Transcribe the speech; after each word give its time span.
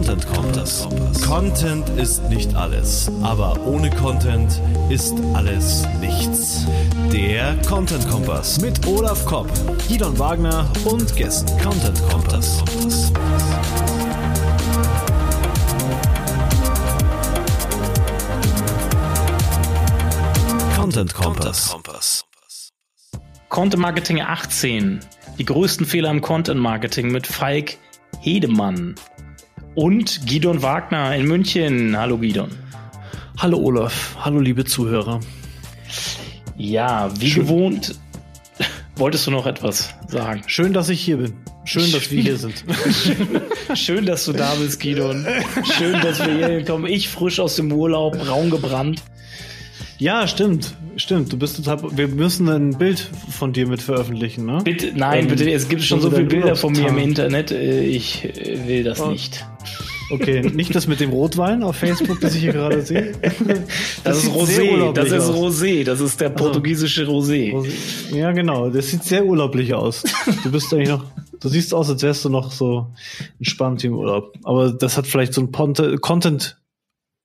Content 0.00 0.26
Kompass. 0.34 0.88
Content 1.26 1.88
ist 1.90 2.22
nicht 2.30 2.54
alles, 2.54 3.12
aber 3.22 3.60
ohne 3.66 3.90
Content 3.90 4.58
ist 4.88 5.12
alles 5.34 5.86
nichts. 6.00 6.64
Der 7.12 7.54
Content 7.68 8.08
Kompass 8.08 8.62
mit 8.62 8.86
Olaf 8.86 9.26
Kopp, 9.26 9.50
Gidon 9.86 10.18
Wagner 10.18 10.72
und 10.86 11.14
Gästen. 11.16 11.50
Content 11.60 12.00
Kompass. 12.08 12.64
Content 20.76 21.12
Kompass. 21.12 21.76
Content 23.50 23.82
Marketing 23.82 24.22
18. 24.22 25.00
Die 25.38 25.44
größten 25.44 25.84
Fehler 25.84 26.10
im 26.10 26.22
Content 26.22 26.58
Marketing 26.58 27.12
mit 27.12 27.26
Falk 27.26 27.76
Hedemann 28.22 28.94
und 29.80 30.26
Gidon 30.26 30.60
Wagner 30.60 31.16
in 31.16 31.26
München. 31.26 31.96
Hallo 31.96 32.18
Gidon. 32.18 32.50
Hallo 33.38 33.56
Olaf, 33.56 34.14
hallo 34.20 34.38
liebe 34.38 34.66
Zuhörer. 34.66 35.20
Ja, 36.58 37.10
wie 37.18 37.30
Schön. 37.30 37.44
gewohnt, 37.44 37.94
wolltest 38.96 39.26
du 39.26 39.30
noch 39.30 39.46
etwas 39.46 39.94
sagen? 40.06 40.42
Schön, 40.46 40.74
dass 40.74 40.90
ich 40.90 41.00
hier 41.00 41.16
bin. 41.16 41.32
Schön, 41.64 41.90
dass 41.92 42.10
wir 42.10 42.20
hier 42.20 42.36
sind. 42.36 42.62
Schön, 43.74 44.04
dass 44.04 44.26
du 44.26 44.34
da 44.34 44.54
bist, 44.56 44.80
Gidon. 44.80 45.26
Schön, 45.78 45.98
dass 46.02 46.18
wir 46.18 46.46
hier 46.46 46.64
kommen. 46.66 46.84
Ich 46.84 47.08
frisch 47.08 47.40
aus 47.40 47.56
dem 47.56 47.72
Urlaub, 47.72 48.18
braun 48.18 48.50
gebrannt. 48.50 49.02
Ja, 49.96 50.28
stimmt. 50.28 50.74
Stimmt. 50.96 51.32
Du 51.32 51.38
bist 51.38 51.56
total. 51.56 51.96
Wir 51.96 52.08
müssen 52.08 52.48
ein 52.48 52.76
Bild 52.78 53.10
von 53.30 53.52
dir 53.52 53.66
mit 53.66 53.82
veröffentlichen, 53.82 54.46
ne? 54.46 54.60
Bitte, 54.64 54.92
nein, 54.94 55.24
ähm, 55.24 55.28
bitte. 55.28 55.50
Es 55.50 55.68
gibt 55.68 55.82
schon 55.82 56.00
so 56.00 56.10
viele 56.10 56.24
Bilder 56.24 56.56
von 56.56 56.72
mir 56.72 56.88
im 56.88 56.98
Internet. 56.98 57.50
Äh, 57.50 57.84
ich 57.84 58.24
äh, 58.24 58.66
will 58.66 58.84
das 58.84 59.00
oh. 59.00 59.10
nicht. 59.10 59.46
Okay, 60.10 60.40
nicht 60.54 60.74
das 60.74 60.86
mit 60.86 61.00
dem 61.00 61.10
Rotwein 61.10 61.62
auf 61.62 61.76
Facebook, 61.76 62.20
das 62.20 62.34
ich 62.34 62.42
hier 62.42 62.52
gerade 62.52 62.82
sehe. 62.82 63.12
Das, 63.22 63.34
das 64.04 64.24
ist 64.24 64.30
Rosé. 64.30 64.92
Das 64.92 65.10
ist 65.10 65.30
Rosé. 65.30 65.84
Das 65.84 66.00
ist 66.00 66.20
der 66.20 66.32
also, 66.32 66.44
portugiesische 66.44 67.04
Rosé. 67.04 67.52
Rosé. 67.52 68.16
Ja, 68.16 68.32
genau. 68.32 68.70
Das 68.70 68.88
sieht 68.88 69.04
sehr 69.04 69.24
urlaublich 69.24 69.74
aus. 69.74 70.02
Du 70.42 70.50
bist 70.50 70.72
eigentlich 70.74 70.88
noch. 70.88 71.04
Du 71.40 71.48
siehst 71.48 71.72
aus, 71.72 71.88
als 71.88 72.02
wärst 72.02 72.24
du 72.24 72.28
noch 72.28 72.52
so 72.52 72.88
entspannt 73.38 73.82
im 73.84 73.94
Urlaub. 73.94 74.34
Aber 74.44 74.72
das 74.72 74.98
hat 74.98 75.06
vielleicht 75.06 75.32
so 75.32 75.40
ein 75.40 75.52
Content 75.52 76.60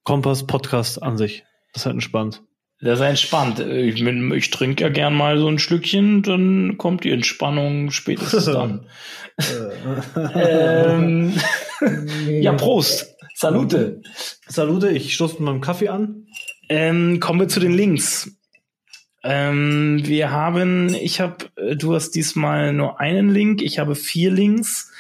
Kompass 0.06 0.46
Podcast 0.46 1.02
an 1.02 1.18
sich. 1.18 1.44
Das 1.74 1.82
ist 1.82 1.86
halt 1.88 1.96
entspannt. 1.96 2.42
Das 2.86 3.00
ist 3.00 3.06
entspannt. 3.06 3.60
Ich, 3.60 4.00
ich 4.00 4.52
trinke 4.52 4.84
ja 4.84 4.90
gern 4.90 5.16
mal 5.16 5.40
so 5.40 5.48
ein 5.48 5.58
Schlückchen, 5.58 6.22
dann 6.22 6.78
kommt 6.78 7.04
die 7.04 7.10
Entspannung 7.10 7.90
spätestens 7.90 8.46
dann. 8.46 8.86
ähm, 10.36 11.34
ja, 12.30 12.54
Prost. 12.54 13.16
Salute. 13.34 14.02
Salute, 14.48 14.90
ich 14.90 15.16
stoße 15.16 15.34
mit 15.34 15.42
meinem 15.42 15.62
Kaffee 15.62 15.90
an. 15.90 16.28
Ähm, 16.70 17.20
kommen 17.20 17.40
wir 17.40 17.48
zu 17.48 17.60
den 17.60 17.74
Links. 17.74 18.38
Ähm, 19.24 20.02
wir 20.04 20.30
haben, 20.30 20.94
ich 20.94 21.20
habe, 21.20 21.38
äh, 21.56 21.76
du 21.76 21.96
hast 21.96 22.12
diesmal 22.12 22.72
nur 22.72 23.00
einen 23.00 23.30
Link, 23.34 23.64
ich 23.64 23.80
habe 23.80 23.96
vier 23.96 24.30
Links. 24.30 24.92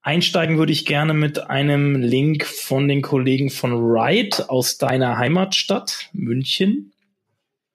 Einsteigen 0.00 0.56
würde 0.56 0.72
ich 0.72 0.86
gerne 0.86 1.12
mit 1.12 1.50
einem 1.50 1.96
Link 1.96 2.46
von 2.46 2.88
den 2.88 3.02
Kollegen 3.02 3.50
von 3.50 3.74
Ride 3.74 4.48
aus 4.48 4.78
deiner 4.78 5.18
Heimatstadt 5.18 6.08
München. 6.14 6.92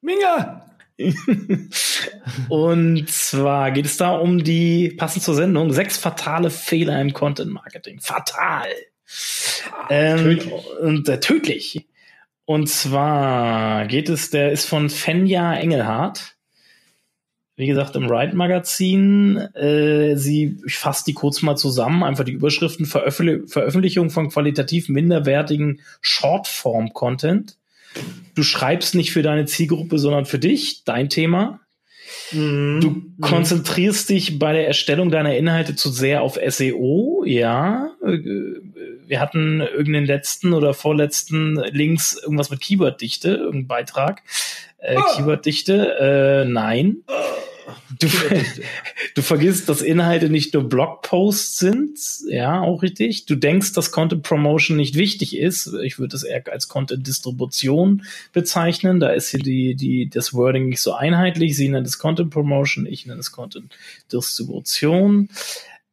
Minga! 0.01 0.65
und 2.49 3.09
zwar 3.09 3.71
geht 3.71 3.85
es 3.85 3.97
da 3.97 4.11
um 4.15 4.43
die, 4.43 4.89
passend 4.89 5.23
zur 5.23 5.35
Sendung, 5.35 5.71
sechs 5.71 5.97
fatale 5.97 6.49
Fehler 6.49 6.99
im 7.01 7.13
Content 7.13 7.51
Marketing. 7.51 7.99
Fatal. 7.99 8.67
Ähm, 9.89 10.17
tödlich. 10.17 10.53
Und 10.81 11.09
äh, 11.09 11.19
tödlich. 11.19 11.87
Und 12.45 12.67
zwar 12.67 13.85
geht 13.87 14.09
es, 14.09 14.29
der 14.29 14.51
ist 14.51 14.65
von 14.65 14.89
Fenja 14.89 15.53
Engelhardt 15.55 16.35
wie 17.59 17.67
gesagt, 17.67 17.97
im 17.97 18.09
Ride 18.09 18.37
Magazin. 18.37 19.35
Äh, 19.53 20.15
sie, 20.15 20.61
ich 20.65 20.77
fasse 20.77 21.03
die 21.05 21.13
kurz 21.13 21.41
mal 21.41 21.57
zusammen, 21.57 22.03
einfach 22.05 22.23
die 22.23 22.31
Überschriften 22.31 22.85
Veröffentlich 22.85 23.51
Veröffentlichung 23.51 24.09
von 24.09 24.29
qualitativ 24.29 24.87
minderwertigen 24.87 25.81
Shortform-Content. 25.99 27.57
Du 28.35 28.43
schreibst 28.43 28.95
nicht 28.95 29.11
für 29.11 29.21
deine 29.21 29.45
Zielgruppe, 29.45 29.99
sondern 29.99 30.25
für 30.25 30.39
dich, 30.39 30.83
dein 30.85 31.09
Thema. 31.09 31.59
Mhm. 32.31 32.79
Du 32.81 32.89
mhm. 32.89 33.15
konzentrierst 33.21 34.09
dich 34.09 34.39
bei 34.39 34.53
der 34.53 34.67
Erstellung 34.67 35.11
deiner 35.11 35.35
Inhalte 35.35 35.75
zu 35.75 35.89
sehr 35.89 36.21
auf 36.21 36.39
SEO, 36.47 37.23
ja. 37.25 37.91
Wir 38.01 39.19
hatten 39.19 39.61
irgendeinen 39.61 40.05
letzten 40.05 40.53
oder 40.53 40.73
vorletzten 40.73 41.55
Links 41.71 42.19
irgendwas 42.21 42.49
mit 42.49 42.61
Keyworddichte, 42.61 43.29
irgendein 43.29 43.67
Beitrag. 43.67 44.21
Äh, 44.77 44.97
oh. 44.97 45.15
Keyworddichte, 45.15 46.45
äh, 46.45 46.49
nein. 46.49 46.97
Oh. 47.07 47.13
Du, 47.99 48.07
du 49.15 49.21
vergisst, 49.21 49.69
dass 49.69 49.81
Inhalte 49.81 50.29
nicht 50.29 50.53
nur 50.53 50.67
Blogposts 50.67 51.57
sind, 51.57 51.99
ja, 52.27 52.61
auch 52.61 52.81
richtig. 52.81 53.25
Du 53.25 53.35
denkst, 53.35 53.73
dass 53.73 53.91
Content 53.91 54.23
Promotion 54.23 54.77
nicht 54.77 54.95
wichtig 54.95 55.37
ist. 55.37 55.73
Ich 55.83 55.99
würde 55.99 56.15
es 56.15 56.23
eher 56.23 56.43
als 56.51 56.67
Content 56.67 57.05
Distribution 57.07 58.03
bezeichnen. 58.33 58.99
Da 58.99 59.09
ist 59.09 59.29
hier 59.29 59.41
die, 59.41 59.75
die, 59.75 60.09
das 60.09 60.33
Wording 60.33 60.69
nicht 60.69 60.81
so 60.81 60.93
einheitlich. 60.93 61.55
Sie 61.55 61.69
nennt 61.69 61.87
es 61.87 61.97
Content 61.97 62.29
Promotion, 62.29 62.85
ich 62.85 63.05
nenne 63.05 63.19
es 63.19 63.31
Content 63.31 63.73
Distribution. 64.11 65.29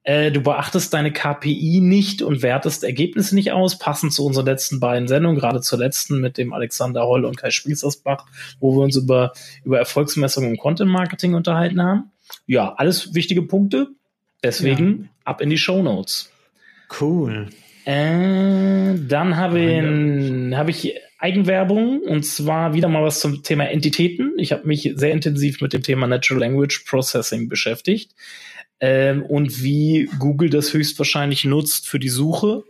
Äh, 0.07 0.31
du 0.31 0.41
beachtest 0.41 0.95
deine 0.95 1.13
KPI 1.13 1.81
nicht 1.83 2.23
und 2.23 2.41
wertest 2.41 2.85
Ergebnisse 2.85 3.35
nicht 3.35 3.51
aus, 3.51 3.77
passend 3.77 4.13
zu 4.13 4.25
unseren 4.25 4.47
letzten 4.47 4.79
beiden 4.79 5.09
Sendungen, 5.09 5.37
gerade 5.37 5.61
zur 5.61 5.81
letzten 5.81 6.21
mit 6.21 6.39
dem 6.39 6.53
Alexander 6.53 7.03
Holl 7.03 7.25
und 7.25 7.37
Kai 7.37 7.51
Spielsersbach, 7.51 8.25
wo 8.61 8.77
wir 8.77 8.85
uns 8.85 8.95
über, 8.97 9.33
über 9.65 9.81
Erfolgsmessungen 9.81 10.51
im 10.51 10.59
Content 10.59 10.93
Marketing 10.93 11.35
unterhalten 11.35 11.83
haben. 11.83 12.13
Ja, 12.47 12.73
alles 12.75 13.15
wichtige 13.15 13.43
Punkte. 13.43 13.89
Deswegen 14.45 15.03
ja. 15.03 15.09
ab 15.25 15.41
in 15.41 15.51
die 15.51 15.59
Show 15.59 15.83
Notes. 15.83 16.31
Cool. 17.01 17.49
Äh, 17.85 18.95
dann 19.09 19.37
habe 19.37 19.59
ich, 19.59 20.57
hab 20.57 20.69
ich 20.69 20.95
Eigenwerbung 21.19 22.03
und 22.03 22.25
zwar 22.25 22.75
wieder 22.75 22.87
mal 22.87 23.03
was 23.03 23.19
zum 23.19 23.43
Thema 23.43 23.65
Entitäten. 23.65 24.35
Ich 24.37 24.53
habe 24.53 24.69
mich 24.69 24.93
sehr 24.95 25.11
intensiv 25.11 25.61
mit 25.61 25.73
dem 25.73 25.83
Thema 25.83 26.07
Natural 26.07 26.43
Language 26.43 26.85
Processing 26.89 27.49
beschäftigt 27.49 28.13
ähm, 28.81 29.23
und 29.23 29.63
wie 29.63 30.09
Google 30.19 30.51
das 30.51 30.73
höchstwahrscheinlich 30.73 31.45
nutzt 31.45 31.89
für 31.89 31.99
die 31.99 32.09
Suche 32.09 32.65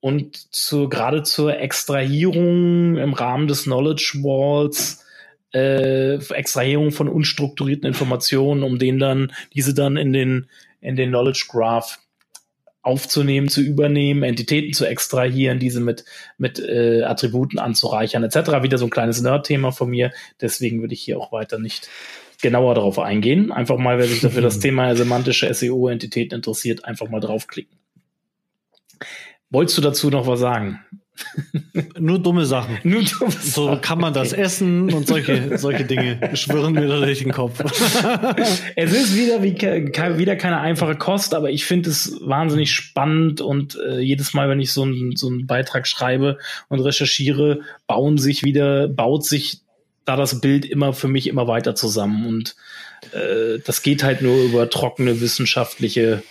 und 0.00 0.54
zu, 0.54 0.88
gerade 0.88 1.22
zur 1.22 1.58
Extrahierung 1.58 2.96
im 2.96 3.12
Rahmen 3.12 3.48
des 3.48 3.64
Knowledge 3.64 4.18
Walls, 4.22 5.04
äh, 5.52 6.16
Extrahierung 6.16 6.92
von 6.92 7.08
unstrukturierten 7.08 7.86
Informationen, 7.86 8.62
um 8.62 8.78
den 8.78 8.98
dann, 8.98 9.32
diese 9.54 9.74
dann 9.74 9.96
in 9.96 10.12
den, 10.12 10.46
in 10.80 10.96
den 10.96 11.10
Knowledge 11.10 11.46
Graph 11.48 11.98
aufzunehmen, 12.82 13.48
zu 13.48 13.60
übernehmen, 13.60 14.22
Entitäten 14.22 14.72
zu 14.72 14.86
extrahieren, 14.86 15.58
diese 15.58 15.80
mit, 15.80 16.04
mit 16.38 16.58
äh, 16.58 17.02
Attributen 17.02 17.58
anzureichern, 17.58 18.24
etc. 18.24 18.62
Wieder 18.62 18.78
so 18.78 18.86
ein 18.86 18.90
kleines 18.90 19.20
Nerd-Thema 19.20 19.70
von 19.70 19.90
mir. 19.90 20.12
Deswegen 20.40 20.80
würde 20.80 20.94
ich 20.94 21.02
hier 21.02 21.18
auch 21.18 21.30
weiter 21.30 21.58
nicht 21.58 21.88
genauer 22.40 22.74
darauf 22.74 22.98
eingehen. 22.98 23.52
Einfach 23.52 23.78
mal, 23.78 23.98
wer 23.98 24.06
sich 24.06 24.20
dafür 24.20 24.42
das 24.42 24.58
Thema 24.60 24.94
semantische 24.96 25.52
SEO-Entitäten 25.52 26.36
interessiert, 26.36 26.84
einfach 26.84 27.08
mal 27.08 27.20
draufklicken. 27.20 27.78
Wolltest 29.50 29.78
du 29.78 29.82
dazu 29.82 30.10
noch 30.10 30.26
was 30.26 30.40
sagen? 30.40 30.80
Nur 31.98 32.18
dumme 32.18 32.46
Sachen. 32.46 32.78
Nur 32.84 33.02
dumme 33.02 33.30
Sachen. 33.30 33.50
So 33.50 33.78
kann 33.80 33.98
man 33.98 34.14
das 34.14 34.32
okay. 34.32 34.42
essen 34.42 34.92
und 34.92 35.06
solche, 35.06 35.58
solche 35.58 35.84
Dinge 35.84 36.30
schwirren 36.34 36.74
mir 36.74 36.86
durch 36.86 37.18
den 37.18 37.32
Kopf. 37.32 37.60
es 38.76 38.92
ist 38.92 39.16
wieder 39.16 39.42
wie 39.42 39.54
wieder 40.18 40.36
keine 40.36 40.60
einfache 40.60 40.94
Kost, 40.94 41.34
aber 41.34 41.50
ich 41.50 41.64
finde 41.64 41.90
es 41.90 42.18
wahnsinnig 42.22 42.72
spannend 42.72 43.40
und 43.40 43.76
äh, 43.76 43.98
jedes 44.00 44.34
Mal, 44.34 44.48
wenn 44.48 44.60
ich 44.60 44.72
so 44.72 44.82
einen 44.82 45.16
so 45.16 45.28
einen 45.28 45.46
Beitrag 45.46 45.86
schreibe 45.86 46.38
und 46.68 46.80
recherchiere, 46.80 47.60
bauen 47.86 48.18
sich 48.18 48.42
wieder, 48.42 48.88
baut 48.88 49.24
sich 49.24 49.60
da 50.04 50.16
das 50.16 50.40
Bild 50.40 50.64
immer 50.64 50.92
für 50.92 51.08
mich 51.08 51.26
immer 51.26 51.46
weiter 51.46 51.74
zusammen. 51.74 52.26
Und 52.26 52.56
äh, 53.12 53.58
das 53.64 53.82
geht 53.82 54.02
halt 54.02 54.22
nur 54.22 54.42
über 54.42 54.68
trockene 54.70 55.20
wissenschaftliche 55.20 56.22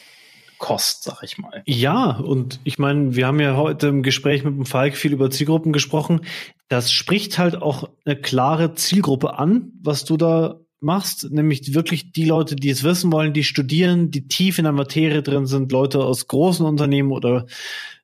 Kost, 0.57 1.03
sag 1.03 1.23
ich 1.23 1.37
mal. 1.37 1.63
Ja, 1.65 2.17
und 2.17 2.59
ich 2.65 2.77
meine, 2.77 3.15
wir 3.15 3.27
haben 3.27 3.39
ja 3.39 3.55
heute 3.55 3.87
im 3.87 4.03
Gespräch 4.03 4.43
mit 4.43 4.55
dem 4.55 4.65
Falk 4.65 4.97
viel 4.97 5.13
über 5.13 5.31
Zielgruppen 5.31 5.71
gesprochen. 5.71 6.21
Das 6.67 6.91
spricht 6.91 7.39
halt 7.39 7.55
auch 7.55 7.89
eine 8.05 8.17
klare 8.17 8.75
Zielgruppe 8.75 9.39
an, 9.39 9.71
was 9.81 10.03
du 10.03 10.17
da 10.17 10.59
machst, 10.81 11.31
nämlich 11.31 11.73
wirklich 11.73 12.11
die 12.11 12.25
Leute, 12.25 12.55
die 12.55 12.69
es 12.69 12.83
wissen 12.83 13.11
wollen, 13.11 13.33
die 13.33 13.43
studieren, 13.43 14.11
die 14.11 14.27
tief 14.27 14.57
in 14.59 14.63
der 14.63 14.73
Materie 14.73 15.23
drin 15.23 15.45
sind, 15.45 15.71
Leute 15.71 15.99
aus 15.99 16.27
großen 16.27 16.65
Unternehmen 16.65 17.11
oder 17.11 17.47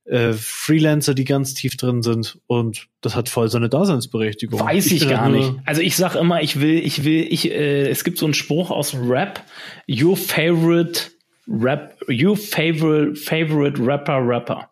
äh, 0.06 0.34
Freelancer, 0.34 1.14
die 1.14 1.26
ganz 1.26 1.54
tief 1.54 1.78
drin 1.78 2.04
sind 2.04 2.40
und 2.48 2.88
das 3.02 3.16
hat 3.16 3.28
voll 3.28 3.50
seine 3.50 3.70
Daseinsberechtigung. 3.70 4.60
Weiß 4.60 4.88
ich, 4.88 5.04
ich 5.04 5.10
gar 5.10 5.30
nicht. 5.30 5.54
Also 5.66 5.82
ich 5.82 5.96
sag 5.96 6.16
immer, 6.16 6.42
ich 6.42 6.60
will, 6.60 6.78
ich 6.78 7.04
will, 7.04 7.28
ich, 7.30 7.52
äh, 7.52 7.90
es 7.90 8.04
gibt 8.04 8.18
so 8.18 8.26
einen 8.26 8.34
Spruch 8.34 8.72
aus 8.72 8.96
Rap, 8.96 9.44
your 9.90 10.16
favorite 10.16 11.12
Rap, 11.48 11.98
your 12.10 12.38
favorite, 12.38 13.16
favorite 13.16 13.84
Rapper, 13.84 14.20
Rapper. 14.26 14.70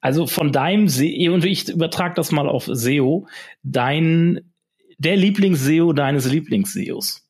Also 0.00 0.26
von 0.26 0.50
deinem 0.50 0.88
SEO, 0.88 1.34
und 1.34 1.44
ich 1.44 1.68
übertrage 1.68 2.14
das 2.14 2.32
mal 2.32 2.48
auf 2.48 2.68
SEO, 2.72 3.26
dein, 3.62 4.52
der 4.98 5.16
Lieblings-SEO 5.16 5.92
deines 5.92 6.26
Lieblings-SEOs. 6.26 7.28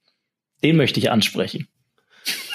Den 0.62 0.76
möchte 0.76 1.00
ich 1.00 1.10
ansprechen. 1.10 1.68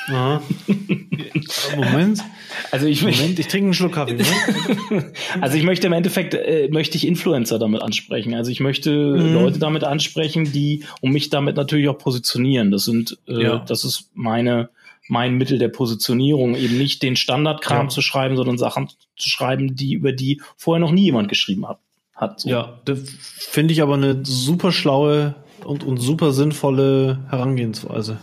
Aha. 0.07 0.41
Moment. 1.75 2.23
Also 2.71 2.87
ich 2.87 3.01
Moment, 3.01 3.39
ich 3.39 3.47
trinke 3.47 3.65
einen 3.65 3.73
Schluck 3.73 3.93
Kaffee. 3.93 4.15
Ne? 4.15 5.11
also 5.41 5.57
ich 5.57 5.63
möchte 5.63 5.87
im 5.87 5.93
Endeffekt 5.93 6.33
äh, 6.33 6.69
möchte 6.71 6.97
ich 6.97 7.05
Influencer 7.07 7.59
damit 7.59 7.81
ansprechen. 7.81 8.33
Also 8.33 8.51
ich 8.51 8.59
möchte 8.59 8.91
mhm. 8.91 9.33
Leute 9.33 9.59
damit 9.59 9.83
ansprechen, 9.83 10.51
die 10.51 10.83
um 11.01 11.11
mich 11.11 11.29
damit 11.29 11.55
natürlich 11.55 11.89
auch 11.89 11.97
positionieren. 11.97 12.71
Das 12.71 12.85
sind 12.85 13.17
äh, 13.27 13.43
ja. 13.43 13.65
das 13.67 13.83
ist 13.83 14.09
meine 14.13 14.69
mein 15.07 15.35
Mittel 15.35 15.57
der 15.57 15.69
Positionierung, 15.69 16.55
eben 16.55 16.77
nicht 16.77 17.01
den 17.01 17.15
Standardkram 17.15 17.87
ja. 17.87 17.89
zu 17.89 18.01
schreiben, 18.01 18.37
sondern 18.37 18.59
Sachen 18.59 18.89
zu 19.17 19.29
schreiben, 19.29 19.75
die 19.75 19.93
über 19.93 20.11
die 20.11 20.39
vorher 20.55 20.79
noch 20.79 20.91
nie 20.91 21.05
jemand 21.05 21.29
geschrieben 21.29 21.67
hat. 21.67 21.79
hat 22.13 22.39
so. 22.39 22.49
Ja, 22.49 22.79
das 22.85 22.99
finde 23.37 23.73
ich 23.73 23.81
aber 23.81 23.95
eine 23.95 24.23
super 24.23 24.71
schlaue 24.71 25.33
und, 25.65 25.83
und 25.83 25.97
super 25.97 26.31
sinnvolle 26.31 27.19
Herangehensweise. 27.29 28.19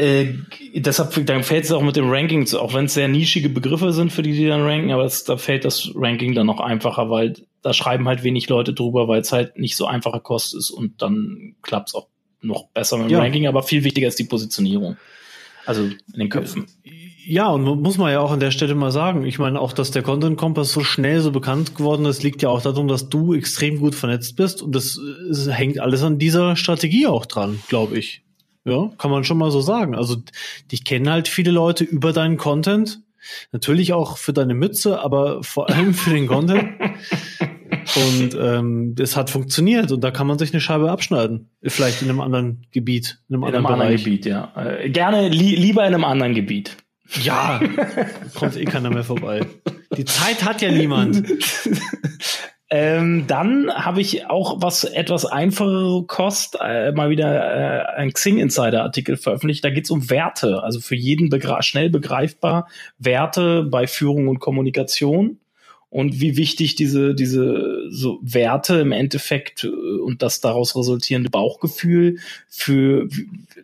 Äh, 0.00 0.34
deshalb 0.74 1.26
dann 1.26 1.44
fällt 1.44 1.64
es 1.64 1.72
auch 1.72 1.82
mit 1.82 1.94
dem 1.94 2.08
Ranking, 2.08 2.48
auch 2.54 2.72
wenn 2.72 2.86
es 2.86 2.94
sehr 2.94 3.08
nischige 3.08 3.50
Begriffe 3.50 3.92
sind, 3.92 4.10
für 4.10 4.22
die 4.22 4.32
die 4.32 4.46
dann 4.46 4.62
ranken, 4.62 4.92
aber 4.92 5.04
es, 5.04 5.24
da 5.24 5.36
fällt 5.36 5.66
das 5.66 5.90
Ranking 5.94 6.34
dann 6.34 6.46
noch 6.46 6.58
einfacher, 6.58 7.10
weil 7.10 7.34
da 7.60 7.74
schreiben 7.74 8.08
halt 8.08 8.22
wenig 8.22 8.48
Leute 8.48 8.72
drüber, 8.72 9.08
weil 9.08 9.20
es 9.20 9.30
halt 9.30 9.58
nicht 9.58 9.76
so 9.76 9.84
einfacher 9.84 10.20
Kost 10.20 10.54
ist 10.54 10.70
und 10.70 11.02
dann 11.02 11.54
klappt 11.60 11.90
es 11.90 11.94
auch 11.94 12.06
noch 12.40 12.68
besser 12.68 12.96
mit 12.96 13.08
dem 13.08 13.12
ja. 13.12 13.18
Ranking, 13.18 13.46
aber 13.46 13.62
viel 13.62 13.84
wichtiger 13.84 14.08
ist 14.08 14.18
die 14.18 14.24
Positionierung. 14.24 14.96
Also 15.66 15.82
in 15.82 15.98
den 16.16 16.30
Köpfen. 16.30 16.66
Ja, 17.26 17.48
und 17.48 17.62
muss 17.82 17.98
man 17.98 18.10
ja 18.10 18.20
auch 18.20 18.30
an 18.30 18.40
der 18.40 18.50
Stelle 18.50 18.74
mal 18.74 18.92
sagen. 18.92 19.26
Ich 19.26 19.38
meine, 19.38 19.60
auch, 19.60 19.74
dass 19.74 19.90
der 19.90 20.02
Content 20.02 20.38
Kompass 20.38 20.72
so 20.72 20.82
schnell 20.82 21.20
so 21.20 21.30
bekannt 21.30 21.76
geworden 21.76 22.06
ist, 22.06 22.22
liegt 22.22 22.40
ja 22.40 22.48
auch 22.48 22.62
darum, 22.62 22.88
dass 22.88 23.10
du 23.10 23.34
extrem 23.34 23.78
gut 23.78 23.94
vernetzt 23.94 24.36
bist. 24.36 24.62
Und 24.62 24.74
das, 24.74 24.98
das 25.28 25.46
hängt 25.50 25.78
alles 25.78 26.02
an 26.02 26.18
dieser 26.18 26.56
Strategie 26.56 27.06
auch 27.06 27.26
dran, 27.26 27.60
glaube 27.68 27.98
ich. 27.98 28.22
Ja, 28.64 28.90
kann 28.98 29.10
man 29.10 29.24
schon 29.24 29.38
mal 29.38 29.50
so 29.50 29.60
sagen. 29.60 29.94
Also, 29.94 30.16
dich 30.70 30.84
kennen 30.84 31.08
halt 31.08 31.28
viele 31.28 31.50
Leute 31.50 31.84
über 31.84 32.12
deinen 32.12 32.36
Content. 32.36 33.00
Natürlich 33.52 33.92
auch 33.92 34.16
für 34.16 34.32
deine 34.32 34.54
Mütze, 34.54 35.00
aber 35.00 35.42
vor 35.42 35.68
allem 35.70 35.94
für 35.94 36.10
den 36.10 36.26
Content. 36.26 36.68
Und 37.96 38.36
ähm, 38.38 38.94
das 38.94 39.16
hat 39.16 39.30
funktioniert 39.30 39.90
und 39.90 40.02
da 40.02 40.10
kann 40.10 40.26
man 40.26 40.38
sich 40.38 40.52
eine 40.52 40.60
Scheibe 40.60 40.90
abschneiden. 40.90 41.48
Vielleicht 41.62 42.02
in 42.02 42.08
einem 42.08 42.20
anderen 42.20 42.66
Gebiet. 42.70 43.18
In 43.28 43.36
einem, 43.36 43.42
in 43.42 43.46
anderen, 43.48 43.66
einem 43.66 43.80
anderen 43.80 43.96
Gebiet, 43.96 44.26
ja. 44.26 44.52
Äh, 44.54 44.90
gerne 44.90 45.28
li 45.28 45.56
lieber 45.56 45.86
in 45.86 45.94
einem 45.94 46.04
anderen 46.04 46.34
Gebiet. 46.34 46.76
Ja, 47.22 47.60
kommt 48.34 48.56
eh 48.56 48.64
keiner 48.64 48.90
mehr 48.90 49.02
vorbei. 49.02 49.44
Die 49.96 50.04
Zeit 50.04 50.44
hat 50.44 50.62
ja 50.62 50.70
niemand. 50.70 51.24
Ähm, 52.72 53.26
dann 53.26 53.68
habe 53.72 54.00
ich 54.00 54.26
auch 54.26 54.62
was 54.62 54.84
etwas 54.84 55.26
einfachere 55.26 56.04
Kost, 56.06 56.56
äh, 56.60 56.92
mal 56.92 57.10
wieder 57.10 57.34
äh, 57.34 57.96
ein 57.96 58.12
Xing 58.12 58.38
Insider 58.38 58.84
Artikel 58.84 59.16
veröffentlicht. 59.16 59.64
Da 59.64 59.70
geht's 59.70 59.90
um 59.90 60.08
Werte, 60.08 60.62
also 60.62 60.78
für 60.78 60.94
jeden 60.94 61.30
begra 61.30 61.62
schnell 61.62 61.90
begreifbar 61.90 62.68
Werte 62.98 63.64
bei 63.64 63.88
Führung 63.88 64.28
und 64.28 64.38
Kommunikation 64.38 65.40
und 65.88 66.20
wie 66.20 66.36
wichtig 66.36 66.76
diese, 66.76 67.16
diese 67.16 67.90
so 67.90 68.20
Werte 68.22 68.78
im 68.78 68.92
Endeffekt 68.92 69.64
äh, 69.64 69.68
und 69.68 70.22
das 70.22 70.40
daraus 70.40 70.76
resultierende 70.76 71.28
Bauchgefühl 71.28 72.18
für, 72.48 73.08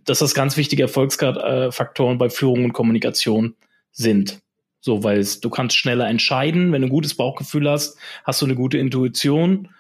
dass 0.05 0.19
das 0.19 0.35
ganz 0.35 0.57
wichtige 0.57 0.83
Erfolgsfaktoren 0.83 2.19
bei 2.19 2.29
Führung 2.29 2.65
und 2.65 2.73
Kommunikation 2.73 3.55
sind. 3.93 4.41
So, 4.87 5.03
weil 5.03 5.27
du 5.43 5.51
kannst 5.51 5.75
schneller 5.75 6.09
entscheiden, 6.09 6.71
wenn 6.71 6.81
du 6.81 6.87
ein 6.87 6.91
gutes 6.91 7.17
Bauchgefühl 7.17 7.69
hast, 7.69 7.99
hast 8.23 8.41
du 8.41 8.47
eine 8.47 8.55
gute 8.55 8.79
Intuition 8.79 9.71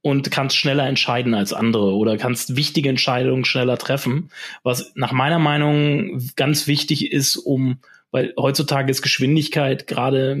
und 0.00 0.30
kannst 0.30 0.56
schneller 0.56 0.86
entscheiden 0.86 1.34
als 1.34 1.52
andere 1.52 1.94
oder 1.94 2.16
kannst 2.16 2.56
wichtige 2.56 2.88
Entscheidungen 2.88 3.44
schneller 3.44 3.76
treffen, 3.76 4.30
was 4.62 4.92
nach 4.94 5.12
meiner 5.12 5.38
Meinung 5.38 6.26
ganz 6.36 6.66
wichtig 6.66 7.12
ist, 7.12 7.36
um, 7.36 7.80
weil 8.12 8.32
heutzutage 8.38 8.90
ist 8.90 9.02
Geschwindigkeit 9.02 9.86
gerade 9.86 10.32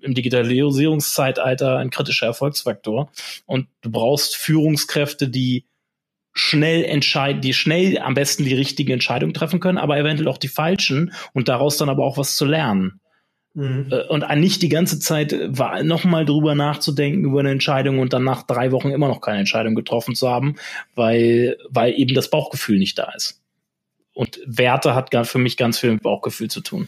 im 0.00 0.14
Digitalisierungszeitalter 0.14 1.76
ein 1.76 1.90
kritischer 1.90 2.24
Erfolgsfaktor. 2.24 3.10
Und 3.44 3.68
du 3.82 3.90
brauchst 3.90 4.34
Führungskräfte, 4.34 5.28
die 5.28 5.66
schnell 6.32 6.84
entscheiden, 6.84 7.42
die 7.42 7.52
schnell 7.52 7.98
am 7.98 8.14
besten 8.14 8.44
die 8.44 8.54
richtige 8.54 8.94
Entscheidung 8.94 9.34
treffen 9.34 9.60
können, 9.60 9.76
aber 9.76 9.98
eventuell 9.98 10.28
auch 10.28 10.38
die 10.38 10.48
falschen 10.48 11.12
und 11.34 11.48
daraus 11.48 11.76
dann 11.76 11.90
aber 11.90 12.06
auch 12.06 12.16
was 12.16 12.34
zu 12.34 12.46
lernen. 12.46 13.02
Mhm. 13.56 13.86
Äh, 13.90 14.02
und 14.08 14.24
nicht 14.36 14.60
die 14.60 14.68
ganze 14.68 14.98
Zeit 15.00 15.34
nochmal 15.82 16.26
drüber 16.26 16.54
nachzudenken 16.54 17.24
über 17.24 17.40
eine 17.40 17.50
Entscheidung 17.50 17.98
und 17.98 18.12
dann 18.12 18.22
nach 18.22 18.42
drei 18.42 18.70
Wochen 18.70 18.90
immer 18.90 19.08
noch 19.08 19.22
keine 19.22 19.38
Entscheidung 19.38 19.74
getroffen 19.74 20.14
zu 20.14 20.28
haben, 20.28 20.56
weil, 20.94 21.56
weil 21.70 21.94
eben 21.98 22.14
das 22.14 22.28
Bauchgefühl 22.28 22.78
nicht 22.78 22.98
da 22.98 23.10
ist. 23.16 23.40
Und 24.12 24.40
Werte 24.46 24.94
hat 24.94 25.10
für 25.26 25.38
mich 25.38 25.56
ganz 25.56 25.78
viel 25.78 25.92
mit 25.92 26.02
Bauchgefühl 26.02 26.48
zu 26.48 26.60
tun. 26.60 26.86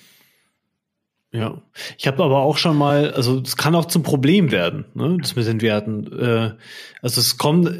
Ja, 1.33 1.61
ich 1.97 2.07
habe 2.07 2.23
aber 2.23 2.39
auch 2.39 2.59
schon 2.59 2.77
mal, 2.77 3.13
also 3.13 3.41
es 3.41 3.57
kann 3.57 3.75
auch 3.75 3.87
zum 3.87 4.03
Problem 4.03 4.51
werden, 4.51 4.85
ne, 4.95 5.17
das 5.21 5.37
mit 5.37 5.47
den 5.47 5.63
Werten. 5.63 6.07
Äh, 6.19 6.53
also 7.01 7.21
es 7.21 7.39
kommt, 7.39 7.71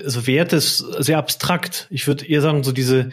also 0.00 0.26
Werte 0.26 0.56
ist 0.56 0.78
sehr 0.78 1.18
abstrakt. 1.18 1.88
Ich 1.90 2.06
würde 2.06 2.26
eher 2.26 2.40
sagen, 2.40 2.62
so 2.62 2.72
diese, 2.72 3.10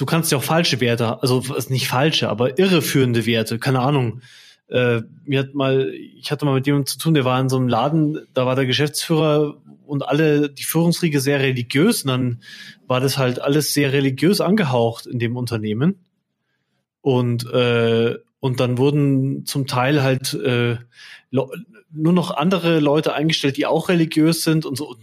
du 0.00 0.06
kannst 0.06 0.32
ja 0.32 0.38
auch 0.38 0.42
falsche 0.42 0.80
Werte, 0.80 1.22
also 1.22 1.42
nicht 1.68 1.88
falsche, 1.88 2.28
aber 2.28 2.58
irreführende 2.58 3.26
Werte, 3.26 3.58
keine 3.58 3.80
Ahnung. 3.80 4.22
Äh, 4.68 5.02
mir 5.24 5.40
hat 5.40 5.54
mal, 5.54 5.92
ich 5.92 6.30
hatte 6.30 6.44
mal 6.46 6.54
mit 6.54 6.66
jemandem 6.66 6.86
zu 6.86 6.98
tun, 6.98 7.14
der 7.14 7.24
war 7.24 7.40
in 7.40 7.48
so 7.48 7.56
einem 7.56 7.68
Laden, 7.68 8.20
da 8.32 8.46
war 8.46 8.56
der 8.56 8.66
Geschäftsführer 8.66 9.56
und 9.84 10.06
alle 10.06 10.48
die 10.48 10.62
Führungsriege 10.62 11.20
sehr 11.20 11.40
religiös 11.40 12.04
und 12.04 12.08
dann 12.08 12.42
war 12.86 13.00
das 13.00 13.18
halt 13.18 13.40
alles 13.40 13.74
sehr 13.74 13.92
religiös 13.92 14.40
angehaucht 14.40 15.06
in 15.06 15.18
dem 15.18 15.36
Unternehmen. 15.36 15.98
Und 17.02 17.50
äh, 17.52 18.16
und 18.40 18.58
dann 18.58 18.78
wurden 18.78 19.44
zum 19.44 19.66
Teil 19.66 20.02
halt 20.02 20.32
äh, 20.34 20.78
nur 21.30 22.12
noch 22.12 22.30
andere 22.30 22.80
Leute 22.80 23.12
eingestellt, 23.12 23.58
die 23.58 23.66
auch 23.66 23.88
religiös 23.88 24.42
sind 24.42 24.64
und 24.64 24.76
so. 24.76 24.96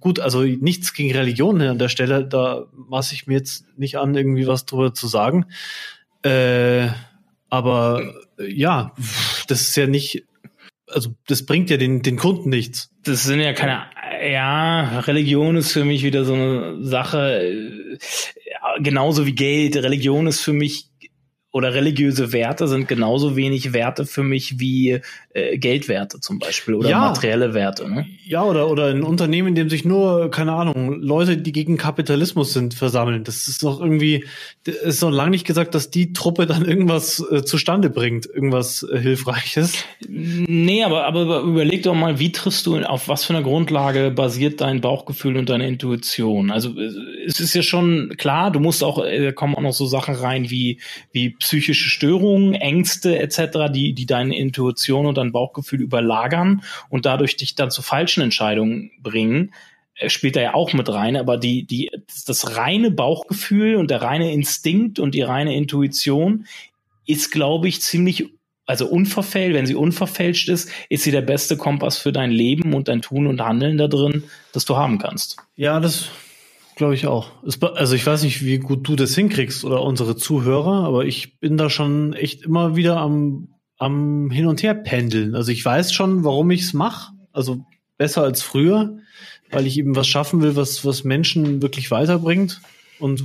Gut, 0.00 0.18
also 0.20 0.42
nichts 0.42 0.94
gegen 0.94 1.14
Religion 1.14 1.60
an 1.60 1.78
der 1.78 1.88
Stelle, 1.88 2.26
da 2.26 2.66
maße 2.72 3.14
ich 3.14 3.26
mir 3.26 3.34
jetzt 3.34 3.66
nicht 3.76 3.96
an, 3.96 4.14
irgendwie 4.14 4.46
was 4.46 4.64
drüber 4.64 4.94
zu 4.94 5.08
sagen. 5.08 5.46
Äh, 6.22 6.88
aber 7.50 8.14
äh, 8.38 8.50
ja, 8.50 8.94
das 9.46 9.60
ist 9.60 9.76
ja 9.76 9.86
nicht, 9.86 10.24
also 10.88 11.14
das 11.26 11.44
bringt 11.44 11.70
ja 11.70 11.76
den, 11.76 12.02
den 12.02 12.16
Kunden 12.16 12.48
nichts. 12.48 12.90
Das 13.04 13.24
sind 13.24 13.40
ja 13.40 13.52
keine, 13.52 13.84
ja, 14.26 15.00
Religion 15.00 15.56
ist 15.56 15.72
für 15.72 15.84
mich 15.84 16.02
wieder 16.02 16.24
so 16.24 16.34
eine 16.34 16.82
Sache, 16.82 17.42
äh, 17.42 17.98
genauso 18.80 19.26
wie 19.26 19.34
Geld. 19.34 19.76
Religion 19.76 20.26
ist 20.26 20.40
für 20.40 20.54
mich 20.54 20.90
oder 21.52 21.72
religiöse 21.72 22.32
Werte 22.32 22.66
sind 22.66 22.88
genauso 22.88 23.36
wenig 23.36 23.72
Werte 23.72 24.06
für 24.06 24.24
mich 24.24 24.58
wie 24.58 25.00
äh, 25.34 25.58
Geldwerte 25.58 26.20
zum 26.20 26.38
Beispiel 26.38 26.74
oder 26.74 26.88
ja. 26.88 27.00
materielle 27.00 27.54
Werte. 27.54 27.90
Ne? 27.90 28.06
Ja, 28.24 28.44
oder, 28.44 28.70
oder 28.70 28.86
ein 28.86 29.02
Unternehmen, 29.02 29.48
in 29.48 29.54
dem 29.56 29.68
sich 29.68 29.84
nur, 29.84 30.30
keine 30.30 30.52
Ahnung, 30.52 31.00
Leute, 31.02 31.36
die 31.36 31.50
gegen 31.50 31.76
Kapitalismus 31.76 32.52
sind, 32.52 32.74
versammeln. 32.74 33.24
Das 33.24 33.48
ist 33.48 33.64
doch 33.64 33.80
irgendwie, 33.80 34.24
ist 34.64 35.02
noch 35.02 35.10
lange 35.10 35.32
nicht 35.32 35.44
gesagt, 35.44 35.74
dass 35.74 35.90
die 35.90 36.12
Truppe 36.12 36.46
dann 36.46 36.64
irgendwas 36.64 37.24
äh, 37.32 37.42
zustande 37.42 37.90
bringt, 37.90 38.26
irgendwas 38.26 38.84
äh, 38.84 38.96
Hilfreiches. 38.96 39.84
Nee, 40.08 40.84
aber, 40.84 41.04
aber 41.04 41.40
überleg 41.40 41.82
doch 41.82 41.94
mal, 41.94 42.20
wie 42.20 42.30
triffst 42.30 42.64
du, 42.66 42.78
auf 42.78 43.08
was 43.08 43.24
für 43.24 43.34
einer 43.34 43.42
Grundlage 43.42 44.12
basiert 44.12 44.60
dein 44.60 44.80
Bauchgefühl 44.80 45.36
und 45.36 45.48
deine 45.48 45.66
Intuition? 45.66 46.52
Also 46.52 46.78
äh, 46.78 46.90
es 47.26 47.40
ist 47.40 47.54
ja 47.54 47.62
schon 47.62 48.14
klar, 48.18 48.52
du 48.52 48.60
musst 48.60 48.84
auch, 48.84 49.04
äh, 49.04 49.32
kommen 49.32 49.56
auch 49.56 49.62
noch 49.62 49.74
so 49.74 49.86
Sachen 49.86 50.14
rein 50.14 50.48
wie, 50.48 50.78
wie 51.10 51.30
psychische 51.30 51.88
Störungen, 51.88 52.54
Ängste 52.54 53.18
etc., 53.18 53.72
die, 53.72 53.94
die 53.94 54.06
deine 54.06 54.38
Intuition 54.38 55.06
und 55.06 55.16
dein 55.16 55.23
Bauchgefühl 55.32 55.80
überlagern 55.80 56.62
und 56.88 57.06
dadurch 57.06 57.36
dich 57.36 57.54
dann 57.54 57.70
zu 57.70 57.82
falschen 57.82 58.22
Entscheidungen 58.22 58.92
bringen, 59.02 59.52
äh, 59.96 60.08
spielt 60.08 60.36
da 60.36 60.40
ja 60.40 60.54
auch 60.54 60.72
mit 60.72 60.88
rein, 60.88 61.16
aber 61.16 61.36
die, 61.36 61.66
die, 61.66 61.90
das 62.26 62.56
reine 62.56 62.90
Bauchgefühl 62.90 63.76
und 63.76 63.90
der 63.90 64.02
reine 64.02 64.32
Instinkt 64.32 64.98
und 64.98 65.14
die 65.14 65.22
reine 65.22 65.56
Intuition 65.56 66.46
ist, 67.06 67.30
glaube 67.30 67.68
ich, 67.68 67.82
ziemlich, 67.82 68.32
also 68.66 68.86
unverfälscht, 68.86 69.54
wenn 69.54 69.66
sie 69.66 69.74
unverfälscht 69.74 70.48
ist, 70.48 70.70
ist 70.88 71.04
sie 71.04 71.10
der 71.10 71.20
beste 71.20 71.56
Kompass 71.56 71.98
für 71.98 72.12
dein 72.12 72.30
Leben 72.30 72.74
und 72.74 72.88
dein 72.88 73.02
Tun 73.02 73.26
und 73.26 73.42
Handeln 73.42 73.76
da 73.76 73.88
drin, 73.88 74.24
das 74.52 74.64
du 74.64 74.76
haben 74.76 74.98
kannst. 74.98 75.36
Ja, 75.56 75.80
das 75.80 76.10
Glaube 76.76 76.94
ich 76.94 77.06
auch. 77.06 77.30
Also 77.74 77.94
ich 77.94 78.04
weiß 78.04 78.24
nicht, 78.24 78.44
wie 78.44 78.58
gut 78.58 78.88
du 78.88 78.96
das 78.96 79.14
hinkriegst 79.14 79.64
oder 79.64 79.82
unsere 79.82 80.16
Zuhörer, 80.16 80.84
aber 80.84 81.04
ich 81.04 81.38
bin 81.38 81.56
da 81.56 81.70
schon 81.70 82.14
echt 82.14 82.42
immer 82.42 82.74
wieder 82.74 82.96
am, 82.96 83.53
am 83.78 84.30
Hin 84.30 84.46
und 84.46 84.62
Her 84.62 84.74
pendeln. 84.74 85.34
Also 85.34 85.52
ich 85.52 85.64
weiß 85.64 85.92
schon, 85.92 86.24
warum 86.24 86.50
ich 86.50 86.62
es 86.62 86.72
mache. 86.74 87.12
Also 87.32 87.64
besser 87.96 88.22
als 88.22 88.42
früher, 88.42 88.98
weil 89.50 89.66
ich 89.66 89.78
eben 89.78 89.96
was 89.96 90.06
schaffen 90.06 90.42
will, 90.42 90.56
was, 90.56 90.84
was 90.84 91.04
Menschen 91.04 91.62
wirklich 91.62 91.90
weiterbringt 91.90 92.60
und 92.98 93.24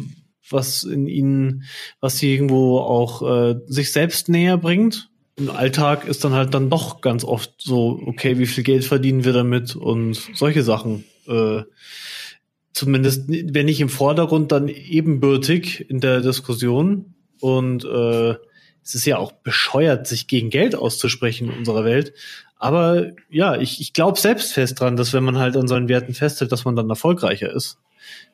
was 0.50 0.84
in 0.84 1.08
ihnen, 1.08 1.64
was 2.00 2.18
sie 2.18 2.34
irgendwo 2.34 2.80
auch 2.80 3.22
äh, 3.22 3.56
sich 3.68 3.92
selbst 3.92 4.30
näher 4.30 4.58
bringt. 4.58 5.10
im 5.38 5.50
Alltag 5.50 6.08
ist 6.08 6.24
dann 6.24 6.34
halt 6.34 6.54
dann 6.54 6.70
doch 6.70 7.02
ganz 7.02 7.24
oft 7.24 7.54
so, 7.58 8.02
okay, 8.06 8.40
wie 8.40 8.48
viel 8.48 8.64
Geld 8.64 8.84
verdienen 8.84 9.24
wir 9.24 9.34
damit 9.34 9.76
und 9.76 10.16
solche 10.34 10.64
Sachen. 10.64 11.06
Äh, 11.28 11.64
zumindest, 12.74 13.26
wenn 13.28 13.66
nicht 13.66 13.82
im 13.82 13.90
Vordergrund, 13.90 14.52
dann 14.52 14.68
ebenbürtig 14.68 15.90
in 15.90 16.00
der 16.00 16.22
Diskussion. 16.22 17.14
Und 17.40 17.86
äh, 17.86 18.36
es 18.90 18.96
ist 18.96 19.06
ja 19.06 19.18
auch 19.18 19.32
bescheuert, 19.32 20.08
sich 20.08 20.28
gegen 20.28 20.50
Geld 20.50 20.76
auszusprechen 20.76 21.52
in 21.52 21.58
unserer 21.60 21.86
Welt. 21.86 22.14
Aber 22.58 23.12
ja, 23.30 23.56
ich, 23.56 23.80
ich 23.80 23.94
glaube 23.94 24.20
selbst 24.20 24.54
fest 24.54 24.80
dran, 24.80 24.98
dass 24.98 25.14
wenn 25.14 25.24
man 25.24 25.38
halt 25.38 25.56
an 25.56 25.68
seinen 25.68 25.90
Werten 25.90 26.14
festhält, 26.14 26.52
dass 26.52 26.66
man 26.66 26.76
dann 26.76 26.90
erfolgreicher 26.90 27.54
ist. 27.54 27.78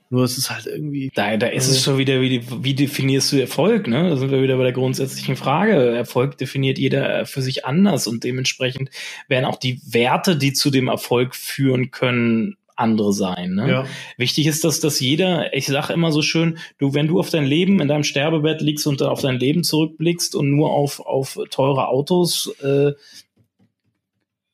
Nur 0.09 0.23
es 0.23 0.37
ist 0.37 0.49
halt 0.49 0.65
irgendwie. 0.65 1.11
Da, 1.13 1.35
da 1.35 1.47
ist 1.47 1.67
es 1.67 1.83
schon 1.83 1.97
wieder, 1.97 2.21
wie, 2.21 2.41
wie 2.63 2.73
definierst 2.73 3.31
du 3.31 3.37
Erfolg, 3.37 3.87
ne? 3.87 4.09
Da 4.09 4.15
sind 4.15 4.31
wir 4.31 4.41
wieder 4.41 4.55
bei 4.55 4.63
der 4.63 4.71
grundsätzlichen 4.71 5.35
Frage. 5.35 5.73
Erfolg 5.73 6.37
definiert 6.37 6.77
jeder 6.77 7.25
für 7.25 7.41
sich 7.41 7.65
anders 7.65 8.07
und 8.07 8.23
dementsprechend 8.23 8.91
werden 9.27 9.45
auch 9.45 9.57
die 9.57 9.81
Werte, 9.85 10.37
die 10.37 10.53
zu 10.53 10.69
dem 10.69 10.87
Erfolg 10.87 11.35
führen 11.35 11.91
können, 11.91 12.55
andere 12.75 13.13
sein. 13.13 13.55
Ne? 13.55 13.69
Ja. 13.69 13.85
Wichtig 14.17 14.47
ist, 14.47 14.63
dass, 14.63 14.79
dass 14.79 14.99
jeder, 14.99 15.53
ich 15.53 15.65
sage 15.65 15.93
immer 15.93 16.11
so 16.11 16.21
schön, 16.21 16.57
du, 16.77 16.93
wenn 16.93 17.07
du 17.07 17.19
auf 17.19 17.29
dein 17.29 17.45
Leben 17.45 17.79
in 17.79 17.87
deinem 17.87 18.03
Sterbebett 18.03 18.61
liegst 18.61 18.87
und 18.87 19.01
auf 19.01 19.21
dein 19.21 19.39
Leben 19.39 19.63
zurückblickst 19.63 20.35
und 20.35 20.49
nur 20.49 20.71
auf, 20.71 20.99
auf 20.99 21.37
teure 21.49 21.87
Autos, 21.87 22.53
äh, 22.61 22.91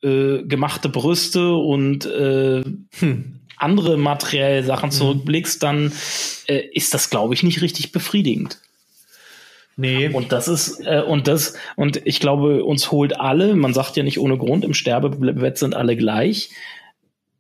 äh, 0.04 0.44
gemachte 0.44 0.90
Brüste 0.90 1.54
und 1.54 2.06
äh, 2.06 2.64
hm, 3.00 3.40
andere 3.58 3.98
materielle 3.98 4.64
Sachen 4.64 4.88
mhm. 4.88 4.94
zurückblickst, 4.94 5.62
dann 5.62 5.92
äh, 6.48 6.64
ist 6.74 6.94
das, 6.94 7.10
glaube 7.10 7.34
ich, 7.34 7.44
nicht 7.44 7.62
richtig 7.62 7.92
befriedigend. 7.92 8.60
Nee. 9.78 10.10
Und 10.10 10.32
das 10.32 10.48
ist, 10.48 10.82
äh, 10.86 11.02
und 11.02 11.28
das, 11.28 11.56
und 11.76 12.02
ich 12.06 12.20
glaube, 12.20 12.64
uns 12.64 12.92
holt 12.92 13.20
alle, 13.20 13.56
man 13.56 13.74
sagt 13.74 13.96
ja 13.96 14.04
nicht 14.04 14.20
ohne 14.20 14.38
Grund, 14.38 14.66
im 14.66 14.74
Sterbebett 14.74 15.58
sind 15.58 15.76
alle 15.76 15.96
gleich. 15.96 16.50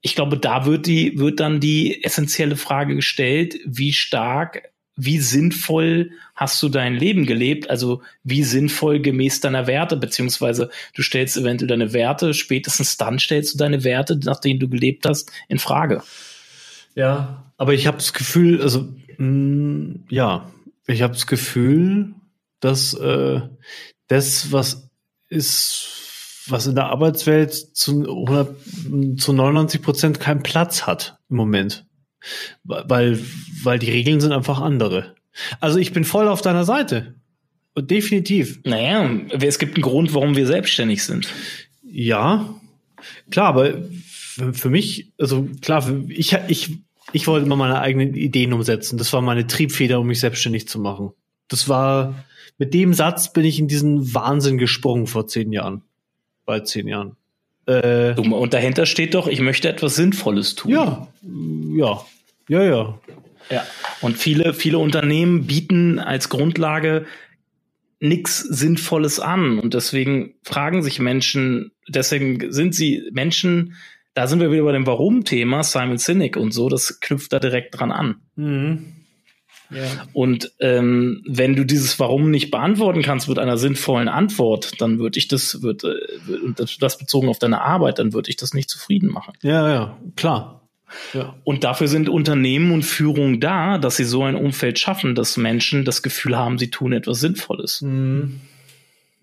Ich 0.01 0.15
glaube, 0.15 0.38
da 0.38 0.65
wird 0.65 0.88
die, 0.88 1.17
wird 1.20 1.39
dann 1.39 1.60
die 1.60 2.03
essentielle 2.03 2.55
Frage 2.55 2.96
gestellt, 2.96 3.60
wie 3.65 3.93
stark 3.93 4.72
wie 4.96 5.20
sinnvoll 5.20 6.12
hast 6.36 6.62
du 6.62 6.70
dein 6.70 6.96
Leben 6.96 7.25
gelebt? 7.25 7.70
Also 7.70 8.01
wie 8.24 8.43
sinnvoll 8.43 9.01
gemäß 9.01 9.39
deiner 9.39 9.65
Werte, 9.65 9.98
beziehungsweise 9.98 10.70
du 10.93 11.01
stellst 11.01 11.38
eventuell 11.38 11.67
deine 11.67 11.93
Werte, 11.93 12.34
spätestens 12.34 12.98
dann 12.98 13.17
stellst 13.17 13.53
du 13.53 13.58
deine 13.58 13.84
Werte, 13.84 14.20
nach 14.24 14.39
denen 14.39 14.60
du 14.60 14.70
gelebt 14.70 15.05
hast, 15.05 15.31
in 15.48 15.60
Frage. 15.60 16.03
Ja, 16.93 17.51
aber 17.58 17.74
ich 17.74 17.88
habe 17.88 17.98
das 17.98 18.13
Gefühl, 18.13 18.62
also 18.62 18.93
mh, 19.17 19.25
mm, 19.25 20.03
ja, 20.10 20.51
ich 20.88 21.01
habe 21.01 21.13
das 21.13 21.25
Gefühl, 21.25 22.13
dass 22.60 22.93
äh, 22.93 23.41
das, 24.08 24.51
was 24.51 24.89
ist, 25.29 26.00
was 26.48 26.67
in 26.67 26.75
der 26.75 26.88
Arbeitswelt 26.88 27.53
zu, 27.53 28.01
100, 28.01 28.55
zu 29.19 29.33
99 29.33 29.81
Prozent 29.81 30.19
keinen 30.19 30.43
Platz 30.43 30.88
hat 30.88 31.17
im 31.29 31.38
Moment 31.38 31.86
weil, 32.63 33.19
weil 33.63 33.79
die 33.79 33.91
Regeln 33.91 34.21
sind 34.21 34.31
einfach 34.31 34.62
andere. 34.62 35.15
Also 35.60 35.79
ich 35.79 35.93
bin 35.93 36.03
voll 36.03 36.27
auf 36.27 36.41
deiner 36.41 36.65
Seite. 36.65 37.15
Definitiv. 37.77 38.60
Naja, 38.65 39.10
es 39.39 39.60
gibt 39.60 39.75
einen 39.75 39.83
Grund, 39.83 40.13
warum 40.13 40.36
wir 40.36 40.45
selbstständig 40.45 41.03
sind. 41.03 41.27
Ja, 41.83 42.53
klar, 43.29 43.48
aber 43.48 43.74
für 44.53 44.69
mich, 44.69 45.12
also 45.17 45.48
klar, 45.62 45.89
ich, 46.10 46.38
ich, 46.48 46.77
ich 47.13 47.27
wollte 47.27 47.45
immer 47.45 47.55
meine 47.55 47.79
eigenen 47.79 48.13
Ideen 48.13 48.53
umsetzen. 48.53 48.98
Das 48.98 49.13
war 49.13 49.21
meine 49.21 49.48
Triebfeder, 49.48 50.00
um 50.00 50.07
mich 50.07 50.19
selbstständig 50.19 50.67
zu 50.67 50.79
machen. 50.79 51.12
Das 51.48 51.69
war, 51.69 52.25
mit 52.57 52.74
dem 52.74 52.93
Satz 52.93 53.31
bin 53.31 53.45
ich 53.45 53.60
in 53.60 53.67
diesen 53.67 54.13
Wahnsinn 54.13 54.57
gesprungen 54.57 55.07
vor 55.07 55.27
zehn 55.27 55.51
Jahren. 55.51 55.83
Bald 56.51 56.67
zehn 56.67 56.89
Jahren. 56.89 57.15
Äh, 57.65 58.13
und 58.20 58.53
dahinter 58.53 58.86
steht 58.86 59.13
doch, 59.13 59.27
ich 59.27 59.39
möchte 59.39 59.70
etwas 59.70 59.96
Sinnvolles 59.96 60.55
tun. 60.55 60.72
Ja, 60.72 61.08
ja, 61.77 62.05
ja, 62.50 62.63
ja. 62.63 63.00
Ja. 63.50 63.65
Und 64.01 64.17
viele, 64.17 64.53
viele 64.53 64.77
Unternehmen 64.77 65.48
bieten 65.48 65.98
als 65.98 66.27
Grundlage 66.27 67.05
nichts 68.01 68.39
Sinnvolles 68.39 69.22
an. 69.22 69.60
Und 69.60 69.74
deswegen 69.74 70.34
fragen 70.43 70.84
sich 70.84 71.00
Menschen, 71.00 71.72
deswegen 71.88 72.51
sind 72.51 72.75
sie 72.75 73.01
Menschen, 73.13 73.75
da 74.13 74.27
sind 74.27 74.41
wir 74.41 74.51
wieder 74.51 74.63
bei 74.63 74.74
dem 74.74 74.86
Warum-Thema, 74.86 75.63
Simon 75.63 76.00
Sinek 76.00 76.36
und 76.36 76.51
so, 76.51 76.67
das 76.67 77.00
knüpft 77.00 77.31
da 77.31 77.39
direkt 77.39 77.79
dran 77.79 77.93
an. 77.93 78.15
Mhm. 78.36 79.00
Ja. 79.74 80.08
Und 80.13 80.51
ähm, 80.60 81.24
wenn 81.28 81.56
du 81.56 81.66
dieses 81.66 82.00
Warum 82.00 82.30
nicht 82.30 82.51
beantworten 82.51 83.01
kannst 83.01 83.30
mit 83.30 83.40
einer 83.40 83.58
sinnvollen 83.58 84.08
Antwort, 84.08 84.82
dann 84.82 85.00
würde 85.00 85.18
ich 85.18 85.28
das, 85.28 85.62
wird, 85.62 85.84
äh, 85.84 86.34
und 86.44 86.60
das 86.82 86.98
bezogen 86.98 87.30
auf 87.30 87.40
deine 87.40 87.62
Arbeit, 87.62 88.00
dann 88.00 88.13
würde 88.13 88.30
ich 88.30 88.36
das 88.36 88.54
nicht 88.54 88.70
zufrieden 88.70 89.10
machen. 89.10 89.34
Ja, 89.42 89.70
ja, 89.70 89.98
klar. 90.16 90.62
Ja. 91.13 91.36
Und 91.44 91.63
dafür 91.63 91.88
sind 91.88 92.10
Unternehmen 92.10 92.72
und 92.72 92.84
Führung 92.84 93.40
da, 93.40 93.78
dass 93.78 93.96
sie 93.96 94.04
so 94.04 94.24
ein 94.24 94.36
Umfeld 94.36 94.80
schaffen, 94.80 95.16
dass 95.16 95.38
Menschen 95.38 95.86
das 95.86 96.04
Gefühl 96.04 96.38
haben, 96.38 96.58
sie 96.58 96.70
tun 96.70 96.94
etwas 96.94 97.22
Sinnvolles. 97.22 97.82
Mhm. 97.82 98.42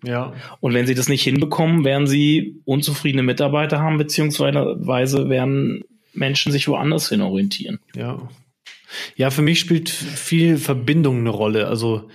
Ja. 0.04 0.32
Und 0.60 0.74
wenn 0.74 0.86
sie 0.86 0.94
das 0.94 1.08
nicht 1.08 1.22
hinbekommen, 1.24 1.84
werden 1.84 2.06
sie 2.06 2.60
unzufriedene 2.64 3.22
Mitarbeiter 3.22 3.80
haben, 3.80 3.98
beziehungsweise 3.98 5.28
werden 5.28 5.84
Menschen 6.14 6.52
sich 6.52 6.68
woanders 6.68 7.08
hin 7.08 7.20
orientieren. 7.20 7.80
Ja. 7.94 8.28
Ja, 9.16 9.30
für 9.30 9.42
mich 9.42 9.60
spielt 9.60 9.88
viel 9.88 10.58
Verbindung 10.58 11.18
eine 11.18 11.30
Rolle. 11.30 11.68
Also 11.68 12.08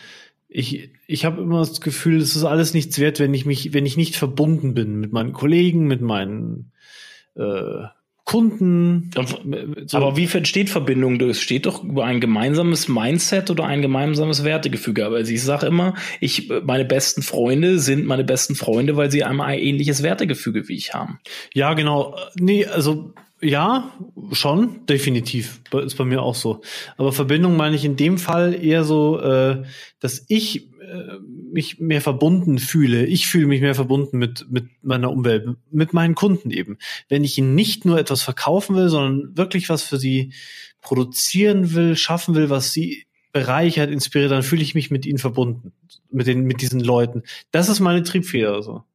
ich, 0.47 0.91
ich 1.07 1.25
habe 1.25 1.41
immer 1.41 1.59
das 1.59 1.81
Gefühl, 1.81 2.17
es 2.17 2.35
ist 2.35 2.43
alles 2.43 2.73
nichts 2.73 2.99
wert, 2.99 3.19
wenn 3.19 3.33
ich 3.33 3.45
mich, 3.45 3.73
wenn 3.73 3.85
ich 3.85 3.97
nicht 3.97 4.15
verbunden 4.15 4.73
bin 4.73 4.99
mit 4.99 5.11
meinen 5.11 5.33
Kollegen, 5.33 5.87
mit 5.87 6.01
meinen 6.01 6.71
äh, 7.35 7.85
Kunden. 8.25 9.11
So. 9.85 9.97
Aber 9.97 10.15
wie 10.15 10.29
entsteht 10.31 10.69
Verbindung? 10.69 11.19
Es 11.21 11.41
steht 11.41 11.65
doch 11.65 11.83
über 11.83 12.05
ein 12.05 12.21
gemeinsames 12.21 12.87
Mindset 12.87 13.51
oder 13.51 13.65
ein 13.65 13.81
gemeinsames 13.81 14.43
Wertegefüge. 14.45 15.05
Aber 15.05 15.19
ich 15.19 15.43
sage 15.43 15.65
immer, 15.65 15.95
ich, 16.21 16.49
meine 16.63 16.85
besten 16.85 17.21
Freunde 17.21 17.79
sind 17.79 18.05
meine 18.05 18.23
besten 18.23 18.55
Freunde, 18.55 18.95
weil 18.95 19.11
sie 19.11 19.23
einmal 19.23 19.47
ein 19.47 19.59
ähnliches 19.59 20.03
Wertegefüge 20.03 20.67
wie 20.69 20.75
ich 20.75 20.93
haben. 20.93 21.19
Ja, 21.53 21.73
genau. 21.73 22.15
Nee, 22.35 22.65
also 22.65 23.13
ja, 23.43 23.91
schon, 24.31 24.85
definitiv. 24.85 25.61
Ist 25.73 25.97
bei 25.97 26.05
mir 26.05 26.21
auch 26.21 26.35
so. 26.35 26.61
Aber 26.97 27.11
Verbindung 27.11 27.57
meine 27.57 27.75
ich 27.75 27.85
in 27.85 27.95
dem 27.95 28.17
Fall 28.17 28.53
eher 28.53 28.83
so, 28.83 29.19
äh, 29.19 29.63
dass 29.99 30.25
ich 30.27 30.71
äh, 30.79 31.19
mich 31.51 31.79
mehr 31.79 32.01
verbunden 32.01 32.57
fühle. 32.59 33.05
Ich 33.05 33.27
fühle 33.27 33.47
mich 33.47 33.61
mehr 33.61 33.75
verbunden 33.75 34.17
mit, 34.17 34.47
mit 34.49 34.65
meiner 34.81 35.11
Umwelt, 35.11 35.47
mit 35.71 35.93
meinen 35.93 36.15
Kunden 36.15 36.51
eben. 36.51 36.77
Wenn 37.09 37.23
ich 37.23 37.37
ihnen 37.37 37.55
nicht 37.55 37.85
nur 37.85 37.99
etwas 37.99 38.21
verkaufen 38.21 38.75
will, 38.75 38.89
sondern 38.89 39.37
wirklich 39.37 39.69
was 39.69 39.83
für 39.83 39.97
sie 39.97 40.33
produzieren 40.81 41.73
will, 41.73 41.95
schaffen 41.95 42.35
will, 42.35 42.49
was 42.49 42.71
sie 42.71 43.05
bereichert, 43.31 43.89
inspiriert, 43.89 44.31
dann 44.31 44.43
fühle 44.43 44.61
ich 44.61 44.75
mich 44.75 44.91
mit 44.91 45.05
ihnen 45.05 45.17
verbunden, 45.17 45.73
mit 46.11 46.27
den, 46.27 46.43
mit 46.43 46.61
diesen 46.61 46.79
Leuten. 46.79 47.23
Das 47.51 47.69
ist 47.69 47.79
meine 47.79 48.03
Triebfeder, 48.03 48.61
so. 48.61 48.71
Ja. 48.71 48.85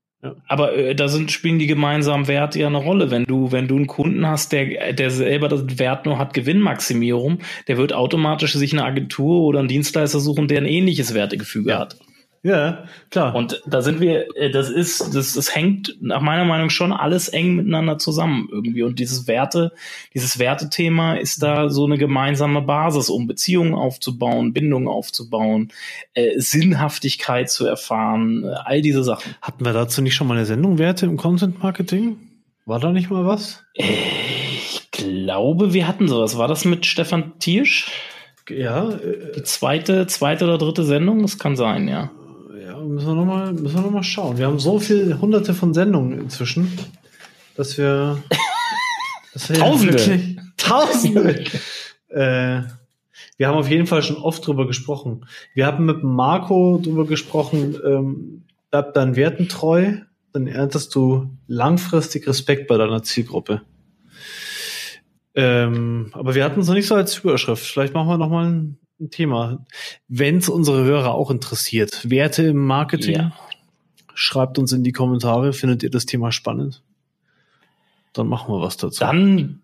Aber 0.49 0.75
äh, 0.77 0.95
da 0.95 1.09
sind, 1.09 1.31
spielen 1.31 1.59
die 1.59 1.69
gemeinsamen 1.69 2.27
Werte 2.27 2.59
ja 2.59 2.67
eine 2.67 2.79
Rolle. 2.79 3.11
Wenn 3.11 3.25
du, 3.25 3.53
wenn 3.53 3.69
du 3.69 3.77
einen 3.77 3.87
Kunden 3.87 4.27
hast, 4.27 4.53
der, 4.53 4.93
der 4.93 5.11
selber 5.11 5.49
das 5.49 5.79
Wert 5.79 6.07
nur 6.07 6.19
hat, 6.19 6.35
Gewinnmaximierung, 6.35 7.39
der 7.69 7.77
wird 7.77 7.93
automatisch 7.93 8.55
sich 8.55 8.73
eine 8.73 8.85
Agentur 8.85 9.43
oder 9.43 9.61
einen 9.61 9.69
Dienstleister 9.69 10.19
suchen, 10.19 10.49
der 10.49 10.61
ein 10.61 10.67
ähnliches 10.67 11.15
Wertegefüge 11.15 11.71
ja. 11.71 11.79
hat. 11.79 11.97
Ja, 12.43 12.85
klar. 13.11 13.35
Und 13.35 13.63
da 13.67 13.83
sind 13.83 14.01
wir, 14.01 14.37
äh, 14.37 14.51
das 14.51 14.71
ist, 14.71 15.15
das, 15.15 15.35
das 15.35 15.55
hängt 15.55 15.97
nach 16.01 16.21
meiner 16.21 16.45
Meinung 16.45 16.71
schon 16.71 16.93
alles 16.93 17.29
eng 17.29 17.57
miteinander 17.57 17.99
zusammen 17.99 18.49
irgendwie. 18.51 18.85
Und 18.85 18.99
dieses 19.01 19.27
Werte, 19.27 19.73
dieses 20.15 20.39
Wertethema 20.39 21.15
ist 21.15 21.43
da 21.43 21.69
so 21.69 21.85
eine 21.85 21.99
gemeinsame 21.99 22.63
Basis, 22.63 23.11
um 23.11 23.27
Beziehungen 23.27 23.75
aufzubauen, 23.75 24.53
Bindungen 24.53 24.89
aufzubauen, 24.89 25.73
äh, 26.15 26.39
Sinnhaftigkeit 26.39 27.51
zu 27.51 27.67
erfahren, 27.67 28.45
äh, 28.45 28.55
all 28.65 28.83
diese 28.83 29.03
Sachen. 29.03 29.35
Hatten 29.43 29.65
wir 29.65 29.73
dazu 29.73 30.01
nicht 30.01 30.15
schon 30.15 30.29
mal 30.29 30.37
eine 30.37 30.47
Sendung 30.47 30.79
Werte 30.79 31.07
im 31.07 31.17
Content 31.17 31.61
Marketing? 31.63 32.19
War 32.67 32.79
da 32.79 32.93
nicht 32.93 33.11
mal 33.11 33.27
was? 33.27 33.65
Ich 33.75 34.89
glaube, 34.93 35.73
wir 35.73 35.89
hatten 35.89 36.07
sowas. 36.07 36.39
War 36.39 36.47
das 36.47 36.65
mit 36.65 36.87
Stefan 36.87 37.39
Tiersch? 37.41 37.91
Ja. 38.49 38.91
Äh, 38.91 39.33
Die 39.37 39.43
zweite, 39.43 40.07
zweite 40.07 40.45
oder 40.45 40.59
dritte 40.59 40.85
Sendung? 40.85 41.23
Das 41.23 41.39
kann 41.39 41.57
sein, 41.57 41.89
ja 41.89 42.11
müssen 42.99 43.09
wir 43.09 43.15
nochmal 43.15 43.53
noch 43.53 43.91
mal 43.91 44.03
schauen. 44.03 44.39
Wir 44.39 44.47
haben 44.47 44.59
so 44.59 44.81
viele 44.81 45.21
hunderte 45.21 45.55
von 45.55 45.73
Sendungen 45.73 46.19
inzwischen, 46.19 46.77
dass 47.55 47.79
wir. 47.79 48.23
dass 49.33 49.49
wir 49.49 49.57
Tausende! 49.57 50.37
Tausende! 50.57 51.45
äh, 52.09 52.63
wir 53.37 53.47
haben 53.47 53.57
auf 53.57 53.71
jeden 53.71 53.87
Fall 53.87 54.03
schon 54.03 54.17
oft 54.17 54.45
drüber 54.45 54.67
gesprochen. 54.67 55.27
Wir 55.55 55.67
haben 55.67 55.87
mit 55.87 56.03
Marco 56.03 56.81
drüber 56.83 57.07
gesprochen, 57.07 57.77
ähm, 57.85 58.43
bleib 58.73 58.95
deinen 58.95 59.15
Werten 59.15 59.49
treu, 59.49 59.99
dann 60.33 60.49
erntest 60.49 60.93
du 60.97 61.31
langfristig 61.47 62.27
Respekt 62.27 62.67
bei 62.67 62.77
deiner 62.77 63.05
Zielgruppe. 63.05 63.63
Ähm, 65.37 66.11
aber 66.15 66.35
wir 66.35 66.43
hatten 66.43 66.59
es 66.59 66.67
noch 66.67 66.75
nicht 66.75 66.89
so 66.89 66.97
als 66.97 67.19
Überschrift. 67.19 67.65
Vielleicht 67.65 67.95
machen 67.95 68.09
wir 68.09 68.19
nochmal 68.19 68.47
ein 68.47 68.79
ein 69.01 69.11
Thema. 69.11 69.65
Wenn 70.09 70.39
es 70.39 70.49
unsere 70.49 70.85
Hörer 70.85 71.15
auch 71.15 71.31
interessiert, 71.31 72.11
Werte 72.11 72.45
im 72.45 72.67
Marketing, 72.67 73.17
ja. 73.17 73.33
schreibt 74.15 74.59
uns 74.59 74.73
in 74.73 74.85
die 74.85 74.93
Kommentare, 74.93 75.53
findet 75.53 75.83
ihr 75.83 75.91
das 75.91 76.07
Thema 76.07 76.33
spannend? 76.33 76.83
Dann 78.13 78.29
machen 78.29 78.53
wir 78.53 78.61
was 78.61 78.77
dazu. 78.77 79.01
Dann 79.01 79.61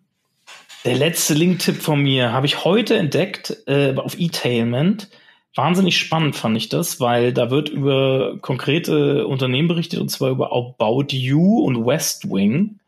der 0.85 0.97
letzte 0.97 1.35
Link-Tipp 1.35 1.81
von 1.81 2.03
mir 2.03 2.33
habe 2.33 2.47
ich 2.47 2.65
heute 2.65 2.97
entdeckt 2.97 3.57
äh, 3.67 3.95
auf 3.97 4.19
E-Tailment. 4.19 5.09
Wahnsinnig 5.55 5.99
spannend 5.99 6.37
fand 6.37 6.57
ich 6.57 6.69
das, 6.69 7.01
weil 7.01 7.33
da 7.33 7.51
wird 7.51 7.69
über 7.69 8.39
konkrete 8.41 9.27
Unternehmen 9.27 9.69
berichtet 9.69 10.01
und 10.01 10.11
zwar 10.11 10.31
über 10.31 10.53
About 10.53 11.07
You 11.11 11.61
und 11.61 11.87
West 11.87 12.29
Wing, 12.31 12.81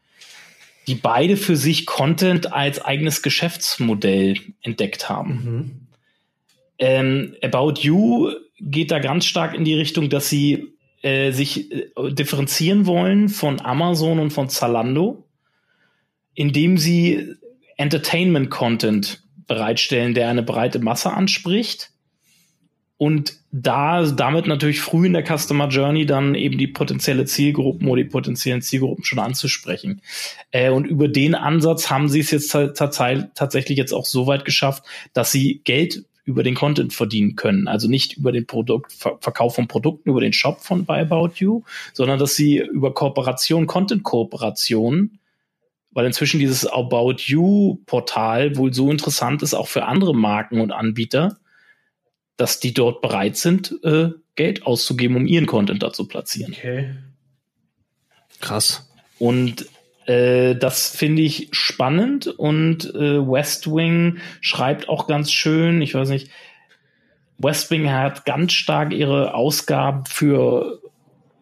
die 0.87 0.97
beide 0.97 1.37
für 1.37 1.57
sich 1.57 1.87
Content 1.87 2.53
als 2.53 2.85
eigenes 2.85 3.23
Geschäftsmodell 3.23 4.37
entdeckt 4.63 5.09
haben. 5.09 5.31
Mhm. 5.31 5.86
Ähm, 6.79 7.35
About 7.43 7.81
You 7.81 8.33
geht 8.59 8.91
da 8.91 8.99
ganz 8.99 9.27
stark 9.27 9.55
in 9.55 9.65
die 9.65 9.75
Richtung, 9.75 10.09
dass 10.09 10.29
sie 10.29 10.77
äh, 11.03 11.33
sich 11.33 11.71
äh, 11.73 12.13
differenzieren 12.13 12.87
wollen 12.87 13.29
von 13.29 13.61
Amazon 13.61 14.19
und 14.19 14.31
von 14.31 14.49
Zalando, 14.49 15.25
indem 16.35 16.79
sie 16.79 17.35
Entertainment-Content 17.77 19.23
bereitstellen, 19.47 20.15
der 20.15 20.29
eine 20.29 20.43
breite 20.43 20.79
Masse 20.79 21.13
anspricht. 21.13 21.91
Und 22.99 23.35
da 23.53 24.07
damit 24.07 24.47
natürlich 24.47 24.81
früh 24.81 25.07
in 25.07 25.13
der 25.13 25.25
Customer 25.25 25.69
Journey 25.69 26.07
dann 26.07 26.35
eben 26.35 26.57
die 26.57 26.67
potenzielle 26.67 27.27
Zielgruppen 27.27 27.89
oder 27.89 28.03
die 28.03 28.09
potenziellen 28.09 28.63
Zielgruppen 28.63 29.05
schon 29.05 29.19
anzusprechen. 29.19 30.01
Äh, 30.51 30.71
und 30.71 30.87
über 30.87 31.09
den 31.09 31.35
Ansatz 31.35 31.91
haben 31.91 32.09
sie 32.09 32.21
es 32.21 32.31
jetzt 32.31 32.53
tatsächlich 32.53 33.77
jetzt 33.77 33.93
auch 33.93 34.07
so 34.07 34.27
weit 34.27 34.47
geschafft, 34.47 34.85
dass 35.13 35.31
sie 35.31 35.61
Geld 35.65 36.07
über 36.27 36.43
den 36.43 36.55
Content 36.55 36.93
verdienen 36.93 37.37
können. 37.37 37.69
Also 37.69 37.89
nicht 37.89 38.19
über 38.19 38.33
den 38.33 38.47
Produkt, 38.47 38.93
Verkauf 38.93 39.55
von 39.55 39.69
Produkten, 39.69 40.11
über 40.11 40.21
den 40.21 40.35
Shop 40.35 40.61
von 40.61 40.85
Buy 40.85 41.01
About 41.01 41.37
You, 41.37 41.63
sondern 41.95 42.19
dass 42.19 42.35
sie 42.35 42.59
über 42.59 42.93
Kooperation, 42.93 43.67
Content-Kooperation 43.67 45.19
weil 45.97 46.05
inzwischen 46.05 46.39
dieses 46.39 46.67
About 46.67 47.23
You 47.25 47.79
Portal 47.87 48.55
wohl 48.59 48.75
so 48.75 48.91
interessant 48.91 49.43
ist, 49.43 49.55
auch 49.55 49.67
für 49.67 49.87
andere 49.87 50.15
Marken 50.15 50.61
und 50.61 50.71
Anbieter, 50.71 51.39
dass 52.37 52.61
die 52.61 52.75
dort 52.75 53.01
bereit 53.01 53.39
sind, 53.39 53.83
äh, 53.83 54.11
Geld 54.35 54.67
auszugeben, 54.67 55.17
um 55.17 55.27
ihren 55.27 55.47
Content 55.47 55.83
da 55.83 55.95
zu 55.95 56.07
platzieren. 56.07 56.53
Okay. 56.53 56.95
Krass. 58.43 58.91
Und 59.19 59.65
äh, 60.07 60.55
das 60.55 60.89
finde 60.89 61.23
ich 61.23 61.49
spannend 61.53 62.27
und 62.27 62.95
äh, 62.95 63.27
West 63.27 63.67
Wing 63.67 64.19
schreibt 64.41 64.89
auch 64.89 65.07
ganz 65.07 65.33
schön, 65.33 65.83
ich 65.83 65.95
weiß 65.95 66.09
nicht, 66.09 66.31
West 67.39 67.71
Wing 67.71 67.91
hat 67.91 68.25
ganz 68.25 68.53
stark 68.53 68.93
ihre 68.93 69.35
Ausgaben 69.35 70.05
für 70.07 70.81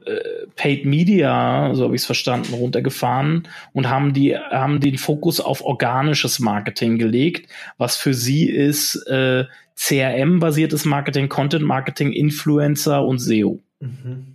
äh, 0.07 0.47
Paid 0.57 0.87
Media, 0.87 1.71
so 1.75 1.85
habe 1.85 1.95
ich 1.95 2.03
es 2.03 2.07
verstanden, 2.07 2.55
runtergefahren 2.55 3.49
und 3.73 3.89
haben 3.89 4.13
die 4.13 4.37
haben 4.37 4.81
den 4.81 4.99
Fokus 4.99 5.41
auf 5.41 5.65
organisches 5.65 6.41
Marketing 6.41 6.99
gelegt, 6.99 7.49
was 7.79 7.97
für 7.97 8.15
sie 8.15 8.49
ist 8.49 8.97
äh, 9.07 9.45
CRM-basiertes 9.77 10.85
Marketing, 10.85 11.29
Content 11.29 11.65
Marketing, 11.65 12.13
Influencer 12.13 13.05
und 13.05 13.19
SEO. 13.19 13.61
Mhm. 13.81 14.34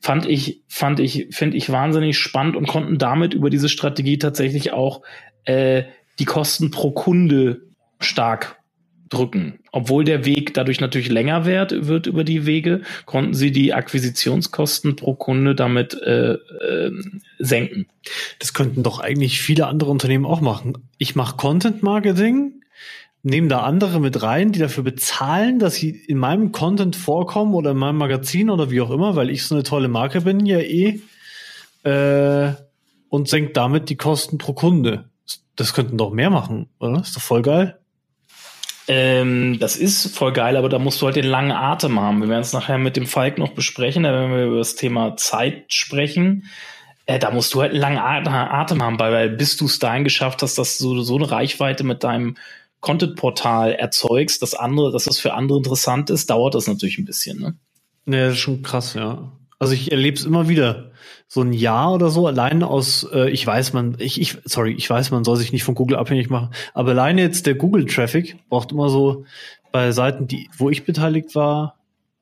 Fand 0.00 0.26
ich, 0.26 0.62
fand 0.68 1.00
ich, 1.00 1.28
finde 1.30 1.56
ich 1.56 1.70
wahnsinnig 1.70 2.18
spannend 2.18 2.56
und 2.56 2.66
konnten 2.66 2.98
damit 2.98 3.34
über 3.34 3.50
diese 3.50 3.68
Strategie 3.68 4.18
tatsächlich 4.18 4.72
auch 4.72 5.02
äh, 5.44 5.84
die 6.18 6.24
Kosten 6.24 6.70
pro 6.70 6.90
Kunde 6.90 7.62
stark 8.00 8.62
drücken. 9.08 9.58
Obwohl 9.72 10.04
der 10.04 10.24
Weg 10.24 10.54
dadurch 10.54 10.80
natürlich 10.80 11.10
länger 11.10 11.44
wird, 11.44 11.86
wird 11.86 12.06
über 12.06 12.24
die 12.24 12.46
Wege, 12.46 12.82
konnten 13.04 13.34
sie 13.34 13.52
die 13.52 13.74
Akquisitionskosten 13.74 14.96
pro 14.96 15.14
Kunde 15.14 15.54
damit 15.54 15.94
äh, 15.94 16.32
äh, 16.34 16.90
senken. 17.38 17.86
Das 18.38 18.54
könnten 18.54 18.82
doch 18.82 19.00
eigentlich 19.00 19.40
viele 19.40 19.66
andere 19.66 19.90
Unternehmen 19.90 20.26
auch 20.26 20.40
machen. 20.40 20.78
Ich 20.98 21.14
mache 21.14 21.36
Content 21.36 21.82
Marketing, 21.82 22.61
nehme 23.22 23.48
da 23.48 23.60
andere 23.60 24.00
mit 24.00 24.22
rein, 24.22 24.52
die 24.52 24.58
dafür 24.58 24.82
bezahlen, 24.82 25.58
dass 25.58 25.76
sie 25.76 25.90
in 25.90 26.18
meinem 26.18 26.52
Content 26.52 26.96
vorkommen 26.96 27.54
oder 27.54 27.70
in 27.70 27.76
meinem 27.76 27.98
Magazin 27.98 28.50
oder 28.50 28.70
wie 28.70 28.80
auch 28.80 28.90
immer, 28.90 29.14
weil 29.14 29.30
ich 29.30 29.44
so 29.44 29.54
eine 29.54 29.64
tolle 29.64 29.88
Marke 29.88 30.22
bin, 30.22 30.44
ja 30.44 30.58
eh, 30.58 31.00
äh, 31.84 32.52
und 33.08 33.28
senkt 33.28 33.56
damit 33.56 33.90
die 33.90 33.96
Kosten 33.96 34.38
pro 34.38 34.54
Kunde. 34.54 35.10
Das 35.54 35.74
könnten 35.74 35.98
doch 35.98 36.10
mehr 36.10 36.30
machen, 36.30 36.68
oder? 36.80 37.00
Ist 37.00 37.14
doch 37.14 37.22
voll 37.22 37.42
geil. 37.42 37.78
Ähm, 38.88 39.58
das 39.60 39.76
ist 39.76 40.16
voll 40.16 40.32
geil, 40.32 40.56
aber 40.56 40.68
da 40.68 40.78
musst 40.78 41.00
du 41.00 41.06
halt 41.06 41.14
den 41.14 41.26
langen 41.26 41.52
Atem 41.52 42.00
haben. 42.00 42.20
Wir 42.20 42.28
werden 42.28 42.40
es 42.40 42.52
nachher 42.52 42.78
mit 42.78 42.96
dem 42.96 43.06
Falk 43.06 43.38
noch 43.38 43.52
besprechen, 43.52 44.02
da 44.02 44.12
werden 44.12 44.32
wir 44.32 44.46
über 44.46 44.58
das 44.58 44.74
Thema 44.74 45.16
Zeit 45.16 45.72
sprechen. 45.72 46.46
Äh, 47.06 47.20
da 47.20 47.30
musst 47.30 47.54
du 47.54 47.60
halt 47.60 47.72
einen 47.72 47.80
langen 47.80 47.98
Atem 47.98 48.82
haben, 48.82 48.98
weil 48.98 49.30
bis 49.30 49.56
du 49.56 49.66
es 49.66 49.78
dahin 49.78 50.02
geschafft 50.02 50.42
hast, 50.42 50.58
dass 50.58 50.78
du 50.78 51.02
so 51.02 51.16
eine 51.16 51.30
Reichweite 51.30 51.84
mit 51.84 52.02
deinem 52.02 52.36
Content-Portal 52.82 53.72
erzeugst, 53.72 54.42
dass 54.42 54.54
andere, 54.54 54.92
dass 54.92 55.04
das 55.04 55.18
für 55.18 55.32
andere 55.32 55.58
interessant 55.58 56.10
ist, 56.10 56.28
dauert 56.28 56.54
das 56.54 56.66
natürlich 56.66 56.98
ein 56.98 57.06
bisschen, 57.06 57.40
ne? 57.40 57.54
Ja, 58.04 58.26
das 58.26 58.34
ist 58.34 58.40
schon 58.40 58.62
krass, 58.62 58.94
ja. 58.94 59.32
Also 59.58 59.74
ich 59.74 59.92
erlebe 59.92 60.18
es 60.18 60.24
immer 60.24 60.48
wieder. 60.48 60.90
So 61.28 61.40
ein 61.40 61.52
Jahr 61.52 61.94
oder 61.94 62.10
so, 62.10 62.26
allein 62.26 62.62
aus, 62.62 63.08
äh, 63.12 63.30
ich 63.30 63.46
weiß, 63.46 63.72
man, 63.72 63.96
ich, 63.98 64.20
ich, 64.20 64.36
sorry, 64.44 64.72
ich 64.72 64.90
weiß, 64.90 65.12
man 65.12 65.24
soll 65.24 65.36
sich 65.36 65.52
nicht 65.52 65.62
von 65.62 65.76
Google 65.76 65.96
abhängig 65.96 66.28
machen, 66.28 66.50
aber 66.74 66.90
alleine 66.90 67.22
jetzt 67.22 67.46
der 67.46 67.54
Google-Traffic 67.54 68.36
braucht 68.48 68.72
immer 68.72 68.90
so 68.90 69.24
bei 69.70 69.92
Seiten, 69.92 70.26
die, 70.26 70.50
wo 70.58 70.68
ich 70.68 70.84
beteiligt 70.84 71.34
war, 71.34 71.78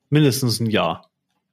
mindestens 0.09 0.59
ein 0.59 0.69
Jahr. 0.69 1.09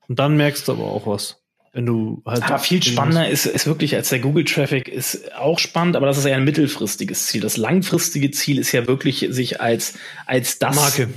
Und 0.07 0.19
dann 0.19 0.37
merkst 0.37 0.69
du 0.69 0.73
aber 0.73 0.85
auch 0.85 1.07
was. 1.07 1.43
Wenn 1.73 1.87
du 1.87 2.23
halt. 2.25 2.43
Aber 2.43 2.59
viel 2.59 2.83
spannender 2.83 3.29
ist, 3.29 3.47
ist 3.47 3.67
wirklich 3.67 3.95
als 3.95 4.09
der 4.09 4.21
Google-Traffic 4.21 4.89
ist 4.89 5.35
auch 5.35 5.59
spannend, 5.59 5.97
aber 5.97 6.07
das 6.07 6.19
ist 6.19 6.27
ja 6.27 6.35
ein 6.35 6.45
mittelfristiges 6.45 7.27
Ziel. 7.27 7.41
Das 7.41 7.57
langfristige 7.57 8.31
Ziel 8.31 8.59
ist 8.59 8.73
ja 8.73 8.87
wirklich, 8.87 9.27
sich 9.31 9.61
als, 9.61 9.95
als 10.27 10.59
das. 10.59 10.77
Marke 10.77 11.09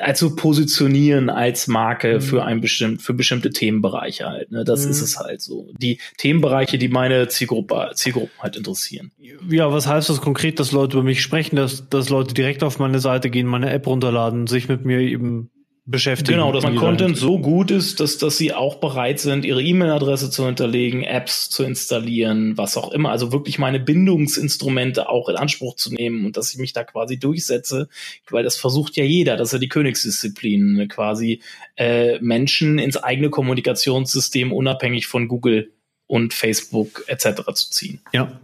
also 0.00 0.34
positionieren 0.34 1.28
als 1.28 1.66
Marke 1.66 2.14
mhm. 2.14 2.20
für 2.20 2.44
ein 2.44 2.60
bestimmt 2.60 3.02
für 3.02 3.14
bestimmte 3.14 3.50
Themenbereiche 3.50 4.26
halt. 4.26 4.50
Ne? 4.50 4.64
Das 4.64 4.84
mhm. 4.84 4.90
ist 4.90 5.02
es 5.02 5.18
halt 5.18 5.42
so. 5.42 5.70
Die 5.78 5.98
Themenbereiche, 6.16 6.78
die 6.78 6.88
meine 6.88 7.28
Zielgruppe 7.28 7.90
Zielgruppen 7.94 8.32
halt 8.40 8.56
interessieren. 8.56 9.12
Ja, 9.48 9.72
was 9.72 9.86
heißt 9.86 10.08
das 10.08 10.20
konkret, 10.20 10.60
dass 10.60 10.72
Leute 10.72 10.96
über 10.96 11.04
mich 11.04 11.22
sprechen, 11.22 11.56
dass 11.56 11.88
dass 11.88 12.08
Leute 12.08 12.34
direkt 12.34 12.62
auf 12.62 12.78
meine 12.78 13.00
Seite 13.00 13.28
gehen, 13.28 13.46
meine 13.46 13.70
App 13.70 13.86
runterladen, 13.86 14.46
sich 14.46 14.68
mit 14.68 14.84
mir 14.84 15.00
eben 15.00 15.50
beschäftigen. 15.84 16.38
Genau, 16.38 16.52
dass 16.52 16.62
mein 16.62 16.76
Content 16.76 17.16
so 17.16 17.40
gut 17.40 17.72
ist, 17.72 17.98
dass, 17.98 18.16
dass 18.16 18.36
sie 18.36 18.52
auch 18.52 18.76
bereit 18.76 19.18
sind, 19.18 19.44
ihre 19.44 19.62
E-Mail-Adresse 19.62 20.30
zu 20.30 20.46
hinterlegen, 20.46 21.02
Apps 21.02 21.50
zu 21.50 21.64
installieren, 21.64 22.56
was 22.56 22.76
auch 22.76 22.92
immer. 22.92 23.10
Also 23.10 23.32
wirklich 23.32 23.58
meine 23.58 23.80
Bindungsinstrumente 23.80 25.08
auch 25.08 25.28
in 25.28 25.36
Anspruch 25.36 25.74
zu 25.74 25.92
nehmen 25.92 26.24
und 26.24 26.36
dass 26.36 26.52
ich 26.52 26.58
mich 26.58 26.72
da 26.72 26.84
quasi 26.84 27.18
durchsetze, 27.18 27.88
weil 28.30 28.44
das 28.44 28.56
versucht 28.56 28.96
ja 28.96 29.04
jeder, 29.04 29.36
das 29.36 29.48
ist 29.48 29.52
ja 29.54 29.58
die 29.58 29.68
Königsdisziplin, 29.68 30.74
ne? 30.74 30.88
quasi 30.88 31.40
äh, 31.76 32.20
Menschen 32.20 32.78
ins 32.78 32.96
eigene 32.96 33.30
Kommunikationssystem 33.30 34.52
unabhängig 34.52 35.08
von 35.08 35.26
Google 35.26 35.72
und 36.06 36.32
Facebook 36.32 37.04
etc. 37.08 37.42
zu 37.54 37.70
ziehen. 37.70 38.00
Ja. 38.12 38.40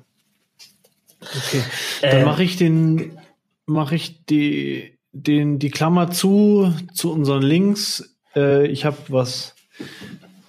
Okay. 1.20 1.62
Dann 2.02 2.22
äh, 2.22 2.24
mache 2.24 2.42
ich 2.42 2.56
den, 2.56 3.18
mache 3.66 3.94
ich 3.94 4.24
die 4.24 4.97
den, 5.12 5.58
die 5.58 5.70
Klammer 5.70 6.10
zu, 6.10 6.72
zu 6.94 7.12
unseren 7.12 7.42
Links. 7.42 8.16
Äh, 8.34 8.66
ich 8.68 8.84
habe 8.84 8.96
was 9.08 9.54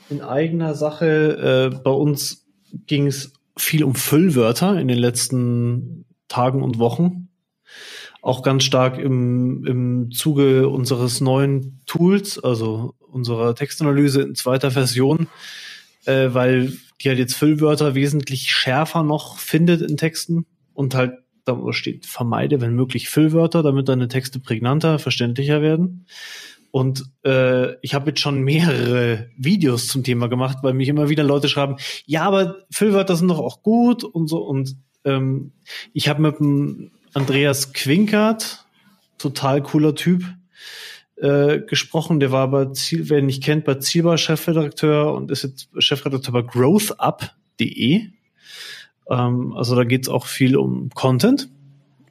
in 0.09 0.21
eigener 0.21 0.75
Sache. 0.75 1.71
Äh, 1.73 1.75
bei 1.83 1.91
uns 1.91 2.45
ging 2.87 3.07
es 3.07 3.33
viel 3.57 3.83
um 3.83 3.95
Füllwörter 3.95 4.79
in 4.79 4.87
den 4.87 4.97
letzten 4.97 6.05
Tagen 6.27 6.61
und 6.61 6.79
Wochen. 6.79 7.29
Auch 8.21 8.43
ganz 8.43 8.63
stark 8.63 8.97
im, 8.97 9.65
im 9.65 10.11
Zuge 10.11 10.67
unseres 10.67 11.21
neuen 11.21 11.81
Tools, 11.85 12.37
also 12.37 12.95
unserer 12.99 13.55
Textanalyse 13.55 14.21
in 14.21 14.35
zweiter 14.35 14.71
Version, 14.71 15.27
äh, 16.05 16.29
weil 16.31 16.73
die 17.01 17.09
halt 17.09 17.19
jetzt 17.19 17.35
Füllwörter 17.35 17.95
wesentlich 17.95 18.51
schärfer 18.51 19.03
noch 19.03 19.37
findet 19.37 19.81
in 19.81 19.95
Texten 19.95 20.45
und 20.73 20.95
halt 20.95 21.13
da 21.55 21.73
steht, 21.73 22.05
vermeide, 22.05 22.61
wenn 22.61 22.75
möglich, 22.75 23.09
Füllwörter, 23.09 23.63
damit 23.63 23.89
deine 23.89 24.07
Texte 24.07 24.39
prägnanter, 24.39 24.99
verständlicher 24.99 25.61
werden. 25.61 26.05
Und 26.71 27.05
äh, 27.25 27.75
ich 27.81 27.93
habe 27.93 28.11
jetzt 28.11 28.19
schon 28.19 28.41
mehrere 28.43 29.29
Videos 29.35 29.87
zum 29.87 30.03
Thema 30.03 30.27
gemacht, 30.27 30.59
weil 30.61 30.73
mich 30.73 30.87
immer 30.87 31.09
wieder 31.09 31.23
Leute 31.23 31.49
schreiben, 31.49 31.77
ja, 32.05 32.23
aber 32.23 32.57
Füllwörter 32.71 33.15
sind 33.15 33.27
doch 33.29 33.39
auch 33.39 33.63
gut 33.63 34.03
und 34.03 34.27
so. 34.27 34.43
Und 34.43 34.75
ähm, 35.03 35.51
ich 35.93 36.09
habe 36.09 36.21
mit 36.21 36.39
dem 36.39 36.91
Andreas 37.13 37.73
Quinkert, 37.73 38.65
total 39.17 39.63
cooler 39.63 39.95
Typ, 39.95 40.23
äh, 41.15 41.59
gesprochen. 41.59 42.19
Der 42.19 42.31
war 42.31 42.49
bei 42.49 42.65
Ziel, 42.67 43.09
wer 43.09 43.19
ihn 43.19 43.25
nicht 43.25 43.43
kennt, 43.43 43.65
bei 43.65 43.75
Zielbar 43.75 44.17
Chefredakteur 44.17 45.13
und 45.13 45.31
ist 45.31 45.43
jetzt 45.43 45.69
Chefredakteur 45.77 46.33
bei 46.33 46.41
growthup.de. 46.43 48.09
Ähm, 49.09 49.53
also 49.53 49.75
da 49.75 49.83
geht's 49.83 50.09
auch 50.09 50.25
viel 50.25 50.55
um 50.55 50.89
Content, 50.89 51.49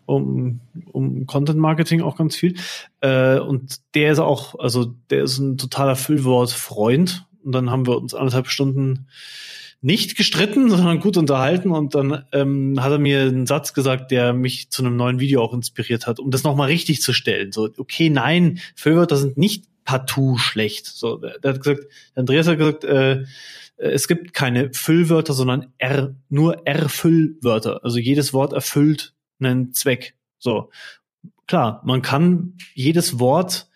um, 0.07 0.61
um 0.93 1.27
Content 1.27 1.59
Marketing 1.59 2.03
auch 2.03 2.17
ganz 2.17 2.37
viel. 2.37 2.57
Äh, 3.01 3.39
und 3.39 3.81
der 3.95 4.13
ist 4.13 4.19
auch, 4.19 4.59
also 4.59 4.95
der 5.11 5.25
ist 5.25 5.39
ein 5.39 5.59
totaler 5.59 5.97
Füllwort-Freund. 5.97 7.27
und 7.45 7.53
dann 7.53 7.71
haben 7.71 7.87
wir 7.87 7.97
uns 7.97 8.15
anderthalb 8.15 8.49
Stunden 8.49 9.07
nicht 9.81 10.17
gestritten, 10.17 10.71
sondern 10.71 11.01
gut 11.01 11.17
unterhalten 11.17 11.71
und 11.71 11.95
dann 11.95 12.25
ähm, 12.33 12.83
hat 12.83 12.93
er 12.93 12.99
mir 12.99 13.23
einen 13.23 13.47
Satz 13.47 13.75
gesagt, 13.75 14.11
der 14.11 14.33
mich 14.33 14.71
zu 14.71 14.83
einem 14.83 14.97
neuen 14.97 15.21
Video 15.21 15.43
auch 15.43 15.55
inspiriert 15.55 16.07
hat, 16.07 16.19
um 16.19 16.31
das 16.31 16.43
nochmal 16.43 16.69
richtig 16.69 17.01
zu 17.01 17.13
stellen. 17.13 17.53
So, 17.53 17.69
okay, 17.77 18.11
nein, 18.11 18.59
Füllwörter 18.75 19.17
sind 19.17 19.39
nicht 19.39 19.65
partout 19.85 20.37
schlecht. 20.39 20.87
So, 20.87 21.17
der, 21.17 21.39
der 21.39 21.55
hat 21.55 21.63
gesagt, 21.63 21.87
Andreas 22.15 22.47
hat 22.49 22.59
gesagt, 22.59 22.85
äh, 22.85 23.25
es 23.79 24.09
gibt 24.09 24.35
keine 24.35 24.73
Füllwörter, 24.73 25.33
sondern 25.33 25.73
R, 25.79 26.15
nur 26.29 26.67
R-Füllwörter. 26.67 27.85
Also 27.85 27.99
jedes 27.99 28.33
Wort 28.33 28.53
erfüllt 28.53 29.15
einen 29.41 29.73
Zweck. 29.73 30.15
So. 30.39 30.71
Klar, 31.47 31.81
man 31.85 32.03
kann 32.03 32.59
jedes 32.75 33.19
Wort 33.19 33.71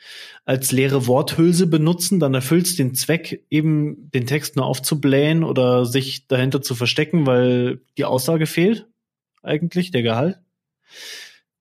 als 0.44 0.72
leere 0.72 1.06
Worthülse 1.06 1.66
benutzen, 1.66 2.18
dann 2.18 2.34
erfüllt 2.34 2.66
es 2.66 2.76
den 2.76 2.94
Zweck, 2.94 3.44
eben 3.48 4.10
den 4.10 4.26
Text 4.26 4.56
nur 4.56 4.66
aufzublähen 4.66 5.44
oder 5.44 5.86
sich 5.86 6.26
dahinter 6.26 6.60
zu 6.60 6.74
verstecken, 6.74 7.26
weil 7.26 7.80
die 7.96 8.04
Aussage 8.04 8.46
fehlt, 8.46 8.88
eigentlich, 9.42 9.92
der 9.92 10.02
Gehalt. 10.02 10.40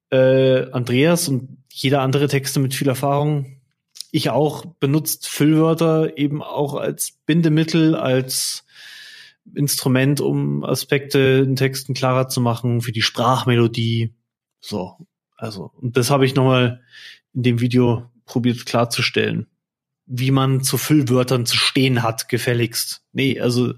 Äh, 0.09 0.71
Andreas 0.71 1.29
und 1.29 1.59
jeder 1.69 2.01
andere 2.01 2.27
Texte 2.27 2.59
mit 2.59 2.73
viel 2.73 2.87
Erfahrung, 2.89 3.60
ich 4.11 4.29
auch, 4.29 4.65
benutzt 4.79 5.27
Füllwörter 5.27 6.17
eben 6.17 6.43
auch 6.43 6.75
als 6.75 7.13
Bindemittel, 7.25 7.95
als 7.95 8.65
Instrument, 9.55 10.21
um 10.21 10.63
Aspekte 10.63 11.43
in 11.45 11.55
Texten 11.55 11.93
klarer 11.93 12.27
zu 12.27 12.41
machen, 12.41 12.81
für 12.81 12.91
die 12.91 13.01
Sprachmelodie. 13.01 14.13
So, 14.59 14.97
also, 15.37 15.71
und 15.81 15.97
das 15.97 16.09
habe 16.09 16.25
ich 16.25 16.35
nochmal 16.35 16.81
in 17.33 17.43
dem 17.43 17.59
Video 17.61 18.09
probiert 18.25 18.65
klarzustellen, 18.65 19.47
wie 20.05 20.31
man 20.31 20.61
zu 20.61 20.77
Füllwörtern 20.77 21.45
zu 21.45 21.57
stehen 21.57 22.03
hat, 22.03 22.29
gefälligst. 22.29 23.01
Nee, 23.13 23.39
also 23.39 23.73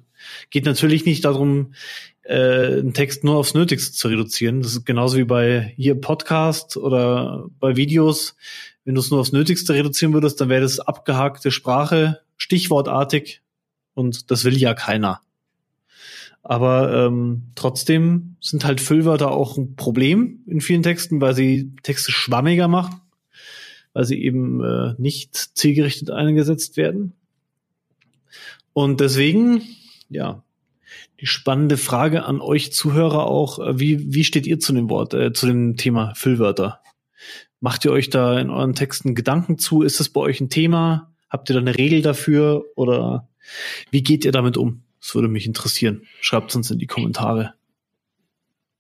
geht 0.50 0.66
natürlich 0.66 1.06
nicht 1.06 1.26
darum, 1.26 1.74
äh, 2.24 2.80
einen 2.80 2.94
Text 2.94 3.24
nur 3.24 3.36
aufs 3.36 3.54
Nötigste 3.54 3.94
zu 3.94 4.08
reduzieren. 4.08 4.62
Das 4.62 4.74
ist 4.74 4.86
genauso 4.86 5.18
wie 5.18 5.26
bei 5.26 5.74
hier 5.76 5.96
Podcast 5.96 6.78
oder 6.78 7.48
bei 7.60 7.76
Videos. 7.76 8.36
Wenn 8.86 8.96
du 8.96 9.02
es 9.02 9.12
nur 9.12 9.20
aufs 9.20 9.32
Nötigste 9.32 9.74
reduzieren 9.74 10.14
würdest, 10.14 10.42
dann 10.42 10.50
wäre 10.50 10.62
das 10.62 10.80
abgehakte 10.80 11.52
Sprache, 11.52 12.20
stichwortartig 12.38 13.42
und 13.94 14.32
das 14.32 14.44
will 14.44 14.58
ja 14.58 14.74
keiner. 14.74 15.22
Aber 16.42 16.94
ähm, 16.94 17.44
trotzdem 17.56 18.36
sind 18.42 18.66
halt 18.66 18.82
Füllwörter 18.82 19.32
auch 19.32 19.58
ein 19.58 19.76
Problem 19.76 20.44
in 20.46 20.60
vielen 20.60 20.84
Texten, 20.84 21.22
weil 21.22 21.34
sie 21.34 21.72
Texte 21.84 22.12
schwammiger 22.12 22.68
machen 22.68 23.00
weil 23.94 24.06
sie 24.06 24.22
eben 24.22 24.64
äh, 24.64 24.96
nicht 24.98 25.36
zielgerichtet 25.36 26.10
eingesetzt 26.10 26.78
werden. 26.78 27.14
Und 28.74 29.00
deswegen, 29.00 29.62
ja, 30.10 30.44
die 31.22 31.28
spannende 31.28 31.78
Frage 31.78 32.26
an 32.26 32.42
euch 32.42 32.74
Zuhörer 32.74 33.28
auch, 33.28 33.60
äh, 33.60 33.80
wie, 33.80 34.14
wie 34.14 34.24
steht 34.24 34.48
ihr 34.48 34.60
zu 34.60 34.74
dem 34.74 34.90
Wort, 34.90 35.14
äh, 35.14 35.32
zu 35.32 35.46
dem 35.46 35.78
Thema 35.78 36.14
Füllwörter? 36.16 36.80
Macht 37.64 37.86
ihr 37.86 37.94
euch 37.94 38.10
da 38.10 38.38
in 38.42 38.50
euren 38.50 38.76
Texten 38.76 39.16
Gedanken 39.16 39.58
zu? 39.58 39.84
Ist 39.84 40.02
das 40.02 40.10
bei 40.10 40.20
euch 40.20 40.42
ein 40.42 40.50
Thema? 40.50 41.14
Habt 41.30 41.50
ihr 41.50 41.54
da 41.54 41.62
eine 41.62 41.78
Regel 41.78 42.02
dafür? 42.02 42.66
Oder 42.76 43.30
wie 43.90 44.04
geht 44.04 44.26
ihr 44.26 44.34
damit 44.34 44.58
um? 44.58 44.84
Das 45.00 45.16
würde 45.16 45.30
mich 45.30 45.48
interessieren. 45.48 46.02
Schreibt 46.20 46.50
es 46.50 46.58
uns 46.58 46.72
in 46.72 46.78
die 46.78 46.88
Kommentare. 46.88 47.54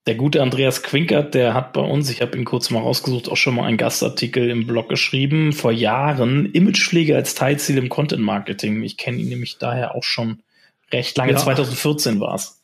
Der 0.05 0.15
gute 0.15 0.41
Andreas 0.41 0.83
Quinkert, 0.83 1.33
der 1.33 1.53
hat 1.53 1.71
bei 1.71 1.79
uns, 1.79 2.09
ich 2.09 2.21
habe 2.21 2.37
ihn 2.37 2.43
kurz 2.43 2.71
mal 2.71 2.81
rausgesucht, 2.81 3.29
auch 3.29 3.37
schon 3.37 3.55
mal 3.55 3.63
einen 3.63 3.77
Gastartikel 3.77 4.49
im 4.49 4.67
Blog 4.67 4.89
geschrieben, 4.89 5.53
vor 5.53 5.71
Jahren, 5.71 6.51
Imagepflege 6.51 7.15
als 7.15 7.35
Teilziel 7.35 7.77
im 7.77 7.87
Content 7.87 8.21
Marketing. 8.21 8.83
Ich 8.83 8.97
kenne 8.97 9.19
ihn 9.19 9.29
nämlich 9.29 9.59
daher 9.59 9.95
auch 9.95 10.03
schon 10.03 10.43
recht 10.91 11.17
lange, 11.17 11.31
ja. 11.31 11.37
2014 11.37 12.19
war 12.19 12.35
es. 12.35 12.61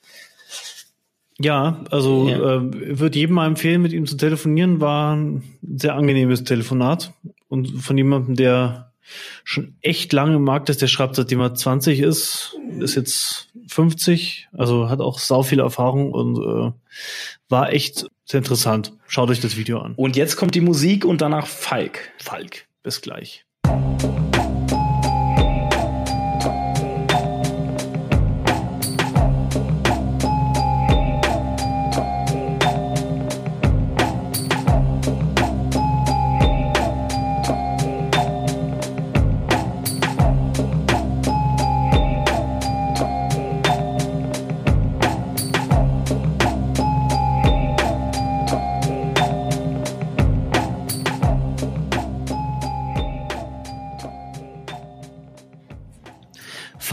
Ja, 1.39 1.83
also 1.89 2.27
ja. 2.27 2.57
äh, 2.57 2.99
würde 2.99 3.17
jedem 3.17 3.35
mal 3.35 3.47
empfehlen, 3.47 3.81
mit 3.81 3.93
ihm 3.93 4.05
zu 4.05 4.17
telefonieren, 4.17 4.81
war 4.81 5.15
ein 5.15 5.43
sehr 5.61 5.95
angenehmes 5.95 6.43
Telefonat 6.43 7.13
und 7.47 7.81
von 7.81 7.97
jemandem, 7.97 8.35
der 8.35 8.91
schon 9.43 9.75
echt 9.81 10.13
lange 10.13 10.35
im 10.35 10.43
Markt 10.43 10.69
ist, 10.69 10.81
der 10.81 10.87
schreibt, 10.87 11.15
seitdem 11.15 11.39
er 11.39 11.55
20 11.55 12.01
ist, 12.01 12.57
ist 12.79 12.95
jetzt 12.95 13.47
50, 13.67 14.49
also 14.51 14.89
hat 14.89 14.99
auch 14.99 15.17
sau 15.17 15.41
viel 15.41 15.59
Erfahrung 15.59 16.11
und 16.11 16.37
äh, 16.37 16.71
war 17.47 17.73
echt 17.73 18.05
sehr 18.25 18.39
interessant. 18.39 18.93
Schaut 19.07 19.29
euch 19.29 19.39
das 19.39 19.57
Video 19.57 19.79
an. 19.79 19.93
Und 19.95 20.15
jetzt 20.15 20.35
kommt 20.35 20.55
die 20.55 20.61
Musik 20.61 21.05
und 21.05 21.21
danach 21.21 21.47
Falk. 21.47 22.11
Falk, 22.19 22.67
bis 22.83 23.01
gleich. 23.01 23.45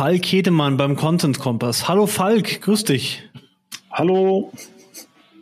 Falk 0.07 0.25
Hedemann 0.25 0.77
beim 0.77 0.95
Content 0.95 1.41
Kompass. 1.41 1.89
Hallo 1.89 2.07
Falk, 2.07 2.61
grüß 2.61 2.85
dich. 2.85 3.25
Hallo. 3.91 4.53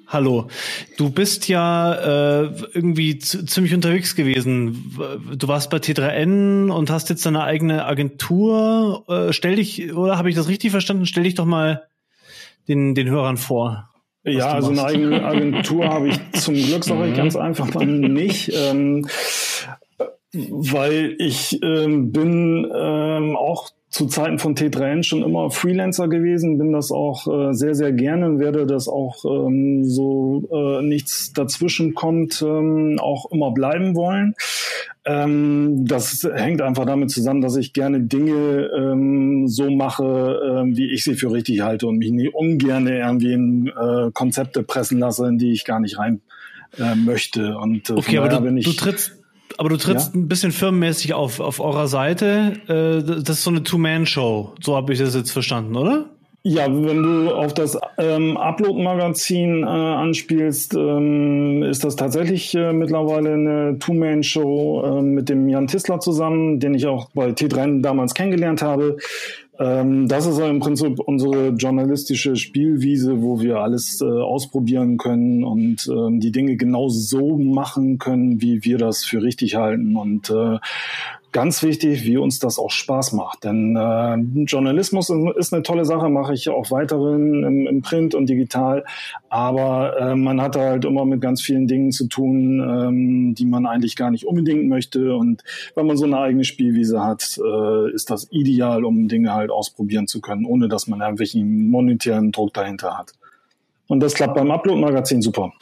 Hallo. 0.07 0.49
Du 0.97 1.11
bist 1.11 1.49
ja 1.49 1.93
äh, 1.93 2.51
irgendwie 2.73 3.19
ziemlich 3.19 3.75
unterwegs 3.75 4.17
gewesen. 4.17 4.97
Du 5.37 5.49
warst 5.49 5.69
bei 5.69 5.77
T3N 5.77 6.71
und 6.71 6.89
hast 6.89 7.11
jetzt 7.11 7.27
deine 7.27 7.45
eigene 7.45 7.85
Agentur. 7.85 9.05
Äh, 9.07 9.35
stell 9.35 9.57
dich, 9.57 9.93
oder 9.93 10.17
habe 10.17 10.31
ich 10.31 10.35
das 10.35 10.49
richtig 10.49 10.71
verstanden? 10.71 11.05
Stell 11.05 11.25
dich 11.25 11.35
doch 11.35 11.45
mal 11.45 11.83
den, 12.67 12.95
den 12.95 13.11
Hörern 13.11 13.37
vor. 13.37 13.91
Ja, 14.23 14.51
also 14.53 14.71
eine 14.71 14.83
eigene 14.83 15.25
Agentur 15.27 15.91
habe 15.91 16.09
ich 16.09 16.19
zum 16.41 16.55
Glück, 16.55 16.85
sage 16.85 17.05
ich 17.05 17.13
mhm. 17.13 17.17
ganz 17.17 17.37
einfach 17.37 17.75
mal 17.75 17.85
nicht. 17.85 18.51
Ähm, 18.55 19.07
weil 20.33 21.17
ich 21.19 21.63
ähm, 21.63 22.13
bin 22.13 22.67
ähm, 22.75 23.37
auch 23.37 23.69
zu 23.95 24.07
Zeiten 24.07 24.41
von 24.41 24.57
T3N 24.57 25.05
schon 25.05 25.23
immer 25.23 25.53
Freelancer 25.53 26.09
gewesen, 26.09 26.59
bin 26.59 26.73
das 26.73 26.91
auch 26.91 27.29
äh, 27.29 27.55
sehr, 27.55 27.77
sehr 27.77 27.93
gerne, 27.93 28.41
werde 28.41 28.67
das 28.67 28.89
auch 28.89 29.25
ähm, 29.25 29.85
so 29.85 30.49
äh, 30.53 30.83
nichts 30.83 31.33
dazwischen 31.33 31.95
kommt, 31.95 32.43
ähm, 32.43 32.99
auch 32.99 33.31
immer 33.31 33.53
bleiben 33.53 33.95
wollen. 33.95 34.35
Ähm, 35.05 35.87
das 35.87 36.29
hängt 36.35 36.61
einfach 36.61 36.87
damit 36.87 37.13
zusammen, 37.13 37.41
dass 37.41 37.55
ich 37.55 37.73
gerne 37.73 38.01
Dinge 38.01 38.69
ähm, 38.77 39.47
so 39.47 39.71
mache, 39.71 40.03
äh, 40.65 40.77
wie 40.77 40.93
ich 40.93 41.05
sie 41.05 41.15
für 41.15 41.31
richtig 41.31 41.61
halte 41.61 41.87
und 41.87 41.99
mich 41.99 42.11
nie 42.11 42.29
ungern 42.29 42.89
irgendwie 42.89 43.33
in 43.33 43.69
äh, 43.69 44.11
Konzepte 44.13 44.65
pressen 44.65 44.99
lasse, 44.99 45.29
in 45.29 45.39
die 45.39 45.53
ich 45.53 45.65
gar 45.65 45.79
nicht 45.79 46.01
rein 46.01 46.21
äh, 46.81 46.97
möchte. 46.97 47.57
Und 47.59 47.91
äh, 47.91 47.93
okay, 47.93 48.19
aber 48.19 48.29
du, 48.29 48.61
du 48.61 48.73
trittst 48.73 49.24
aber 49.59 49.69
du 49.69 49.77
trittst 49.77 50.15
ja? 50.15 50.21
ein 50.21 50.29
bisschen 50.29 50.53
firmenmäßig 50.53 51.15
auf, 51.15 51.41
auf 51.41 51.61
eurer 51.61 51.89
Seite. 51.89 52.53
Äh, 52.69 53.23
das 53.23 53.39
ist 53.39 53.45
so 53.45 53.51
eine 53.51 53.63
Two-Man-Show. 53.63 54.55
So 54.61 54.77
habe 54.77 54.93
ich 54.93 54.99
das 54.99 55.15
jetzt 55.15 55.31
verstanden, 55.31 55.77
oder? 55.77 56.07
Ja, 56.47 56.67
wenn 56.67 57.03
du 57.03 57.35
auf 57.35 57.55
das 57.55 57.79
ähm, 57.97 58.37
Upload-Magazin 58.37 59.63
äh, 59.63 59.67
anspielst, 59.67 60.75
ähm, 60.75 61.63
ist 61.63 61.85
das 61.85 61.97
tatsächlich 61.97 62.55
äh, 62.55 62.75
mittlerweile 62.75 63.33
eine 63.33 63.79
Two-Man-Show 63.79 64.83
äh, 64.85 65.03
mit 65.03 65.31
dem 65.31 65.49
Jan 65.49 65.69
Tissler 65.69 66.01
zusammen, 66.01 66.61
den 66.61 66.75
ich 66.75 66.87
auch 66.87 67.09
bei 67.15 67.29
T3 67.31 67.81
damals 67.81 68.13
kennengelernt 68.13 68.61
habe. 68.61 68.99
Ähm, 69.59 70.09
das 70.09 70.27
ist 70.27 70.39
im 70.39 70.59
Prinzip 70.59 70.99
unsere 70.99 71.51
journalistische 71.51 72.37
Spielwiese, 72.37 73.23
wo 73.23 73.41
wir 73.41 73.59
alles 73.59 74.01
äh, 74.01 74.05
ausprobieren 74.05 74.97
können 74.97 75.45
und 75.45 75.89
ähm, 75.89 76.19
die 76.19 76.33
Dinge 76.33 76.57
genau 76.57 76.89
so 76.89 77.37
machen 77.37 77.99
können, 77.99 78.43
wie 78.43 78.65
wir 78.65 78.79
das 78.79 79.05
für 79.05 79.23
richtig 79.23 79.55
halten. 79.55 79.97
Und 79.97 80.31
äh, 80.31 80.59
ganz 81.35 81.65
wichtig, 81.65 82.05
wie 82.05 82.17
uns 82.17 82.39
das 82.39 82.59
auch 82.59 82.71
Spaß 82.71 83.13
macht. 83.13 83.45
Denn 83.45 83.77
äh, 83.77 84.15
Journalismus 84.45 85.11
ist 85.37 85.53
eine 85.53 85.65
tolle 85.65 85.85
Sache, 85.85 86.09
mache 86.09 86.33
ich 86.33 86.49
auch 86.49 86.71
weiterhin 86.71 87.43
im, 87.43 87.67
im 87.67 87.83
Print 87.83 88.15
und 88.15 88.31
digital. 88.31 88.85
Aber 89.29 89.99
äh, 89.99 90.15
man 90.15 90.41
hat 90.41 90.57
halt 90.57 90.85
immer 90.85 91.05
mit 91.05 91.21
ganz 91.21 91.43
vielen 91.43 91.67
Dingen 91.67 91.91
zu 91.91 92.07
tun, 92.07 92.61
ähm, 92.61 93.35
die 93.35 93.47
man 93.47 93.67
eigentlich 93.67 93.97
gar 93.97 94.13
nicht 94.13 94.27
unbedingt 94.27 94.69
möchte. 94.69 95.17
Und 95.17 95.43
wenn 95.75 95.87
man 95.87 95.97
so 95.97 96.05
eine 96.05 96.19
eigene 96.19 96.45
Spielwiese 96.45 97.05
hat, 97.05 97.39
äh, 97.45 97.91
ist 97.93 98.11
das 98.11 98.29
ideal, 98.31 98.85
um 98.85 99.09
Dinge 99.09 99.35
halt 99.35 99.51
ausprobieren 99.51 100.07
zu 100.07 100.21
können, 100.21 100.47
ohne 100.47 100.69
dass 100.69 100.87
man 100.87 101.01
irgendwelchen 101.01 101.69
monetären 101.69 102.31
Druck 102.31 102.55
dahinter 102.55 102.97
hat. 102.97 103.13
Und 103.89 104.01
das 104.01 104.15
klappt 104.15 104.35
beim 104.35 104.53
Upload-Magazin 104.53 105.21
super. 105.21 105.53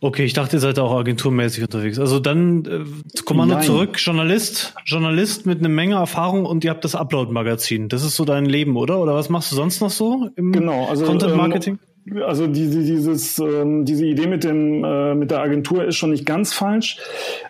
Okay, 0.00 0.24
ich 0.24 0.32
dachte, 0.32 0.56
ihr 0.56 0.60
seid 0.60 0.78
auch 0.78 0.96
agenturmäßig 0.96 1.62
unterwegs. 1.62 1.98
Also 1.98 2.20
dann 2.20 2.64
äh, 2.64 3.22
Kommando 3.24 3.54
Nein. 3.54 3.64
zurück, 3.64 3.96
Journalist, 3.98 4.74
Journalist 4.84 5.46
mit 5.46 5.60
einer 5.60 5.68
Menge 5.68 5.96
Erfahrung 5.96 6.46
und 6.46 6.64
ihr 6.64 6.70
habt 6.70 6.84
das 6.84 6.94
Upload-Magazin. 6.94 7.88
Das 7.88 8.04
ist 8.04 8.16
so 8.16 8.24
dein 8.24 8.46
Leben, 8.46 8.76
oder? 8.76 9.00
Oder 9.00 9.14
was 9.14 9.28
machst 9.28 9.52
du 9.52 9.56
sonst 9.56 9.80
noch 9.80 9.90
so 9.90 10.28
im 10.36 10.52
genau, 10.52 10.86
also, 10.86 11.06
Content-Marketing? 11.06 11.78
Ähm, 12.06 12.22
also 12.22 12.46
diese, 12.46 12.82
dieses, 12.82 13.38
ähm, 13.38 13.84
diese 13.84 14.04
Idee 14.04 14.26
mit, 14.26 14.44
dem, 14.44 14.84
äh, 14.84 15.14
mit 15.14 15.30
der 15.30 15.40
Agentur 15.40 15.84
ist 15.84 15.96
schon 15.96 16.10
nicht 16.10 16.26
ganz 16.26 16.52
falsch, 16.52 16.98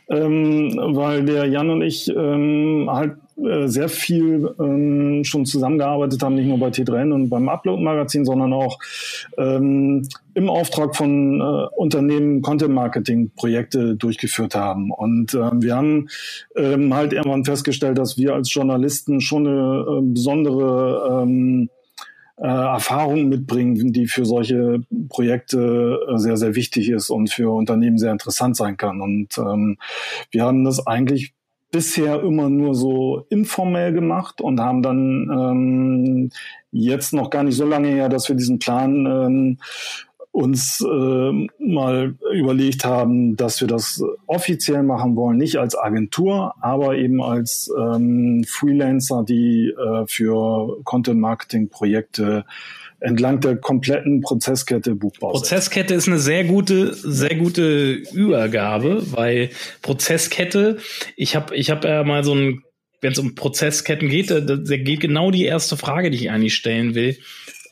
ähm, 0.08 0.78
weil 0.78 1.24
der 1.24 1.46
Jan 1.46 1.70
und 1.70 1.82
ich 1.82 2.08
ähm, 2.08 2.88
halt 2.88 3.16
äh, 3.36 3.66
sehr 3.66 3.88
viel 3.88 4.54
ähm, 4.60 5.24
schon 5.24 5.44
zusammengearbeitet 5.44 6.22
haben, 6.22 6.36
nicht 6.36 6.46
nur 6.46 6.58
bei 6.58 6.68
T3N 6.68 7.12
und 7.12 7.28
beim 7.28 7.48
Upload-Magazin, 7.48 8.24
sondern 8.24 8.52
auch 8.52 8.78
ähm, 9.36 10.06
im 10.34 10.48
Auftrag 10.48 10.94
von 10.94 11.40
äh, 11.40 11.66
Unternehmen 11.76 12.42
Content-Marketing-Projekte 12.42 13.96
durchgeführt 13.96 14.54
haben. 14.54 14.90
Und 14.90 15.34
äh, 15.34 15.50
wir 15.54 15.74
haben 15.76 16.08
ähm, 16.56 16.94
halt 16.94 17.12
irgendwann 17.12 17.44
festgestellt, 17.44 17.98
dass 17.98 18.16
wir 18.16 18.34
als 18.34 18.52
Journalisten 18.54 19.20
schon 19.20 19.46
eine 19.46 19.84
äh, 19.88 20.00
besondere 20.02 21.22
ähm, 21.22 21.70
äh, 22.36 22.46
Erfahrung 22.46 23.28
mitbringen, 23.28 23.92
die 23.92 24.06
für 24.06 24.24
solche 24.24 24.80
Projekte 25.08 26.00
äh, 26.08 26.18
sehr, 26.18 26.36
sehr 26.36 26.54
wichtig 26.54 26.88
ist 26.88 27.10
und 27.10 27.30
für 27.30 27.54
Unternehmen 27.54 27.98
sehr 27.98 28.12
interessant 28.12 28.56
sein 28.56 28.76
kann. 28.76 29.00
Und 29.00 29.38
ähm, 29.38 29.78
wir 30.30 30.44
haben 30.44 30.64
das 30.64 30.86
eigentlich 30.86 31.32
bisher 31.74 32.22
immer 32.22 32.48
nur 32.48 32.76
so 32.76 33.26
informell 33.30 33.92
gemacht 33.92 34.40
und 34.40 34.60
haben 34.60 34.80
dann 34.80 35.28
ähm, 35.28 36.30
jetzt 36.70 37.12
noch 37.12 37.30
gar 37.30 37.42
nicht 37.42 37.56
so 37.56 37.66
lange 37.66 37.88
her, 37.88 38.08
dass 38.08 38.28
wir 38.28 38.36
diesen 38.36 38.60
Plan 38.60 39.06
ähm, 39.06 39.58
uns 40.30 40.80
äh, 40.80 41.48
mal 41.58 42.14
überlegt 42.32 42.84
haben, 42.84 43.34
dass 43.34 43.60
wir 43.60 43.66
das 43.66 44.04
offiziell 44.28 44.84
machen 44.84 45.16
wollen, 45.16 45.36
nicht 45.36 45.56
als 45.56 45.76
Agentur, 45.76 46.54
aber 46.60 46.96
eben 46.96 47.20
als 47.20 47.68
ähm, 47.76 48.44
Freelancer, 48.46 49.24
die 49.24 49.70
äh, 49.76 50.06
für 50.06 50.80
Content-Marketing-Projekte 50.84 52.44
entlang 53.04 53.40
der 53.40 53.56
kompletten 53.56 54.20
Prozesskette 54.20 54.94
buchbar 54.94 55.30
sind. 55.30 55.40
Prozesskette 55.40 55.94
ist 55.94 56.08
eine 56.08 56.18
sehr 56.18 56.44
gute, 56.44 56.94
sehr 56.94 57.36
gute 57.36 58.02
Übergabe, 58.12 59.02
weil 59.12 59.50
Prozesskette, 59.82 60.78
ich 61.16 61.36
habe 61.36 61.54
ich 61.54 61.70
hab 61.70 61.84
ja 61.84 62.02
mal 62.02 62.24
so 62.24 62.34
ein, 62.34 62.62
wenn 63.00 63.12
es 63.12 63.18
um 63.18 63.34
Prozessketten 63.34 64.08
geht, 64.08 64.30
da, 64.30 64.40
da 64.40 64.76
geht 64.76 65.00
genau 65.00 65.30
die 65.30 65.44
erste 65.44 65.76
Frage, 65.76 66.10
die 66.10 66.16
ich 66.16 66.30
eigentlich 66.30 66.54
stellen 66.54 66.94
will 66.94 67.18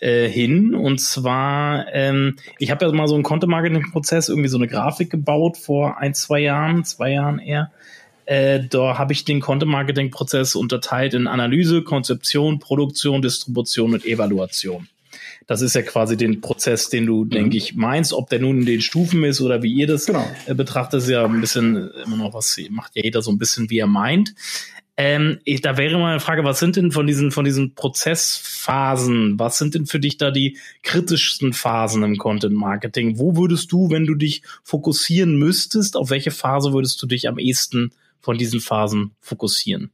äh, 0.01 0.29
hin. 0.29 0.75
Und 0.75 1.01
zwar, 1.01 1.87
ähm, 1.93 2.37
ich 2.59 2.71
habe 2.71 2.85
ja 2.85 2.93
mal 2.93 3.09
so 3.09 3.15
einen 3.15 3.25
Content-Marketing-Prozess, 3.25 4.29
irgendwie 4.29 4.51
so 4.51 4.59
eine 4.59 4.69
Grafik 4.69 5.11
gebaut 5.11 5.57
vor 5.57 5.97
ein, 5.99 6.13
zwei 6.13 6.41
Jahren, 6.41 6.85
zwei 6.85 7.13
Jahren 7.13 7.39
eher. 7.39 7.73
Äh, 8.27 8.61
da 8.69 8.99
habe 8.99 9.15
ich 9.15 9.25
den 9.25 9.41
Content-Marketing-Prozess 9.41 10.55
unterteilt 10.55 11.15
in 11.15 11.27
Analyse, 11.27 11.83
Konzeption, 11.83 12.59
Produktion, 12.59 13.23
Distribution 13.23 13.95
und 13.95 14.05
Evaluation. 14.05 14.89
Das 15.47 15.63
ist 15.63 15.75
ja 15.75 15.83
quasi 15.83 16.17
den 16.17 16.41
Prozess, 16.41 16.89
den 16.89 17.07
du, 17.07 17.25
mhm. 17.25 17.31
denke 17.31 17.57
ich, 17.57 17.75
meinst. 17.75 18.13
Ob 18.13 18.29
der 18.31 18.39
nun 18.39 18.61
in 18.61 18.67
den 18.67 18.81
Stufen 18.81 19.25
ist 19.25 19.41
oder 19.41 19.63
wie 19.63 19.73
ihr 19.73 19.87
das 19.87 20.07
genau. 20.07 20.27
äh, 20.47 20.55
betrachtet, 20.55 21.03
ist 21.03 21.09
ja 21.09 21.25
ein 21.25 21.41
bisschen 21.41 21.91
immer 22.05 22.17
noch 22.17 22.35
was, 22.35 22.59
macht 22.71 22.93
ja 22.95 23.03
jeder 23.05 23.23
so 23.23 23.31
ein 23.31 23.39
bisschen, 23.39 23.71
wie 23.71 23.79
er 23.79 23.87
meint. 23.87 24.35
Ähm, 24.97 25.39
ich, 25.45 25.63
da 25.63 25.79
wäre 25.79 25.99
mal 25.99 26.11
eine 26.11 26.21
Frage, 26.21 26.45
was 26.45 26.59
sind 26.59 26.77
denn 26.77 26.93
von 26.93 27.07
diesen, 27.07 27.31
von 27.31 27.47
diesen 27.47 27.75
Prozessphasen, 27.75 29.39
was 29.39 29.57
sind 29.57 29.75
denn 29.75 29.87
für 29.87 29.99
dich 29.99 30.19
da 30.19 30.31
die 30.31 30.59
kritischsten 30.83 31.55
Phasen 31.55 32.03
im 32.03 32.19
Content 32.19 32.55
Marketing? 32.55 33.19
Wo 33.19 33.37
würdest 33.37 33.73
du, 33.73 33.89
wenn 33.91 34.05
du 34.05 34.15
dich 34.15 34.43
fokussieren 34.63 35.39
müsstest, 35.39 35.97
auf 35.97 36.11
welche 36.11 36.31
Phase 36.31 36.75
würdest 36.75 37.03
du 37.03 37.07
dich 37.07 37.27
am 37.27 37.39
ehesten 37.39 37.93
von 38.21 38.37
diesen 38.37 38.61
Phasen 38.61 39.13
fokussieren? 39.21 39.91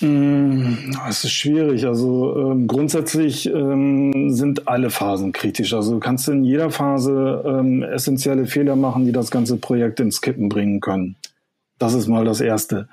Mm, 0.00 0.90
es 1.08 1.24
ist 1.24 1.32
schwierig. 1.32 1.86
Also 1.86 2.50
ähm, 2.50 2.66
grundsätzlich 2.66 3.46
ähm, 3.46 4.30
sind 4.30 4.66
alle 4.66 4.90
Phasen 4.90 5.32
kritisch. 5.32 5.72
Also 5.74 5.94
du 5.94 6.00
kannst 6.00 6.28
in 6.28 6.44
jeder 6.44 6.70
Phase 6.70 7.42
ähm, 7.46 7.82
essentielle 7.82 8.46
Fehler 8.46 8.76
machen, 8.76 9.04
die 9.04 9.12
das 9.12 9.30
ganze 9.30 9.56
Projekt 9.56 10.00
ins 10.00 10.20
Kippen 10.20 10.48
bringen 10.48 10.80
können. 10.80 11.16
Das 11.82 11.94
ist 11.94 12.06
mal 12.06 12.24
das 12.24 12.40
Erste. 12.40 12.86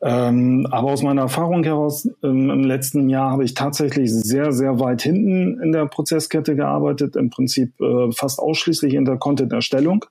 Ähm, 0.00 0.68
aber 0.70 0.92
aus 0.92 1.02
meiner 1.02 1.22
Erfahrung 1.22 1.64
heraus, 1.64 2.08
ähm, 2.22 2.50
im 2.50 2.62
letzten 2.62 3.08
Jahr 3.08 3.32
habe 3.32 3.42
ich 3.42 3.54
tatsächlich 3.54 4.14
sehr, 4.14 4.52
sehr 4.52 4.78
weit 4.78 5.02
hinten 5.02 5.60
in 5.60 5.72
der 5.72 5.86
Prozesskette 5.86 6.54
gearbeitet, 6.54 7.16
im 7.16 7.30
Prinzip 7.30 7.72
äh, 7.80 8.12
fast 8.12 8.38
ausschließlich 8.38 8.94
in 8.94 9.04
der 9.04 9.16
Content-Erstellung. 9.16 10.04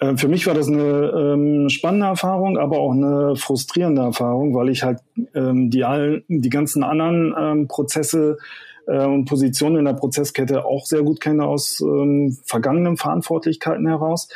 Äh, 0.00 0.18
für 0.18 0.28
mich 0.28 0.46
war 0.46 0.52
das 0.52 0.68
eine 0.68 1.14
ähm, 1.16 1.70
spannende 1.70 2.08
Erfahrung, 2.08 2.58
aber 2.58 2.78
auch 2.78 2.92
eine 2.92 3.36
frustrierende 3.36 4.02
Erfahrung, 4.02 4.54
weil 4.54 4.68
ich 4.68 4.82
halt 4.82 4.98
ähm, 5.34 5.70
die, 5.70 5.84
all, 5.84 6.24
die 6.28 6.50
ganzen 6.50 6.82
anderen 6.82 7.34
ähm, 7.40 7.68
Prozesse 7.68 8.36
äh, 8.86 9.06
und 9.06 9.24
Positionen 9.24 9.78
in 9.78 9.86
der 9.86 9.94
Prozesskette 9.94 10.66
auch 10.66 10.84
sehr 10.84 11.02
gut 11.02 11.22
kenne 11.22 11.46
aus 11.46 11.80
ähm, 11.80 12.36
vergangenen 12.44 12.98
Verantwortlichkeiten 12.98 13.86
heraus. 13.86 14.28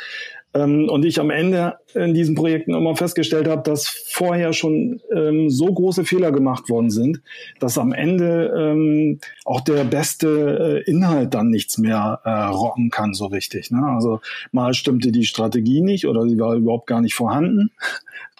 Ähm, 0.53 0.89
und 0.89 1.05
ich 1.05 1.19
am 1.19 1.29
Ende 1.29 1.77
in 1.93 2.13
diesen 2.13 2.35
Projekten 2.35 2.73
immer 2.73 2.95
festgestellt 2.95 3.47
habe, 3.47 3.63
dass 3.63 3.87
vorher 3.87 4.53
schon 4.53 5.01
ähm, 5.15 5.49
so 5.49 5.65
große 5.65 6.03
Fehler 6.03 6.31
gemacht 6.31 6.69
worden 6.69 6.89
sind, 6.89 7.21
dass 7.59 7.77
am 7.77 7.93
Ende 7.93 8.53
ähm, 8.57 9.19
auch 9.45 9.61
der 9.61 9.83
beste 9.83 10.83
äh, 10.85 10.89
Inhalt 10.89 11.33
dann 11.33 11.49
nichts 11.49 11.77
mehr 11.77 12.19
äh, 12.23 12.29
rocken 12.29 12.89
kann 12.89 13.13
so 13.13 13.27
richtig. 13.27 13.71
Ne? 13.71 13.81
Also 13.83 14.19
mal 14.51 14.73
stimmte 14.73 15.11
die 15.11 15.25
Strategie 15.25 15.81
nicht 15.81 16.07
oder 16.07 16.27
sie 16.27 16.39
war 16.39 16.55
überhaupt 16.55 16.87
gar 16.87 17.01
nicht 17.01 17.15
vorhanden 17.15 17.71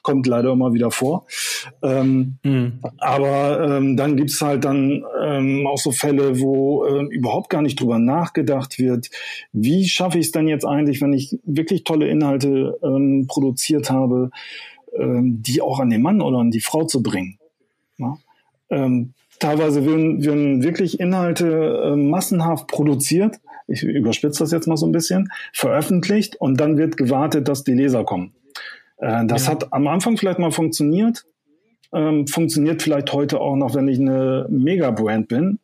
kommt 0.02 0.28
leider 0.28 0.52
immer 0.52 0.74
wieder 0.74 0.92
vor. 0.92 1.26
Ähm, 1.82 2.38
mhm. 2.44 2.80
Aber 2.98 3.78
ähm, 3.78 3.98
dann 3.98 4.18
gibt's 4.18 4.42
halt 4.42 4.66
dann 4.66 5.04
ähm, 5.24 5.68
auch 5.68 5.78
so 5.78 5.92
Fälle, 5.92 6.40
wo 6.40 6.86
ähm, 6.86 7.10
überhaupt 7.10 7.50
gar 7.50 7.62
nicht 7.62 7.80
drüber 7.80 8.00
nachgedacht 8.00 8.80
wird, 8.80 9.10
wie 9.54 9.88
schaffe 9.88 10.20
ich 10.20 10.28
es 10.28 10.32
denn 10.32 10.48
jetzt 10.48 10.66
eigentlich, 10.66 11.02
wenn 11.02 11.14
ich 11.14 11.38
wirklich 11.44 11.84
tolle 11.84 12.08
Inhalte 12.08 12.80
ähm, 12.84 13.26
produziert 13.28 13.90
habe, 13.90 14.32
ähm, 14.98 15.42
die 15.42 15.62
auch 15.62 15.80
an 15.80 15.90
den 15.90 16.02
Mann 16.02 16.22
oder 16.22 16.40
an 16.40 16.52
die 16.52 16.62
Frau 16.62 16.86
zu 16.86 17.04
bringen. 17.04 17.38
Ja? 17.98 18.18
Ähm, 18.70 19.14
teilweise 19.40 19.86
werden, 19.86 20.24
werden 20.24 20.64
wirklich 20.64 21.00
Inhalte 21.00 21.92
äh, 21.92 21.96
massenhaft 21.96 22.68
produziert, 22.68 23.40
ich 23.68 23.84
überspitze 23.84 24.44
das 24.44 24.52
jetzt 24.52 24.68
mal 24.68 24.78
so 24.78 24.86
ein 24.86 24.92
bisschen, 24.92 25.32
veröffentlicht 25.54 26.36
und 26.36 26.60
dann 26.60 26.78
wird 26.78 26.98
gewartet, 26.98 27.48
dass 27.48 27.64
die 27.64 27.74
Leser 27.74 28.04
kommen. 28.04 28.34
Äh, 29.02 29.26
das 29.26 29.46
ja. 29.46 29.52
hat 29.52 29.74
am 29.74 29.88
Anfang 29.88 30.16
vielleicht 30.16 30.40
mal 30.40 30.52
funktioniert, 30.52 31.26
ähm, 31.94 32.28
funktioniert 32.28 32.82
vielleicht 32.82 33.12
heute 33.12 33.42
auch 33.42 33.58
noch, 33.58 33.76
wenn 33.76 33.88
ich 33.90 34.00
eine 34.00 34.48
Mega-Brand 34.50 35.28
bin. 35.28 35.60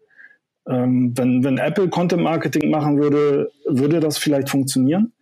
Ähm, 0.68 1.14
wenn, 1.16 1.46
wenn 1.46 1.58
Apple 1.58 1.88
Content 1.88 2.22
Marketing 2.22 2.70
machen 2.70 3.00
würde, 3.00 3.52
würde 3.66 4.02
das 4.02 4.18
vielleicht 4.18 4.50
funktionieren. 4.50 5.14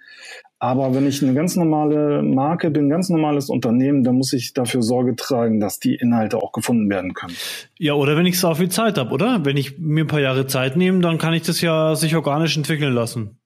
Aber 0.58 0.96
wenn 0.96 1.06
ich 1.06 1.22
eine 1.22 1.34
ganz 1.34 1.56
normale 1.56 2.24
Marke 2.24 2.72
bin, 2.72 2.86
ein 2.86 2.90
ganz 2.90 3.10
normales 3.10 3.50
Unternehmen, 3.50 4.04
dann 4.04 4.16
muss 4.16 4.34
ich 4.34 4.54
dafür 4.54 4.82
Sorge 4.82 5.16
tragen, 5.16 5.60
dass 5.60 5.80
die 5.80 5.96
Inhalte 5.96 6.38
auch 6.38 6.54
gefunden 6.54 6.90
werden 6.90 7.14
können. 7.14 7.36
Ja, 7.78 7.94
oder 7.94 8.18
wenn 8.18 8.26
ich 8.26 8.40
so 8.40 8.56
viel 8.56 8.70
Zeit 8.70 8.98
habe, 8.98 9.12
oder? 9.12 9.42
Wenn 9.44 9.58
ich 9.58 9.78
mir 9.78 10.06
ein 10.06 10.08
paar 10.08 10.22
Jahre 10.22 10.48
Zeit 10.48 10.78
nehme, 10.78 11.02
dann 11.02 11.18
kann 11.18 11.34
ich 11.34 11.44
das 11.44 11.62
ja 11.62 11.94
sich 11.94 12.16
organisch 12.16 12.58
entwickeln 12.58 12.94
lassen. 12.94 13.38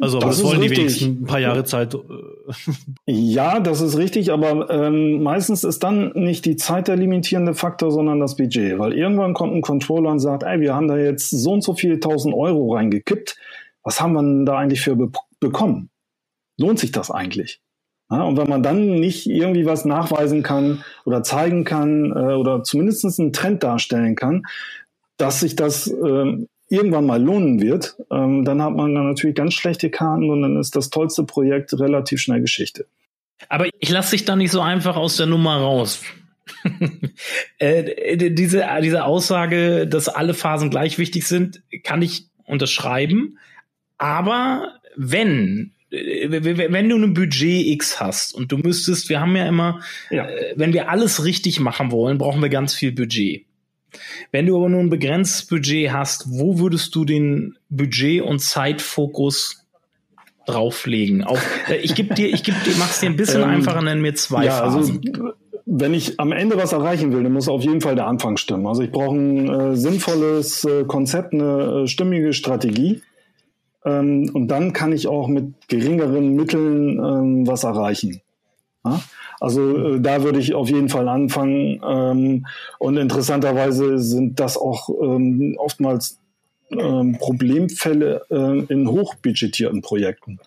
Also, 0.00 0.18
aber 0.18 0.26
das, 0.26 0.38
das 0.38 0.46
wollen 0.46 0.60
die 0.60 0.70
wenigsten 0.70 1.22
ein 1.22 1.24
paar 1.24 1.40
Jahre 1.40 1.64
Zeit. 1.64 1.94
Äh, 1.94 1.98
ja, 3.06 3.60
das 3.60 3.80
ist 3.80 3.96
richtig, 3.96 4.32
aber 4.32 4.70
ähm, 4.70 5.22
meistens 5.22 5.64
ist 5.64 5.82
dann 5.82 6.12
nicht 6.14 6.44
die 6.44 6.56
Zeit 6.56 6.88
der 6.88 6.96
limitierende 6.96 7.54
Faktor, 7.54 7.90
sondern 7.90 8.20
das 8.20 8.36
Budget. 8.36 8.78
Weil 8.78 8.92
irgendwann 8.92 9.34
kommt 9.34 9.54
ein 9.54 9.62
Controller 9.62 10.10
und 10.10 10.20
sagt, 10.20 10.42
ey, 10.42 10.60
wir 10.60 10.74
haben 10.74 10.88
da 10.88 10.96
jetzt 10.96 11.30
so 11.30 11.52
und 11.52 11.62
so 11.62 11.74
viele 11.74 12.00
tausend 12.00 12.34
Euro 12.34 12.74
reingekippt. 12.74 13.38
Was 13.82 14.00
haben 14.00 14.12
wir 14.12 14.22
denn 14.22 14.46
da 14.46 14.58
eigentlich 14.58 14.80
für 14.80 14.96
be 14.96 15.10
bekommen? 15.38 15.90
Lohnt 16.58 16.78
sich 16.78 16.92
das 16.92 17.10
eigentlich? 17.10 17.60
Ja, 18.10 18.22
und 18.22 18.36
wenn 18.36 18.48
man 18.48 18.62
dann 18.62 18.94
nicht 18.94 19.26
irgendwie 19.26 19.66
was 19.66 19.84
nachweisen 19.84 20.42
kann 20.42 20.84
oder 21.04 21.22
zeigen 21.22 21.64
kann 21.64 22.12
äh, 22.12 22.34
oder 22.34 22.62
zumindest 22.62 23.04
einen 23.18 23.32
Trend 23.32 23.62
darstellen 23.62 24.14
kann, 24.14 24.44
dass 25.16 25.40
sich 25.40 25.56
das 25.56 25.88
äh, 25.88 26.46
irgendwann 26.68 27.06
mal 27.06 27.22
lohnen 27.22 27.60
wird, 27.60 27.96
ähm, 28.10 28.44
dann 28.44 28.60
hat 28.62 28.74
man 28.74 28.94
dann 28.94 29.06
natürlich 29.08 29.36
ganz 29.36 29.54
schlechte 29.54 29.90
Karten 29.90 30.30
und 30.30 30.42
dann 30.42 30.56
ist 30.58 30.74
das 30.74 30.90
tollste 30.90 31.24
Projekt 31.24 31.78
relativ 31.78 32.20
schnell 32.20 32.40
Geschichte. 32.40 32.86
Aber 33.48 33.68
ich 33.78 33.90
lasse 33.90 34.12
dich 34.12 34.24
da 34.24 34.34
nicht 34.34 34.50
so 34.50 34.60
einfach 34.60 34.96
aus 34.96 35.16
der 35.16 35.26
Nummer 35.26 35.56
raus. 35.56 36.02
äh, 37.58 38.16
diese, 38.30 38.64
diese 38.82 39.04
Aussage, 39.04 39.86
dass 39.86 40.08
alle 40.08 40.34
Phasen 40.34 40.70
gleich 40.70 40.98
wichtig 40.98 41.26
sind, 41.26 41.62
kann 41.82 42.02
ich 42.02 42.26
unterschreiben. 42.44 43.38
Aber 43.98 44.74
wenn 44.96 45.72
wenn 45.88 46.88
du 46.88 46.96
ein 46.96 47.14
Budget 47.14 47.66
X 47.68 48.00
hast 48.00 48.34
und 48.34 48.50
du 48.50 48.58
müsstest, 48.58 49.08
wir 49.08 49.20
haben 49.20 49.36
ja 49.36 49.46
immer, 49.46 49.80
ja. 50.10 50.26
Äh, 50.26 50.54
wenn 50.56 50.72
wir 50.72 50.90
alles 50.90 51.24
richtig 51.24 51.60
machen 51.60 51.92
wollen, 51.92 52.18
brauchen 52.18 52.42
wir 52.42 52.48
ganz 52.48 52.74
viel 52.74 52.92
Budget. 52.92 53.46
Wenn 54.32 54.46
du 54.46 54.56
aber 54.56 54.68
nur 54.68 54.80
ein 54.80 54.90
begrenztes 54.90 55.46
Budget 55.46 55.92
hast, 55.92 56.26
wo 56.28 56.58
würdest 56.58 56.94
du 56.94 57.04
den 57.04 57.56
Budget- 57.68 58.22
und 58.22 58.40
Zeitfokus 58.40 59.66
drauflegen. 60.46 61.24
Auf, 61.24 61.44
äh, 61.68 61.76
ich 61.76 61.94
gebe 61.94 62.14
dir, 62.14 62.28
ich 62.28 62.44
gebe 62.44 62.56
dir, 62.64 62.74
mach's 62.78 63.00
dir 63.00 63.06
ein 63.06 63.16
bisschen 63.16 63.42
ähm, 63.42 63.48
einfacher, 63.48 63.82
nenn 63.82 64.00
mir 64.00 64.14
zwei 64.14 64.44
ja, 64.44 64.60
also 64.60 64.78
Phasen. 64.78 65.00
Also, 65.04 65.32
wenn 65.66 65.94
ich 65.94 66.20
am 66.20 66.30
Ende 66.30 66.56
was 66.56 66.72
erreichen 66.72 67.12
will, 67.12 67.24
dann 67.24 67.32
muss 67.32 67.48
auf 67.48 67.62
jeden 67.62 67.80
Fall 67.80 67.96
der 67.96 68.06
Anfang 68.06 68.36
stimmen. 68.36 68.66
Also 68.66 68.82
ich 68.82 68.92
brauche 68.92 69.16
ein 69.16 69.48
äh, 69.48 69.76
sinnvolles 69.76 70.64
äh, 70.64 70.84
Konzept, 70.84 71.34
eine 71.34 71.82
äh, 71.82 71.86
stimmige 71.88 72.32
Strategie. 72.32 73.02
Ähm, 73.84 74.30
und 74.32 74.46
dann 74.48 74.72
kann 74.72 74.92
ich 74.92 75.08
auch 75.08 75.26
mit 75.26 75.68
geringeren 75.68 76.34
Mitteln 76.34 76.98
ähm, 76.98 77.46
was 77.48 77.64
erreichen. 77.64 78.20
Ja? 78.84 79.00
Also 79.40 79.94
äh, 79.94 80.00
da 80.00 80.22
würde 80.22 80.38
ich 80.38 80.54
auf 80.54 80.68
jeden 80.68 80.88
Fall 80.88 81.08
anfangen. 81.08 81.80
Ähm, 81.86 82.46
und 82.78 82.96
interessanterweise 82.96 83.98
sind 83.98 84.40
das 84.40 84.56
auch 84.56 84.88
ähm, 85.02 85.56
oftmals 85.58 86.18
ähm, 86.70 87.16
Problemfälle 87.18 88.22
äh, 88.30 88.72
in 88.72 88.88
hochbudgetierten 88.88 89.82
Projekten. 89.82 90.38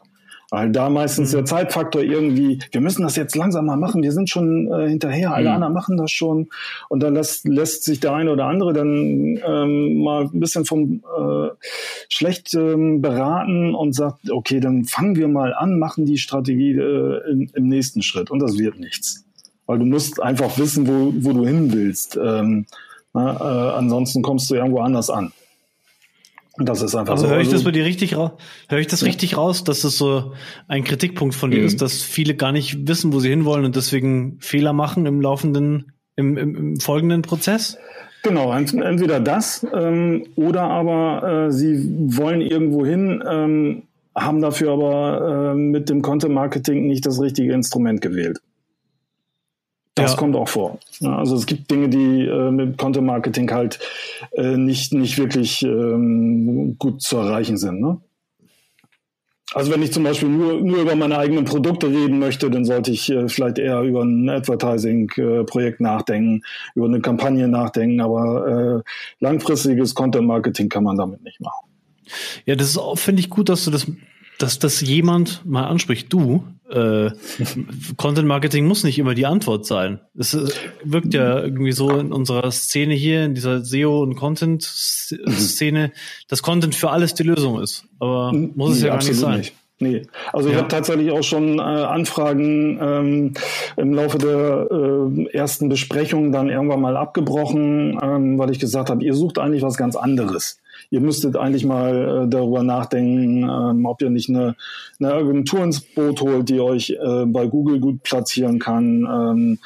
Weil 0.51 0.71
da 0.71 0.89
meistens 0.89 1.31
der 1.31 1.41
mhm. 1.41 1.45
Zeitfaktor 1.45 2.01
irgendwie, 2.01 2.59
wir 2.71 2.81
müssen 2.81 3.03
das 3.03 3.15
jetzt 3.15 3.35
langsam 3.35 3.67
mal 3.67 3.77
machen, 3.77 4.01
wir 4.01 4.11
sind 4.11 4.29
schon 4.29 4.71
äh, 4.71 4.89
hinterher, 4.89 5.33
alle 5.33 5.49
mhm. 5.49 5.55
anderen 5.55 5.73
machen 5.73 5.97
das 5.97 6.11
schon. 6.11 6.49
Und 6.87 7.03
dann 7.03 7.13
lässt, 7.13 7.47
lässt 7.47 7.83
sich 7.83 7.99
der 7.99 8.13
eine 8.13 8.31
oder 8.31 8.45
andere 8.45 8.73
dann 8.73 9.39
ähm, 9.45 10.01
mal 10.01 10.23
ein 10.23 10.39
bisschen 10.39 10.65
vom 10.65 11.03
äh, 11.17 11.49
schlecht 12.09 12.53
ähm, 12.55 13.01
beraten 13.01 13.75
und 13.75 13.93
sagt, 13.93 14.31
okay, 14.31 14.59
dann 14.59 14.85
fangen 14.85 15.15
wir 15.15 15.27
mal 15.27 15.53
an, 15.53 15.77
machen 15.77 16.05
die 16.05 16.17
Strategie 16.17 16.71
äh, 16.71 17.31
im, 17.31 17.49
im 17.53 17.67
nächsten 17.67 18.01
Schritt. 18.01 18.31
Und 18.31 18.39
das 18.39 18.57
wird 18.57 18.79
nichts. 18.79 19.25
Weil 19.67 19.77
du 19.77 19.85
musst 19.85 20.19
einfach 20.19 20.57
wissen, 20.57 20.87
wo, 20.87 21.13
wo 21.23 21.31
du 21.31 21.45
hin 21.45 21.71
willst. 21.71 22.17
Ähm, 22.17 22.65
na, 23.13 23.33
äh, 23.33 23.77
ansonsten 23.77 24.23
kommst 24.23 24.49
du 24.49 24.55
irgendwo 24.55 24.79
anders 24.79 25.11
an. 25.11 25.31
Das 26.59 26.81
ist 26.81 26.93
einfach 26.95 27.13
also 27.13 27.27
so. 27.27 27.33
höre 27.33 27.39
ich 27.39 27.47
das 27.47 27.55
also 27.55 27.65
bei 27.65 27.71
dir 27.71 27.85
richtig 27.85 28.17
raus? 28.17 28.31
Höre 28.67 28.79
ich 28.79 28.87
das 28.87 29.01
ja. 29.01 29.07
richtig 29.07 29.37
raus, 29.37 29.63
dass 29.63 29.81
das 29.81 29.97
so 29.97 30.33
ein 30.67 30.83
Kritikpunkt 30.83 31.35
von 31.35 31.51
dir 31.51 31.61
mhm. 31.61 31.65
ist, 31.65 31.81
dass 31.81 32.01
viele 32.01 32.35
gar 32.35 32.51
nicht 32.51 32.87
wissen, 32.87 33.13
wo 33.13 33.19
sie 33.19 33.29
hinwollen 33.29 33.65
und 33.65 33.75
deswegen 33.75 34.37
Fehler 34.41 34.73
machen 34.73 35.05
im 35.05 35.21
laufenden, 35.21 35.93
im, 36.15 36.37
im, 36.37 36.55
im 36.55 36.79
folgenden 36.79 37.21
Prozess? 37.21 37.77
Genau, 38.23 38.51
entweder 38.53 39.21
das 39.21 39.65
ähm, 39.73 40.25
oder 40.35 40.63
aber 40.63 41.47
äh, 41.47 41.51
sie 41.51 41.89
wollen 42.17 42.41
irgendwo 42.41 42.85
hin, 42.85 43.23
ähm, 43.25 43.83
haben 44.13 44.41
dafür 44.41 44.73
aber 44.73 45.53
äh, 45.53 45.55
mit 45.55 45.89
dem 45.89 46.01
Content 46.01 46.33
Marketing 46.33 46.87
nicht 46.87 47.05
das 47.05 47.21
richtige 47.21 47.53
Instrument 47.53 48.01
gewählt. 48.01 48.39
Das 49.95 50.11
ja. 50.11 50.17
kommt 50.17 50.35
auch 50.35 50.47
vor. 50.47 50.79
Also 51.01 51.35
es 51.35 51.45
gibt 51.45 51.69
Dinge, 51.69 51.89
die 51.89 52.25
äh, 52.25 52.51
mit 52.51 52.77
Content 52.77 53.05
Marketing 53.05 53.51
halt 53.51 53.79
äh, 54.31 54.55
nicht, 54.55 54.93
nicht 54.93 55.17
wirklich 55.17 55.61
ähm, 55.63 56.75
gut 56.77 57.01
zu 57.01 57.17
erreichen 57.17 57.57
sind. 57.57 57.81
Ne? 57.81 57.99
Also 59.53 59.71
wenn 59.71 59.81
ich 59.81 59.91
zum 59.91 60.03
Beispiel 60.03 60.29
nur, 60.29 60.61
nur 60.61 60.81
über 60.81 60.95
meine 60.95 61.17
eigenen 61.17 61.43
Produkte 61.43 61.87
reden 61.87 62.19
möchte, 62.19 62.49
dann 62.51 62.65
sollte 62.65 62.91
ich 62.91 63.09
äh, 63.09 63.27
vielleicht 63.27 63.57
eher 63.57 63.81
über 63.81 64.03
ein 64.03 64.29
Advertising-Projekt 64.29 65.81
nachdenken, 65.81 66.43
über 66.75 66.85
eine 66.85 67.01
Kampagne 67.01 67.47
nachdenken, 67.47 67.99
aber 67.99 68.83
äh, 68.85 68.89
langfristiges 69.19 69.95
Content-Marketing 69.95 70.69
kann 70.69 70.83
man 70.83 70.97
damit 70.97 71.23
nicht 71.23 71.41
machen. 71.41 71.67
Ja, 72.45 72.55
das 72.55 72.75
ist 72.75 72.79
finde 72.95 73.21
ich 73.21 73.29
gut, 73.29 73.49
dass 73.49 73.65
du 73.65 73.71
das 73.71 73.87
dass 74.39 74.57
das 74.57 74.81
jemand 74.81 75.45
mal 75.45 75.65
anspricht. 75.65 76.11
Du, 76.11 76.45
äh, 76.69 77.11
Content 77.97 78.27
Marketing 78.27 78.67
muss 78.67 78.83
nicht 78.83 78.99
immer 78.99 79.15
die 79.15 79.25
Antwort 79.25 79.65
sein. 79.65 79.99
Es 80.17 80.33
äh, 80.33 80.47
wirkt 80.83 81.13
ja 81.13 81.39
irgendwie 81.39 81.71
so 81.71 81.89
in 81.91 82.11
unserer 82.11 82.51
Szene 82.51 82.93
hier, 82.93 83.25
in 83.25 83.35
dieser 83.35 83.63
SEO 83.63 84.01
und 84.01 84.15
Content 84.15 84.63
Szene, 84.63 85.91
dass 86.27 86.41
Content 86.41 86.75
für 86.75 86.91
alles 86.91 87.13
die 87.13 87.23
Lösung 87.23 87.61
ist. 87.61 87.85
Aber 87.99 88.33
muss 88.33 88.73
es 88.73 88.81
ja, 88.81 88.87
ja 88.87 88.93
gar 88.95 89.03
nicht 89.03 89.15
sein. 89.15 89.37
Nicht. 89.39 89.55
Nee, 89.81 90.01
also 90.33 90.49
ja. 90.49 90.55
ich 90.55 90.59
habe 90.59 90.67
tatsächlich 90.67 91.09
auch 91.11 91.23
schon 91.23 91.57
äh, 91.57 91.61
Anfragen 91.61 92.77
ähm, 92.81 93.33
im 93.77 93.93
Laufe 93.93 94.17
der 94.17 94.67
äh, 94.69 95.31
ersten 95.31 95.69
Besprechung 95.69 96.33
dann 96.33 96.49
irgendwann 96.49 96.81
mal 96.81 96.97
abgebrochen, 96.97 97.97
ähm, 98.01 98.37
weil 98.37 98.51
ich 98.51 98.59
gesagt 98.59 98.89
habe, 98.89 99.03
ihr 99.05 99.13
sucht 99.13 99.39
eigentlich 99.39 99.61
was 99.61 99.77
ganz 99.77 99.95
anderes 99.95 100.59
ihr 100.89 101.01
müsstet 101.01 101.35
eigentlich 101.35 101.65
mal 101.65 102.23
äh, 102.25 102.29
darüber 102.29 102.63
nachdenken, 102.63 103.43
ähm, 103.43 103.85
ob 103.85 104.01
ihr 104.01 104.09
nicht 104.09 104.29
eine, 104.29 104.55
eine 104.99 105.13
Agentur 105.13 105.63
ins 105.63 105.81
Boot 105.81 106.21
holt, 106.21 106.49
die 106.49 106.59
euch 106.59 106.91
äh, 106.91 107.25
bei 107.25 107.47
Google 107.47 107.79
gut 107.79 108.03
platzieren 108.03 108.59
kann, 108.59 109.07
ähm, 109.09 109.59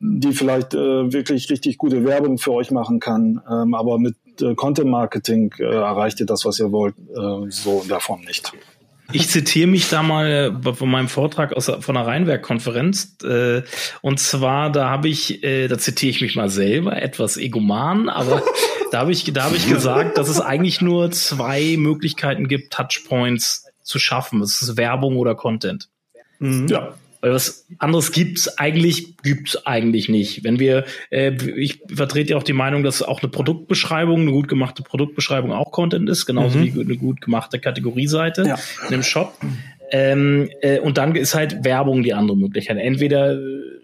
die 0.00 0.32
vielleicht 0.32 0.74
äh, 0.74 1.12
wirklich 1.12 1.50
richtig 1.50 1.78
gute 1.78 2.04
Werbung 2.04 2.38
für 2.38 2.52
euch 2.52 2.70
machen 2.70 3.00
kann, 3.00 3.40
ähm, 3.50 3.74
aber 3.74 3.98
mit 3.98 4.16
äh, 4.40 4.54
Content 4.54 4.90
Marketing 4.90 5.52
äh, 5.58 5.64
erreicht 5.64 6.20
ihr 6.20 6.26
das, 6.26 6.44
was 6.44 6.60
ihr 6.60 6.70
wollt, 6.70 6.94
äh, 6.98 7.50
so 7.50 7.80
in 7.82 7.88
der 7.88 8.00
Form 8.00 8.20
nicht. 8.20 8.52
Ich 9.12 9.28
zitiere 9.28 9.66
mich 9.66 9.88
da 9.88 10.02
mal 10.02 10.52
äh, 10.64 10.74
von 10.74 10.90
meinem 10.90 11.08
Vortrag 11.08 11.54
aus, 11.54 11.70
von 11.80 11.94
der 11.94 12.06
Rheinwerk-Konferenz. 12.06 13.16
Äh, 13.24 13.62
und 14.02 14.20
zwar, 14.20 14.70
da 14.70 14.90
habe 14.90 15.08
ich, 15.08 15.42
äh, 15.42 15.68
da 15.68 15.78
zitiere 15.78 16.10
ich 16.10 16.20
mich 16.20 16.36
mal 16.36 16.50
selber, 16.50 17.00
etwas 17.00 17.36
egoman, 17.36 18.08
aber 18.08 18.42
da 18.90 19.00
habe 19.00 19.12
ich, 19.12 19.24
da 19.32 19.44
habe 19.44 19.56
ich 19.56 19.68
gesagt, 19.68 20.18
dass 20.18 20.28
es 20.28 20.40
eigentlich 20.40 20.80
nur 20.80 21.10
zwei 21.10 21.76
Möglichkeiten 21.78 22.48
gibt, 22.48 22.72
Touchpoints 22.72 23.66
zu 23.82 23.98
schaffen. 23.98 24.40
Das 24.40 24.60
ist 24.60 24.76
Werbung 24.76 25.16
oder 25.16 25.34
Content. 25.34 25.88
Mhm. 26.38 26.68
Ja. 26.68 26.94
Weil 27.20 27.32
was 27.32 27.66
anderes 27.78 28.12
gibt's 28.12 28.58
eigentlich, 28.58 29.16
gibt's 29.22 29.66
eigentlich 29.66 30.08
nicht. 30.08 30.44
Wenn 30.44 30.58
wir, 30.60 30.84
äh, 31.10 31.32
ich 31.56 31.80
vertrete 31.92 32.30
ja 32.30 32.36
auch 32.36 32.44
die 32.44 32.52
Meinung, 32.52 32.84
dass 32.84 33.02
auch 33.02 33.22
eine 33.22 33.30
Produktbeschreibung, 33.30 34.20
eine 34.20 34.30
gut 34.30 34.48
gemachte 34.48 34.82
Produktbeschreibung 34.82 35.52
auch 35.52 35.72
Content 35.72 36.08
ist, 36.08 36.26
genauso 36.26 36.58
mhm. 36.58 36.74
wie 36.74 36.80
eine 36.80 36.96
gut 36.96 37.20
gemachte 37.20 37.58
Kategorieseite 37.58 38.44
ja. 38.46 38.58
in 38.86 38.94
einem 38.94 39.02
Shop. 39.02 39.34
Ähm, 39.90 40.50
äh, 40.60 40.78
und 40.78 40.98
dann 40.98 41.16
ist 41.16 41.34
halt 41.34 41.64
Werbung 41.64 42.02
die 42.02 42.14
andere 42.14 42.36
Möglichkeit. 42.36 42.76
Entweder 42.76 43.32
äh, 43.32 43.78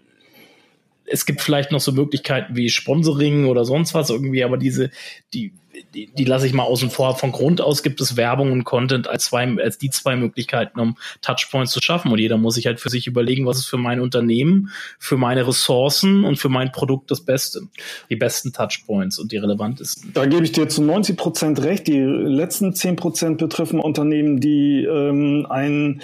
es 1.07 1.25
gibt 1.25 1.41
vielleicht 1.41 1.71
noch 1.71 1.81
so 1.81 1.91
Möglichkeiten 1.91 2.55
wie 2.55 2.69
Sponsoring 2.69 3.45
oder 3.45 3.65
sonst 3.65 3.93
was 3.93 4.09
irgendwie, 4.09 4.43
aber 4.43 4.57
diese, 4.57 4.91
die, 5.33 5.53
die, 5.93 6.07
die 6.07 6.25
lasse 6.25 6.47
ich 6.47 6.53
mal 6.53 6.63
außen 6.63 6.89
vor. 6.89 7.15
Von 7.15 7.31
Grund 7.31 7.61
aus 7.61 7.83
gibt 7.83 8.01
es 8.01 8.17
Werbung 8.17 8.51
und 8.51 8.63
Content 8.63 9.07
als 9.07 9.25
zwei, 9.25 9.47
als 9.57 9.77
die 9.77 9.89
zwei 9.89 10.15
Möglichkeiten, 10.15 10.79
um 10.79 10.97
Touchpoints 11.21 11.71
zu 11.71 11.81
schaffen. 11.81 12.11
Und 12.11 12.19
jeder 12.19 12.37
muss 12.37 12.55
sich 12.55 12.65
halt 12.67 12.79
für 12.79 12.89
sich 12.89 13.07
überlegen, 13.07 13.45
was 13.45 13.57
ist 13.57 13.67
für 13.67 13.77
mein 13.77 13.99
Unternehmen, 13.99 14.69
für 14.99 15.17
meine 15.17 15.47
Ressourcen 15.47 16.23
und 16.25 16.37
für 16.37 16.49
mein 16.49 16.71
Produkt 16.71 17.11
das 17.11 17.21
Beste. 17.21 17.61
Die 18.09 18.15
besten 18.15 18.53
Touchpoints 18.53 19.19
und 19.19 19.31
die 19.31 19.37
relevantesten. 19.37 20.11
Da 20.13 20.25
gebe 20.25 20.43
ich 20.43 20.51
dir 20.51 20.67
zu 20.67 20.83
90 20.83 21.17
Prozent 21.17 21.63
recht. 21.63 21.87
Die 21.87 21.99
letzten 21.99 22.73
10 22.73 22.95
Prozent 22.95 23.37
betreffen 23.37 23.79
Unternehmen, 23.79 24.39
die 24.39 24.83
ähm, 24.83 25.45
einen, 25.49 26.01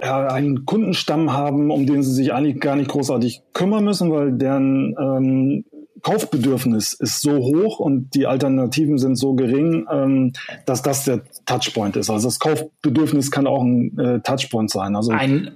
ja, 0.00 0.28
einen 0.28 0.64
Kundenstamm 0.64 1.32
haben, 1.32 1.70
um 1.70 1.86
den 1.86 2.02
sie 2.02 2.12
sich 2.12 2.32
eigentlich 2.32 2.60
gar 2.60 2.76
nicht 2.76 2.90
großartig 2.90 3.42
kümmern 3.52 3.84
müssen, 3.84 4.10
weil 4.10 4.32
deren 4.32 4.94
ähm, 4.98 5.64
Kaufbedürfnis 6.02 6.92
ist 6.92 7.20
so 7.20 7.38
hoch 7.38 7.78
und 7.78 8.14
die 8.14 8.26
Alternativen 8.26 8.98
sind 8.98 9.16
so 9.16 9.34
gering, 9.34 9.86
ähm, 9.90 10.32
dass 10.66 10.82
das 10.82 11.04
der 11.04 11.22
Touchpoint 11.46 11.96
ist. 11.96 12.10
Also 12.10 12.28
das 12.28 12.38
Kaufbedürfnis 12.38 13.30
kann 13.30 13.46
auch 13.46 13.62
ein 13.62 13.98
äh, 13.98 14.20
Touchpoint 14.20 14.70
sein. 14.70 14.96
Also 14.96 15.12
ein 15.12 15.52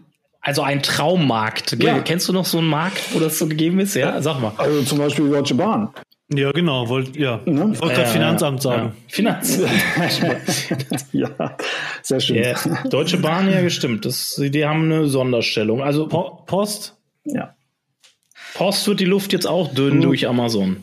also 0.47 0.63
ein 0.63 0.81
Traummarkt. 0.81 1.83
Ja. 1.83 1.99
Kennst 1.99 2.29
du 2.29 2.33
noch 2.33 2.45
so 2.45 2.59
einen 2.59 2.69
Markt, 2.69 3.13
wo 3.13 3.19
das 3.19 3.37
so 3.37 3.49
gegeben 3.49 3.81
ist? 3.81 3.97
Ja, 3.97 4.23
sag 4.23 4.41
mal. 4.41 4.53
Also 4.57 4.83
zum 4.83 4.99
Beispiel 4.99 5.29
Deutsche 5.29 5.57
Bahn. 5.57 5.89
Ja, 6.33 6.53
genau. 6.53 6.89
Wollt, 6.89 7.17
ja. 7.17 7.41
Ne? 7.47 7.71
Ich 7.73 7.81
wollte 7.81 7.97
gerade 7.97 8.11
Finanzamt 8.11 8.63
sagen. 8.63 8.87
Ja. 8.87 8.93
Finanzamt. 9.09 9.71
ja, 11.13 11.57
sehr 12.03 12.21
schön. 12.21 12.37
Ja, 12.37 12.55
Deutsche 12.89 13.17
Bahn, 13.19 13.51
ja, 13.51 13.61
gestimmt. 13.61 14.05
Das, 14.05 14.41
die 14.41 14.65
haben 14.65 14.85
eine 14.85 15.09
Sonderstellung. 15.09 15.83
Also 15.83 16.07
po 16.07 16.45
Post? 16.47 16.97
Ja. 17.25 17.56
Post 18.57 18.87
wird 18.89 19.01
die 19.01 19.05
Luft 19.05 19.33
jetzt 19.33 19.47
auch 19.47 19.73
dünn 19.73 19.99
mhm. 19.99 20.01
durch 20.03 20.27
Amazon. 20.27 20.79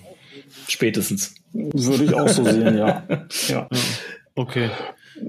Spätestens. 0.68 1.34
Würde 1.54 2.04
ich 2.04 2.14
auch 2.14 2.28
so 2.28 2.44
sehen, 2.44 2.78
ja. 2.78 3.04
ja. 3.48 3.68
Okay. 4.36 4.70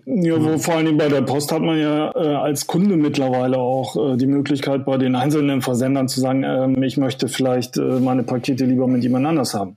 Ja, 0.07 0.43
wo, 0.43 0.59
vor 0.59 0.75
allem 0.75 0.97
bei 0.97 1.09
der 1.09 1.23
Post 1.23 1.53
hat 1.53 1.63
man 1.63 1.79
ja 1.79 2.11
äh, 2.15 2.35
als 2.35 2.67
Kunde 2.67 2.97
mittlerweile 2.97 3.59
auch 3.59 4.15
äh, 4.15 4.17
die 4.17 4.27
Möglichkeit, 4.27 4.85
bei 4.85 4.97
den 4.97 5.15
einzelnen 5.15 5.63
Versendern 5.63 6.09
zu 6.09 6.21
sagen, 6.21 6.43
äh, 6.43 6.87
ich 6.87 6.97
möchte 6.97 7.29
vielleicht 7.29 7.77
äh, 7.77 8.01
meine 8.01 8.23
Pakete 8.23 8.65
lieber 8.65 8.87
mit 8.89 9.03
jemand 9.03 9.27
anders 9.27 9.55
haben. 9.55 9.77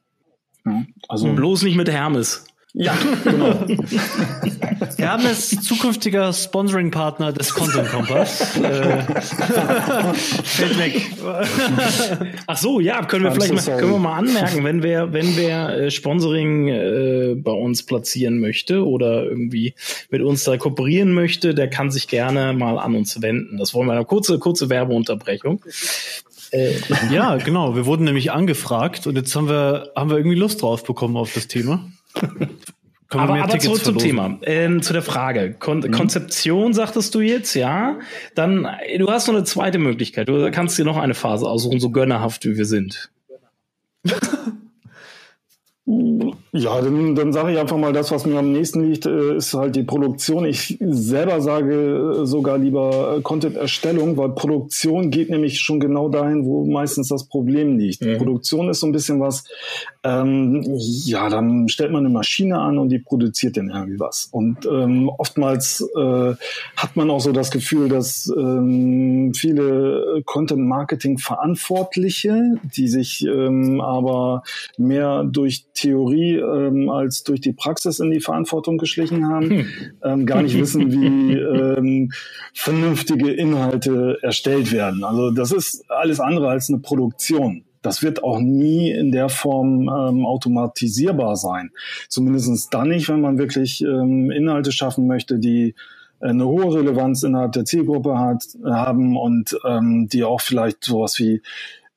Ja, 0.65 0.83
also 1.07 1.31
bloß 1.33 1.63
nicht 1.63 1.77
mit 1.77 1.89
Hermes. 1.89 2.46
Ja, 2.79 2.95
genau. 3.23 3.65
Hermes, 4.97 5.49
zukünftiger 5.61 6.31
Sponsoring-Partner 6.31 7.33
des 7.33 7.51
Content 7.51 7.89
Kompass. 7.89 8.55
äh, 8.57 9.01
fällt 10.13 10.77
weg. 10.77 11.01
Ach 12.45 12.57
so, 12.57 12.79
ja, 12.79 13.03
können 13.05 13.23
wir 13.23 13.31
I'm 13.31 13.33
vielleicht 13.33 13.63
so 13.63 13.71
mal, 13.71 13.79
können 13.79 13.91
wir 13.93 13.99
mal 13.99 14.17
anmerken, 14.17 14.63
wenn 14.63 14.83
wer, 14.83 15.11
wenn 15.11 15.35
wer 15.35 15.69
äh, 15.69 15.91
Sponsoring 15.91 16.67
äh, 16.67 17.35
bei 17.35 17.51
uns 17.51 17.81
platzieren 17.81 18.39
möchte 18.39 18.85
oder 18.85 19.23
irgendwie 19.23 19.73
mit 20.11 20.21
uns 20.21 20.43
da 20.43 20.55
kooperieren 20.57 21.13
möchte, 21.13 21.55
der 21.55 21.71
kann 21.71 21.89
sich 21.89 22.07
gerne 22.07 22.53
mal 22.53 22.77
an 22.77 22.95
uns 22.95 23.19
wenden. 23.23 23.57
Das 23.57 23.73
wollen 23.73 23.87
wir 23.87 23.93
eine 23.93 24.05
kurze, 24.05 24.37
kurze 24.37 24.69
Werbeunterbrechung. 24.69 25.63
Äh, 26.51 26.73
ja, 27.11 27.37
genau. 27.37 27.75
Wir 27.75 27.87
wurden 27.87 28.03
nämlich 28.03 28.31
angefragt 28.31 29.07
und 29.07 29.15
jetzt 29.15 29.35
haben 29.35 29.49
wir, 29.49 29.91
haben 29.95 30.11
wir 30.11 30.17
irgendwie 30.17 30.37
Lust 30.37 30.61
drauf 30.61 30.83
bekommen 30.83 31.17
auf 31.17 31.33
das 31.33 31.47
Thema. 31.47 31.83
aber, 33.09 33.43
aber 33.43 33.59
zurück 33.59 33.83
zum 33.83 33.97
Thema, 33.97 34.39
ähm, 34.43 34.81
zu 34.81 34.93
der 34.93 35.01
Frage. 35.01 35.55
Kon 35.57 35.79
mhm. 35.79 35.91
Konzeption 35.91 36.73
sagtest 36.73 37.13
du 37.15 37.21
jetzt, 37.21 37.53
ja. 37.55 37.99
Dann, 38.35 38.67
du 38.97 39.09
hast 39.09 39.27
noch 39.27 39.35
eine 39.35 39.43
zweite 39.43 39.79
Möglichkeit. 39.79 40.29
Du 40.29 40.49
kannst 40.51 40.77
dir 40.77 40.85
noch 40.85 40.97
eine 40.97 41.13
Phase 41.13 41.47
aussuchen, 41.47 41.79
so 41.79 41.89
gönnerhaft 41.89 42.45
wie 42.45 42.57
wir 42.57 42.65
sind. 42.65 43.09
Ja, 46.57 46.81
dann, 46.81 47.13
dann 47.13 47.31
sage 47.33 47.51
ich 47.51 47.59
einfach 47.59 47.77
mal, 47.77 47.93
das, 47.93 48.11
was 48.11 48.25
mir 48.25 48.39
am 48.39 48.51
nächsten 48.51 48.83
liegt, 48.83 49.05
äh, 49.05 49.37
ist 49.37 49.53
halt 49.53 49.75
die 49.75 49.83
Produktion. 49.83 50.43
Ich 50.45 50.79
selber 50.81 51.39
sage 51.39 52.21
äh, 52.21 52.25
sogar 52.25 52.57
lieber 52.57 53.17
äh, 53.17 53.21
Content-Erstellung, 53.21 54.17
weil 54.17 54.29
Produktion 54.29 55.11
geht 55.11 55.29
nämlich 55.29 55.59
schon 55.59 55.79
genau 55.79 56.09
dahin, 56.09 56.45
wo 56.45 56.65
meistens 56.65 57.09
das 57.09 57.27
Problem 57.27 57.77
liegt. 57.77 58.01
Mhm. 58.01 58.17
Produktion 58.17 58.69
ist 58.69 58.79
so 58.79 58.87
ein 58.87 58.91
bisschen 58.91 59.19
was, 59.19 59.43
ähm, 60.03 60.63
ja, 61.05 61.29
dann 61.29 61.69
stellt 61.69 61.91
man 61.91 62.03
eine 62.05 62.13
Maschine 62.13 62.59
an 62.59 62.79
und 62.79 62.89
die 62.89 62.99
produziert 62.99 63.57
dann 63.57 63.69
irgendwie 63.69 63.99
was. 63.99 64.29
Und 64.31 64.65
ähm, 64.65 65.09
oftmals 65.09 65.87
äh, 65.95 66.33
hat 66.75 66.95
man 66.95 67.11
auch 67.11 67.19
so 67.19 67.31
das 67.31 67.51
Gefühl, 67.51 67.89
dass 67.89 68.33
ähm, 68.35 69.31
viele 69.35 70.23
Content-Marketing-Verantwortliche, 70.25 72.55
die 72.63 72.87
sich 72.87 73.23
ähm, 73.25 73.79
aber 73.79 74.41
mehr 74.77 75.23
durch 75.23 75.65
Theorie 75.73 76.41
ähm, 76.53 76.89
als 76.89 77.23
durch 77.23 77.41
die 77.41 77.53
Praxis 77.53 77.99
in 77.99 78.11
die 78.11 78.19
Verantwortung 78.19 78.77
geschlichen 78.77 79.27
haben, 79.27 79.49
hm. 79.49 79.65
ähm, 80.03 80.25
gar 80.25 80.41
nicht 80.41 80.57
wissen, 80.57 80.91
wie 80.91 81.33
ähm, 81.33 82.11
vernünftige 82.53 83.31
Inhalte 83.31 84.17
erstellt 84.21 84.71
werden. 84.71 85.03
Also 85.03 85.31
das 85.31 85.51
ist 85.51 85.89
alles 85.89 86.19
andere 86.19 86.49
als 86.49 86.69
eine 86.69 86.79
Produktion. 86.79 87.63
Das 87.81 88.01
wird 88.03 88.23
auch 88.23 88.39
nie 88.39 88.91
in 88.91 89.11
der 89.11 89.29
Form 89.29 89.83
ähm, 89.83 90.25
automatisierbar 90.25 91.35
sein. 91.35 91.71
Zumindest 92.09 92.73
dann 92.73 92.89
nicht, 92.89 93.07
wenn 93.07 93.21
man 93.21 93.37
wirklich 93.37 93.81
ähm, 93.81 94.31
Inhalte 94.31 94.71
schaffen 94.71 95.07
möchte, 95.07 95.39
die 95.39 95.75
eine 96.19 96.47
hohe 96.47 96.73
Relevanz 96.73 97.23
innerhalb 97.23 97.51
der 97.51 97.65
Zielgruppe 97.65 98.17
hat, 98.17 98.43
haben 98.65 99.15
und 99.15 99.57
ähm, 99.65 100.09
die 100.11 100.23
auch 100.23 100.41
vielleicht 100.41 100.83
sowas 100.83 101.19
wie 101.19 101.41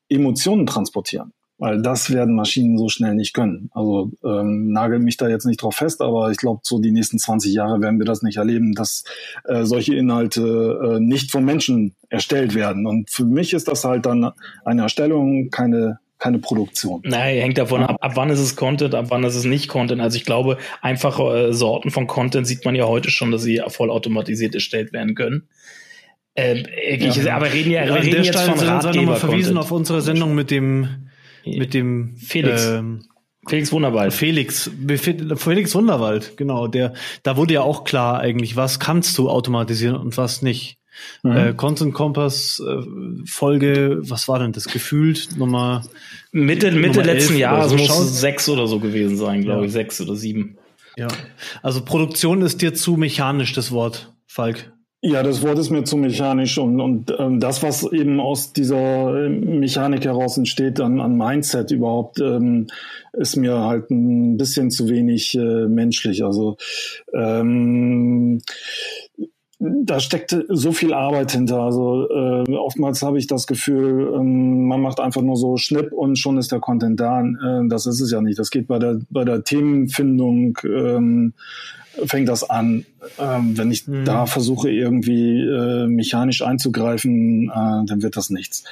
Emotionen 0.09 0.67
transportieren 0.67 1.33
weil 1.61 1.81
das 1.83 2.11
werden 2.11 2.35
Maschinen 2.35 2.79
so 2.79 2.89
schnell 2.89 3.15
nicht 3.15 3.35
können. 3.35 3.71
Also 3.73 4.11
ähm, 4.25 4.73
nagel 4.73 4.99
mich 4.99 5.19
da 5.19 5.29
jetzt 5.29 5.45
nicht 5.45 5.63
drauf 5.63 5.77
fest, 5.77 6.01
aber 6.01 6.31
ich 6.31 6.39
glaube, 6.39 6.61
so 6.65 6.81
die 6.81 6.91
nächsten 6.91 7.19
20 7.19 7.53
Jahre 7.53 7.83
werden 7.83 7.99
wir 7.99 8.07
das 8.07 8.23
nicht 8.23 8.39
erleben, 8.39 8.75
dass 8.75 9.05
äh, 9.45 9.65
solche 9.65 9.95
Inhalte 9.95 10.97
äh, 10.97 11.01
nicht 11.01 11.31
von 11.31 11.45
Menschen 11.45 11.95
erstellt 12.09 12.55
werden. 12.55 12.87
Und 12.87 13.11
für 13.11 13.27
mich 13.27 13.53
ist 13.53 13.69
das 13.69 13.85
halt 13.85 14.07
dann 14.07 14.33
eine 14.65 14.83
Erstellung, 14.83 15.51
keine 15.51 16.01
keine 16.19 16.39
Produktion. 16.39 17.01
Nein, 17.05 17.39
hängt 17.39 17.57
davon 17.57 17.83
ab, 17.83 17.97
ab 17.99 18.13
wann 18.15 18.29
ist 18.29 18.41
es 18.41 18.55
Content, 18.55 18.95
ab 18.95 19.07
wann 19.09 19.25
ist 19.25 19.37
es 19.37 19.45
nicht 19.45 19.69
Content. 19.69 20.03
Also 20.03 20.19
ich 20.19 20.27
glaube, 20.27 20.59
einfache 20.83 21.23
äh, 21.23 21.53
Sorten 21.55 21.91
von 21.91 22.07
Content 22.07 22.47
sieht 22.47 22.63
man 22.67 22.75
ja 22.75 22.85
heute 22.85 23.11
schon, 23.11 23.31
dass 23.31 23.43
sie 23.43 23.63
vollautomatisiert 23.67 24.55
erstellt 24.55 24.93
werden 24.93 25.15
können. 25.15 25.49
Ähm, 26.37 26.67
ich, 26.87 27.17
ja. 27.17 27.37
Aber 27.37 27.51
reden 27.51 27.71
ja, 27.71 27.87
ja 27.87 27.95
wir 27.95 28.03
reden 28.03 28.23
jetzt 28.23 28.39
Stelle 28.39 28.55
von 28.55 28.69
Ratgeber. 28.69 29.17
verwiesen 29.17 29.57
auf 29.57 29.73
unsere 29.73 30.03
Sendung 30.03 30.35
mit 30.35 30.51
dem 30.51 31.10
mit 31.45 31.75
dem 31.75 32.17
Felix. 32.17 32.67
Ähm, 32.67 33.05
Felix 33.49 33.73
Wunderwald. 33.73 34.13
Felix, 34.13 34.71
Felix 35.37 35.75
Wunderwald, 35.75 36.37
genau. 36.37 36.67
Der, 36.67 36.93
da 37.23 37.37
wurde 37.37 37.55
ja 37.55 37.63
auch 37.63 37.85
klar 37.85 38.21
eigentlich, 38.21 38.55
was 38.55 38.79
kannst 38.79 39.17
du 39.17 39.31
automatisieren 39.31 39.97
und 39.97 40.17
was 40.17 40.43
nicht. 40.43 40.77
Mhm. 41.23 41.37
Äh, 41.37 41.55
Content 41.55 41.95
Compass 41.95 42.63
äh, 42.65 42.83
Folge, 43.25 43.99
was 44.03 44.29
war 44.29 44.39
denn 44.39 44.53
das 44.53 44.65
gefühlt? 44.65 45.37
Nummer 45.39 45.83
Mitte 46.33 46.71
Mitte 46.73 46.99
Nummer 46.99 47.13
letzten 47.15 47.37
Jahres 47.37 47.73
muss 47.73 47.87
schauen. 47.87 48.07
sechs 48.07 48.49
oder 48.49 48.67
so 48.67 48.79
gewesen 48.81 49.17
sein, 49.17 49.43
glaube 49.43 49.61
ja. 49.63 49.67
ich, 49.67 49.73
sechs 49.73 50.01
oder 50.01 50.15
sieben. 50.15 50.59
Ja, 50.97 51.09
also 51.63 51.83
Produktion 51.83 52.43
ist 52.43 52.61
dir 52.61 52.75
zu 52.75 52.97
mechanisch 52.97 53.53
das 53.55 53.71
Wort, 53.71 54.13
Falk. 54.27 54.73
Ja, 55.03 55.23
das 55.23 55.43
Wort 55.43 55.59
ist 55.59 55.71
mir 55.71 55.85
zu 55.85 55.97
mechanisch 55.97 56.59
und, 56.59 56.79
und 56.79 57.15
ähm, 57.19 57.41
das, 57.41 57.63
was 57.63 57.91
eben 57.91 58.21
aus 58.21 58.53
dieser 58.53 59.25
äh, 59.25 59.29
Mechanik 59.31 60.05
heraus 60.05 60.37
entsteht, 60.37 60.79
an, 60.79 61.01
an 61.01 61.17
Mindset 61.17 61.71
überhaupt, 61.71 62.21
ähm, 62.21 62.67
ist 63.15 63.37
mir 63.37 63.61
halt 63.61 63.91
ein 63.91 64.37
bisschen 64.37 64.71
zu 64.71 64.91
wenig 64.91 65.35
äh, 65.37 65.67
menschlich. 65.69 66.23
Also 66.23 66.59
ähm, 67.15 68.43
da 69.59 70.01
steckt 70.01 70.37
so 70.49 70.73
viel 70.73 70.93
Arbeit 70.93 71.33
hinter. 71.33 71.61
Also 71.61 72.07
äh, 72.11 72.55
oftmals 72.57 73.03
habe 73.03 73.19
ich 73.19 73.27
das 73.27 73.47
Gefühl, 73.47 74.13
ähm, 74.15 74.67
man 74.67 74.83
macht 74.83 75.01
einfach 75.01 75.23
nur 75.23 75.37
so 75.37 75.57
Schnipp 75.57 75.93
und 75.93 76.19
schon 76.19 76.37
ist 76.37 76.53
der 76.53 76.61
Content 76.61 77.01
da. 77.01 77.23
Äh, 77.23 77.69
das 77.69 77.87
ist 77.87 78.03
es 78.03 78.11
ja 78.11 78.21
nicht. 78.21 78.39
Das 78.39 78.51
geht 78.51 78.69
bei 78.69 78.79
der 78.79 79.01
bei 79.09 79.25
der 79.25 79.45
Themenfindung. 79.45 80.59
Ähm, 80.65 81.33
fängt 82.07 82.29
das 82.29 82.49
an. 82.49 82.87
Ähm, 83.19 83.57
wenn 83.57 83.71
ich 83.71 83.87
mhm. 83.87 84.05
da 84.05 84.27
versuche, 84.27 84.71
irgendwie 84.71 85.41
äh, 85.41 85.87
mechanisch 85.87 86.43
einzugreifen, 86.43 87.49
äh, 87.49 87.87
dann 87.87 88.03
wird 88.03 88.17
das 88.17 88.31
nichts. 88.31 88.65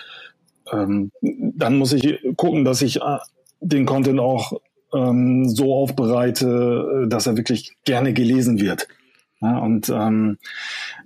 Ähm, 0.73 1.11
dann 1.21 1.77
muss 1.79 1.93
ich 1.93 2.21
gucken, 2.37 2.65
dass 2.65 2.83
ich 2.83 3.01
äh, 3.01 3.19
den 3.61 3.87
Content 3.87 4.21
auch 4.21 4.53
ähm, 4.95 5.49
so 5.49 5.75
aufbereite, 5.75 7.05
äh, 7.05 7.09
dass 7.09 7.27
er 7.27 7.37
wirklich 7.37 7.77
gerne 7.85 8.13
gelesen 8.13 8.61
wird. 8.61 8.89
Ja, 9.41 9.59
und 9.59 9.89
ähm, 9.89 10.39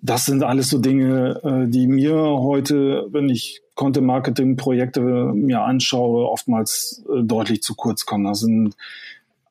das 0.00 0.24
sind 0.24 0.42
alles 0.42 0.70
so 0.70 0.78
Dinge, 0.78 1.40
äh, 1.44 1.70
die 1.70 1.86
mir 1.86 2.16
heute, 2.16 3.06
wenn 3.10 3.28
ich 3.28 3.60
Content-Marketing-Projekte 3.74 5.00
mir 5.00 5.62
anschaue, 5.62 6.28
oftmals 6.28 7.04
äh, 7.08 7.22
deutlich 7.22 7.62
zu 7.62 7.74
kurz 7.74 8.06
kommen. 8.06 8.24
Das 8.24 8.40
sind 8.40 8.74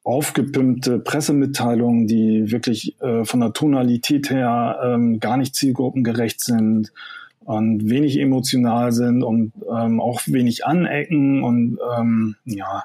aufgepimpte 0.03 0.99
Pressemitteilungen, 0.99 2.07
die 2.07 2.51
wirklich 2.51 2.99
äh, 3.01 3.23
von 3.23 3.39
der 3.39 3.53
Tonalität 3.53 4.29
her 4.29 4.79
ähm, 4.83 5.19
gar 5.19 5.37
nicht 5.37 5.55
zielgruppengerecht 5.55 6.41
sind 6.41 6.91
und 7.43 7.89
wenig 7.89 8.19
emotional 8.19 8.91
sind 8.91 9.23
und 9.23 9.51
ähm, 9.69 9.99
auch 9.99 10.21
wenig 10.25 10.65
anecken 10.65 11.43
und 11.43 11.79
ähm, 11.97 12.35
ja, 12.45 12.83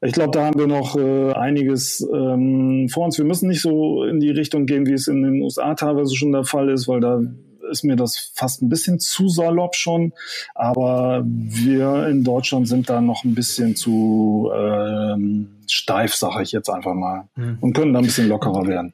ich 0.00 0.12
glaube, 0.12 0.32
da 0.32 0.46
haben 0.46 0.58
wir 0.58 0.66
noch 0.66 0.96
äh, 0.96 1.32
einiges 1.32 2.06
ähm, 2.12 2.88
vor 2.88 3.04
uns. 3.04 3.18
Wir 3.18 3.24
müssen 3.24 3.48
nicht 3.48 3.62
so 3.62 4.02
in 4.02 4.18
die 4.18 4.30
Richtung 4.30 4.66
gehen, 4.66 4.84
wie 4.86 4.94
es 4.94 5.06
in 5.06 5.22
den 5.22 5.40
USA 5.40 5.74
teilweise 5.74 6.16
schon 6.16 6.32
der 6.32 6.44
Fall 6.44 6.70
ist, 6.70 6.88
weil 6.88 7.00
da 7.00 7.22
ist 7.70 7.84
mir 7.84 7.96
das 7.96 8.32
fast 8.34 8.62
ein 8.62 8.68
bisschen 8.68 8.98
zu 9.00 9.28
salopp 9.28 9.76
schon. 9.76 10.12
Aber 10.54 11.22
wir 11.24 12.08
in 12.08 12.24
Deutschland 12.24 12.68
sind 12.68 12.90
da 12.90 13.00
noch 13.00 13.24
ein 13.24 13.34
bisschen 13.34 13.76
zu 13.76 14.50
ähm, 14.54 15.48
steif, 15.66 16.14
sage 16.14 16.42
ich 16.42 16.52
jetzt 16.52 16.68
einfach 16.68 16.94
mal. 16.94 17.28
Hm. 17.34 17.58
Und 17.60 17.72
können 17.72 17.92
da 17.92 18.00
ein 18.00 18.06
bisschen 18.06 18.28
lockerer 18.28 18.66
werden. 18.66 18.92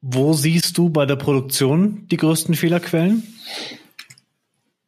Wo 0.00 0.34
siehst 0.34 0.76
du 0.76 0.90
bei 0.90 1.06
der 1.06 1.16
Produktion 1.16 2.06
die 2.10 2.18
größten 2.18 2.54
Fehlerquellen? 2.54 3.22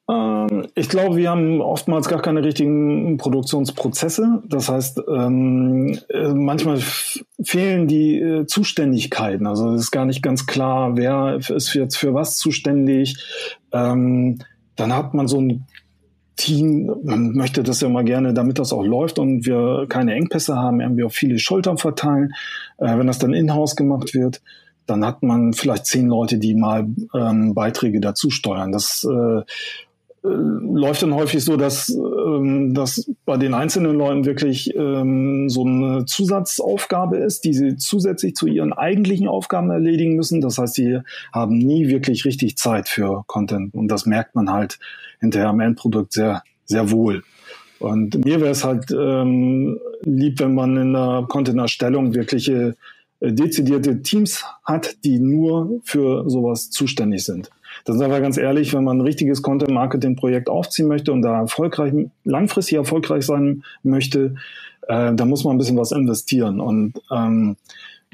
Ähm, 0.08 0.68
ich 0.74 0.88
glaube, 0.88 1.16
wir 1.16 1.30
haben 1.30 1.60
oftmals 1.60 2.08
gar 2.08 2.22
keine 2.22 2.42
richtigen 2.42 3.16
Produktionsprozesse. 3.16 4.42
Das 4.46 4.68
heißt, 4.68 5.02
ähm, 5.08 5.98
äh, 6.08 6.28
manchmal 6.28 6.80
fehlen 7.42 7.88
die 7.88 8.20
äh, 8.20 8.46
Zuständigkeiten. 8.46 9.46
Also 9.46 9.72
es 9.72 9.82
ist 9.82 9.90
gar 9.90 10.04
nicht 10.04 10.22
ganz 10.22 10.46
klar, 10.46 10.96
wer 10.96 11.36
ist 11.36 11.74
jetzt 11.74 11.96
für 11.96 12.14
was 12.14 12.36
zuständig. 12.36 13.16
Ähm, 13.72 14.38
dann 14.76 14.94
hat 14.94 15.14
man 15.14 15.26
so 15.26 15.40
ein 15.40 15.66
Team, 16.36 16.94
man 17.02 17.32
möchte 17.32 17.62
das 17.62 17.80
ja 17.80 17.88
mal 17.88 18.04
gerne, 18.04 18.34
damit 18.34 18.58
das 18.58 18.72
auch 18.72 18.84
läuft 18.84 19.18
und 19.18 19.46
wir 19.46 19.86
keine 19.88 20.14
Engpässe 20.14 20.54
haben, 20.54 20.80
irgendwie 20.80 21.04
auf 21.04 21.14
viele 21.14 21.38
Schultern 21.38 21.78
verteilen. 21.78 22.34
Äh, 22.78 22.98
wenn 22.98 23.06
das 23.06 23.18
dann 23.18 23.32
in-house 23.32 23.74
gemacht 23.74 24.14
wird, 24.14 24.42
dann 24.86 25.04
hat 25.04 25.24
man 25.24 25.52
vielleicht 25.52 25.86
zehn 25.86 26.06
Leute, 26.06 26.38
die 26.38 26.54
mal 26.54 26.86
Beiträge 27.12 28.00
dazu 28.00 28.30
steuern. 28.30 28.70
Das 28.70 29.04
läuft 30.26 31.02
dann 31.02 31.14
häufig 31.14 31.44
so, 31.44 31.56
dass, 31.56 31.88
ähm, 31.88 32.74
dass 32.74 33.10
bei 33.24 33.36
den 33.36 33.54
einzelnen 33.54 33.96
Leuten 33.96 34.24
wirklich 34.24 34.74
ähm, 34.74 35.48
so 35.48 35.64
eine 35.64 36.04
Zusatzaufgabe 36.06 37.18
ist, 37.18 37.44
die 37.44 37.54
sie 37.54 37.76
zusätzlich 37.76 38.34
zu 38.34 38.46
ihren 38.46 38.72
eigentlichen 38.72 39.28
Aufgaben 39.28 39.70
erledigen 39.70 40.16
müssen. 40.16 40.40
Das 40.40 40.58
heißt, 40.58 40.74
sie 40.74 40.98
haben 41.32 41.58
nie 41.58 41.88
wirklich 41.88 42.24
richtig 42.24 42.56
Zeit 42.56 42.88
für 42.88 43.24
Content 43.26 43.74
und 43.74 43.88
das 43.88 44.06
merkt 44.06 44.34
man 44.34 44.50
halt 44.50 44.78
hinterher 45.20 45.48
am 45.48 45.60
Endprodukt 45.60 46.12
sehr, 46.12 46.42
sehr 46.64 46.90
wohl. 46.90 47.22
Und 47.78 48.24
mir 48.24 48.40
wäre 48.40 48.50
es 48.50 48.64
halt 48.64 48.90
ähm, 48.90 49.78
lieb, 50.02 50.40
wenn 50.40 50.54
man 50.54 50.76
in 50.76 50.92
der 50.92 51.26
Content-Erstellung 51.28 52.14
wirkliche 52.14 52.76
äh, 53.20 53.32
dezidierte 53.32 54.02
Teams 54.02 54.44
hat, 54.64 55.04
die 55.04 55.18
nur 55.18 55.80
für 55.84 56.28
sowas 56.28 56.70
zuständig 56.70 57.24
sind. 57.24 57.50
Das 57.86 57.94
ist 57.94 58.02
aber 58.02 58.20
ganz 58.20 58.36
ehrlich, 58.36 58.74
wenn 58.74 58.82
man 58.82 58.98
ein 58.98 59.02
richtiges 59.02 59.42
Content-Marketing-Projekt 59.42 60.50
aufziehen 60.50 60.88
möchte 60.88 61.12
und 61.12 61.22
da 61.22 61.40
erfolgreich, 61.40 61.94
langfristig 62.24 62.76
erfolgreich 62.76 63.24
sein 63.24 63.62
möchte, 63.84 64.34
äh, 64.88 65.14
da 65.14 65.24
muss 65.24 65.44
man 65.44 65.54
ein 65.54 65.58
bisschen 65.58 65.76
was 65.76 65.92
investieren. 65.92 66.58
Und 66.58 66.94
ähm, 67.12 67.56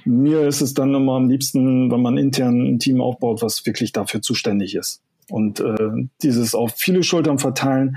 mir 0.04 0.42
ist 0.46 0.60
es 0.60 0.74
dann 0.74 0.94
immer 0.94 1.14
am 1.14 1.30
liebsten, 1.30 1.90
wenn 1.90 2.02
man 2.02 2.18
intern 2.18 2.74
ein 2.74 2.78
Team 2.80 3.00
aufbaut, 3.00 3.40
was 3.40 3.64
wirklich 3.64 3.92
dafür 3.92 4.20
zuständig 4.20 4.74
ist. 4.74 5.00
Und 5.30 5.60
äh, 5.60 6.06
dieses 6.22 6.54
auf 6.54 6.74
viele 6.76 7.02
Schultern 7.02 7.38
verteilen 7.38 7.96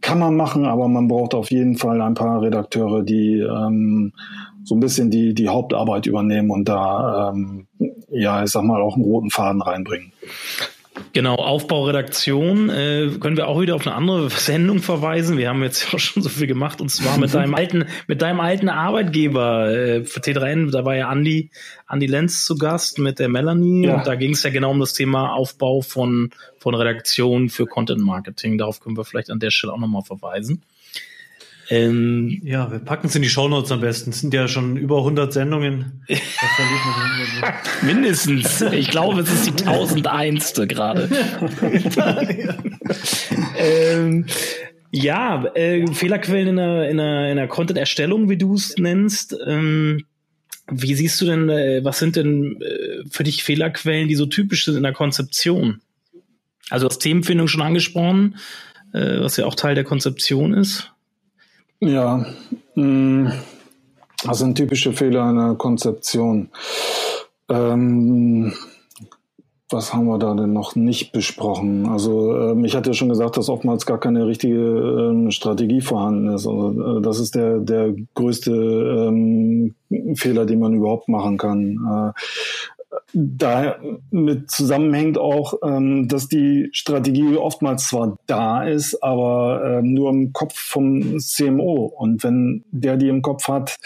kann 0.00 0.18
man 0.18 0.34
machen, 0.34 0.64
aber 0.64 0.88
man 0.88 1.08
braucht 1.08 1.34
auf 1.34 1.50
jeden 1.50 1.76
Fall 1.76 2.00
ein 2.00 2.14
paar 2.14 2.40
Redakteure, 2.40 3.02
die 3.02 3.40
ähm, 3.40 4.12
so 4.64 4.76
ein 4.76 4.80
bisschen 4.80 5.10
die, 5.10 5.34
die 5.34 5.48
Hauptarbeit 5.48 6.06
übernehmen 6.06 6.50
und 6.50 6.68
da, 6.68 7.32
ähm, 7.34 7.66
ja, 8.08 8.44
ich 8.44 8.50
sag 8.50 8.62
mal, 8.62 8.80
auch 8.80 8.94
einen 8.94 9.04
roten 9.04 9.30
Faden 9.30 9.60
reinbringen. 9.60 10.12
Genau, 11.12 11.34
Aufbauredaktion 11.34 12.70
äh, 12.70 13.10
können 13.20 13.36
wir 13.36 13.48
auch 13.48 13.60
wieder 13.60 13.74
auf 13.74 13.86
eine 13.86 13.94
andere 13.94 14.30
Sendung 14.30 14.80
verweisen. 14.80 15.38
Wir 15.38 15.48
haben 15.48 15.62
jetzt 15.62 15.86
ja 15.92 15.98
schon 15.98 16.22
so 16.22 16.28
viel 16.28 16.46
gemacht 16.46 16.80
und 16.80 16.90
zwar 16.90 17.18
mit 17.18 17.32
deinem 17.34 17.54
alten, 17.54 17.84
mit 18.06 18.22
deinem 18.22 18.40
alten 18.40 18.68
Arbeitgeber 18.68 19.70
äh, 19.70 20.04
für 20.04 20.20
T3N. 20.20 20.70
Da 20.70 20.84
war 20.84 20.96
ja 20.96 21.08
Andi, 21.08 21.50
Andi 21.86 22.06
Lenz 22.06 22.44
zu 22.44 22.56
Gast 22.56 22.98
mit 22.98 23.18
der 23.18 23.28
Melanie 23.28 23.86
ja. 23.86 23.96
und 23.96 24.06
da 24.06 24.14
ging 24.14 24.32
es 24.32 24.42
ja 24.42 24.50
genau 24.50 24.70
um 24.70 24.80
das 24.80 24.94
Thema 24.94 25.34
Aufbau 25.34 25.80
von 25.80 26.30
von 26.58 26.74
Redaktion 26.74 27.48
für 27.48 27.66
Content 27.66 28.00
Marketing. 28.00 28.58
Darauf 28.58 28.80
können 28.80 28.96
wir 28.96 29.04
vielleicht 29.04 29.30
an 29.30 29.38
der 29.38 29.50
Stelle 29.50 29.72
auch 29.72 29.78
nochmal 29.78 30.02
verweisen. 30.02 30.62
Ähm, 31.68 32.40
ja, 32.44 32.70
wir 32.70 32.78
packen 32.78 33.08
es 33.08 33.16
in 33.16 33.22
die 33.22 33.28
Shownotes 33.28 33.72
am 33.72 33.80
besten. 33.80 34.10
Es 34.10 34.20
sind 34.20 34.32
ja 34.32 34.46
schon 34.46 34.76
über 34.76 34.98
100 34.98 35.32
Sendungen. 35.32 36.04
Mindestens. 37.82 38.60
Ich 38.60 38.90
glaube, 38.90 39.22
es 39.22 39.32
ist 39.32 39.46
die 39.46 39.66
1001. 39.66 40.54
gerade. 40.68 41.08
ähm, 43.58 44.26
ja, 44.92 45.44
äh, 45.54 45.86
Fehlerquellen 45.92 46.48
in 46.48 46.56
der, 46.56 46.88
in 46.88 46.96
der, 46.98 47.30
in 47.30 47.36
der 47.36 47.48
Content-Erstellung, 47.48 48.28
wie 48.28 48.36
du 48.36 48.54
es 48.54 48.76
nennst. 48.76 49.36
Ähm, 49.46 50.04
wie 50.70 50.94
siehst 50.94 51.20
du 51.20 51.26
denn, 51.26 51.48
äh, 51.48 51.84
was 51.84 51.98
sind 51.98 52.16
denn 52.16 52.60
äh, 52.60 53.04
für 53.10 53.24
dich 53.24 53.44
Fehlerquellen, 53.44 54.08
die 54.08 54.14
so 54.14 54.26
typisch 54.26 54.64
sind 54.64 54.76
in 54.76 54.82
der 54.84 54.92
Konzeption? 54.92 55.80
Also 56.70 56.88
das 56.88 56.98
Themenfindung 56.98 57.48
schon 57.48 57.62
angesprochen, 57.62 58.36
äh, 58.92 59.20
was 59.20 59.36
ja 59.36 59.46
auch 59.46 59.54
Teil 59.54 59.74
der 59.74 59.84
Konzeption 59.84 60.54
ist. 60.54 60.92
Ja, 61.80 62.24
mh, 62.74 63.32
das 64.24 64.38
sind 64.38 64.56
typische 64.56 64.92
Fehler 64.92 65.28
in 65.30 65.36
der 65.36 65.54
Konzeption. 65.56 66.48
Ähm, 67.48 68.52
was 69.68 69.92
haben 69.92 70.06
wir 70.06 70.18
da 70.18 70.32
denn 70.34 70.52
noch 70.52 70.76
nicht 70.76 71.12
besprochen? 71.12 71.86
Also 71.86 72.36
ähm, 72.36 72.64
ich 72.64 72.76
hatte 72.76 72.90
ja 72.90 72.94
schon 72.94 73.08
gesagt, 73.08 73.36
dass 73.36 73.48
oftmals 73.48 73.84
gar 73.84 73.98
keine 73.98 74.26
richtige 74.26 74.56
ähm, 75.10 75.30
Strategie 75.30 75.80
vorhanden 75.80 76.28
ist. 76.28 76.46
Also, 76.46 76.98
äh, 76.98 77.02
das 77.02 77.18
ist 77.18 77.34
der, 77.34 77.58
der 77.58 77.94
größte 78.14 78.52
ähm, 78.52 79.74
Fehler, 80.14 80.46
den 80.46 80.60
man 80.60 80.74
überhaupt 80.74 81.08
machen 81.08 81.36
kann. 81.36 82.14
Äh, 82.90 82.96
damit 83.12 84.50
zusammenhängt 84.50 85.18
auch, 85.18 85.54
ähm, 85.64 86.08
dass 86.08 86.28
die 86.28 86.68
Strategie 86.72 87.36
oftmals 87.36 87.88
zwar 87.88 88.16
da 88.26 88.64
ist, 88.64 89.02
aber 89.02 89.78
ähm, 89.78 89.94
nur 89.94 90.10
im 90.10 90.32
Kopf 90.32 90.56
vom 90.56 91.18
CMO. 91.18 91.92
Und 91.96 92.22
wenn 92.24 92.64
der 92.70 92.96
die 92.96 93.08
im 93.08 93.22
Kopf 93.22 93.48
hat, 93.48 93.78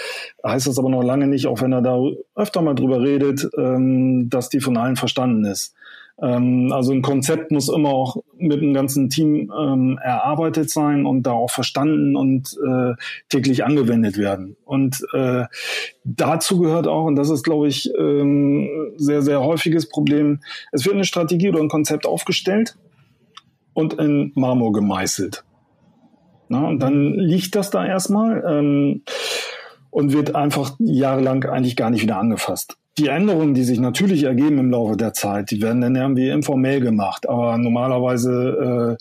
heißt 0.44 0.66
das 0.66 0.78
aber 0.78 0.88
noch 0.88 1.03
lange 1.03 1.26
nicht, 1.26 1.46
auch 1.46 1.61
wenn 1.61 1.72
er 1.72 1.82
da 1.82 2.01
öfter 2.34 2.62
mal 2.62 2.74
drüber 2.74 3.01
redet, 3.01 3.48
ähm, 3.57 4.28
dass 4.28 4.48
die 4.48 4.61
von 4.61 4.76
allen 4.76 4.96
verstanden 4.96 5.44
ist. 5.44 5.74
Ähm, 6.23 6.71
also 6.73 6.93
ein 6.93 7.03
Konzept 7.03 7.51
muss 7.51 7.68
immer 7.68 7.91
auch 7.91 8.16
mit 8.37 8.61
dem 8.61 8.75
ganzen 8.75 9.09
Team 9.09 9.53
ähm, 9.59 9.99
erarbeitet 10.03 10.71
sein 10.71 11.07
und 11.07 11.23
da 11.23 11.33
auch 11.33 11.51
verstanden 11.51 12.16
und 12.16 12.57
äh, 12.66 12.95
täglich 13.29 13.64
angewendet 13.64 14.18
werden. 14.18 14.57
Und 14.64 15.01
äh, 15.14 15.45
dazu 16.05 16.61
gehört 16.61 16.87
auch, 16.87 17.05
und 17.05 17.16
das 17.16 17.31
ist, 17.31 17.43
glaube 17.43 17.68
ich, 17.68 17.91
ähm, 17.99 18.68
sehr, 18.97 19.23
sehr 19.23 19.41
häufiges 19.41 19.89
Problem, 19.89 20.41
es 20.73 20.85
wird 20.85 20.95
eine 20.95 21.05
Strategie 21.05 21.49
oder 21.49 21.61
ein 21.61 21.68
Konzept 21.68 22.07
aufgestellt 22.07 22.77
und 23.73 23.95
in 23.95 24.33
Marmor 24.35 24.73
gemeißelt. 24.73 25.45
Na, 26.49 26.66
und 26.66 26.81
dann 26.81 27.14
liegt 27.14 27.55
das 27.55 27.71
da 27.71 27.87
erstmal 27.87 28.45
ähm, 28.47 29.03
und 29.91 30.12
wird 30.12 30.35
einfach 30.35 30.75
jahrelang 30.81 31.45
eigentlich 31.45 31.77
gar 31.77 31.91
nicht 31.91 32.03
wieder 32.03 32.18
angefasst 32.18 32.80
die 33.01 33.09
Änderungen, 33.09 33.55
die 33.55 33.64
sich 33.64 33.80
natürlich 33.80 34.24
ergeben 34.24 34.59
im 34.59 34.70
Laufe 34.70 34.96
der 34.96 35.14
Zeit, 35.14 35.51
die 35.51 35.62
werden 35.62 35.80
dann 35.80 35.96
irgendwie 35.96 36.28
informell 36.28 36.80
gemacht. 36.80 37.28
Aber 37.28 37.57
normalerweise 37.57 38.98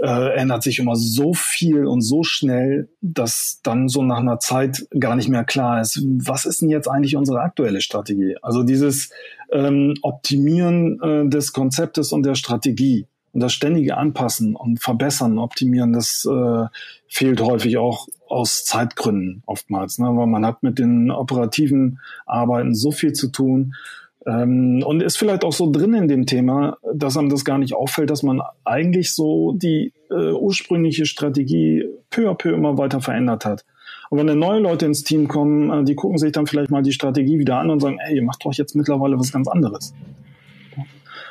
äh, 0.00 0.04
äh, 0.04 0.34
ändert 0.34 0.62
sich 0.62 0.78
immer 0.78 0.96
so 0.96 1.34
viel 1.34 1.86
und 1.86 2.00
so 2.00 2.22
schnell, 2.22 2.88
dass 3.02 3.60
dann 3.62 3.88
so 3.88 4.02
nach 4.02 4.18
einer 4.18 4.38
Zeit 4.38 4.86
gar 4.98 5.14
nicht 5.14 5.28
mehr 5.28 5.44
klar 5.44 5.80
ist, 5.80 6.02
was 6.04 6.46
ist 6.46 6.62
denn 6.62 6.70
jetzt 6.70 6.88
eigentlich 6.88 7.16
unsere 7.16 7.40
aktuelle 7.40 7.80
Strategie? 7.82 8.36
Also 8.40 8.62
dieses 8.62 9.10
ähm, 9.52 9.94
Optimieren 10.02 11.00
äh, 11.02 11.28
des 11.28 11.52
Konzeptes 11.52 12.12
und 12.12 12.24
der 12.24 12.34
Strategie 12.34 13.06
und 13.32 13.40
das 13.40 13.52
ständige 13.52 13.96
Anpassen 13.96 14.56
und 14.56 14.82
Verbessern, 14.82 15.38
Optimieren, 15.38 15.92
das 15.92 16.26
äh, 16.30 16.64
fehlt 17.08 17.40
häufig 17.42 17.76
auch 17.76 18.08
aus 18.28 18.64
Zeitgründen 18.64 19.42
oftmals, 19.46 19.98
ne? 19.98 20.06
weil 20.06 20.26
man 20.26 20.46
hat 20.46 20.62
mit 20.62 20.78
den 20.78 21.10
operativen 21.10 22.00
Arbeiten 22.26 22.74
so 22.74 22.90
viel 22.90 23.12
zu 23.12 23.28
tun 23.28 23.74
ähm, 24.26 24.82
und 24.84 25.02
ist 25.02 25.16
vielleicht 25.16 25.44
auch 25.44 25.52
so 25.52 25.70
drin 25.70 25.94
in 25.94 26.08
dem 26.08 26.26
Thema, 26.26 26.76
dass 26.94 27.16
einem 27.16 27.28
das 27.28 27.44
gar 27.44 27.58
nicht 27.58 27.74
auffällt, 27.74 28.10
dass 28.10 28.22
man 28.22 28.42
eigentlich 28.64 29.14
so 29.14 29.52
die 29.52 29.92
äh, 30.10 30.32
ursprüngliche 30.32 31.06
Strategie 31.06 31.84
peu 32.10 32.30
à 32.30 32.34
peu 32.34 32.52
immer 32.52 32.76
weiter 32.78 33.00
verändert 33.00 33.44
hat. 33.44 33.64
Und 34.10 34.18
wenn 34.18 34.26
dann 34.26 34.38
neue 34.38 34.60
Leute 34.60 34.86
ins 34.86 35.04
Team 35.04 35.28
kommen, 35.28 35.70
äh, 35.70 35.84
die 35.84 35.94
gucken 35.94 36.18
sich 36.18 36.32
dann 36.32 36.46
vielleicht 36.46 36.70
mal 36.70 36.82
die 36.82 36.92
Strategie 36.92 37.38
wieder 37.38 37.58
an 37.58 37.70
und 37.70 37.80
sagen, 37.80 37.98
ey, 38.00 38.16
ihr 38.16 38.22
macht 38.22 38.44
doch 38.44 38.52
jetzt 38.52 38.74
mittlerweile 38.74 39.18
was 39.18 39.32
ganz 39.32 39.48
anderes. 39.48 39.94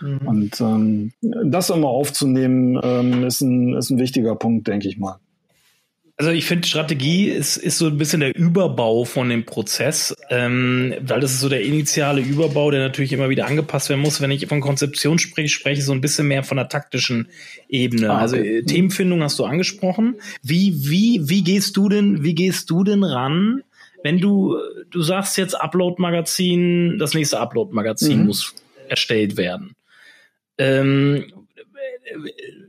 Mhm. 0.02 0.28
Und 0.28 0.62
ähm, 0.62 1.12
das 1.22 1.70
immer 1.70 1.90
aufzunehmen, 1.90 2.80
ähm, 2.84 3.24
ist, 3.24 3.42
ein, 3.42 3.76
ist 3.76 3.90
ein 3.90 4.00
wichtiger 4.00 4.36
Punkt, 4.36 4.68
denke 4.68 4.88
ich 4.88 4.98
mal. 4.98 5.20
Also 6.20 6.32
ich 6.32 6.46
finde, 6.46 6.68
Strategie 6.68 7.30
ist, 7.30 7.58
ist 7.58 7.78
so 7.78 7.86
ein 7.86 7.98
bisschen 8.00 8.22
der 8.22 8.36
Überbau 8.36 9.04
von 9.06 9.30
dem 9.30 9.46
Prozess, 9.46 10.16
ähm, 10.32 10.96
weil 11.00 11.20
das 11.20 11.32
ist 11.32 11.42
so 11.42 11.50
der 11.50 11.62
initiale 11.62 12.22
Überbau, 12.22 12.72
der 12.72 12.80
natürlich 12.80 13.14
immer 13.14 13.30
wieder 13.30 13.46
angepasst 13.46 13.90
werden 13.90 14.02
muss. 14.02 14.20
Wenn 14.20 14.32
ich 14.32 14.48
von 14.48 14.60
Konzeption 14.60 15.20
spreche, 15.20 15.50
spreche 15.50 15.80
ich 15.80 15.86
so 15.86 15.92
ein 15.92 16.02
bisschen 16.02 16.28
mehr 16.28 16.44
von 16.44 16.58
der 16.58 16.70
taktischen 16.70 17.28
Ebene. 17.70 18.10
Ah, 18.10 18.18
also, 18.18 18.36
okay. 18.36 18.48
Also 18.48 18.60
äh, 18.60 18.64
Themenfindung 18.64 19.22
hast 19.22 19.38
du 19.38 19.46
angesprochen. 19.46 20.16
Wie, 20.42 20.90
wie, 20.90 21.22
wie 21.30 21.44
gehst 21.44 21.78
du 21.78 21.88
denn, 21.88 22.24
wie 22.24 22.34
gehst 22.34 22.72
du 22.72 22.84
denn 22.84 23.04
ran, 23.04 23.62
wenn 24.04 24.20
du, 24.20 24.58
du 24.90 25.04
sagst 25.04 25.38
jetzt 25.38 25.54
Upload-Magazin, 25.54 26.98
das 26.98 27.14
nächste 27.14 27.40
Upload-Magazin 27.40 28.22
mhm. 28.22 28.26
muss 28.26 28.56
erstellt 28.88 29.38
werden. 29.38 29.76
Ähm, 30.58 31.32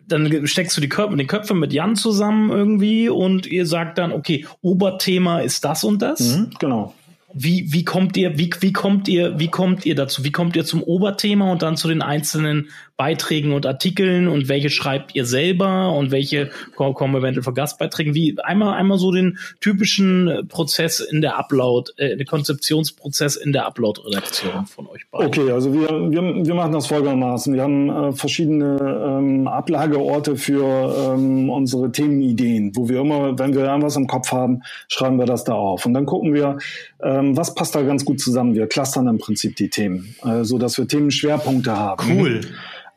dann 0.07 0.47
steckst 0.47 0.76
du 0.76 0.80
die 0.80 0.89
Köpfe, 0.89 1.16
den 1.16 1.26
Köpfe 1.26 1.55
mit 1.55 1.72
Jan 1.72 1.97
zusammen 1.97 2.51
irgendwie 2.51 3.09
und 3.09 3.47
ihr 3.47 3.66
sagt 3.66 3.99
dann, 3.99 4.12
okay, 4.12 4.47
Oberthema 4.62 5.41
ist 5.41 5.64
das 5.64 5.84
und 5.84 6.01
das. 6.03 6.36
Mhm, 6.36 6.51
genau. 6.59 6.95
Wie, 7.34 7.72
wie 7.72 7.84
kommt 7.84 8.16
ihr, 8.16 8.39
wie, 8.39 8.51
wie 8.61 8.72
kommt 8.72 9.07
ihr, 9.07 9.39
wie 9.39 9.49
kommt 9.49 9.84
ihr 9.84 9.95
dazu? 9.95 10.24
Wie 10.24 10.32
kommt 10.32 10.57
ihr 10.57 10.64
zum 10.64 10.82
Oberthema 10.82 11.53
und 11.53 11.62
dann 11.62 11.76
zu 11.76 11.89
den 11.89 12.01
einzelnen 12.01 12.70
Beiträgen 12.99 13.53
und 13.53 13.65
Artikeln 13.65 14.27
und 14.27 14.49
welche 14.49 14.71
schreibt 14.71 15.15
ihr 15.15 15.25
selber 15.25 15.93
und 15.93 16.11
welche 16.11 16.51
kommen 16.75 17.15
eventuell 17.15 17.45
vor 17.45 17.55
Gastbeiträgen? 17.55 18.13
Wie 18.13 18.37
einmal 18.41 18.75
einmal 18.75 18.99
so 18.99 19.13
den 19.13 19.39
typischen 19.61 20.49
Prozess 20.49 20.99
in 20.99 21.21
der 21.21 21.39
Upload, 21.39 21.93
äh, 21.97 22.17
den 22.17 22.27
Konzeptionsprozess 22.27 23.37
in 23.37 23.53
der 23.53 23.67
Upload-Redaktion 23.67 24.67
von 24.67 24.89
euch 24.89 25.09
beiden. 25.13 25.29
Okay, 25.29 25.53
also 25.53 25.73
wir, 25.73 25.89
wir, 25.89 26.45
wir 26.45 26.55
machen 26.55 26.73
das 26.73 26.89
folgendermaßen. 26.89 27.55
Wir 27.55 27.63
haben 27.63 27.89
äh, 27.89 28.13
verschiedene 28.13 28.77
ähm, 28.81 29.47
Ablageorte 29.47 30.35
für 30.35 31.15
ähm, 31.15 31.51
unsere 31.51 31.93
Themenideen, 31.93 32.73
wo 32.75 32.89
wir 32.89 33.03
immer, 33.03 33.39
wenn 33.39 33.55
wir 33.55 33.65
irgendwas 33.65 33.95
im 33.95 34.09
Kopf 34.09 34.33
haben, 34.33 34.63
schreiben 34.89 35.21
wir 35.21 35.27
das 35.27 35.45
da 35.45 35.53
auf. 35.53 35.87
Und 35.87 35.95
dann 35.95 36.05
gucken 36.05 36.35
wir, 36.35 36.59
ähm, 37.01 37.37
was 37.37 37.55
passt 37.55 37.77
da 37.77 37.83
ganz 37.83 38.05
gut 38.05 38.21
zusammen. 38.21 38.57
Wir 38.57 38.67
clustern 38.67 39.07
im 39.07 39.19
Prinzip 39.19 39.55
die 39.55 39.71
Themen, 39.71 40.17
äh, 40.25 40.43
so 40.43 40.59
dass 40.59 40.77
wir 40.79 40.89
Themenschwerpunkte 40.89 41.77
haben. 41.77 42.19
Cool. 42.19 42.41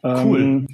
Cool. 0.03 0.41
Ähm, 0.41 0.67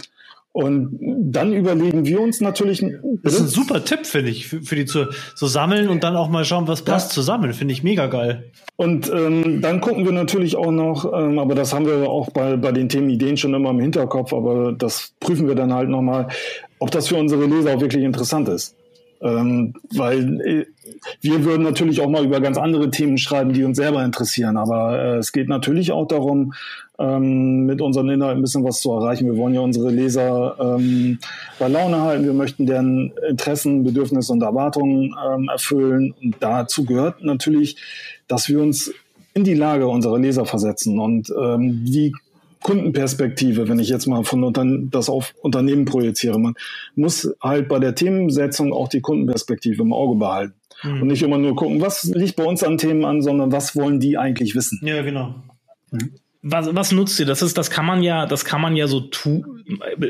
und 0.57 0.97
dann 0.99 1.53
überlegen 1.53 2.07
wir 2.07 2.19
uns 2.19 2.41
natürlich. 2.41 2.83
Das 3.21 3.35
ist 3.35 3.41
ein 3.41 3.47
super 3.47 3.85
Tipp, 3.85 4.07
finde 4.07 4.31
ich, 4.31 4.47
für, 4.47 4.63
für 4.63 4.75
die 4.75 4.85
zu 4.85 5.05
so 5.35 5.45
sammeln 5.45 5.87
und 5.87 6.03
dann 6.03 6.15
auch 6.15 6.29
mal 6.29 6.45
schauen, 6.45 6.67
was 6.67 6.81
passt 6.81 7.11
ja. 7.11 7.13
zusammen. 7.13 7.53
Finde 7.53 7.73
ich 7.73 7.83
mega 7.83 8.07
geil. 8.07 8.51
Und 8.75 9.07
ähm, 9.13 9.61
dann 9.61 9.81
gucken 9.81 10.03
wir 10.03 10.13
natürlich 10.13 10.55
auch 10.55 10.71
noch, 10.71 11.13
ähm, 11.13 11.37
aber 11.37 11.53
das 11.53 11.73
haben 11.73 11.85
wir 11.85 12.09
auch 12.09 12.31
bei, 12.31 12.57
bei 12.57 12.71
den 12.71 12.89
Themenideen 12.89 13.37
schon 13.37 13.53
immer 13.53 13.69
im 13.69 13.79
Hinterkopf, 13.79 14.33
aber 14.33 14.71
das 14.71 15.13
prüfen 15.19 15.47
wir 15.47 15.53
dann 15.53 15.71
halt 15.71 15.89
nochmal, 15.89 16.29
ob 16.79 16.89
das 16.89 17.07
für 17.07 17.17
unsere 17.17 17.45
Leser 17.45 17.75
auch 17.75 17.81
wirklich 17.81 18.03
interessant 18.03 18.49
ist. 18.49 18.75
Ähm, 19.21 19.75
weil 19.95 20.41
äh, 20.41 20.65
wir 21.21 21.43
würden 21.43 21.63
natürlich 21.63 22.01
auch 22.01 22.09
mal 22.09 22.25
über 22.25 22.39
ganz 22.39 22.57
andere 22.57 22.89
Themen 22.89 23.19
schreiben, 23.19 23.53
die 23.53 23.63
uns 23.63 23.77
selber 23.77 24.03
interessieren. 24.03 24.57
Aber 24.57 24.99
äh, 24.99 25.17
es 25.17 25.31
geht 25.31 25.49
natürlich 25.49 25.91
auch 25.91 26.07
darum, 26.07 26.53
ähm, 26.99 27.65
mit 27.65 27.81
unseren 27.81 28.09
Inhalten 28.09 28.39
ein 28.39 28.41
bisschen 28.41 28.63
was 28.63 28.81
zu 28.81 28.91
erreichen. 28.91 29.25
Wir 29.27 29.37
wollen 29.37 29.53
ja 29.53 29.61
unsere 29.61 29.91
Leser 29.91 30.55
ähm, 30.59 31.19
bei 31.59 31.67
Laune 31.67 32.01
halten. 32.01 32.25
Wir 32.25 32.33
möchten 32.33 32.65
deren 32.65 33.13
Interessen, 33.29 33.83
Bedürfnisse 33.83 34.33
und 34.33 34.41
Erwartungen 34.41 35.15
ähm, 35.25 35.49
erfüllen. 35.49 36.13
Und 36.21 36.35
dazu 36.39 36.85
gehört 36.85 37.23
natürlich, 37.23 37.77
dass 38.27 38.49
wir 38.49 38.61
uns 38.61 38.91
in 39.33 39.43
die 39.43 39.53
Lage 39.53 39.87
unserer 39.87 40.17
Leser 40.17 40.45
versetzen 40.45 40.99
und 40.99 41.31
ähm, 41.39 41.81
wie 41.83 42.13
Kundenperspektive, 42.63 43.69
wenn 43.69 43.77
ich 43.77 43.87
jetzt 43.87 44.07
mal 44.07 44.23
von 44.23 44.89
das 44.91 45.09
auf 45.09 45.35
Unternehmen 45.41 45.85
projiziere. 45.85 46.39
Man 46.39 46.55
muss 46.95 47.31
halt 47.39 47.69
bei 47.69 47.77
der 47.77 47.93
Themensetzung 47.93 48.73
auch 48.73 48.87
die 48.87 48.99
Kundenperspektive 48.99 49.83
im 49.83 49.93
Auge 49.93 50.15
behalten. 50.15 50.55
Mhm. 50.83 51.01
Und 51.03 51.07
nicht 51.07 51.21
immer 51.21 51.37
nur 51.37 51.55
gucken, 51.55 51.79
was 51.79 52.03
liegt 52.03 52.35
bei 52.35 52.43
uns 52.43 52.63
an 52.63 52.79
Themen 52.79 53.05
an, 53.05 53.21
sondern 53.21 53.51
was 53.51 53.75
wollen 53.75 53.99
die 53.99 54.17
eigentlich 54.17 54.55
wissen. 54.55 54.79
Ja, 54.83 55.03
genau. 55.03 55.35
Mhm 55.91 56.13
was, 56.41 56.73
was 56.73 56.91
nutzt 56.91 57.19
ihr? 57.19 57.25
Das 57.25 57.41
ist, 57.41 57.57
das 57.57 57.69
kann 57.69 57.85
man 57.85 58.03
ja, 58.03 58.25
das 58.25 58.45
kann 58.45 58.61
man 58.61 58.75
ja 58.75 58.87
so 58.87 59.01
tun. 59.01 59.65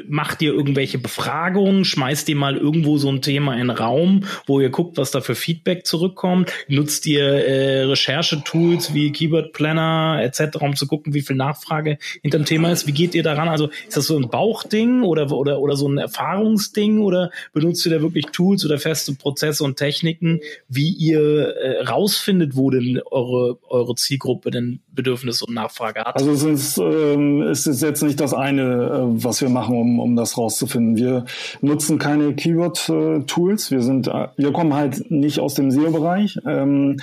Macht 0.08 0.42
ihr 0.42 0.54
irgendwelche 0.54 0.98
Befragungen? 0.98 1.86
Schmeißt 1.86 2.28
ihr 2.30 2.36
mal 2.36 2.58
irgendwo 2.58 2.98
so 2.98 3.10
ein 3.10 3.22
Thema 3.22 3.54
in 3.54 3.68
den 3.68 3.70
Raum, 3.72 4.26
wo 4.46 4.60
ihr 4.60 4.70
guckt, 4.70 4.98
was 4.98 5.12
da 5.12 5.22
für 5.22 5.36
Feedback 5.36 5.86
zurückkommt? 5.86 6.52
Nutzt 6.68 7.06
ihr 7.06 7.24
äh, 7.24 7.84
Recherchetools 7.84 8.94
wie 8.94 9.12
Keyword 9.12 9.54
Planner 9.54 10.20
etc., 10.22 10.58
um 10.60 10.76
zu 10.76 10.86
gucken, 10.86 11.14
wie 11.14 11.22
viel 11.22 11.36
Nachfrage 11.36 11.98
hinter 12.22 12.40
dem 12.40 12.46
Thema 12.46 12.72
ist? 12.72 12.88
Wie 12.88 12.92
geht 12.92 13.16
ihr 13.16 13.24
daran? 13.24 13.48
Also 13.48 13.70
ist 13.88 13.98
das 13.98 14.08
so 14.08 14.18
ein 14.18 14.30
Bauchding 14.30 15.04
oder 15.04 15.32
oder 15.32 15.60
oder 15.60 15.76
so 15.76 15.88
ein 15.88 15.98
Erfahrungsding 15.98 17.02
oder 17.02 17.32
benutzt 17.54 17.86
ihr 17.86 17.94
da 17.94 18.02
wirklich 18.02 18.28
Tools 18.28 18.66
oder 18.66 18.78
feste 18.78 19.16
Prozesse 19.16 19.64
und 19.64 19.78
Techniken, 19.78 20.42
wie 20.68 20.90
ihr 20.90 21.56
äh, 21.56 21.84
rausfindet, 21.84 22.56
wo 22.56 22.70
denn 22.70 23.02
eure 23.10 23.58
eure 23.70 23.96
Zielgruppe 23.96 24.52
denn 24.52 24.82
Bedürfnis 24.98 25.42
und 25.42 25.54
Nachfrage 25.54 26.02
hat? 26.02 26.18
Also 26.18 26.32
es 26.32 26.44
ist, 26.44 26.78
ähm, 26.78 27.42
es 27.44 27.66
jetzt 27.82 28.04
nicht 28.04 28.20
das 28.20 28.34
eine, 28.34 28.62
äh, 28.62 29.24
was 29.24 29.42
wir 29.42 29.48
machen, 29.48 29.78
um, 29.78 30.00
um 30.02 30.18
das 30.18 30.38
rauszufinden. 30.38 30.98
Wir 30.98 31.24
nutzen 31.62 32.00
keine 32.00 32.34
Keyword-Tools. 32.34 33.72
Wir 33.72 33.82
sind, 33.82 34.08
äh, 34.08 34.28
wir 34.36 34.52
kommen 34.52 34.74
halt 34.74 35.10
nicht 35.10 35.40
aus 35.40 35.54
dem 35.54 35.72
SEO-Bereich. 35.72 36.40
Ähm, 36.46 36.98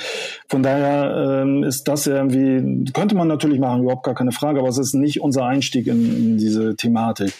von 0.48 0.62
daher 0.62 1.42
ähm, 1.42 1.62
ist 1.62 1.88
das 1.88 2.06
irgendwie, 2.06 2.92
könnte 2.92 3.14
man 3.14 3.28
natürlich 3.28 3.58
machen, 3.58 3.82
überhaupt 3.82 4.04
gar 4.04 4.14
keine 4.14 4.32
Frage, 4.32 4.60
aber 4.60 4.68
es 4.68 4.78
ist 4.78 4.94
nicht 4.94 5.22
unser 5.22 5.46
Einstieg 5.46 5.86
in, 5.86 6.16
in 6.16 6.36
diese 6.36 6.76
Thematik. 6.76 7.32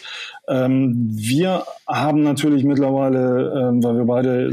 Ähm, 0.47 0.93
wir 1.11 1.65
haben 1.87 2.23
natürlich 2.23 2.63
mittlerweile, 2.63 3.69
ähm, 3.69 3.83
weil 3.83 3.97
wir 3.97 4.05
beide, 4.05 4.51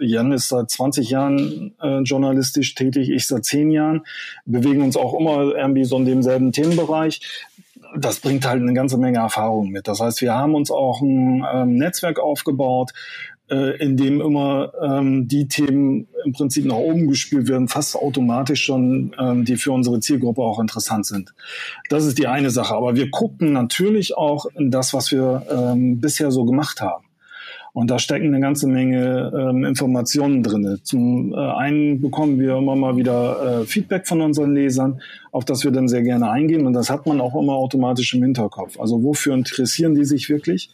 Jan 0.00 0.32
ist 0.32 0.48
seit 0.48 0.70
20 0.70 1.10
Jahren 1.10 1.74
äh, 1.82 1.98
journalistisch 2.00 2.74
tätig, 2.74 3.10
ich 3.10 3.26
seit 3.26 3.44
10 3.44 3.70
Jahren, 3.70 4.02
bewegen 4.46 4.82
uns 4.82 4.96
auch 4.96 5.18
immer 5.18 5.54
irgendwie 5.54 5.84
so 5.84 5.96
in 5.96 6.06
demselben 6.06 6.52
Themenbereich 6.52 7.20
das 7.96 8.20
bringt 8.20 8.46
halt 8.46 8.60
eine 8.60 8.74
ganze 8.74 8.98
Menge 8.98 9.18
Erfahrung 9.18 9.68
mit. 9.68 9.86
Das 9.86 10.00
heißt, 10.00 10.20
wir 10.20 10.34
haben 10.34 10.54
uns 10.54 10.70
auch 10.70 11.00
ein 11.00 11.44
ähm, 11.52 11.76
Netzwerk 11.76 12.18
aufgebaut, 12.18 12.92
äh, 13.50 13.76
in 13.78 13.96
dem 13.96 14.20
immer 14.20 14.72
ähm, 14.82 15.28
die 15.28 15.48
Themen 15.48 16.08
im 16.24 16.32
Prinzip 16.32 16.64
nach 16.64 16.76
oben 16.76 17.08
gespielt 17.08 17.48
werden, 17.48 17.68
fast 17.68 17.96
automatisch 17.96 18.62
schon, 18.64 19.14
ähm, 19.18 19.44
die 19.44 19.56
für 19.56 19.72
unsere 19.72 20.00
Zielgruppe 20.00 20.42
auch 20.42 20.58
interessant 20.58 21.06
sind. 21.06 21.34
Das 21.88 22.06
ist 22.06 22.18
die 22.18 22.26
eine 22.26 22.50
Sache. 22.50 22.74
Aber 22.74 22.96
wir 22.96 23.10
gucken 23.10 23.52
natürlich 23.52 24.16
auch 24.16 24.46
in 24.56 24.70
das, 24.70 24.94
was 24.94 25.12
wir 25.12 25.46
ähm, 25.50 26.00
bisher 26.00 26.30
so 26.30 26.44
gemacht 26.44 26.80
haben. 26.80 27.03
Und 27.74 27.90
da 27.90 27.98
stecken 27.98 28.28
eine 28.28 28.38
ganze 28.38 28.68
Menge 28.68 29.32
ähm, 29.36 29.64
Informationen 29.64 30.44
drin. 30.44 30.78
Zum 30.84 31.32
äh, 31.32 31.36
einen 31.36 32.00
bekommen 32.00 32.38
wir 32.38 32.56
immer 32.56 32.76
mal 32.76 32.96
wieder 32.96 33.62
äh, 33.62 33.64
Feedback 33.64 34.06
von 34.06 34.20
unseren 34.20 34.54
Lesern, 34.54 35.00
auf 35.32 35.44
das 35.44 35.64
wir 35.64 35.72
dann 35.72 35.88
sehr 35.88 36.02
gerne 36.02 36.30
eingehen. 36.30 36.68
Und 36.68 36.72
das 36.72 36.88
hat 36.88 37.04
man 37.04 37.20
auch 37.20 37.34
immer 37.34 37.54
automatisch 37.54 38.14
im 38.14 38.22
Hinterkopf. 38.22 38.78
Also 38.78 39.02
wofür 39.02 39.34
interessieren 39.34 39.96
die 39.96 40.04
sich 40.04 40.28
wirklich? 40.28 40.70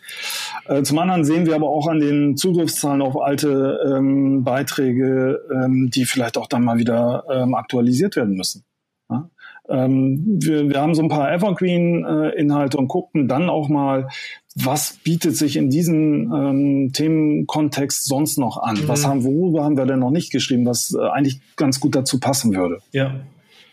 Äh, 0.69 0.83
zum 0.83 0.99
anderen 0.99 1.25
sehen 1.25 1.47
wir 1.47 1.55
aber 1.55 1.71
auch 1.71 1.89
an 1.89 2.01
den 2.01 2.37
Zugriffszahlen 2.37 3.01
auf 3.01 3.19
alte 3.19 3.81
ähm, 3.97 4.45
Beiträge, 4.45 5.41
ähm, 5.51 5.91
die 5.91 6.05
vielleicht 6.05 6.37
auch 6.37 6.49
dann 6.49 6.65
mal 6.65 6.77
wieder 6.77 7.25
ähm, 7.33 7.55
aktualisiert 7.55 8.15
werden 8.17 8.37
müssen. 8.37 8.63
Ähm, 9.71 10.39
wir, 10.41 10.69
wir 10.69 10.81
haben 10.81 10.95
so 10.95 11.03
ein 11.03 11.09
paar 11.09 11.33
Evergreen-Inhalte 11.33 12.77
und 12.77 12.89
gucken 12.89 13.29
dann 13.29 13.49
auch 13.49 13.69
mal, 13.69 14.09
was 14.57 14.99
bietet 15.05 15.37
sich 15.37 15.57
in 15.57 15.71
diesem 15.71 16.33
ähm, 16.33 16.93
Themenkontext 16.93 18.07
sonst 18.07 18.39
noch 18.39 18.59
an? 18.59 18.77
Mhm. 18.77 18.89
Was 18.89 19.07
haben, 19.07 19.25
worüber 19.25 19.65
haben 19.65 19.77
wir 19.77 19.87
denn 19.87 20.01
noch 20.01 20.11
nicht 20.11 20.33
geschrieben, 20.33 20.67
was 20.67 20.95
äh, 20.95 21.09
eigentlich 21.09 21.41
ganz 21.57 21.81
gut 21.81 21.95
dazu 21.95 22.19
passen 22.19 22.55
würde? 22.55 22.79
Ja, 22.93 23.21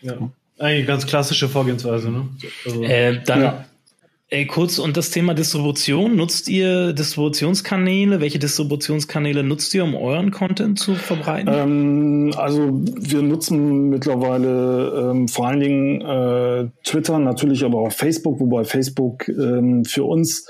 ja. 0.02 0.30
Eigentlich 0.58 0.86
ganz 0.86 1.06
klassische 1.06 1.48
Vorgehensweise, 1.48 2.10
ne? 2.10 2.28
Also, 2.64 2.82
äh, 2.82 3.22
dann 3.24 3.42
ja. 3.42 3.64
Ey, 4.30 4.44
kurz, 4.44 4.78
und 4.78 4.98
das 4.98 5.10
Thema 5.10 5.32
Distribution, 5.32 6.14
nutzt 6.14 6.50
ihr 6.50 6.92
Distributionskanäle? 6.92 8.20
Welche 8.20 8.38
Distributionskanäle 8.38 9.42
nutzt 9.42 9.74
ihr, 9.74 9.84
um 9.84 9.94
euren 9.94 10.32
Content 10.32 10.78
zu 10.78 10.96
verbreiten? 10.96 11.48
Ähm, 11.50 12.32
also 12.36 12.68
wir 12.70 13.22
nutzen 13.22 13.88
mittlerweile 13.88 15.12
ähm, 15.12 15.28
vor 15.28 15.48
allen 15.48 15.60
Dingen 15.60 16.00
äh, 16.02 16.68
Twitter, 16.84 17.18
natürlich 17.18 17.64
aber 17.64 17.78
auch 17.78 17.92
Facebook, 17.92 18.38
wobei 18.38 18.64
Facebook 18.64 19.28
ähm, 19.28 19.86
für 19.86 20.04
uns 20.04 20.46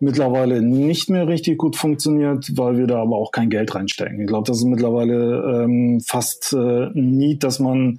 mittlerweile 0.00 0.62
nicht 0.62 1.10
mehr 1.10 1.28
richtig 1.28 1.58
gut 1.58 1.76
funktioniert, 1.76 2.50
weil 2.56 2.78
wir 2.78 2.86
da 2.86 3.02
aber 3.02 3.16
auch 3.16 3.30
kein 3.30 3.50
Geld 3.50 3.74
reinstecken. 3.74 4.22
Ich 4.22 4.26
glaube, 4.26 4.46
das 4.46 4.56
ist 4.56 4.64
mittlerweile 4.64 5.64
ähm, 5.64 6.00
fast 6.00 6.54
äh, 6.54 6.88
Need, 6.94 7.44
dass 7.44 7.58
man 7.58 7.98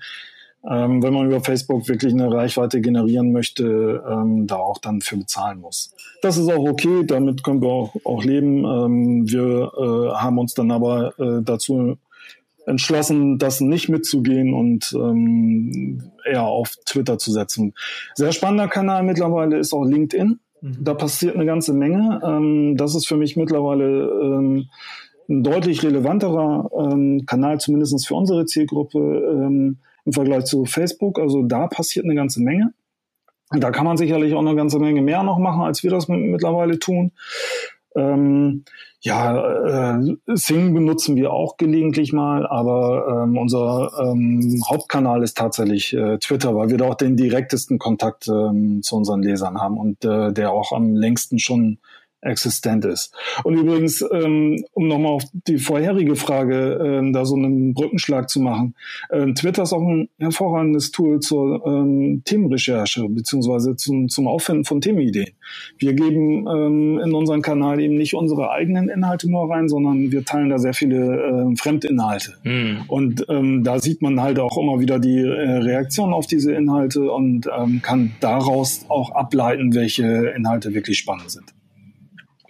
ähm, 0.68 1.02
wenn 1.02 1.14
man 1.14 1.28
über 1.28 1.42
Facebook 1.42 1.88
wirklich 1.88 2.14
eine 2.14 2.32
Reichweite 2.32 2.82
generieren 2.82 3.32
möchte, 3.32 4.04
ähm, 4.08 4.46
da 4.46 4.58
auch 4.58 4.78
dann 4.80 5.02
für 5.02 5.18
bezahlen 5.18 5.62
muss. 5.62 5.94
Das 6.22 6.38
ist 6.38 6.52
auch 6.52 6.68
okay, 6.68 7.06
damit 7.06 7.44
können 7.44 7.62
wir 7.62 7.70
auch, 7.70 7.96
auch 8.04 8.24
leben. 8.24 8.66
Ähm, 8.66 9.30
wir 9.30 9.72
äh, 9.78 10.16
haben 10.16 10.38
uns 10.38 10.54
dann 10.54 10.72
aber 10.72 11.18
äh, 11.18 11.42
dazu 11.44 11.98
entschlossen, 12.66 13.38
das 13.38 13.62
nicht 13.62 13.90
mitzugehen 13.90 14.54
und 14.54 14.94
ähm, 14.94 16.12
eher 16.26 16.44
auf 16.44 16.76
Twitter 16.86 17.18
zu 17.18 17.32
setzen. 17.32 17.74
Sehr 18.16 18.32
spannender 18.32 18.68
Kanal 18.68 19.04
mittlerweile 19.04 19.58
ist 19.58 19.74
auch 19.74 19.86
LinkedIn. 19.86 20.40
Mhm. 20.62 20.78
Da 20.82 20.94
passiert 20.94 21.36
eine 21.36 21.46
ganze 21.46 21.74
Menge. 21.74 22.22
Ähm, 22.24 22.76
das 22.76 22.96
ist 22.96 23.08
für 23.08 23.18
mich 23.18 23.38
mittlerweile 23.38 24.10
ähm, 24.22 24.68
ein 25.30 25.44
deutlich 25.44 25.84
relevanterer 25.84 26.70
ähm, 26.78 27.24
Kanal, 27.26 27.60
zumindest 27.60 28.06
für 28.06 28.16
unsere 28.16 28.46
Zielgruppe. 28.46 29.00
Ähm, 29.00 29.78
im 30.10 30.14
Vergleich 30.14 30.46
zu 30.46 30.66
Facebook. 30.66 31.20
Also 31.20 31.44
da 31.44 31.68
passiert 31.68 32.06
eine 32.06 32.16
ganze 32.16 32.42
Menge. 32.42 32.74
Da 33.52 33.72
kann 33.72 33.86
man 33.86 33.98
sicherlich 33.98 34.34
auch 34.34 34.40
eine 34.40 34.56
ganze 34.56 34.80
Menge 34.80 35.02
mehr 35.02 35.24
noch 35.24 35.40
machen, 35.40 35.62
als 35.62 35.84
wir 35.84 35.92
das 35.92 36.08
mittlerweile 36.08 36.78
tun. 36.78 37.12
Ähm, 37.96 38.64
ja, 39.02 39.98
äh, 39.98 40.16
Sing 40.28 40.74
benutzen 40.74 41.16
wir 41.16 41.32
auch 41.32 41.58
gelegentlich 41.58 42.12
mal, 42.12 42.46
aber 42.46 43.24
ähm, 43.24 43.38
unser 43.38 43.92
ähm, 44.00 44.62
Hauptkanal 44.70 45.24
ist 45.24 45.38
tatsächlich 45.38 45.94
äh, 45.94 46.18
Twitter, 46.18 46.56
weil 46.56 46.70
wir 46.70 46.78
da 46.78 46.86
auch 46.86 46.96
den 46.96 47.16
direktesten 47.16 47.80
Kontakt 47.80 48.28
ähm, 48.28 48.82
zu 48.84 48.96
unseren 48.98 49.24
Lesern 49.24 49.60
haben 49.60 49.78
und 49.78 50.06
äh, 50.06 50.34
der 50.34 50.52
auch 50.52 50.72
am 50.72 50.96
längsten 50.96 51.40
schon 51.40 51.80
existent 52.22 52.86
ist. 52.86 53.14
Und 53.44 53.58
übrigens, 53.58 54.04
ähm, 54.12 54.64
um 54.74 54.88
nochmal 54.88 55.14
auf 55.14 55.24
die 55.34 55.58
vorherige 55.58 56.16
Frage 56.16 56.80
ähm, 56.84 57.14
da 57.14 57.26
so 57.26 57.36
einen 57.36 57.74
Brückenschlag 57.74 58.30
zu 58.30 58.42
machen, 58.42 58.76
ähm, 59.12 59.36
Twitter 59.36 59.64
ist 59.64 59.74
auch 59.74 59.82
ein 59.82 60.10
hervorragendes 60.20 60.92
Tool 60.92 61.20
zur 61.20 61.66
ähm, 61.66 62.22
Themenrecherche 62.26 63.08
beziehungsweise 63.08 63.76
zum, 63.76 64.10
zum 64.10 64.28
Auffinden 64.28 64.66
von 64.66 64.82
Themenideen. 64.82 65.30
Wir 65.78 65.94
geben 65.94 66.48
ähm, 66.48 67.00
in 67.00 67.14
unseren 67.14 67.42
Kanal 67.42 67.80
eben 67.80 67.96
nicht 67.96 68.16
unsere 68.16 68.52
eigenen 68.52 68.90
Inhalte 68.90 69.30
nur 69.30 69.50
rein, 69.50 69.70
sondern 69.70 70.12
wir 70.12 70.26
teilen 70.26 70.50
da 70.50 70.58
sehr 70.58 70.74
viele 70.74 71.52
äh, 71.52 71.56
Fremdinhalte. 71.56 72.34
Mhm. 72.44 72.82
Und 72.88 73.26
ähm, 73.30 73.64
da 73.64 73.80
sieht 73.80 74.02
man 74.02 74.22
halt 74.22 74.40
auch 74.40 74.58
immer 74.58 74.80
wieder 74.80 75.00
die 75.00 75.20
äh, 75.20 75.58
Reaktion 75.58 76.14
auf 76.14 76.28
diese 76.28 76.54
Inhalte 76.54 77.12
und 77.12 77.48
ähm, 77.58 77.82
kann 77.82 78.12
daraus 78.20 78.86
auch 78.90 79.12
ableiten, 79.12 79.74
welche 79.74 80.34
Inhalte 80.36 80.74
wirklich 80.74 80.98
spannend 80.98 81.32
sind. 81.32 81.54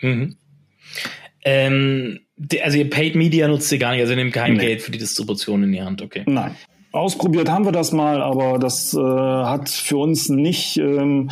Mhm. 0.02 0.36
Ähm, 1.44 2.20
also 2.62 2.78
ihr 2.78 2.90
Paid 2.90 3.16
Media 3.16 3.48
nutzt 3.48 3.72
ihr 3.72 3.80
gar 3.80 3.92
nicht, 3.92 4.02
also 4.02 4.14
ihr 4.14 4.18
nehmt 4.18 4.34
kein 4.34 4.54
nee. 4.54 4.60
Geld 4.60 4.82
für 4.82 4.92
die 4.92 5.00
Distribution 5.00 5.64
in 5.64 5.72
die 5.72 5.82
Hand, 5.82 6.02
okay. 6.02 6.24
Nein. 6.26 6.56
Ausprobiert 6.92 7.52
haben 7.52 7.66
wir 7.66 7.72
das 7.72 7.92
mal, 7.92 8.20
aber 8.24 8.58
das 8.58 8.96
äh, 8.96 9.00
hat 9.00 9.70
für 9.70 9.98
uns 9.98 10.28
nicht 10.28 10.78
ähm, 10.78 11.30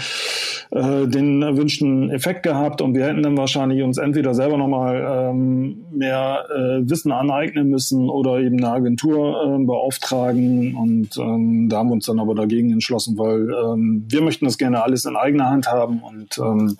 äh, 0.69 1.07
den 1.07 1.41
erwünschten 1.41 2.11
Effekt 2.11 2.43
gehabt 2.43 2.79
und 2.79 2.93
wir 2.93 3.05
hätten 3.05 3.23
dann 3.23 3.37
wahrscheinlich 3.37 3.81
uns 3.81 3.97
entweder 3.97 4.35
selber 4.35 4.57
nochmal 4.57 5.31
ähm, 5.31 5.85
mehr 5.91 6.45
äh, 6.55 6.87
Wissen 6.87 7.11
aneignen 7.11 7.69
müssen 7.69 8.07
oder 8.07 8.37
eben 8.37 8.57
eine 8.57 8.69
Agentur 8.69 9.57
äh, 9.59 9.65
beauftragen 9.65 10.75
und 10.75 11.17
ähm, 11.17 11.69
da 11.69 11.77
haben 11.77 11.89
wir 11.89 11.93
uns 11.93 12.05
dann 12.05 12.19
aber 12.19 12.35
dagegen 12.35 12.71
entschlossen, 12.71 13.17
weil 13.17 13.49
ähm, 13.49 14.05
wir 14.07 14.21
möchten 14.21 14.45
das 14.45 14.59
gerne 14.59 14.83
alles 14.83 15.05
in 15.05 15.15
eigener 15.15 15.49
Hand 15.49 15.67
haben 15.71 16.03
und 16.03 16.37
ähm, 16.37 16.77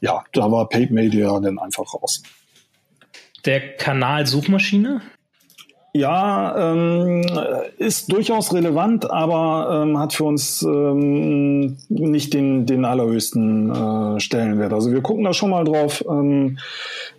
ja, 0.00 0.24
da 0.32 0.50
war 0.50 0.68
Paid 0.68 0.90
Media 0.90 1.38
dann 1.40 1.58
einfach 1.58 1.94
raus. 1.94 2.22
Der 3.44 3.76
Kanal 3.76 4.26
Suchmaschine? 4.26 5.00
Ja, 5.94 6.72
ähm, 6.72 7.24
ist 7.78 8.12
durchaus 8.12 8.52
relevant, 8.52 9.10
aber 9.10 9.82
ähm, 9.82 9.98
hat 9.98 10.12
für 10.12 10.24
uns 10.24 10.62
ähm, 10.62 11.78
nicht 11.88 12.34
den, 12.34 12.66
den 12.66 12.84
allerhöchsten 12.84 13.70
äh, 13.70 14.20
Stellenwert. 14.20 14.74
Also 14.74 14.92
wir 14.92 15.00
gucken 15.00 15.24
da 15.24 15.32
schon 15.32 15.48
mal 15.48 15.64
drauf, 15.64 16.04
ähm, 16.08 16.58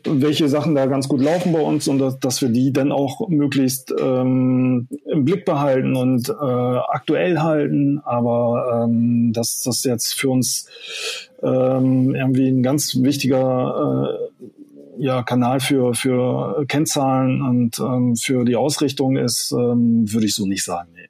welche 0.03 0.47
Sachen 0.49 0.75
da 0.75 0.85
ganz 0.85 1.07
gut 1.07 1.19
laufen 1.19 1.51
bei 1.51 1.61
uns 1.61 1.87
und 1.87 1.97
dass, 1.97 2.19
dass 2.19 2.41
wir 2.43 2.49
die 2.49 2.71
dann 2.71 2.91
auch 2.91 3.27
möglichst 3.27 3.93
ähm, 3.99 4.87
im 5.05 5.25
Blick 5.25 5.45
behalten 5.45 5.95
und 5.95 6.29
äh, 6.29 6.33
aktuell 6.33 7.39
halten. 7.39 8.01
Aber 8.05 8.85
ähm, 8.85 9.33
dass 9.33 9.63
das 9.63 9.83
jetzt 9.83 10.13
für 10.13 10.29
uns 10.29 10.67
irgendwie 11.41 12.49
ein 12.49 12.63
ganz 12.63 13.01
wichtiger 13.01 14.09
äh, 14.09 14.28
ja, 14.99 15.23
Kanal 15.23 15.59
für, 15.59 15.93
für 15.93 16.65
Kennzahlen 16.67 17.41
und 17.41 17.79
ähm, 17.79 18.15
für 18.15 18.43
die 18.43 18.55
Ausrichtung 18.55 19.17
ist, 19.17 19.51
ähm, 19.51 20.11
würde 20.11 20.25
ich 20.25 20.35
so 20.35 20.45
nicht 20.45 20.63
sagen. 20.63 20.89
Nee. 20.93 21.07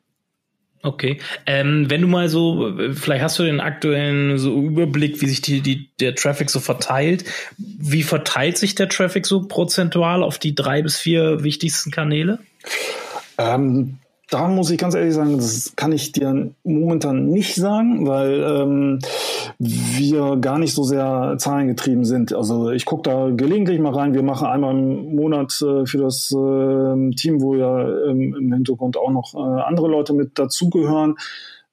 Okay. 0.82 1.20
Ähm, 1.46 1.90
wenn 1.90 2.02
du 2.02 2.08
mal 2.08 2.30
so, 2.30 2.74
vielleicht 2.94 3.24
hast 3.24 3.38
du 3.40 3.44
den 3.44 3.60
aktuellen 3.60 4.38
so 4.38 4.54
Überblick, 4.54 5.22
wie 5.22 5.28
sich 5.28 5.42
die, 5.42 5.60
die, 5.60 5.90
der 6.00 6.16
Traffic 6.16 6.50
so 6.50 6.60
verteilt. 6.60 7.26
Wie 7.58 8.04
verteilt 8.04 8.58
sich 8.58 8.76
der 8.76 8.88
Traffic 8.88 9.26
so 9.26 9.42
prozentual 9.42 10.24
auf 10.24 10.38
die 10.38 10.56
drei 10.56 10.82
bis 10.82 10.98
vier 10.98 11.44
wichtigsten 11.44 11.92
Kanäle? 11.92 12.40
Ähm, 13.38 13.98
da 14.30 14.48
muss 14.48 14.70
ich 14.70 14.78
ganz 14.78 14.96
ehrlich 14.96 15.16
sagen, 15.16 15.38
das 15.38 15.74
kann 15.76 15.92
ich 15.92 16.12
dir 16.12 16.52
momentan 16.64 17.26
nicht 17.26 17.56
sagen, 17.56 18.08
weil 18.08 18.42
ähm, 18.42 19.00
wir 19.62 20.38
gar 20.38 20.58
nicht 20.58 20.74
so 20.74 20.84
sehr 20.84 21.36
zahlengetrieben 21.38 22.06
sind. 22.06 22.34
Also 22.34 22.72
ich 22.72 22.86
gucke 22.86 23.10
da 23.10 23.30
gelegentlich 23.30 23.80
mal 23.80 23.94
rein. 23.94 24.14
Wir 24.14 24.24
machen 24.24 24.48
einmal 24.48 24.72
im 24.74 25.16
Monat 25.16 25.62
äh, 25.62 25.86
für 25.86 25.98
das 25.98 26.32
äh, 26.32 27.12
Team, 27.16 27.42
wo 27.42 27.56
ja 27.56 28.06
ähm, 28.06 28.36
im 28.40 28.54
Hintergrund 28.54 28.96
auch 28.96 29.12
noch 29.12 29.36
äh, 29.36 29.62
andere 29.62 29.90
Leute 29.90 30.14
mit 30.14 30.40
dazugehören. 30.40 31.18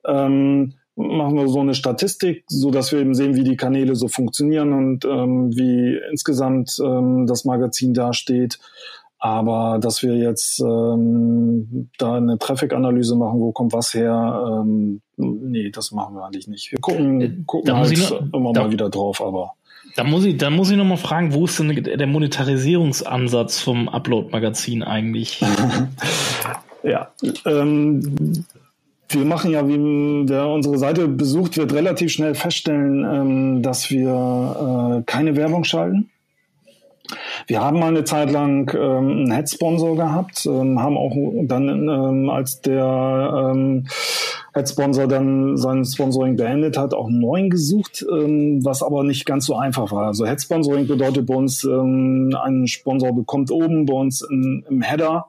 Ähm, 0.05 0.75
machen 0.97 1.37
wir 1.37 1.47
so 1.47 1.61
eine 1.61 1.75
Statistik, 1.75 2.45
so 2.49 2.73
dass 2.73 2.91
wir 2.91 2.99
eben 2.99 3.15
sehen, 3.15 3.37
wie 3.37 3.45
die 3.45 3.57
Kanäle 3.57 3.95
so 3.95 4.09
funktionieren 4.09 4.73
und 4.73 5.05
ähm, 5.05 5.57
wie 5.57 5.97
insgesamt 6.11 6.77
ähm, 6.83 7.27
das 7.29 7.45
Magazin 7.45 7.95
dasteht. 7.95 8.59
Aber 9.19 9.79
dass 9.81 10.03
wir 10.03 10.15
jetzt 10.15 10.61
ähm, 10.61 11.89
da 11.99 12.17
eine 12.17 12.39
Traffic-Analyse 12.39 13.17
machen, 13.17 13.41
wo 13.41 13.51
kommt 13.51 13.73
was 13.73 13.95
her, 13.95 14.63
ähm, 14.63 15.01
nee, 15.17 15.71
das 15.71 15.91
machen 15.93 16.17
wir 16.17 16.25
eigentlich 16.25 16.49
nicht. 16.49 16.71
Wir 16.71 16.79
gucken, 16.81 17.21
äh, 17.21 17.33
gucken 17.47 17.67
da 17.67 17.79
halt 17.79 17.99
noch, 17.99 18.35
immer 18.35 18.53
da, 18.53 18.65
mal 18.65 18.71
wieder 18.71 18.91
drauf, 18.91 19.23
aber. 19.23 19.53
Da 19.97 20.05
muss 20.05 20.25
ich, 20.25 20.37
da 20.37 20.51
muss 20.51 20.71
ich 20.71 20.77
noch 20.77 20.85
mal 20.85 20.99
fragen, 20.99 21.33
wo 21.33 21.47
ist 21.47 21.59
denn 21.59 21.83
der 21.83 22.07
Monetarisierungsansatz 22.07 23.61
vom 23.61 23.89
Upload-Magazin 23.89 24.83
eigentlich? 24.83 25.41
ja, 26.83 27.09
ähm, 27.47 28.45
wir 29.09 29.25
machen 29.25 29.51
ja, 29.53 29.67
wie 29.67 30.29
wer 30.29 30.49
unsere 30.49 30.79
Seite 30.79 31.09
besucht, 31.09 31.57
wird 31.57 31.73
relativ 31.73 32.13
schnell 32.13 32.35
feststellen, 32.35 33.05
ähm, 33.05 33.63
dass 33.63 33.91
wir 33.91 35.01
äh, 35.01 35.03
keine 35.07 35.37
Werbung 35.37 35.65
schalten. 35.65 36.11
Wir 37.49 37.61
haben 37.61 37.79
mal 37.79 37.89
eine 37.89 38.03
Zeit 38.03 38.33
lang 38.33 38.73
ähm, 38.75 39.11
einen 39.11 39.33
Head-Sponsor 39.33 39.95
gehabt, 39.97 40.47
ähm, 40.47 40.81
haben 40.83 40.97
auch 40.97 41.15
dann, 41.45 41.89
ähm, 41.89 42.29
als 42.29 42.61
der 42.61 43.53
ähm, 43.55 43.87
Head-Sponsor 44.55 45.07
dann 45.07 45.57
sein 45.57 45.85
Sponsoring 45.85 46.37
beendet 46.37 46.77
hat, 46.77 46.93
auch 46.93 47.07
einen 47.07 47.21
neuen 47.21 47.51
gesucht, 47.51 48.05
ähm, 48.11 48.65
was 48.65 48.83
aber 48.83 49.05
nicht 49.05 49.27
ganz 49.27 49.47
so 49.47 49.55
einfach 49.55 49.93
war. 49.93 50.07
Also 50.07 50.27
Head-Sponsoring 50.27 50.89
bedeutet 50.89 51.27
bei 51.27 51.35
uns, 51.35 51.63
ähm, 51.63 52.37
ein 52.43 52.67
Sponsor 52.67 53.15
bekommt 53.15 53.53
oben 53.53 53.87
bei 53.87 53.95
uns 53.95 54.23
in, 54.23 54.65
im 54.69 54.83
Header 54.83 55.27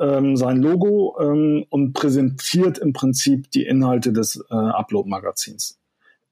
ähm, 0.00 0.36
sein 0.36 0.56
Logo 0.56 1.16
ähm, 1.20 1.66
und 1.70 1.92
präsentiert 1.92 2.78
im 2.78 2.92
Prinzip 2.92 3.50
die 3.52 3.64
Inhalte 3.64 4.12
des 4.12 4.44
äh, 4.50 4.54
Upload-Magazins. 4.54 5.79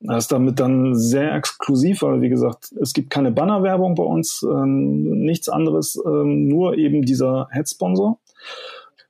Das 0.00 0.24
ist 0.24 0.32
damit 0.32 0.60
dann 0.60 0.94
sehr 0.94 1.34
exklusiv, 1.34 2.02
weil 2.02 2.20
wie 2.20 2.28
gesagt, 2.28 2.72
es 2.80 2.92
gibt 2.92 3.10
keine 3.10 3.32
Bannerwerbung 3.32 3.94
bei 3.96 4.04
uns, 4.04 4.44
ähm, 4.48 5.24
nichts 5.24 5.48
anderes, 5.48 6.00
ähm, 6.06 6.46
nur 6.46 6.76
eben 6.78 7.02
dieser 7.02 7.48
Head-Sponsor. 7.52 8.18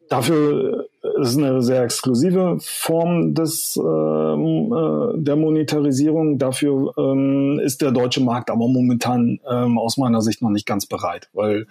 Dafür 0.09 0.87
ist 1.21 1.37
eine 1.37 1.61
sehr 1.61 1.83
exklusive 1.83 2.57
Form 2.61 3.35
des, 3.35 3.77
ähm, 3.77 4.73
äh, 4.73 5.19
der 5.23 5.37
Monetarisierung. 5.37 6.39
Dafür 6.39 6.95
ähm, 6.97 7.61
ist 7.63 7.83
der 7.83 7.91
deutsche 7.91 8.23
Markt 8.23 8.51
aber 8.51 8.69
momentan 8.69 9.39
ähm, 9.51 9.79
aus 9.79 9.99
meiner 9.99 10.23
Sicht 10.23 10.41
noch 10.41 10.51
nicht 10.51 10.67
ganz 10.67 10.87
bereit, 10.87 11.29
weil 11.35 11.67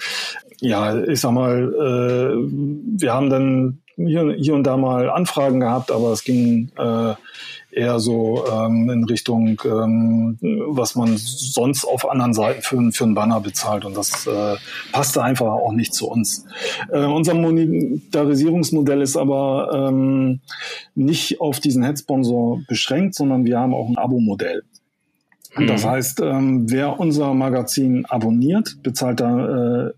ja, 0.59 1.01
ich 1.03 1.19
sag 1.19 1.31
mal, 1.31 1.73
äh, 1.73 2.51
wir 2.99 3.13
haben 3.13 3.31
dann 3.31 3.79
hier, 3.95 4.31
hier 4.37 4.53
und 4.53 4.63
da 4.63 4.77
mal 4.77 5.09
Anfragen 5.09 5.59
gehabt, 5.59 5.91
aber 5.91 6.11
es 6.11 6.23
ging 6.23 6.71
äh, 6.77 7.13
eher 7.77 7.99
so 7.99 8.43
ähm, 8.51 8.89
in 8.89 9.03
Richtung, 9.03 9.61
ähm, 9.65 10.37
was 10.67 10.95
man 10.95 11.15
sonst 11.17 11.85
auf 11.85 12.09
anderen 12.09 12.33
Seiten 12.33 12.61
für, 12.61 12.91
für 12.91 13.03
einen 13.03 13.13
Banner 13.13 13.39
bezahlt. 13.39 13.85
Und 13.85 13.95
das 13.95 14.25
äh, 14.27 14.55
passte 14.91 15.23
einfach 15.23 15.47
auch 15.47 15.71
nicht 15.71 15.93
zu 15.93 16.09
uns. 16.09 16.45
Äh, 16.91 17.05
unser 17.05 17.35
Monetarisierungsmodell 17.35 19.01
ist 19.01 19.15
aber 19.15 19.89
ähm, 19.89 20.39
nicht 20.95 21.39
auf 21.39 21.59
diesen 21.59 21.83
Headsponsor 21.83 22.61
beschränkt, 22.67 23.15
sondern 23.15 23.45
wir 23.45 23.59
haben 23.59 23.73
auch 23.73 23.87
ein 23.87 23.97
Abo-Modell. 23.97 24.63
Das 25.65 25.83
mhm. 25.83 25.89
heißt, 25.89 26.19
ähm, 26.21 26.69
wer 26.69 26.99
unser 26.99 27.33
Magazin 27.33 28.05
abonniert, 28.05 28.77
bezahlt 28.83 29.19
da 29.19 29.87
äh, 29.87 29.93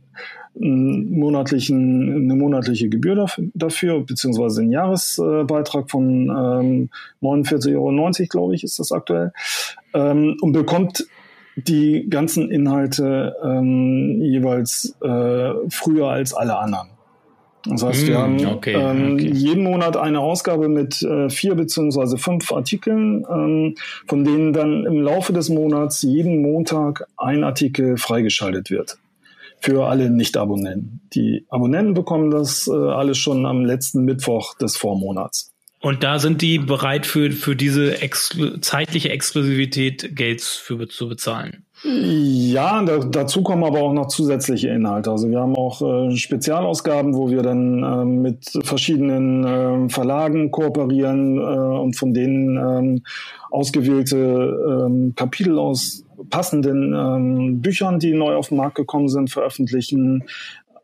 monatlichen, 0.60 2.24
eine 2.24 2.36
monatliche 2.36 2.90
Gebühr 2.90 3.28
dafür, 3.54 4.02
beziehungsweise 4.02 4.62
einen 4.62 4.72
Jahresbeitrag 4.72 5.90
von 5.90 6.30
ähm, 6.30 6.90
49,90 7.22 7.76
Euro, 7.76 8.28
glaube 8.30 8.56
ich, 8.56 8.64
ist 8.64 8.80
das 8.80 8.92
aktuell, 8.92 9.32
ähm, 9.94 10.38
und 10.42 10.52
bekommt 10.52 11.08
die 11.56 12.08
ganzen 12.10 12.52
Inhalte 12.52 13.36
ähm, 13.44 14.22
jeweils 14.22 14.96
äh, 15.02 15.52
früher 15.70 16.08
als 16.08 16.34
alle 16.34 16.58
anderen. 16.58 16.90
Das 17.66 17.84
heißt, 17.84 18.08
wir 18.08 18.18
mm, 18.18 18.22
haben 18.22 18.46
okay, 18.46 18.74
ähm, 18.74 19.14
okay. 19.14 19.32
jeden 19.34 19.64
Monat 19.64 19.98
eine 19.98 20.22
Ausgabe 20.22 20.70
mit 20.70 21.02
äh, 21.02 21.30
vier 21.30 21.56
beziehungsweise 21.56 22.18
fünf 22.18 22.52
Artikeln, 22.54 23.26
ähm, 23.30 23.76
von 24.08 24.24
denen 24.24 24.54
dann 24.54 24.86
im 24.86 25.02
Laufe 25.02 25.34
des 25.34 25.50
Monats 25.50 26.02
jeden 26.02 26.42
Montag 26.42 27.06
ein 27.18 27.44
Artikel 27.44 27.98
freigeschaltet 27.98 28.70
wird 28.70 28.98
für 29.62 29.88
alle 29.88 30.10
Nicht-Abonnenten. 30.10 31.08
Die 31.14 31.46
Abonnenten 31.50 31.94
bekommen 31.94 32.32
das 32.32 32.68
äh, 32.68 32.74
alles 32.74 33.18
schon 33.18 33.46
am 33.46 33.66
letzten 33.66 34.04
Mittwoch 34.04 34.56
des 34.56 34.78
Vormonats. 34.78 35.52
Und 35.82 36.04
da 36.04 36.20
sind 36.20 36.42
die 36.42 36.60
bereit 36.60 37.06
für, 37.06 37.32
für 37.32 37.56
diese 37.56 38.02
exklu 38.02 38.58
zeitliche 38.58 39.10
Exklusivität 39.10 40.16
Geld 40.16 40.42
für, 40.42 40.88
zu 40.90 41.08
bezahlen. 41.08 41.64
Ja, 41.84 42.84
da, 42.84 42.98
dazu 42.98 43.42
kommen 43.42 43.64
aber 43.64 43.80
auch 43.82 43.94
noch 43.94 44.08
zusätzliche 44.08 44.68
Inhalte. 44.68 45.12
Also 45.12 45.30
wir 45.30 45.40
haben 45.40 45.56
auch 45.56 45.82
äh, 45.82 46.16
Spezialausgaben, 46.18 47.16
wo 47.16 47.30
wir 47.30 47.42
dann 47.42 47.84
äh, 47.84 48.04
mit 48.04 48.52
verschiedenen 48.64 49.46
äh, 49.46 49.90
Verlagen 49.90 50.52
kooperieren 50.52 51.38
äh, 51.38 51.42
und 51.42 51.96
von 51.96 52.14
denen 52.14 52.58
ähm, 52.58 53.04
ausgewählte 53.50 54.18
ähm, 54.18 55.14
Kapitel 55.16 55.58
aus 55.58 56.04
passenden 56.30 56.94
ähm, 56.94 57.62
Büchern, 57.62 58.00
die 58.00 58.14
neu 58.14 58.36
auf 58.36 58.50
den 58.50 58.58
Markt 58.58 58.76
gekommen 58.76 59.08
sind, 59.08 59.30
veröffentlichen. 59.30 60.26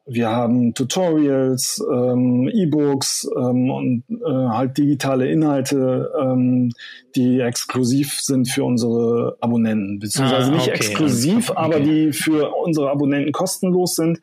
Wir 0.08 0.30
haben 0.30 0.76
Tutorials, 0.76 1.84
ähm, 1.92 2.48
E-Books 2.48 3.28
ähm, 3.36 3.72
und 3.72 4.04
äh, 4.10 4.50
halt 4.50 4.78
digitale 4.78 5.28
Inhalte, 5.28 6.12
ähm, 6.22 6.72
die 7.16 7.40
exklusiv 7.40 8.20
sind 8.22 8.48
für 8.48 8.64
unsere 8.64 9.36
Abonnenten. 9.42 9.98
Beziehungsweise 9.98 10.52
ah, 10.52 10.56
nicht 10.56 10.68
okay, 10.68 10.78
exklusiv, 10.78 11.50
okay. 11.50 11.60
aber 11.60 11.80
die 11.80 12.14
für 12.14 12.54
unsere 12.56 12.92
Abonnenten 12.92 13.32
kostenlos 13.32 13.96
sind 13.96 14.20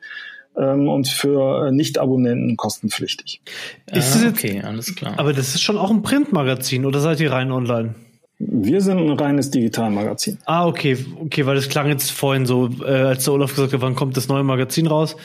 ähm, 0.57 0.87
und 0.87 1.09
für 1.09 1.71
Nicht-Abonnenten 1.71 2.55
kostenpflichtig. 2.55 3.41
Ist 3.91 4.23
ah, 4.23 4.29
okay, 4.29 4.61
alles 4.61 4.95
klar. 4.95 5.15
Aber 5.17 5.33
das 5.33 5.53
ist 5.53 5.61
schon 5.61 5.77
auch 5.77 5.91
ein 5.91 6.01
Printmagazin 6.01 6.85
oder 6.85 7.01
seid 7.01 7.19
ihr 7.19 7.33
rein 7.33 7.51
online? 7.51 7.95
Wir 8.39 8.81
sind 8.81 8.97
ein 8.97 9.11
reines 9.11 9.51
Digitalmagazin. 9.51 10.37
Ah, 10.45 10.65
okay, 10.65 10.97
okay, 11.21 11.45
weil 11.45 11.55
das 11.55 11.69
klang 11.69 11.87
jetzt 11.87 12.11
vorhin 12.11 12.45
so, 12.45 12.69
äh, 12.83 12.89
als 12.89 13.25
der 13.25 13.33
Olaf 13.33 13.51
gesagt 13.51 13.73
hat, 13.73 13.81
wann 13.81 13.95
kommt 13.95 14.17
das 14.17 14.27
neue 14.27 14.43
Magazin 14.43 14.87
raus? 14.87 15.15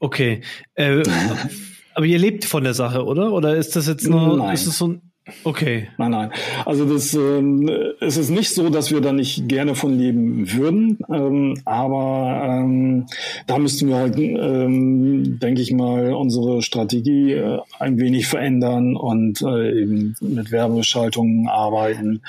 Okay. 0.00 0.40
Äh, 0.74 1.02
aber 1.94 2.06
ihr 2.06 2.18
lebt 2.18 2.44
von 2.44 2.64
der 2.64 2.74
Sache, 2.74 3.04
oder? 3.04 3.32
Oder 3.32 3.56
ist 3.56 3.76
das 3.76 3.86
jetzt 3.86 4.08
nur, 4.08 4.38
Nein. 4.38 4.54
ist 4.54 4.66
es 4.66 4.78
so 4.78 4.88
ein, 4.88 5.02
Okay. 5.44 5.88
Nein, 5.98 6.10
nein. 6.10 6.32
Also 6.64 6.84
das, 6.84 7.14
ähm, 7.14 7.70
es 8.00 8.16
ist 8.16 8.30
nicht 8.30 8.50
so, 8.50 8.68
dass 8.68 8.90
wir 8.90 9.00
da 9.00 9.12
nicht 9.12 9.48
gerne 9.48 9.74
von 9.74 9.96
leben 9.96 10.50
würden, 10.52 10.98
ähm, 11.08 11.60
aber 11.64 12.42
ähm, 12.44 13.06
da 13.46 13.58
müssten 13.58 13.88
wir 13.88 13.96
halt, 13.96 14.18
ähm, 14.18 15.38
denke 15.38 15.62
ich 15.62 15.72
mal, 15.72 16.12
unsere 16.14 16.62
Strategie 16.62 17.34
äh, 17.34 17.58
ein 17.78 17.98
wenig 17.98 18.26
verändern 18.26 18.96
und 18.96 19.42
äh, 19.42 19.82
eben 19.82 20.16
mit 20.20 20.50
Werbeschaltungen 20.50 21.48
arbeiten. 21.48 22.22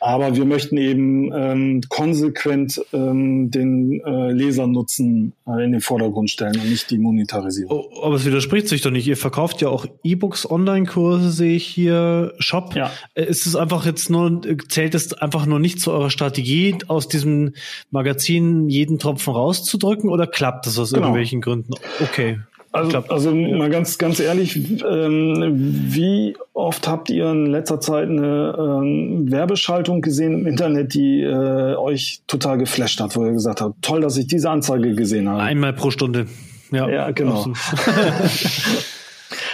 Aber 0.00 0.34
wir 0.34 0.46
möchten 0.46 0.78
eben 0.78 1.30
ähm, 1.32 1.82
konsequent 1.88 2.80
ähm, 2.92 3.50
den 3.50 4.00
äh, 4.00 4.32
Lesernutzen 4.32 5.34
äh, 5.46 5.62
in 5.62 5.72
den 5.72 5.80
Vordergrund 5.82 6.30
stellen 6.30 6.56
und 6.56 6.70
nicht 6.70 6.90
die 6.90 6.98
Monetarisierung. 6.98 7.70
Oh, 7.70 8.02
aber 8.02 8.16
es 8.16 8.24
widerspricht 8.24 8.68
sich 8.68 8.80
doch 8.80 8.90
nicht. 8.90 9.06
Ihr 9.06 9.18
verkauft 9.18 9.60
ja 9.60 9.68
auch 9.68 9.86
E-Books, 10.02 10.50
Online-Kurse, 10.50 11.30
sehe 11.30 11.54
ich 11.54 11.66
hier, 11.66 12.32
Shop. 12.38 12.74
Ja. 12.74 12.90
Äh, 13.14 13.24
ist 13.26 13.46
es 13.46 13.56
einfach 13.56 13.84
jetzt 13.84 14.08
nur, 14.08 14.40
zählt 14.68 14.94
es 14.94 15.12
einfach 15.12 15.44
nur 15.44 15.58
nicht 15.58 15.80
zu 15.80 15.92
eurer 15.92 16.10
Strategie, 16.10 16.76
aus 16.88 17.08
diesem 17.08 17.52
Magazin 17.90 18.68
jeden 18.70 18.98
Tropfen 18.98 19.34
rauszudrücken 19.34 20.08
oder 20.08 20.26
klappt 20.26 20.66
das 20.66 20.78
aus 20.78 20.90
genau. 20.90 21.02
irgendwelchen 21.02 21.40
Gründen? 21.42 21.74
Okay. 22.00 22.38
Also, 22.72 22.98
also 23.08 23.34
mal 23.34 23.68
ganz, 23.68 23.98
ganz 23.98 24.20
ehrlich, 24.20 24.56
ähm, 24.84 25.56
wie 25.88 26.36
oft 26.54 26.86
habt 26.86 27.10
ihr 27.10 27.28
in 27.30 27.46
letzter 27.46 27.80
Zeit 27.80 28.08
eine 28.08 28.54
ähm, 28.56 29.30
Werbeschaltung 29.30 30.02
gesehen 30.02 30.34
im 30.34 30.46
Internet, 30.46 30.94
die 30.94 31.20
äh, 31.20 31.74
euch 31.74 32.22
total 32.28 32.58
geflasht 32.58 33.00
hat, 33.00 33.16
wo 33.16 33.24
ihr 33.24 33.32
gesagt 33.32 33.60
habt, 33.60 33.82
toll, 33.82 34.00
dass 34.00 34.16
ich 34.16 34.28
diese 34.28 34.50
Anzeige 34.50 34.94
gesehen 34.94 35.28
habe? 35.28 35.42
Einmal 35.42 35.72
pro 35.72 35.90
Stunde. 35.90 36.26
Ja, 36.70 36.88
ja 36.88 37.10
genau. 37.10 37.52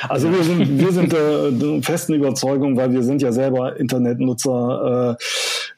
Also 0.08 0.32
wir 0.32 0.42
sind, 0.42 0.78
wir 0.78 0.92
sind 0.92 1.12
der, 1.12 1.82
festen 1.82 2.14
Überzeugung, 2.14 2.76
weil 2.76 2.92
wir 2.92 3.02
sind 3.02 3.22
ja 3.22 3.32
selber 3.32 3.78
Internetnutzer, 3.78 5.16
äh, 5.18 5.24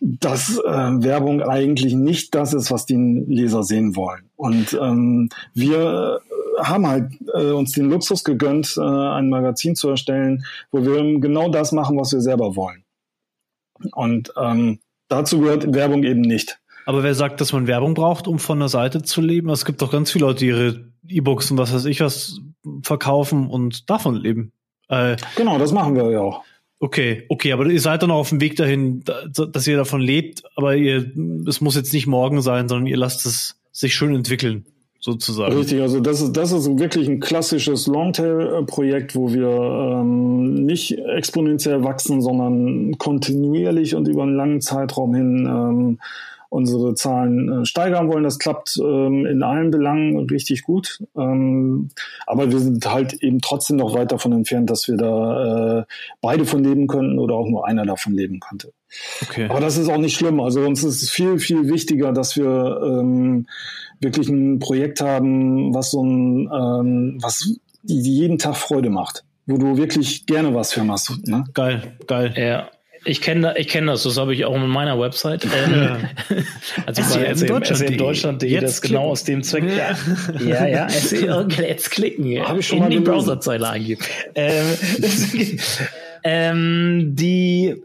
dass 0.00 0.58
äh, 0.58 0.62
Werbung 0.62 1.42
eigentlich 1.42 1.94
nicht 1.94 2.34
das 2.34 2.54
ist, 2.54 2.70
was 2.70 2.86
die 2.86 2.96
Leser 2.96 3.62
sehen 3.62 3.96
wollen. 3.96 4.22
Und 4.36 4.78
ähm, 4.80 5.30
wir 5.54 6.20
haben 6.58 6.86
halt 6.86 7.12
äh, 7.34 7.50
uns 7.50 7.72
den 7.72 7.88
Luxus 7.90 8.24
gegönnt, 8.24 8.76
äh, 8.76 8.80
ein 8.82 9.28
Magazin 9.28 9.76
zu 9.76 9.88
erstellen, 9.88 10.44
wo 10.70 10.82
wir 10.82 11.20
genau 11.20 11.48
das 11.48 11.72
machen, 11.72 11.98
was 11.98 12.12
wir 12.12 12.20
selber 12.20 12.56
wollen. 12.56 12.84
Und 13.92 14.32
ähm, 14.36 14.80
dazu 15.08 15.40
gehört 15.40 15.72
Werbung 15.72 16.02
eben 16.04 16.20
nicht. 16.20 16.58
Aber 16.86 17.02
wer 17.02 17.14
sagt, 17.14 17.40
dass 17.40 17.52
man 17.52 17.66
Werbung 17.66 17.94
braucht, 17.94 18.26
um 18.26 18.38
von 18.38 18.58
der 18.58 18.68
Seite 18.68 19.02
zu 19.02 19.20
leben? 19.20 19.50
Es 19.50 19.64
gibt 19.64 19.82
doch 19.82 19.92
ganz 19.92 20.10
viele 20.10 20.26
Leute, 20.26 20.40
die 20.40 20.46
ihre 20.46 20.84
E-Books 21.06 21.50
und 21.50 21.58
was 21.58 21.72
weiß 21.72 21.84
ich 21.84 22.00
was 22.00 22.40
verkaufen 22.82 23.48
und 23.48 23.90
davon 23.90 24.16
leben. 24.16 24.52
Äh, 24.88 25.16
genau, 25.36 25.58
das 25.58 25.72
machen 25.72 25.94
wir 25.94 26.10
ja 26.10 26.20
auch. 26.20 26.42
Okay, 26.80 27.26
okay, 27.28 27.52
aber 27.52 27.66
ihr 27.66 27.80
seid 27.80 28.02
dann 28.02 28.10
auch 28.10 28.18
auf 28.18 28.28
dem 28.28 28.40
Weg 28.40 28.56
dahin, 28.56 29.02
dass 29.04 29.66
ihr 29.66 29.76
davon 29.76 30.00
lebt, 30.00 30.44
aber 30.54 30.76
ihr, 30.76 31.10
es 31.46 31.60
muss 31.60 31.74
jetzt 31.74 31.92
nicht 31.92 32.06
morgen 32.06 32.40
sein, 32.40 32.68
sondern 32.68 32.86
ihr 32.86 32.96
lasst 32.96 33.26
es 33.26 33.60
sich 33.72 33.94
schön 33.94 34.14
entwickeln 34.14 34.64
sozusagen. 35.00 35.56
Richtig, 35.56 35.80
also 35.80 36.00
das 36.00 36.20
ist, 36.20 36.36
das 36.36 36.52
ist 36.52 36.78
wirklich 36.78 37.08
ein 37.08 37.20
klassisches 37.20 37.86
Longtail-Projekt, 37.86 39.14
wo 39.14 39.32
wir 39.32 39.48
ähm, 39.48 40.64
nicht 40.64 40.98
exponentiell 40.98 41.84
wachsen, 41.84 42.20
sondern 42.20 42.98
kontinuierlich 42.98 43.94
und 43.94 44.08
über 44.08 44.22
einen 44.24 44.36
langen 44.36 44.60
Zeitraum 44.60 45.14
hin 45.14 45.46
ähm, 45.46 45.98
unsere 46.50 46.94
Zahlen 46.94 47.62
äh, 47.62 47.66
steigern 47.66 48.08
wollen. 48.08 48.24
Das 48.24 48.38
klappt 48.38 48.78
ähm, 48.82 49.26
in 49.26 49.42
allen 49.42 49.70
Belangen 49.70 50.18
richtig 50.30 50.62
gut. 50.62 51.02
Ähm, 51.16 51.90
aber 52.26 52.50
wir 52.50 52.58
sind 52.58 52.90
halt 52.90 53.14
eben 53.22 53.40
trotzdem 53.40 53.76
noch 53.76 53.94
weit 53.94 54.12
davon 54.12 54.32
entfernt, 54.32 54.70
dass 54.70 54.88
wir 54.88 54.96
da 54.96 55.80
äh, 55.80 55.84
beide 56.20 56.46
von 56.46 56.64
leben 56.64 56.86
könnten 56.86 57.18
oder 57.18 57.34
auch 57.34 57.48
nur 57.48 57.66
einer 57.66 57.84
davon 57.84 58.14
leben 58.14 58.40
könnte. 58.40 58.72
Okay. 59.22 59.46
Aber 59.48 59.60
das 59.60 59.76
ist 59.76 59.88
auch 59.88 59.98
nicht 59.98 60.16
schlimm. 60.16 60.40
Also 60.40 60.60
uns 60.60 60.82
ist 60.82 61.02
es 61.02 61.10
viel, 61.10 61.38
viel 61.38 61.68
wichtiger, 61.68 62.12
dass 62.12 62.36
wir 62.36 62.80
ähm, 62.82 63.46
wirklich 64.00 64.28
ein 64.28 64.58
Projekt 64.58 65.00
haben, 65.00 65.74
was 65.74 65.90
so 65.90 66.02
ein, 66.02 66.48
ähm, 66.52 67.18
was 67.20 67.58
jeden 67.82 68.38
Tag 68.38 68.56
Freude 68.56 68.90
macht, 68.90 69.24
wo 69.46 69.56
du 69.58 69.76
wirklich 69.76 70.26
gerne 70.26 70.54
was 70.54 70.72
für 70.72 70.84
machst. 70.84 71.26
Ne? 71.26 71.44
Geil, 71.54 71.96
geil. 72.06 72.34
Ja. 72.36 72.70
Ich 73.04 73.20
kenne 73.20 73.54
ich 73.56 73.68
kenn 73.68 73.86
das, 73.86 74.02
das 74.02 74.18
habe 74.18 74.34
ich 74.34 74.44
auch 74.44 74.56
in 74.56 74.66
meiner 74.66 74.98
Website. 74.98 75.44
Ähm, 75.44 75.98
also 76.86 77.02
bei 77.14 77.26
in 77.26 77.46
Deutschland, 77.46 78.00
Deutschland.de, 78.00 78.60
das 78.60 78.82
genau 78.82 79.10
aus 79.10 79.22
dem 79.24 79.42
Zweck. 79.44 79.64
Ja, 79.64 79.96
ja, 80.40 80.66
ja 80.66 80.88
jetzt 81.48 81.90
klicken. 81.90 82.44
Habe 82.46 82.58
ich 82.58 82.66
schon 82.66 82.78
in 82.78 82.84
mal 82.84 82.90
die 82.90 82.98
Browserzeile 82.98 83.68
eingeben. 83.68 84.02
Ähm, 84.34 84.66
ähm, 86.24 87.14
die 87.14 87.76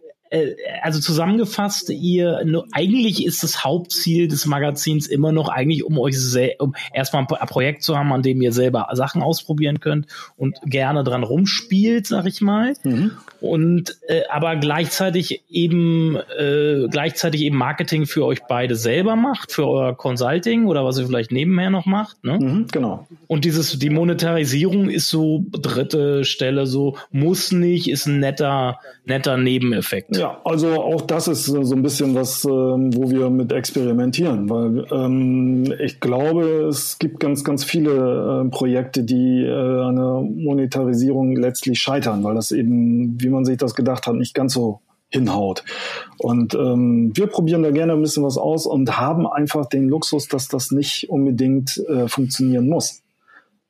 also 0.82 1.00
zusammengefasst, 1.00 1.90
ihr 1.90 2.44
eigentlich 2.72 3.26
ist 3.26 3.44
das 3.44 3.64
Hauptziel 3.64 4.28
des 4.28 4.46
Magazins 4.46 5.08
immer 5.08 5.32
noch 5.32 5.50
eigentlich, 5.50 5.84
um 5.84 6.00
euch 6.00 6.18
um 6.60 6.76
erstmal 6.94 7.24
ein 7.24 7.48
Projekt 7.48 7.84
zu 7.84 7.98
haben, 7.98 8.12
an 8.12 8.24
dem 8.24 8.42
ihr 8.42 8.52
selber 8.52 8.88
Sachen 8.94 9.22
ausprobieren 9.22 9.80
könnt 9.80 10.08
und 10.36 10.58
gerne 10.66 11.04
dran 11.04 11.24
rumspielt, 11.24 12.08
sag 12.08 12.26
ich 12.26 12.42
mal. 12.42 12.74
Mhm. 12.84 13.12
Und 13.42 13.98
äh, 14.08 14.22
aber 14.30 14.56
gleichzeitig 14.56 15.44
eben 15.50 16.16
äh, 16.16 16.88
gleichzeitig 16.90 17.42
eben 17.42 17.58
Marketing 17.58 18.06
für 18.06 18.26
euch 18.26 18.40
beide 18.48 18.76
selber 18.76 19.16
macht, 19.16 19.52
für 19.52 19.68
euer 19.68 19.98
Consulting 19.98 20.66
oder 20.66 20.86
was 20.86 20.98
ihr 20.98 21.06
vielleicht 21.06 21.32
nebenher 21.32 21.70
noch 21.70 21.86
macht. 21.86 22.24
Ne? 22.24 22.40
Mhm, 22.40 22.68
genau. 22.72 23.08
Und 23.28 23.46
dieses 23.46 23.78
die 23.78 23.90
Monetarisierung 23.90 24.90
ist 24.90 25.10
so 25.10 25.44
dritte 25.52 26.24
Stelle, 26.24 26.66
so 26.66 26.98
muss 27.12 27.52
nicht, 27.52 27.90
ist 27.90 28.06
ein 28.06 28.20
netter 28.20 28.80
netter 29.06 29.38
Nebeneffekt. 29.38 30.16
Ja, 30.16 30.23
also 30.44 30.82
auch 30.82 31.02
das 31.02 31.28
ist 31.28 31.46
so 31.46 31.76
ein 31.76 31.82
bisschen 31.82 32.16
was, 32.16 32.46
ähm, 32.46 32.96
wo 32.96 33.10
wir 33.10 33.30
mit 33.30 33.52
experimentieren, 33.52 34.50
weil 34.50 34.86
ähm, 34.92 35.74
ich 35.80 36.00
glaube, 36.00 36.68
es 36.68 37.00
gibt 37.00 37.20
ganz, 37.20 37.44
ganz 37.44 37.64
viele 37.64 38.44
äh, 38.46 38.50
Projekte, 38.50 39.04
die 39.04 39.44
äh, 39.44 39.52
an 39.52 39.96
der 39.96 40.22
Monetarisierung 40.22 41.36
letztlich 41.36 41.80
scheitern, 41.80 42.24
weil 42.24 42.36
das 42.36 42.52
eben, 42.52 43.22
wie 43.22 43.30
man 43.30 43.46
sich 43.46 43.58
das 43.58 43.76
gedacht 43.76 44.08
hat, 44.08 44.16
nicht 44.16 44.34
ganz 44.34 44.54
so 44.54 44.80
hinhaut. 45.10 45.64
Und 46.18 46.56
ähm, 46.56 47.12
wir 47.16 47.28
probieren 47.28 47.64
da 47.64 47.72
gerne 47.72 47.94
ein 47.94 48.02
bisschen 48.02 48.24
was 48.24 48.38
aus 48.38 48.66
und 48.66 48.98
haben 48.98 49.28
einfach 49.28 49.68
den 49.68 49.88
Luxus, 49.88 50.28
dass 50.28 50.48
das 50.48 50.72
nicht 50.72 51.10
unbedingt 51.10 51.78
äh, 51.88 52.08
funktionieren 52.08 52.68
muss. 52.68 53.04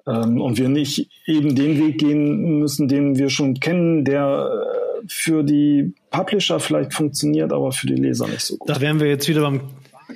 Ähm, 0.08 0.42
und 0.42 0.58
wir 0.58 0.70
nicht 0.70 1.10
eben 1.26 1.56
den 1.56 1.78
Weg 1.80 2.00
gehen 2.00 2.60
müssen, 2.60 2.88
den 2.88 3.18
wir 3.18 3.30
schon 3.30 3.56
kennen, 3.56 4.06
der 4.06 4.50
äh, 4.50 4.83
für 5.08 5.44
die 5.44 5.94
Publisher 6.12 6.60
vielleicht 6.60 6.94
funktioniert, 6.94 7.52
aber 7.52 7.72
für 7.72 7.88
die 7.88 7.96
Leser 7.96 8.28
nicht 8.28 8.42
so 8.42 8.58
gut. 8.58 8.70
Da 8.70 8.80
wären 8.80 9.00
wir 9.00 9.08
jetzt 9.08 9.28
wieder 9.28 9.42
beim 9.42 9.62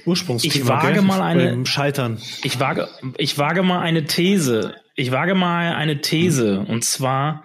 Ursprungsthema. 0.06 0.56
Ich 0.56 0.68
wage 0.68 0.94
gell? 0.94 1.02
mal 1.02 1.22
eine 1.22 1.50
beim 1.50 1.66
Scheitern. 1.66 2.20
Ich 2.44 2.60
wage, 2.60 2.88
ich 3.18 3.38
wage 3.38 3.64
mal 3.64 3.80
eine 3.82 4.06
These. 4.06 4.76
Ich 4.96 5.12
wage 5.12 5.36
mal 5.36 5.74
eine 5.74 6.02
These. 6.02 6.66
Und 6.68 6.84
zwar 6.84 7.44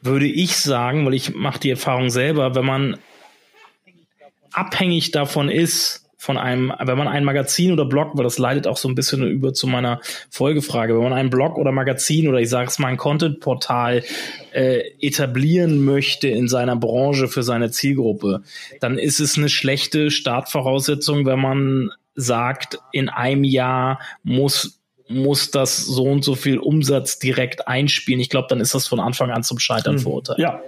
würde 0.00 0.26
ich 0.26 0.56
sagen, 0.56 1.04
weil 1.06 1.14
ich 1.14 1.34
mache 1.34 1.60
die 1.60 1.70
Erfahrung 1.70 2.10
selber, 2.10 2.54
wenn 2.54 2.64
man 2.64 2.98
abhängig 4.52 5.10
davon 5.10 5.48
ist, 5.48 6.05
von 6.26 6.38
einem, 6.38 6.72
wenn 6.82 6.98
man 6.98 7.06
ein 7.06 7.22
Magazin 7.22 7.72
oder 7.72 7.84
Blog, 7.84 8.10
weil 8.14 8.24
das 8.24 8.38
leitet 8.38 8.66
auch 8.66 8.76
so 8.76 8.88
ein 8.88 8.96
bisschen 8.96 9.22
über 9.22 9.54
zu 9.54 9.68
meiner 9.68 10.00
Folgefrage, 10.28 10.94
wenn 10.94 11.04
man 11.04 11.12
ein 11.12 11.30
Blog 11.30 11.56
oder 11.56 11.70
Magazin 11.70 12.26
oder 12.26 12.40
ich 12.40 12.48
sage 12.48 12.66
es 12.68 12.80
mal 12.80 12.88
ein 12.88 12.96
Content-Portal 12.96 14.02
äh, 14.52 14.80
etablieren 15.00 15.84
möchte 15.84 16.26
in 16.26 16.48
seiner 16.48 16.74
Branche 16.74 17.28
für 17.28 17.44
seine 17.44 17.70
Zielgruppe, 17.70 18.42
dann 18.80 18.98
ist 18.98 19.20
es 19.20 19.38
eine 19.38 19.48
schlechte 19.48 20.10
Startvoraussetzung, 20.10 21.26
wenn 21.26 21.38
man 21.38 21.92
sagt, 22.16 22.80
in 22.90 23.08
einem 23.08 23.44
Jahr 23.44 24.00
muss 24.24 24.80
muss 25.08 25.52
das 25.52 25.86
so 25.86 26.02
und 26.02 26.24
so 26.24 26.34
viel 26.34 26.58
Umsatz 26.58 27.20
direkt 27.20 27.68
einspielen. 27.68 28.20
Ich 28.20 28.28
glaube, 28.28 28.48
dann 28.48 28.58
ist 28.58 28.74
das 28.74 28.88
von 28.88 28.98
Anfang 28.98 29.30
an 29.30 29.44
zum 29.44 29.60
Scheitern 29.60 29.94
hm. 29.94 30.00
verurteilt. 30.00 30.40
Ja, 30.40 30.60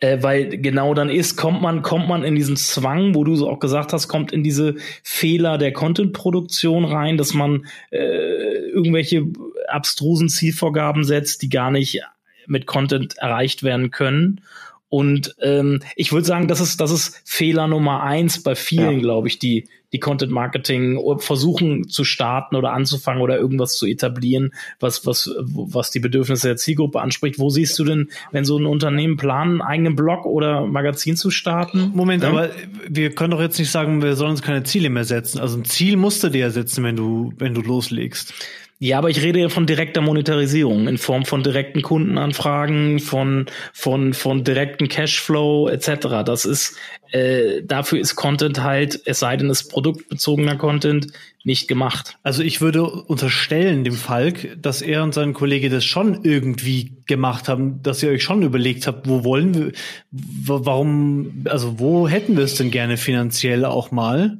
äh, 0.00 0.18
weil 0.22 0.58
genau 0.58 0.94
dann 0.94 1.08
ist, 1.08 1.36
kommt 1.36 1.62
man, 1.62 1.82
kommt 1.82 2.08
man 2.08 2.22
in 2.22 2.34
diesen 2.34 2.56
Zwang, 2.56 3.14
wo 3.14 3.24
du 3.24 3.34
so 3.34 3.48
auch 3.48 3.60
gesagt 3.60 3.92
hast, 3.92 4.08
kommt 4.08 4.32
in 4.32 4.42
diese 4.42 4.74
Fehler 5.02 5.58
der 5.58 5.72
Content-Produktion 5.72 6.84
rein, 6.84 7.16
dass 7.16 7.32
man 7.34 7.66
äh, 7.90 8.68
irgendwelche 8.68 9.26
abstrusen 9.68 10.28
Zielvorgaben 10.28 11.04
setzt, 11.04 11.42
die 11.42 11.48
gar 11.48 11.70
nicht 11.70 12.02
mit 12.46 12.66
Content 12.66 13.16
erreicht 13.18 13.62
werden 13.62 13.90
können. 13.90 14.42
Und 14.88 15.34
ähm, 15.42 15.80
ich 15.96 16.12
würde 16.12 16.26
sagen, 16.26 16.48
das 16.48 16.60
ist, 16.60 16.80
das 16.80 16.90
ist 16.90 17.20
Fehler 17.24 17.66
Nummer 17.66 18.02
eins 18.02 18.42
bei 18.42 18.54
vielen, 18.54 18.96
ja. 18.96 19.00
glaube 19.00 19.28
ich, 19.28 19.38
die 19.38 19.68
die 19.92 20.00
Content 20.00 20.32
Marketing 20.32 20.98
versuchen 21.18 21.88
zu 21.88 22.04
starten 22.04 22.56
oder 22.56 22.72
anzufangen 22.72 23.22
oder 23.22 23.38
irgendwas 23.38 23.76
zu 23.76 23.86
etablieren, 23.86 24.52
was, 24.80 25.06
was, 25.06 25.30
was 25.38 25.90
die 25.90 26.00
Bedürfnisse 26.00 26.48
der 26.48 26.56
Zielgruppe 26.56 27.00
anspricht. 27.00 27.38
Wo 27.38 27.50
siehst 27.50 27.78
du 27.78 27.84
denn, 27.84 28.10
wenn 28.32 28.44
so 28.44 28.58
ein 28.58 28.66
Unternehmen 28.66 29.16
planen, 29.16 29.60
einen 29.60 29.62
eigenen 29.62 29.96
Blog 29.96 30.26
oder 30.26 30.66
Magazin 30.66 31.16
zu 31.16 31.30
starten? 31.30 31.92
Moment, 31.94 32.24
ja? 32.24 32.30
aber 32.30 32.50
wir 32.88 33.14
können 33.14 33.30
doch 33.30 33.40
jetzt 33.40 33.58
nicht 33.58 33.70
sagen, 33.70 34.02
wir 34.02 34.16
sollen 34.16 34.32
uns 34.32 34.42
keine 34.42 34.64
Ziele 34.64 34.90
mehr 34.90 35.04
setzen. 35.04 35.38
Also 35.38 35.56
ein 35.56 35.64
Ziel 35.64 35.96
musst 35.96 36.22
du 36.22 36.28
dir 36.28 36.40
ja 36.40 36.50
setzen, 36.50 36.82
wenn 36.84 36.96
du, 36.96 37.32
wenn 37.38 37.54
du 37.54 37.62
loslegst. 37.62 38.34
Ja, 38.78 38.98
aber 38.98 39.08
ich 39.08 39.22
rede 39.22 39.40
ja 39.40 39.48
von 39.48 39.64
direkter 39.64 40.02
Monetarisierung 40.02 40.86
in 40.86 40.98
Form 40.98 41.24
von 41.24 41.42
direkten 41.42 41.80
Kundenanfragen, 41.80 42.98
von 42.98 43.46
von 43.72 44.12
von 44.12 44.44
direkten 44.44 44.88
Cashflow 44.88 45.68
etc. 45.68 46.24
Das 46.26 46.44
ist 46.44 46.76
äh, 47.10 47.62
dafür 47.64 47.98
ist 48.00 48.16
Content 48.16 48.62
halt, 48.62 49.00
es 49.06 49.20
sei 49.20 49.38
denn, 49.38 49.48
es 49.48 49.66
produktbezogener 49.66 50.56
Content, 50.56 51.06
nicht 51.42 51.68
gemacht. 51.68 52.18
Also 52.22 52.42
ich 52.42 52.60
würde 52.60 52.82
unterstellen 52.84 53.84
dem 53.84 53.94
Falk, 53.94 54.58
dass 54.60 54.82
er 54.82 55.04
und 55.04 55.14
sein 55.14 55.32
Kollege 55.32 55.70
das 55.70 55.84
schon 55.84 56.24
irgendwie 56.24 56.96
gemacht 57.06 57.48
haben, 57.48 57.82
dass 57.82 58.02
ihr 58.02 58.10
euch 58.10 58.24
schon 58.24 58.42
überlegt 58.42 58.86
habt, 58.86 59.08
wo 59.08 59.24
wollen 59.24 59.54
wir, 59.54 59.72
warum, 60.10 61.44
also 61.48 61.78
wo 61.78 62.08
hätten 62.08 62.36
wir 62.36 62.44
es 62.44 62.56
denn 62.56 62.70
gerne 62.70 62.96
finanziell 62.98 63.64
auch 63.64 63.90
mal? 63.90 64.38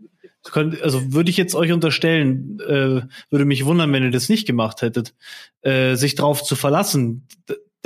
Also 0.55 1.13
würde 1.13 1.31
ich 1.31 1.37
jetzt 1.37 1.55
euch 1.55 1.73
unterstellen, 1.73 2.61
äh, 2.61 3.03
würde 3.31 3.45
mich 3.45 3.65
wundern, 3.65 3.93
wenn 3.93 4.05
ihr 4.05 4.11
das 4.11 4.29
nicht 4.29 4.47
gemacht 4.47 4.83
hättet, 4.83 5.15
äh, 5.63 5.97
sich 5.97 6.15
drauf 6.15 6.43
zu 6.43 6.57
verlassen. 6.57 7.27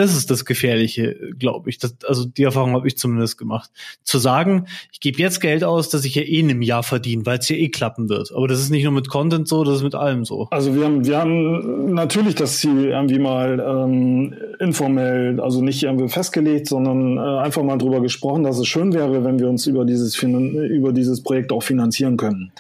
Das 0.01 0.17
ist 0.17 0.31
das 0.31 0.47
Gefährliche, 0.47 1.15
glaube 1.39 1.69
ich. 1.69 1.77
Das, 1.77 1.95
also 2.09 2.25
die 2.25 2.45
Erfahrung 2.45 2.73
habe 2.73 2.89
ich 2.89 2.97
zumindest 2.97 3.37
gemacht. 3.37 3.71
Zu 4.03 4.17
sagen, 4.17 4.65
ich 4.91 5.01
gebe 5.01 5.19
jetzt 5.19 5.43
Geld 5.43 5.63
aus, 5.63 5.91
dass 5.91 6.07
ich 6.07 6.15
ja 6.15 6.23
eh 6.23 6.41
in 6.41 6.49
einem 6.49 6.63
Jahr 6.63 6.83
verdiene, 6.83 7.27
weil 7.27 7.39
es 7.39 7.51
ja 7.51 7.57
eh 7.57 7.69
klappen 7.69 8.09
wird. 8.09 8.33
Aber 8.35 8.49
das 8.49 8.61
ist 8.61 8.71
nicht 8.71 8.85
nur 8.85 8.95
mit 8.95 9.11
Content 9.11 9.47
so, 9.47 9.63
das 9.63 9.77
ist 9.77 9.83
mit 9.83 9.95
allem 9.95 10.25
so. 10.25 10.49
Also 10.53 10.75
wir 10.75 10.87
haben, 10.87 11.05
wir 11.05 11.19
haben 11.19 11.93
natürlich 11.93 12.35
das 12.35 12.61
Ziel 12.61 12.87
irgendwie 12.87 13.19
mal 13.19 13.61
ähm, 13.61 14.33
informell, 14.59 15.39
also 15.39 15.61
nicht 15.61 15.83
irgendwie 15.83 16.09
festgelegt, 16.09 16.67
sondern 16.67 17.19
äh, 17.19 17.43
einfach 17.43 17.63
mal 17.63 17.77
drüber 17.77 18.01
gesprochen, 18.01 18.43
dass 18.43 18.59
es 18.59 18.69
schön 18.69 18.95
wäre, 18.95 19.23
wenn 19.23 19.39
wir 19.39 19.51
uns 19.51 19.67
über 19.67 19.85
dieses, 19.85 20.17
über 20.23 20.95
dieses 20.95 21.23
Projekt 21.23 21.53
auch 21.53 21.63
finanzieren 21.63 22.17
können. 22.17 22.53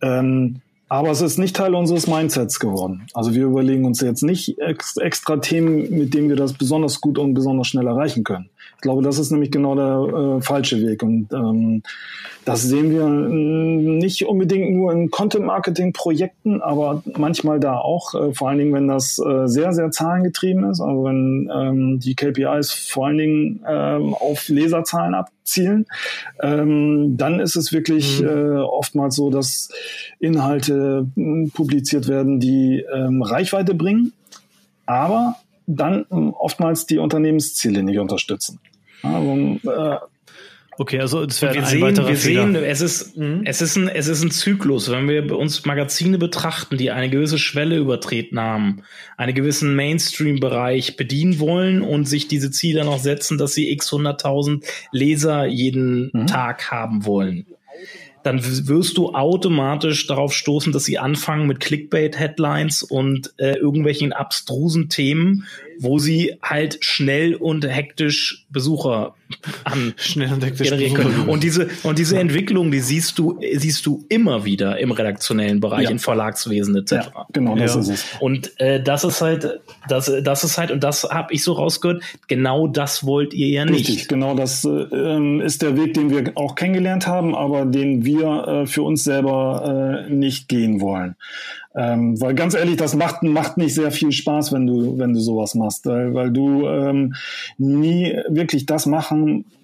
Ähm, 0.00 0.62
aber 0.90 1.10
es 1.10 1.20
ist 1.20 1.38
nicht 1.38 1.54
Teil 1.54 1.76
unseres 1.76 2.08
Mindsets 2.08 2.58
geworden. 2.58 3.06
Also 3.14 3.32
wir 3.32 3.44
überlegen 3.44 3.84
uns 3.84 4.00
jetzt 4.00 4.24
nicht 4.24 4.58
extra 4.58 5.36
Themen, 5.36 5.88
mit 5.88 6.12
denen 6.12 6.28
wir 6.28 6.34
das 6.34 6.52
besonders 6.52 7.00
gut 7.00 7.16
und 7.16 7.32
besonders 7.32 7.68
schnell 7.68 7.86
erreichen 7.86 8.24
können. 8.24 8.50
Ich 8.80 8.82
glaube, 8.82 9.02
das 9.02 9.18
ist 9.18 9.30
nämlich 9.30 9.50
genau 9.50 9.74
der 9.74 10.38
äh, 10.38 10.40
falsche 10.40 10.80
Weg. 10.80 11.02
Und 11.02 11.30
ähm, 11.34 11.82
das 12.46 12.62
sehen 12.62 12.90
wir 12.90 13.06
nicht 13.06 14.24
unbedingt 14.24 14.74
nur 14.74 14.90
in 14.90 15.10
Content-Marketing-Projekten, 15.10 16.62
aber 16.62 17.02
manchmal 17.18 17.60
da 17.60 17.76
auch, 17.76 18.14
äh, 18.14 18.32
vor 18.32 18.48
allen 18.48 18.56
Dingen, 18.56 18.72
wenn 18.72 18.88
das 18.88 19.18
äh, 19.18 19.46
sehr, 19.48 19.74
sehr 19.74 19.90
zahlengetrieben 19.90 20.64
ist, 20.70 20.80
also 20.80 21.04
wenn 21.04 21.50
ähm, 21.54 22.00
die 22.00 22.14
KPIs 22.14 22.72
vor 22.72 23.08
allen 23.08 23.18
Dingen 23.18 23.60
ähm, 23.68 24.14
auf 24.14 24.48
Leserzahlen 24.48 25.12
abzielen, 25.12 25.84
ähm, 26.42 27.18
dann 27.18 27.38
ist 27.38 27.56
es 27.56 27.74
wirklich 27.74 28.22
mhm. 28.22 28.28
äh, 28.28 28.56
oftmals 28.60 29.14
so, 29.14 29.28
dass 29.28 29.68
Inhalte 30.20 31.06
äh, 31.18 31.50
publiziert 31.50 32.08
werden, 32.08 32.40
die 32.40 32.82
ähm, 32.94 33.20
Reichweite 33.20 33.74
bringen, 33.74 34.14
aber 34.86 35.36
dann 35.66 36.06
ähm, 36.10 36.32
oftmals 36.32 36.86
die 36.86 36.96
Unternehmensziele 36.96 37.82
nicht 37.82 37.98
unterstützen. 37.98 38.58
Also, 39.02 39.58
äh, 39.64 39.96
Okay, 40.80 40.98
also 40.98 41.24
es 41.24 41.42
wäre 41.42 41.58
ein 41.58 41.66
sehen, 41.66 41.82
weiterer 41.82 42.08
wir 42.08 42.16
Fehler. 42.16 42.44
sehen, 42.44 42.54
es 42.56 42.80
ist, 42.80 43.14
mhm. 43.18 43.42
es 43.44 43.60
ist 43.60 43.76
ein, 43.76 43.88
es 43.88 44.08
ist 44.08 44.22
ein 44.22 44.30
Zyklus. 44.30 44.90
Wenn 44.90 45.10
wir 45.10 45.36
uns 45.36 45.66
Magazine 45.66 46.16
betrachten, 46.16 46.78
die 46.78 46.90
eine 46.90 47.10
gewisse 47.10 47.38
Schwelle 47.38 47.76
übertreten 47.76 48.40
haben, 48.40 48.82
einen 49.18 49.34
gewissen 49.34 49.76
Mainstream-Bereich 49.76 50.96
bedienen 50.96 51.38
wollen 51.38 51.82
und 51.82 52.06
sich 52.06 52.28
diese 52.28 52.50
Ziele 52.50 52.86
noch 52.86 52.98
setzen, 52.98 53.36
dass 53.36 53.52
sie 53.52 53.70
x 53.70 53.92
hunderttausend 53.92 54.64
Leser 54.90 55.44
jeden 55.44 56.12
mhm. 56.14 56.26
Tag 56.26 56.70
haben 56.70 57.04
wollen 57.04 57.44
dann 58.22 58.44
wirst 58.68 58.98
du 58.98 59.14
automatisch 59.14 60.06
darauf 60.06 60.34
stoßen, 60.34 60.72
dass 60.72 60.84
sie 60.84 60.98
anfangen 60.98 61.46
mit 61.46 61.60
Clickbait-Headlines 61.60 62.82
und 62.82 63.32
äh, 63.38 63.54
irgendwelchen 63.54 64.12
abstrusen 64.12 64.88
Themen, 64.88 65.46
wo 65.80 65.98
sie 65.98 66.36
halt 66.42 66.78
schnell 66.80 67.34
und 67.34 67.66
hektisch 67.66 68.46
Besucher 68.50 69.14
an 69.64 69.94
schnell 69.96 70.32
und 70.32 70.44
hektisch 70.44 70.68
generieren 70.68 70.94
können. 70.94 71.28
Und 71.28 71.42
diese 71.42 71.68
und 71.82 71.98
diese 71.98 72.18
Entwicklung, 72.18 72.70
die 72.70 72.80
siehst 72.80 73.18
du 73.18 73.38
siehst 73.54 73.86
du 73.86 74.04
immer 74.08 74.44
wieder 74.44 74.78
im 74.78 74.90
redaktionellen 74.90 75.60
Bereich, 75.60 75.84
ja. 75.84 75.90
in 75.90 75.98
Verlagswesen 75.98 76.76
etc. 76.76 76.92
Ja, 76.92 77.26
genau, 77.32 77.56
das 77.56 77.74
ja. 77.74 77.80
ist 77.80 77.88
es. 77.88 78.04
Und 78.20 78.60
äh, 78.60 78.82
das 78.82 79.04
ist 79.04 79.20
halt 79.20 79.60
das 79.88 80.12
das 80.22 80.44
ist 80.44 80.58
halt 80.58 80.70
und 80.70 80.82
das 80.84 81.04
habe 81.04 81.32
ich 81.32 81.42
so 81.44 81.52
rausgehört. 81.52 82.02
Genau 82.28 82.66
das 82.66 83.04
wollt 83.04 83.34
ihr 83.34 83.48
ja 83.48 83.64
nicht. 83.64 83.88
Richtig, 83.88 84.08
genau 84.08 84.34
das 84.34 84.64
äh, 84.64 85.44
ist 85.44 85.62
der 85.62 85.76
Weg, 85.76 85.94
den 85.94 86.10
wir 86.10 86.32
auch 86.36 86.54
kennengelernt 86.54 87.06
haben, 87.06 87.34
aber 87.34 87.66
den 87.66 88.04
wir 88.04 88.46
äh, 88.46 88.66
für 88.66 88.82
uns 88.82 89.04
selber 89.04 90.06
äh, 90.06 90.12
nicht 90.12 90.48
gehen 90.48 90.80
wollen. 90.80 91.16
Ähm, 91.72 92.20
weil 92.20 92.34
ganz 92.34 92.54
ehrlich, 92.54 92.76
das 92.76 92.96
macht, 92.96 93.22
macht 93.22 93.56
nicht 93.56 93.74
sehr 93.74 93.92
viel 93.92 94.10
Spaß, 94.10 94.52
wenn 94.52 94.66
du, 94.66 94.98
wenn 94.98 95.12
du 95.12 95.20
sowas 95.20 95.54
machst, 95.54 95.86
weil, 95.86 96.14
weil 96.14 96.32
du 96.32 96.66
ähm, 96.66 97.14
nie 97.58 98.12
wirklich 98.28 98.66
das 98.66 98.86
machen 98.86 99.19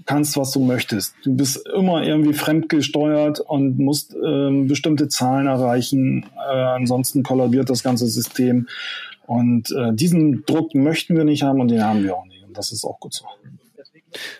kannst, 0.06 0.36
was 0.36 0.52
du 0.52 0.60
möchtest. 0.60 1.14
Du 1.24 1.36
bist 1.36 1.66
immer 1.74 2.02
irgendwie 2.02 2.32
fremdgesteuert 2.32 3.40
und 3.40 3.78
musst 3.78 4.14
ähm, 4.14 4.68
bestimmte 4.68 5.08
Zahlen 5.08 5.46
erreichen, 5.46 6.26
äh, 6.36 6.52
ansonsten 6.52 7.22
kollabiert 7.22 7.68
das 7.68 7.82
ganze 7.82 8.06
System. 8.06 8.68
Und 9.26 9.72
äh, 9.72 9.92
diesen 9.92 10.44
Druck 10.46 10.74
möchten 10.74 11.16
wir 11.16 11.24
nicht 11.24 11.42
haben 11.42 11.60
und 11.60 11.68
den 11.68 11.82
haben 11.82 12.04
wir 12.04 12.16
auch 12.16 12.26
nicht. 12.26 12.44
Und 12.46 12.56
das 12.56 12.70
ist 12.72 12.84
auch 12.84 13.00
gut 13.00 13.14
so. 13.14 13.26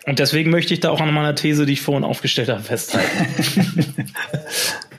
Und 0.05 0.19
deswegen 0.19 0.49
möchte 0.49 0.73
ich 0.73 0.79
da 0.79 0.89
auch 0.89 1.01
an 1.01 1.13
meiner 1.13 1.35
These, 1.35 1.65
die 1.65 1.73
ich 1.73 1.81
vorhin 1.81 2.03
aufgestellt 2.03 2.49
habe, 2.49 2.61
festhalten. 2.61 3.85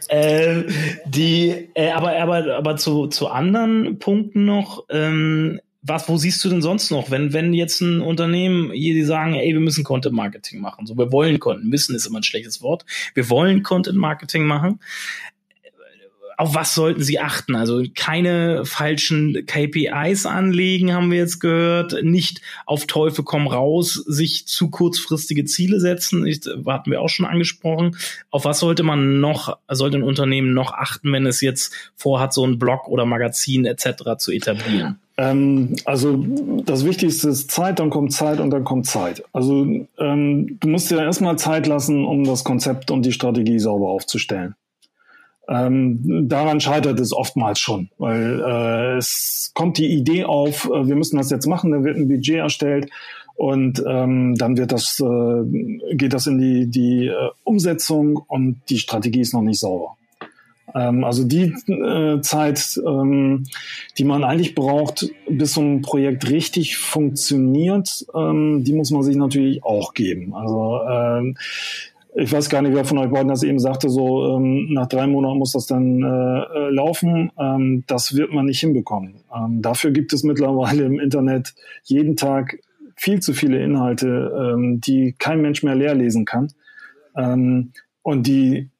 äh, 0.09 0.63
die, 1.07 1.71
äh, 1.75 1.91
aber, 1.91 2.17
aber, 2.17 2.57
aber 2.57 2.77
zu, 2.77 3.07
zu 3.09 3.29
anderen 3.29 3.99
Punkten 3.99 4.45
noch, 4.45 4.85
ähm, 4.91 5.61
was, 5.83 6.09
wo 6.09 6.17
siehst 6.17 6.45
du 6.45 6.49
denn 6.49 6.63
sonst 6.63 6.91
noch, 6.91 7.11
wenn, 7.11 7.33
wenn 7.33 7.55
jetzt 7.55 7.81
ein 7.81 8.01
Unternehmen, 8.01 8.73
die 8.73 9.03
sagen, 9.05 9.35
ey, 9.35 9.53
wir 9.53 9.61
müssen 9.61 9.85
Content 9.85 10.15
Marketing 10.15 10.61
machen. 10.61 10.87
So, 10.87 10.97
wir 10.97 11.13
wollen 11.13 11.39
Content, 11.39 11.71
müssen 11.71 11.95
ist 11.95 12.07
immer 12.07 12.21
ein 12.21 12.25
schlechtes 12.25 12.63
Wort. 12.63 12.85
Wir 13.15 13.31
wollen 13.31 13.63
Content 13.63 13.97
Marketing 13.97 14.45
machen 14.45 14.81
auf 16.39 16.55
was 16.55 16.73
sollten 16.73 17.03
Sie 17.03 17.19
achten? 17.19 17.57
Also 17.57 17.83
keine 17.97 18.65
falschen 18.65 19.45
KPIs 19.45 20.25
anlegen, 20.25 20.95
haben 20.95 21.11
wir 21.11 21.19
jetzt 21.19 21.41
gehört. 21.41 22.05
Nicht 22.05 22.43
auf 22.65 22.87
Teufel 22.87 23.25
komm 23.25 23.49
raus, 23.49 23.95
sich 23.95 24.47
zu 24.47 24.71
kurzfristige 24.71 25.47
Ziele 25.47 25.81
setzen. 25.81 26.25
Ich, 26.25 26.43
hatten 26.65 26.93
wir 26.93 27.01
auch 27.01 27.09
schon 27.09 27.27
angesprochen. 27.27 27.97
Auf 28.31 28.45
was 28.45 28.61
sollte 28.61 28.85
man 28.85 29.19
noch, 29.19 29.59
sollte 29.69 29.97
ein 29.97 30.05
Unternehmen 30.05 30.55
noch 30.55 30.73
achten, 30.73 31.13
wenn 31.13 31.27
es 31.27 31.41
jetzt 31.41 31.75
vorhat, 31.97 32.33
so 32.33 32.47
ein 32.47 32.61
Blog 32.61 32.87
oder 32.87 33.05
Magazin 33.05 33.65
etc. 33.65 34.17
zu 34.19 34.31
etablieren? 34.31 35.01
Ähm, 35.19 35.75
also 35.85 36.25
das 36.65 36.85
Wichtigste 36.85 37.29
ist 37.29 37.51
Zeit, 37.51 37.81
dann 37.81 37.91
kommt 37.91 38.13
Zeit 38.13 38.39
und 38.39 38.51
dann 38.51 38.65
kommt 38.65 38.87
Zeit. 38.87 39.25
Also 39.33 39.67
ähm, 39.99 40.57
du 40.61 40.69
musst 40.69 40.91
dir 40.91 41.01
erstmal 41.01 41.37
Zeit 41.37 41.67
lassen, 41.67 42.05
um 42.05 42.25
das 42.25 42.45
Konzept 42.45 42.93
und 42.93 43.05
die 43.05 43.13
Strategie 43.13 43.59
sauber 43.59 43.89
aufzustellen. 43.89 44.55
Ähm, 45.49 46.29
daran 46.29 46.61
scheitert 46.61 47.01
es 47.01 47.13
oftmals 47.13 47.59
schon, 47.59 47.89
weil 47.99 48.43
äh, 48.47 48.97
es 48.99 49.51
kommt 49.55 49.79
die 49.79 49.87
Idee 49.87 50.25
auf, 50.25 50.67
äh, 50.67 50.87
wir 50.87 50.95
müssen 50.95 51.17
das 51.17 51.31
jetzt 51.31 51.47
machen, 51.47 51.73
dann 51.73 51.85
wird 51.85 51.97
ein 51.97 52.07
Budget 52.07 52.37
erstellt 52.37 52.91
und 53.35 53.83
ähm, 53.89 54.35
dann 54.37 54.59
wird 54.59 54.73
das, 54.73 55.01
äh, 55.01 55.95
geht 55.95 56.13
das 56.13 56.27
in 56.27 56.39
die, 56.39 56.67
die 56.67 57.07
äh, 57.07 57.31
Umsetzung 57.45 58.19
und 58.29 58.61
die 58.69 58.79
Strategie 58.79 59.21
ist 59.21 59.33
noch 59.33 59.43
nicht 59.43 59.59
sauber. 59.59 59.97
Ähm, 60.75 61.05
also 61.05 61.25
die 61.25 61.55
äh, 61.67 62.21
Zeit, 62.21 62.81
ähm, 62.87 63.45
die 63.97 64.05
man 64.05 64.25
eigentlich 64.25 64.55
braucht, 64.55 65.11
bis 65.29 65.55
so 65.55 65.61
ein 65.61 65.83
Projekt 65.83 66.29
richtig 66.31 66.77
funktioniert, 66.77 68.07
ähm, 68.15 68.65
die 68.65 68.73
muss 68.73 68.91
man 68.91 69.03
sich 69.03 69.17
natürlich 69.17 69.65
auch 69.65 69.95
geben. 69.95 70.35
Also 70.35 70.81
äh, 70.89 71.35
ich 72.15 72.33
weiß 72.33 72.49
gar 72.49 72.63
nicht, 72.63 72.75
wer 72.75 72.85
von 72.85 72.99
euch 72.99 73.11
beiden 73.11 73.29
das 73.29 73.43
eben 73.43 73.59
sagte, 73.59 73.89
so 73.89 74.37
ähm, 74.37 74.73
nach 74.73 74.89
drei 74.89 75.07
Monaten 75.07 75.39
muss 75.39 75.53
das 75.53 75.67
dann 75.67 76.03
äh, 76.03 76.07
äh, 76.07 76.71
laufen. 76.71 77.31
Ähm, 77.39 77.85
das 77.87 78.15
wird 78.17 78.33
man 78.33 78.47
nicht 78.47 78.61
hinbekommen. 78.61 79.17
Ähm, 79.35 79.63
dafür 79.63 79.91
gibt 79.91 80.13
es 80.13 80.25
mittlerweile 80.25 80.85
im 80.85 80.99
Internet 80.99 81.55
jeden 81.85 82.17
Tag 82.17 82.59
viel 82.97 83.21
zu 83.21 83.33
viele 83.33 83.63
Inhalte, 83.63 84.53
ähm, 84.55 84.81
die 84.81 85.15
kein 85.19 85.41
Mensch 85.41 85.63
mehr 85.63 85.77
leer 85.77 85.95
lesen 85.95 86.25
kann. 86.25 86.53
Ähm, 87.17 87.73
und 88.03 88.27
die 88.27 88.71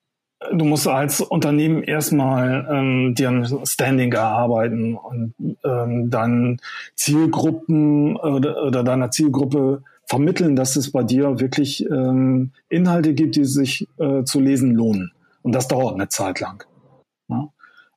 du 0.53 0.65
musst 0.65 0.87
als 0.87 1.21
Unternehmen 1.21 1.83
erstmal 1.83 2.67
ähm, 2.71 3.15
dir 3.15 3.29
ein 3.29 3.67
Standing 3.67 4.13
erarbeiten 4.13 4.95
und 4.95 5.35
ähm, 5.65 6.11
dann 6.11 6.61
Zielgruppen 6.95 8.17
oder, 8.17 8.63
oder 8.65 8.85
deiner 8.85 9.11
Zielgruppe 9.11 9.83
vermitteln, 10.07 10.57
dass 10.57 10.77
es 10.77 10.93
bei 10.93 11.03
dir 11.03 11.41
wirklich 11.41 11.85
ähm, 11.91 12.53
Inhalte 12.69 13.15
gibt, 13.15 13.37
die 13.37 13.45
sich 13.45 13.89
äh, 13.99 14.25
zu 14.25 14.41
lesen 14.41 14.75
lohnen. 14.75 15.13
Und 15.43 15.55
das 15.55 15.69
dauert 15.69 15.95
eine 15.95 16.09
Zeit 16.09 16.41
lang. 16.41 16.65
Ja? 17.29 17.49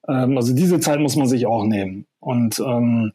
Ähm, 0.07 0.37
also 0.37 0.53
diese 0.53 0.79
Zeit 0.79 0.99
muss 0.99 1.15
man 1.15 1.27
sich 1.27 1.45
auch 1.45 1.63
nehmen. 1.63 2.05
Und 2.19 2.59
ähm, 2.59 3.13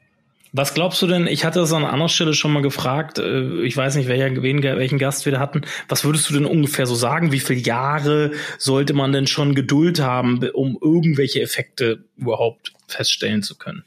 was 0.57 0.75
glaubst 0.75 1.01
du 1.03 1.07
denn? 1.07 1.27
Ich 1.27 1.45
hatte 1.45 1.61
das 1.61 1.73
an 1.73 1.85
anderer 1.85 2.09
Stelle 2.09 2.35
schon 2.35 2.53
mal 2.53 2.63
gefragt. 2.63 3.19
Äh, 3.19 3.63
ich 3.63 3.77
weiß 3.77 3.97
nicht, 3.97 4.09
welcher, 4.09 4.43
wen, 4.43 4.63
welchen 4.63 4.99
Gast 4.99 5.25
wir 5.25 5.33
da 5.33 5.41
hatten. 5.41 5.63
Was 5.89 6.05
würdest 6.05 6.29
du 6.31 6.35
denn 6.35 6.47
ungefähr 6.47 6.87
so 6.87 6.95
sagen? 6.95 7.33
Wie 7.33 7.41
viele 7.41 7.61
Jahre 7.61 8.33
sollte 8.59 8.95
man 8.95 9.13
denn 9.13 9.27
schon 9.27 9.55
Geduld 9.55 10.01
haben, 10.01 10.43
um 10.51 10.79
irgendwelche 10.81 11.41
Effekte 11.41 12.05
überhaupt 12.17 12.73
feststellen 12.89 13.43
zu 13.43 13.57
können? 13.57 13.85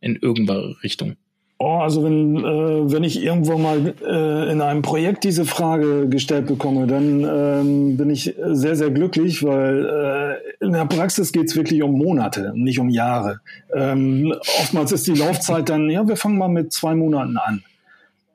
in 0.00 0.16
irgendeiner 0.16 0.82
Richtung? 0.82 1.16
Oh, 1.62 1.76
also 1.76 2.02
wenn, 2.02 2.38
äh, 2.38 2.90
wenn 2.90 3.04
ich 3.04 3.22
irgendwo 3.22 3.58
mal 3.58 3.92
äh, 4.02 4.50
in 4.50 4.62
einem 4.62 4.80
Projekt 4.80 5.24
diese 5.24 5.44
Frage 5.44 6.08
gestellt 6.08 6.46
bekomme, 6.46 6.86
dann 6.86 7.22
ähm, 7.22 7.96
bin 7.98 8.08
ich 8.08 8.34
sehr, 8.46 8.76
sehr 8.76 8.88
glücklich, 8.88 9.44
weil 9.44 10.40
äh, 10.58 10.64
in 10.64 10.72
der 10.72 10.86
Praxis 10.86 11.32
geht 11.32 11.48
es 11.48 11.56
wirklich 11.56 11.82
um 11.82 11.98
Monate, 11.98 12.54
nicht 12.56 12.78
um 12.78 12.88
Jahre. 12.88 13.40
Ähm, 13.74 14.34
oftmals 14.58 14.92
ist 14.92 15.06
die 15.06 15.12
Laufzeit 15.12 15.68
dann, 15.68 15.90
ja, 15.90 16.08
wir 16.08 16.16
fangen 16.16 16.38
mal 16.38 16.48
mit 16.48 16.72
zwei 16.72 16.94
Monaten 16.94 17.36
an. 17.36 17.62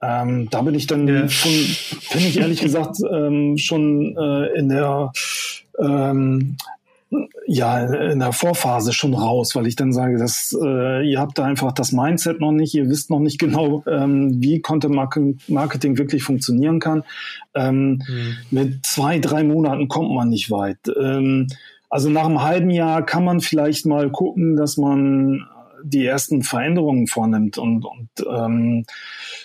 Ähm, 0.03 0.47
da 0.51 0.61
bin 0.61 0.75
ich 0.75 0.85
dann 0.85 1.07
ja. 1.07 1.27
schon, 1.27 1.51
finde 1.51 2.27
ich 2.27 2.37
ehrlich 2.37 2.61
gesagt, 2.61 2.97
ähm, 3.11 3.57
schon 3.57 4.15
äh, 4.15 4.55
in 4.55 4.69
der 4.69 5.11
ähm, 5.79 6.57
ja 7.47 8.11
in 8.11 8.19
der 8.19 8.31
Vorphase 8.31 8.93
schon 8.93 9.13
raus, 9.13 9.55
weil 9.55 9.67
ich 9.67 9.75
dann 9.75 9.93
sage, 9.93 10.17
dass 10.17 10.57
äh, 10.59 11.09
ihr 11.09 11.19
habt 11.19 11.37
da 11.37 11.45
einfach 11.45 11.71
das 11.71 11.91
Mindset 11.91 12.39
noch 12.39 12.51
nicht, 12.51 12.73
ihr 12.73 12.89
wisst 12.89 13.09
noch 13.09 13.19
nicht 13.19 13.39
genau, 13.39 13.83
ähm, 13.87 14.41
wie 14.41 14.61
Content 14.61 14.95
Marketing 15.47 15.97
wirklich 15.97 16.23
funktionieren 16.23 16.79
kann. 16.79 17.03
Ähm, 17.53 18.01
mhm. 18.07 18.37
Mit 18.51 18.85
zwei, 18.85 19.19
drei 19.19 19.43
Monaten 19.43 19.87
kommt 19.87 20.11
man 20.11 20.29
nicht 20.29 20.51
weit. 20.51 20.79
Ähm, 20.99 21.47
also 21.89 22.09
nach 22.09 22.25
einem 22.25 22.41
halben 22.41 22.69
Jahr 22.71 23.05
kann 23.05 23.23
man 23.23 23.39
vielleicht 23.39 23.85
mal 23.85 24.09
gucken, 24.09 24.55
dass 24.55 24.77
man 24.77 25.45
die 25.85 26.05
ersten 26.05 26.41
Veränderungen 26.41 27.07
vornimmt 27.07 27.57
und, 27.57 27.85
und 27.85 28.09
ähm, 28.27 28.85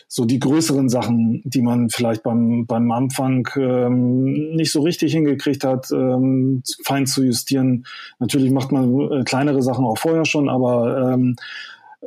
so 0.09 0.25
die 0.25 0.39
größeren 0.39 0.89
Sachen, 0.89 1.43
die 1.45 1.63
man 1.63 1.91
vielleicht 1.91 2.23
beim, 2.23 2.67
beim 2.67 2.91
Anfang 2.91 3.49
ähm, 3.57 4.55
nicht 4.55 4.73
so 4.73 4.83
richtig 4.83 5.13
hingekriegt 5.13 5.65
hat, 5.65 5.91
ähm, 5.93 6.63
fein 6.85 7.07
zu 7.07 7.25
justieren. 7.25 7.85
Natürlich 8.19 8.51
macht 8.51 8.73
man 8.73 9.11
äh, 9.11 9.25
kleinere 9.25 9.63
Sachen 9.63 9.85
auch 9.85 9.99
vorher 9.99 10.25
schon, 10.25 10.49
aber 10.49 11.13
ähm, 11.13 11.37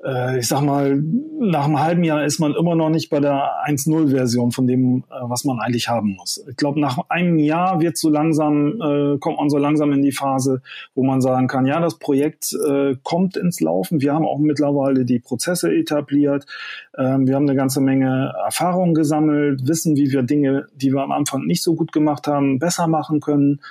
äh, 0.06 0.40
ich 0.40 0.48
sag 0.48 0.62
mal, 0.62 1.02
nach 1.40 1.66
einem 1.66 1.80
halben 1.80 2.04
Jahr 2.04 2.26
ist 2.26 2.40
man 2.40 2.54
immer 2.54 2.76
noch 2.76 2.90
nicht 2.90 3.10
bei 3.10 3.20
der 3.20 3.50
1.0-Version 3.66 4.52
von 4.52 4.68
dem, 4.68 5.04
äh, 5.10 5.16
was 5.22 5.44
man 5.46 5.60
eigentlich 5.60 5.88
haben 5.88 6.16
muss. 6.16 6.44
Ich 6.50 6.58
glaube, 6.58 6.80
nach 6.80 6.98
einem 7.10 7.40
Jahr 7.40 7.80
wird 7.80 7.98
so 7.98 8.10
langsam, 8.10 8.82
äh, 8.82 9.18
kommt 9.20 9.38
man 9.38 9.50
so 9.50 9.58
langsam 9.58 9.92
in 9.92 10.02
die 10.02 10.12
Phase, 10.12 10.62
wo 10.96 11.04
man 11.04 11.22
sagen 11.22 11.48
kann, 11.48 11.66
ja, 11.66 11.80
das 11.80 12.00
Projekt 12.00 12.54
äh, 12.68 12.96
kommt 13.04 13.38
ins 13.38 13.62
Laufen. 13.62 14.02
Wir 14.02 14.14
haben 14.14 14.26
auch 14.26 14.40
mittlerweile 14.40 15.06
die 15.06 15.20
Prozesse 15.20 15.74
etabliert. 15.74 16.46
Ähm, 16.98 17.28
wir 17.28 17.36
haben 17.36 17.48
eine 17.48 17.56
ganze 17.56 17.82
Menge 17.82 18.34
Erfahrung 18.44 18.94
gesammelt, 18.94 19.68
wissen, 19.68 19.96
wie 19.96 20.12
wir 20.12 20.24
Dinge, 20.24 20.68
die 20.76 20.92
wir 20.92 21.02
am 21.02 21.12
Anfang 21.12 21.46
nicht 21.46 21.64
so 21.64 21.76
gut 21.76 21.92
gemacht 21.92 22.28
haben, 22.28 22.60
besser 22.60 22.88
machen 22.88 23.20
können. 23.20 23.62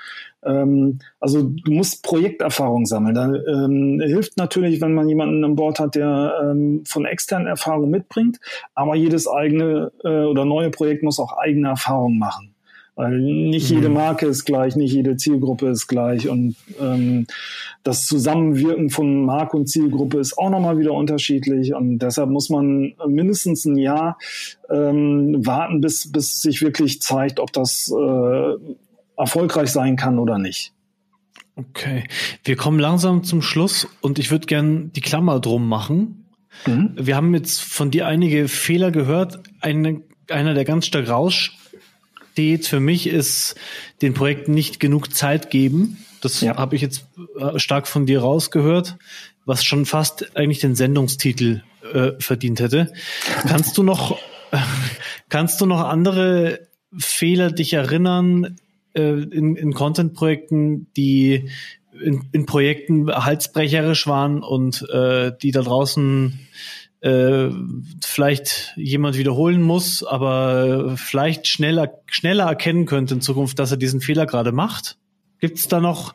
Ähm, 0.45 0.99
also 1.21 1.43
du 1.43 1.73
musst 1.73 2.03
Projekterfahrung 2.03 2.87
sammeln. 2.87 3.15
Da 3.15 3.33
ähm, 3.33 4.01
hilft 4.05 4.37
natürlich, 4.37 4.81
wenn 4.81 4.95
man 4.95 5.09
jemanden 5.09 5.45
an 5.45 5.57
Bord 5.57 5.79
hat, 5.79 5.95
der 5.95 6.41
ähm, 6.43 6.83
von 6.87 7.05
externen 7.05 7.47
Erfahrungen 7.47 7.91
mitbringt, 7.91 8.39
aber 8.75 8.95
jedes 8.95 9.29
eigene 9.29 9.93
äh, 10.05 10.25
oder 10.25 10.45
neue 10.45 10.71
Projekt 10.71 11.03
muss 11.03 11.19
auch 11.19 11.39
eigene 11.39 11.69
Erfahrungen 11.69 12.19
machen. 12.19 12.55
Weil 12.95 13.19
nicht 13.19 13.71
jede 13.71 13.89
mhm. 13.89 13.95
Marke 13.95 14.27
ist 14.27 14.45
gleich, 14.45 14.77
nicht 14.77 14.93
jede 14.93 15.17
Zielgruppe 15.17 15.69
ist 15.69 15.87
gleich 15.87 16.29
und 16.29 16.57
ähm, 16.79 17.27
das 17.85 18.07
Zusammenwirken 18.07 18.91
von 18.91 19.25
Marke 19.25 19.57
und 19.57 19.67
Zielgruppe 19.67 20.19
ist 20.19 20.37
auch 20.37 20.51
nochmal 20.51 20.79
wieder 20.79 20.93
unterschiedlich 20.93 21.75
und 21.75 22.01
deshalb 22.01 22.29
muss 22.29 22.51
man 22.51 22.93
mindestens 23.07 23.65
ein 23.65 23.79
Jahr 23.79 24.19
ähm, 24.69 25.45
warten, 25.47 25.81
bis, 25.81 26.13
bis 26.13 26.43
sich 26.43 26.61
wirklich 26.61 27.01
zeigt, 27.01 27.41
ob 27.41 27.51
das 27.55 27.91
äh, 27.91 28.57
erfolgreich 29.23 29.71
sein 29.71 29.97
kann 29.97 30.19
oder 30.19 30.39
nicht. 30.39 30.73
Okay, 31.55 32.05
wir 32.45 32.57
kommen 32.57 32.79
langsam 32.79 33.25
zum 33.25 33.43
Schluss 33.43 33.87
und 34.01 34.19
ich 34.19 34.31
würde 34.31 34.47
gern 34.47 34.93
die 34.93 35.03
Klammer 35.03 35.39
drum 35.39 35.69
machen. 35.69 36.25
Mhm. 36.67 36.93
Wir 36.97 37.17
haben 37.17 37.35
jetzt 37.35 37.63
von 37.63 37.91
dir 37.91 38.07
einige 38.07 38.49
Fehler 38.49 38.91
gehört. 38.91 39.41
Eine, 39.61 40.03
einer, 40.31 40.55
der 40.55 40.65
ganz 40.65 40.87
stark 40.87 41.09
raussteht 41.09 42.67
für 42.67 42.81
mich, 42.81 43.07
ist 43.07 43.55
den 44.01 44.15
Projekten 44.15 44.53
nicht 44.53 44.81
genug 44.81 45.15
Zeit 45.15 45.51
geben. 45.51 45.99
Das 46.23 46.41
ja. 46.41 46.57
habe 46.57 46.77
ich 46.77 46.83
jetzt 46.83 47.07
äh, 47.39 47.59
stark 47.59 47.87
von 47.87 48.07
dir 48.07 48.21
rausgehört, 48.21 48.97
was 49.45 49.65
schon 49.65 49.85
fast 49.85 50.37
eigentlich 50.37 50.61
den 50.61 50.75
Sendungstitel 50.75 51.63
äh, 51.93 52.13
verdient 52.19 52.61
hätte. 52.61 52.93
Kannst 53.47 53.77
du 53.77 53.83
noch, 53.83 54.19
kannst 55.29 55.61
du 55.61 55.67
noch 55.67 55.81
andere 55.81 56.61
Fehler 56.97 57.51
dich 57.51 57.73
erinnern, 57.73 58.57
äh, 58.95 59.23
in, 59.23 59.57
in 59.57 59.73
Content-Projekten, 59.73 60.87
die 60.97 61.49
in, 62.03 62.25
in 62.33 62.47
Projekten 62.47 63.11
halsbrecherisch 63.11 64.07
waren 64.07 64.43
und 64.43 64.89
äh, 64.91 65.33
die 65.41 65.51
da 65.51 65.63
draußen 65.63 66.39
äh, 67.01 67.51
vielleicht 68.03 68.75
jemand 68.77 69.19
wiederholen 69.19 69.61
muss, 69.61 70.05
aber 70.05 70.97
vielleicht 70.97 71.49
schneller, 71.49 71.93
schneller 72.07 72.45
erkennen 72.45 72.87
könnte 72.87 73.15
in 73.15 73.21
Zukunft, 73.21 73.59
dass 73.59 73.73
er 73.73 73.77
diesen 73.77 74.01
Fehler 74.01 74.27
gerade 74.27 74.53
macht? 74.53 74.97
Gibt 75.41 75.59
es 75.59 75.67
da 75.67 75.81
noch 75.81 76.15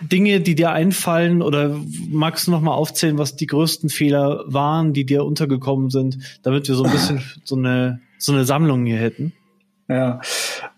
Dinge, 0.00 0.40
die 0.40 0.54
dir 0.54 0.70
einfallen 0.70 1.42
oder 1.42 1.78
magst 2.08 2.46
du 2.46 2.50
noch 2.50 2.62
mal 2.62 2.72
aufzählen, 2.72 3.18
was 3.18 3.36
die 3.36 3.46
größten 3.46 3.90
Fehler 3.90 4.42
waren, 4.46 4.94
die 4.94 5.04
dir 5.04 5.24
untergekommen 5.26 5.90
sind, 5.90 6.16
damit 6.42 6.66
wir 6.68 6.74
so 6.74 6.84
ein 6.84 6.90
bisschen 6.90 7.22
so 7.44 7.56
eine, 7.56 8.00
so 8.16 8.32
eine 8.32 8.46
Sammlung 8.46 8.86
hier 8.86 8.96
hätten? 8.96 9.34
Ja, 9.88 10.20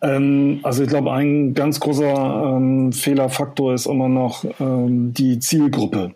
ähm, 0.02 0.60
also 0.62 0.82
ich 0.82 0.88
glaube, 0.88 1.12
ein 1.12 1.54
ganz 1.54 1.78
großer 1.78 2.56
ähm, 2.56 2.92
Fehlerfaktor 2.92 3.74
ist 3.74 3.86
immer 3.86 4.08
noch 4.08 4.44
ähm, 4.58 5.14
die 5.14 5.38
Zielgruppe. 5.38 6.14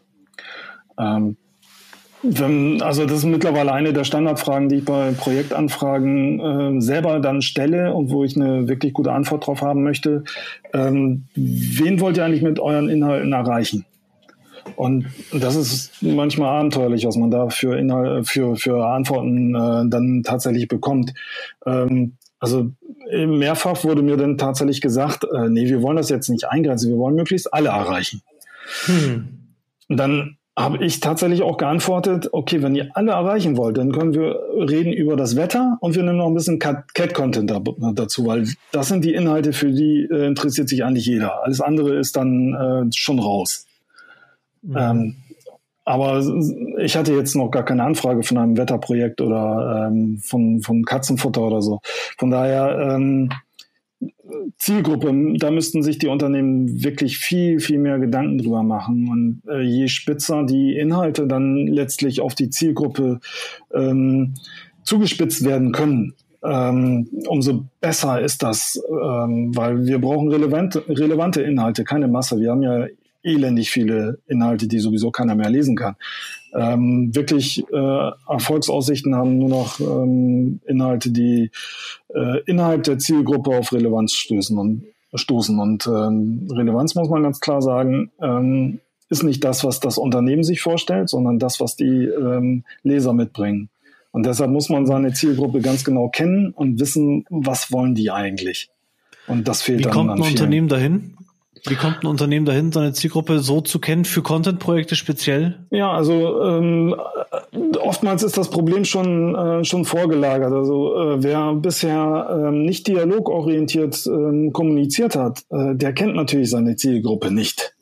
Ähm, 0.98 1.36
wenn, 2.22 2.82
also 2.82 3.06
das 3.06 3.18
ist 3.18 3.24
mittlerweile 3.24 3.72
eine 3.72 3.92
der 3.92 4.04
Standardfragen, 4.04 4.68
die 4.68 4.76
ich 4.76 4.84
bei 4.84 5.12
Projektanfragen 5.12 6.40
äh, 6.78 6.80
selber 6.82 7.18
dann 7.20 7.40
stelle 7.40 7.94
und 7.94 8.10
wo 8.10 8.24
ich 8.24 8.36
eine 8.36 8.68
wirklich 8.68 8.92
gute 8.92 9.12
Antwort 9.12 9.46
drauf 9.46 9.62
haben 9.62 9.82
möchte. 9.82 10.24
Ähm, 10.74 11.24
wen 11.34 12.00
wollt 12.00 12.18
ihr 12.18 12.24
eigentlich 12.24 12.42
mit 12.42 12.60
euren 12.60 12.90
Inhalten 12.90 13.32
erreichen? 13.32 13.86
Und 14.76 15.06
das 15.32 15.56
ist 15.56 16.02
manchmal 16.02 16.58
abenteuerlich, 16.58 17.06
was 17.06 17.16
man 17.16 17.30
da 17.30 17.48
für, 17.48 17.78
Inhal 17.78 18.24
für, 18.24 18.56
für 18.56 18.86
Antworten 18.86 19.54
äh, 19.54 19.88
dann 19.88 20.22
tatsächlich 20.22 20.68
bekommt. 20.68 21.14
Ähm, 21.64 22.16
also 22.40 22.70
äh, 23.10 23.26
mehrfach 23.26 23.84
wurde 23.84 24.02
mir 24.02 24.16
dann 24.16 24.38
tatsächlich 24.38 24.80
gesagt, 24.80 25.24
äh, 25.24 25.48
nee, 25.48 25.68
wir 25.68 25.82
wollen 25.82 25.96
das 25.96 26.08
jetzt 26.08 26.28
nicht 26.28 26.48
eingrenzen, 26.48 26.90
wir 26.90 26.98
wollen 26.98 27.14
möglichst 27.14 27.52
alle 27.52 27.68
erreichen. 27.68 28.22
Hm. 28.86 29.28
Dann 29.88 30.38
habe 30.56 30.84
ich 30.84 31.00
tatsächlich 31.00 31.42
auch 31.42 31.56
geantwortet, 31.56 32.28
okay, 32.32 32.62
wenn 32.62 32.74
ihr 32.74 32.90
alle 32.94 33.12
erreichen 33.12 33.56
wollt, 33.56 33.78
dann 33.78 33.92
können 33.92 34.14
wir 34.14 34.38
reden 34.56 34.92
über 34.92 35.16
das 35.16 35.36
Wetter 35.36 35.78
und 35.80 35.94
wir 35.94 36.02
nehmen 36.02 36.18
noch 36.18 36.26
ein 36.26 36.34
bisschen 36.34 36.58
Cat-Content 36.58 37.50
dazu, 37.94 38.26
weil 38.26 38.48
das 38.72 38.88
sind 38.88 39.04
die 39.04 39.14
Inhalte, 39.14 39.52
für 39.52 39.70
die 39.70 40.08
äh, 40.10 40.26
interessiert 40.26 40.68
sich 40.68 40.84
eigentlich 40.84 41.06
jeder. 41.06 41.42
Alles 41.44 41.60
andere 41.60 41.94
ist 41.96 42.16
dann 42.16 42.54
äh, 42.54 42.92
schon 42.94 43.18
raus. 43.18 43.66
Mhm. 44.62 44.76
Ähm, 44.76 45.16
aber 45.84 46.22
ich 46.78 46.96
hatte 46.96 47.14
jetzt 47.14 47.34
noch 47.34 47.50
gar 47.50 47.64
keine 47.64 47.84
Anfrage 47.84 48.22
von 48.22 48.38
einem 48.38 48.56
Wetterprojekt 48.56 49.20
oder 49.20 49.88
ähm, 49.88 50.18
von, 50.18 50.60
von 50.60 50.84
Katzenfutter 50.84 51.42
oder 51.42 51.62
so. 51.62 51.80
Von 52.18 52.30
daher 52.30 52.94
ähm, 52.94 53.30
Zielgruppe, 54.56 55.34
da 55.38 55.50
müssten 55.50 55.82
sich 55.82 55.98
die 55.98 56.08
Unternehmen 56.08 56.82
wirklich 56.82 57.18
viel, 57.18 57.60
viel 57.60 57.78
mehr 57.78 57.98
Gedanken 57.98 58.38
drüber 58.38 58.62
machen. 58.62 59.08
Und 59.08 59.42
äh, 59.50 59.62
je 59.62 59.88
spitzer 59.88 60.44
die 60.44 60.76
Inhalte 60.76 61.26
dann 61.26 61.66
letztlich 61.66 62.20
auf 62.20 62.34
die 62.34 62.50
Zielgruppe 62.50 63.20
ähm, 63.74 64.34
zugespitzt 64.84 65.44
werden 65.44 65.72
können, 65.72 66.14
ähm, 66.42 67.08
umso 67.26 67.66
besser 67.80 68.20
ist 68.20 68.42
das, 68.42 68.80
ähm, 68.88 69.54
weil 69.54 69.84
wir 69.84 70.00
brauchen 70.00 70.28
relevante, 70.28 70.82
relevante 70.88 71.42
Inhalte, 71.42 71.84
keine 71.84 72.08
Masse. 72.08 72.40
Wir 72.40 72.50
haben 72.50 72.62
ja 72.62 72.86
elendig 73.22 73.70
viele 73.70 74.18
Inhalte, 74.26 74.66
die 74.66 74.78
sowieso 74.78 75.10
keiner 75.10 75.34
mehr 75.34 75.50
lesen 75.50 75.76
kann. 75.76 75.96
Ähm, 76.54 77.14
wirklich 77.14 77.64
äh, 77.72 78.10
Erfolgsaussichten 78.28 79.14
haben 79.14 79.38
nur 79.38 79.48
noch 79.48 79.80
ähm, 79.80 80.60
Inhalte, 80.66 81.10
die 81.10 81.50
äh, 82.14 82.40
innerhalb 82.46 82.84
der 82.84 82.98
Zielgruppe 82.98 83.50
auf 83.50 83.72
Relevanz 83.72 84.12
stößen 84.12 84.58
und 84.58 84.84
stoßen. 85.14 85.58
Und 85.58 85.86
ähm, 85.86 86.48
Relevanz 86.50 86.94
muss 86.94 87.08
man 87.08 87.22
ganz 87.22 87.40
klar 87.40 87.62
sagen, 87.62 88.10
ähm, 88.20 88.80
ist 89.08 89.22
nicht 89.22 89.42
das, 89.44 89.64
was 89.64 89.80
das 89.80 89.98
Unternehmen 89.98 90.44
sich 90.44 90.60
vorstellt, 90.60 91.08
sondern 91.08 91.38
das, 91.38 91.60
was 91.60 91.76
die 91.76 92.04
ähm, 92.06 92.64
Leser 92.82 93.12
mitbringen. 93.12 93.68
Und 94.12 94.26
deshalb 94.26 94.50
muss 94.50 94.68
man 94.68 94.86
seine 94.86 95.12
Zielgruppe 95.12 95.60
ganz 95.60 95.84
genau 95.84 96.08
kennen 96.08 96.52
und 96.52 96.80
wissen, 96.80 97.24
was 97.28 97.70
wollen 97.70 97.94
die 97.94 98.10
eigentlich. 98.10 98.70
Und 99.26 99.46
das 99.46 99.62
fehlt 99.62 99.80
Wie 99.80 99.82
dann 99.84 99.92
kommt 99.92 100.10
an 100.10 100.18
ein 100.18 100.24
vielen. 100.24 100.36
Unternehmen 100.36 100.68
dahin? 100.68 101.16
Wie 101.66 101.74
kommt 101.74 102.02
ein 102.02 102.06
Unternehmen 102.06 102.46
dahin, 102.46 102.72
seine 102.72 102.92
Zielgruppe 102.92 103.40
so 103.40 103.60
zu 103.60 103.78
kennen 103.78 104.04
für 104.04 104.22
Content-Projekte 104.22 104.96
speziell? 104.96 105.66
Ja, 105.70 105.92
also 105.92 106.42
ähm, 106.42 106.94
oftmals 107.80 108.22
ist 108.22 108.38
das 108.38 108.50
Problem 108.50 108.84
schon, 108.84 109.34
äh, 109.34 109.64
schon 109.64 109.84
vorgelagert. 109.84 110.52
Also 110.52 110.96
äh, 110.96 111.22
wer 111.22 111.54
bisher 111.54 112.28
ähm, 112.30 112.64
nicht 112.64 112.86
dialogorientiert 112.86 114.06
ähm, 114.06 114.52
kommuniziert 114.52 115.16
hat, 115.16 115.44
äh, 115.50 115.74
der 115.74 115.92
kennt 115.92 116.14
natürlich 116.14 116.50
seine 116.50 116.76
Zielgruppe 116.76 117.30
nicht. 117.30 117.74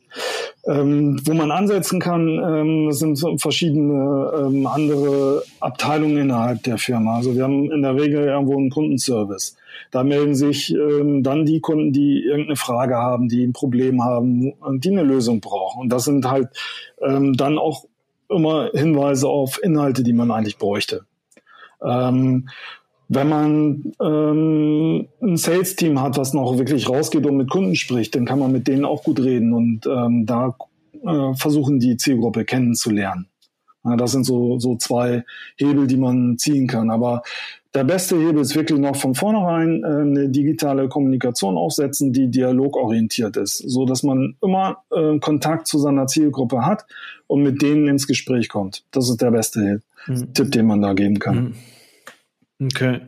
Ähm, 0.68 1.18
wo 1.24 1.32
man 1.32 1.50
ansetzen 1.50 1.98
kann, 1.98 2.38
ähm, 2.44 2.92
sind 2.92 3.18
verschiedene 3.40 4.32
ähm, 4.38 4.66
andere 4.66 5.42
Abteilungen 5.60 6.18
innerhalb 6.18 6.62
der 6.62 6.76
Firma. 6.76 7.16
Also 7.16 7.34
wir 7.34 7.44
haben 7.44 7.72
in 7.72 7.80
der 7.80 7.94
Regel 7.94 8.24
irgendwo 8.24 8.58
einen 8.58 8.68
Kundenservice. 8.68 9.56
Da 9.90 10.04
melden 10.04 10.34
sich 10.34 10.74
ähm, 10.74 11.22
dann 11.22 11.46
die 11.46 11.60
Kunden, 11.60 11.92
die 11.92 12.22
irgendeine 12.22 12.56
Frage 12.56 12.96
haben, 12.96 13.28
die 13.28 13.46
ein 13.46 13.54
Problem 13.54 14.04
haben, 14.04 14.52
die 14.80 14.90
eine 14.90 15.04
Lösung 15.04 15.40
brauchen. 15.40 15.80
Und 15.80 15.88
das 15.88 16.04
sind 16.04 16.30
halt 16.30 16.48
ähm, 17.00 17.32
dann 17.32 17.56
auch 17.56 17.86
immer 18.28 18.70
Hinweise 18.74 19.26
auf 19.26 19.58
Inhalte, 19.62 20.02
die 20.02 20.12
man 20.12 20.30
eigentlich 20.30 20.58
bräuchte. 20.58 21.06
Ähm, 21.82 22.48
wenn 23.08 23.28
man 23.28 23.92
ähm, 24.02 25.08
ein 25.22 25.36
Sales-Team 25.36 26.00
hat, 26.00 26.18
was 26.18 26.34
noch 26.34 26.58
wirklich 26.58 26.88
rausgeht 26.88 27.24
und 27.26 27.36
mit 27.38 27.50
Kunden 27.50 27.74
spricht, 27.74 28.14
dann 28.14 28.26
kann 28.26 28.38
man 28.38 28.52
mit 28.52 28.68
denen 28.68 28.84
auch 28.84 29.02
gut 29.02 29.20
reden 29.20 29.54
und 29.54 29.86
ähm, 29.86 30.26
da 30.26 30.54
äh, 31.04 31.34
versuchen, 31.34 31.80
die 31.80 31.96
Zielgruppe 31.96 32.44
kennenzulernen. 32.44 33.26
Ja, 33.84 33.96
das 33.96 34.12
sind 34.12 34.24
so, 34.24 34.58
so 34.58 34.76
zwei 34.76 35.24
Hebel, 35.56 35.86
die 35.86 35.96
man 35.96 36.36
ziehen 36.36 36.66
kann. 36.66 36.90
Aber 36.90 37.22
der 37.74 37.84
beste 37.84 38.16
Hebel 38.16 38.42
ist 38.42 38.54
wirklich 38.54 38.78
noch 38.78 38.96
von 38.96 39.14
vornherein 39.14 39.84
äh, 39.84 39.86
eine 39.86 40.28
digitale 40.28 40.88
Kommunikation 40.88 41.56
aufsetzen, 41.56 42.12
die 42.12 42.30
dialogorientiert 42.30 43.38
ist, 43.38 43.58
so 43.58 43.86
dass 43.86 44.02
man 44.02 44.36
immer 44.42 44.78
äh, 44.90 45.18
Kontakt 45.18 45.66
zu 45.66 45.78
seiner 45.78 46.06
Zielgruppe 46.06 46.66
hat 46.66 46.84
und 47.26 47.42
mit 47.42 47.62
denen 47.62 47.88
ins 47.88 48.06
Gespräch 48.06 48.48
kommt. 48.48 48.84
Das 48.90 49.08
ist 49.08 49.22
der 49.22 49.30
beste 49.30 49.80
mhm. 50.06 50.34
Tipp, 50.34 50.52
den 50.52 50.66
man 50.66 50.82
da 50.82 50.92
geben 50.92 51.18
kann. 51.18 51.36
Mhm. 51.36 51.54
Okay. 52.60 53.02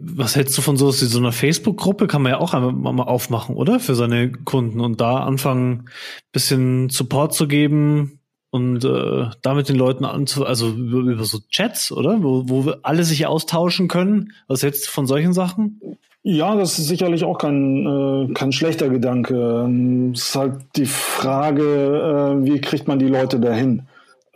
Was 0.00 0.36
hältst 0.36 0.56
du 0.58 0.62
von 0.62 0.76
so, 0.76 0.90
so 0.90 1.18
einer 1.18 1.32
Facebook-Gruppe? 1.32 2.06
Kann 2.06 2.22
man 2.22 2.32
ja 2.32 2.38
auch 2.38 2.52
einmal 2.52 2.92
mal 2.92 3.04
aufmachen, 3.04 3.56
oder? 3.56 3.80
Für 3.80 3.94
seine 3.94 4.30
Kunden 4.30 4.80
und 4.80 5.00
da 5.00 5.24
anfangen, 5.24 5.88
bisschen 6.32 6.90
Support 6.90 7.32
zu 7.32 7.48
geben 7.48 8.20
und 8.50 8.84
äh, 8.84 9.30
damit 9.42 9.70
den 9.70 9.76
Leuten 9.76 10.04
anzu, 10.04 10.44
also 10.44 10.68
über, 10.68 11.10
über 11.10 11.24
so 11.24 11.38
Chats, 11.48 11.90
oder? 11.90 12.22
Wo, 12.22 12.48
wo 12.48 12.72
alle 12.82 13.04
sich 13.04 13.26
austauschen 13.26 13.88
können. 13.88 14.32
Was 14.46 14.62
hältst 14.62 14.86
du 14.86 14.90
von 14.90 15.06
solchen 15.06 15.32
Sachen? 15.32 15.80
Ja, 16.22 16.54
das 16.54 16.78
ist 16.78 16.88
sicherlich 16.88 17.24
auch 17.24 17.38
kein, 17.38 17.86
äh, 17.86 18.32
kein 18.34 18.52
schlechter 18.52 18.90
Gedanke. 18.90 19.64
Ähm, 19.64 20.10
es 20.10 20.28
ist 20.28 20.34
halt 20.34 20.66
die 20.76 20.84
Frage, 20.84 21.62
äh, 21.62 22.44
wie 22.44 22.60
kriegt 22.60 22.88
man 22.88 22.98
die 22.98 23.08
Leute 23.08 23.40
dahin? 23.40 23.86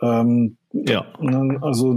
Ähm, 0.01 0.57
ja. 0.71 1.05
Ne, 1.19 1.59
also 1.61 1.95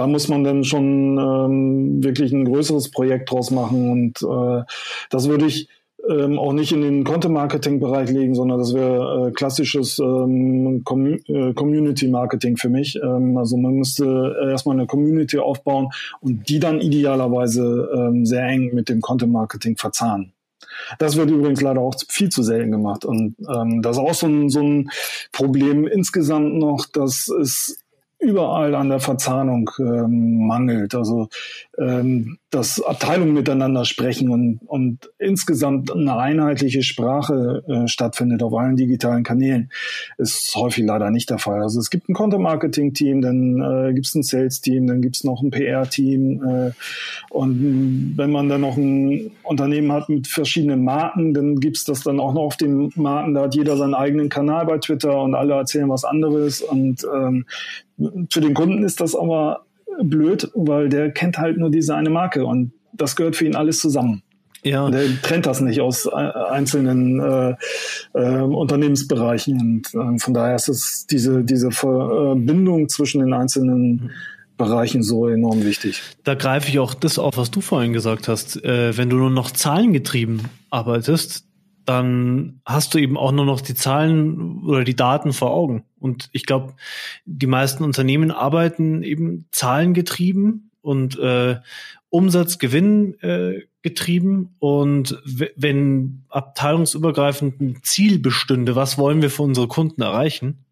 da 0.00 0.06
muss 0.06 0.28
man 0.28 0.44
dann 0.44 0.64
schon 0.64 1.18
ähm, 1.18 2.02
wirklich 2.02 2.32
ein 2.32 2.46
größeres 2.46 2.90
Projekt 2.90 3.30
draus 3.30 3.50
machen 3.50 3.90
und 3.90 4.22
äh, 4.22 4.64
das 5.10 5.28
würde 5.28 5.44
ich 5.44 5.68
ähm, 6.08 6.38
auch 6.38 6.54
nicht 6.54 6.72
in 6.72 6.80
den 6.80 7.04
Content-Marketing-Bereich 7.04 8.08
legen, 8.08 8.34
sondern 8.34 8.58
das 8.58 8.72
wäre 8.72 9.28
äh, 9.28 9.32
klassisches 9.32 9.98
ähm, 9.98 10.80
Com 10.84 11.18
äh, 11.26 11.52
Community-Marketing 11.52 12.56
für 12.56 12.70
mich. 12.70 12.98
Ähm, 13.04 13.36
also 13.36 13.58
man 13.58 13.74
müsste 13.74 14.34
erstmal 14.50 14.76
eine 14.76 14.86
Community 14.86 15.38
aufbauen 15.38 15.90
und 16.22 16.48
die 16.48 16.60
dann 16.60 16.80
idealerweise 16.80 17.90
ähm, 17.94 18.24
sehr 18.24 18.46
eng 18.46 18.74
mit 18.74 18.88
dem 18.88 19.02
Content-Marketing 19.02 19.76
verzahnen. 19.76 20.32
Das 20.98 21.16
wird 21.16 21.30
übrigens 21.30 21.60
leider 21.60 21.82
auch 21.82 21.94
viel 22.08 22.30
zu 22.30 22.42
selten 22.42 22.70
gemacht. 22.70 23.04
Und 23.04 23.36
ähm, 23.54 23.82
das 23.82 23.98
ist 23.98 24.02
auch 24.02 24.14
so 24.14 24.28
ein, 24.28 24.48
so 24.48 24.62
ein 24.62 24.90
Problem 25.30 25.86
insgesamt 25.86 26.54
noch, 26.54 26.86
dass 26.86 27.28
es 27.28 27.80
überall 28.20 28.74
an 28.74 28.88
der 28.88 29.00
Verzahnung 29.00 29.70
ähm, 29.78 30.46
mangelt. 30.46 30.94
Also 30.94 31.28
ähm, 31.80 32.36
dass 32.50 32.82
Abteilungen 32.82 33.32
miteinander 33.32 33.84
sprechen 33.84 34.28
und, 34.28 34.60
und 34.66 35.10
insgesamt 35.18 35.90
eine 35.90 36.16
einheitliche 36.16 36.82
Sprache 36.82 37.62
äh, 37.66 37.88
stattfindet 37.88 38.42
auf 38.42 38.52
allen 38.52 38.76
digitalen 38.76 39.24
Kanälen, 39.24 39.70
ist 40.18 40.54
häufig 40.56 40.84
leider 40.84 41.10
nicht 41.10 41.30
der 41.30 41.38
Fall. 41.38 41.62
Also 41.62 41.80
es 41.80 41.88
gibt 41.88 42.08
ein 42.08 42.14
Content-Marketing-Team, 42.14 43.22
dann 43.22 43.62
äh, 43.62 43.94
gibt 43.94 44.06
es 44.06 44.14
ein 44.14 44.22
Sales-Team, 44.22 44.88
dann 44.88 45.00
gibt 45.00 45.16
es 45.16 45.24
noch 45.24 45.42
ein 45.42 45.50
PR-Team 45.50 46.42
äh, 46.44 46.70
und 47.30 48.14
wenn 48.16 48.30
man 48.30 48.48
dann 48.48 48.60
noch 48.60 48.76
ein 48.76 49.30
Unternehmen 49.42 49.90
hat 49.92 50.08
mit 50.10 50.26
verschiedenen 50.26 50.84
Marken, 50.84 51.32
dann 51.32 51.60
gibt 51.60 51.78
es 51.78 51.84
das 51.84 52.02
dann 52.02 52.20
auch 52.20 52.34
noch 52.34 52.42
auf 52.42 52.56
den 52.56 52.92
Marken, 52.96 53.32
da 53.32 53.42
hat 53.42 53.54
jeder 53.54 53.76
seinen 53.76 53.94
eigenen 53.94 54.28
Kanal 54.28 54.66
bei 54.66 54.78
Twitter 54.78 55.22
und 55.22 55.34
alle 55.34 55.54
erzählen 55.54 55.88
was 55.88 56.04
anderes. 56.04 56.60
Und 56.60 57.06
ähm, 57.14 57.46
für 58.30 58.40
den 58.40 58.54
Kunden 58.54 58.82
ist 58.82 59.00
das 59.00 59.14
aber 59.14 59.64
blöd, 60.02 60.50
weil 60.54 60.88
der 60.88 61.10
kennt 61.10 61.38
halt 61.38 61.58
nur 61.58 61.70
diese 61.70 61.94
eine 61.94 62.10
Marke 62.10 62.44
und 62.44 62.72
das 62.92 63.16
gehört 63.16 63.36
für 63.36 63.46
ihn 63.46 63.56
alles 63.56 63.78
zusammen. 63.78 64.22
Ja. 64.62 64.84
Und 64.84 64.92
der 64.92 65.22
trennt 65.22 65.46
das 65.46 65.60
nicht 65.60 65.80
aus 65.80 66.06
äh, 66.06 66.10
einzelnen 66.10 67.18
äh, 67.20 67.54
äh, 68.12 68.40
Unternehmensbereichen. 68.42 69.58
Und 69.58 69.94
äh, 69.94 70.18
von 70.18 70.34
daher 70.34 70.56
ist 70.56 70.68
es 70.68 71.06
diese, 71.10 71.42
diese 71.44 71.70
Verbindung 71.70 72.88
zwischen 72.88 73.20
den 73.20 73.32
einzelnen 73.32 74.10
Bereichen 74.58 75.02
so 75.02 75.26
enorm 75.28 75.64
wichtig. 75.64 76.02
Da 76.24 76.34
greife 76.34 76.68
ich 76.68 76.78
auch 76.78 76.92
das 76.92 77.18
auf, 77.18 77.38
was 77.38 77.50
du 77.50 77.62
vorhin 77.62 77.94
gesagt 77.94 78.28
hast. 78.28 78.62
Äh, 78.62 78.96
wenn 78.98 79.08
du 79.08 79.16
nur 79.16 79.30
noch 79.30 79.50
zahlengetrieben 79.50 80.42
arbeitest, 80.68 81.44
dann 81.84 82.60
hast 82.64 82.94
du 82.94 82.98
eben 82.98 83.16
auch 83.16 83.32
nur 83.32 83.44
noch 83.44 83.60
die 83.60 83.74
Zahlen 83.74 84.62
oder 84.64 84.84
die 84.84 84.96
Daten 84.96 85.32
vor 85.32 85.52
Augen. 85.52 85.84
Und 85.98 86.28
ich 86.32 86.46
glaube, 86.46 86.74
die 87.24 87.46
meisten 87.46 87.84
Unternehmen 87.84 88.30
arbeiten 88.30 89.02
eben 89.02 89.46
zahlengetrieben 89.52 90.70
und 90.82 91.18
äh, 91.18 91.56
Umsatzgewinn 92.08 93.18
äh, 93.20 93.62
getrieben. 93.82 94.54
Und 94.58 95.18
wenn 95.56 96.22
abteilungsübergreifend 96.28 97.60
ein 97.60 97.78
Ziel 97.82 98.18
bestünde, 98.18 98.76
was 98.76 98.98
wollen 98.98 99.22
wir 99.22 99.30
für 99.30 99.42
unsere 99.42 99.68
Kunden 99.68 100.02
erreichen, 100.02 100.64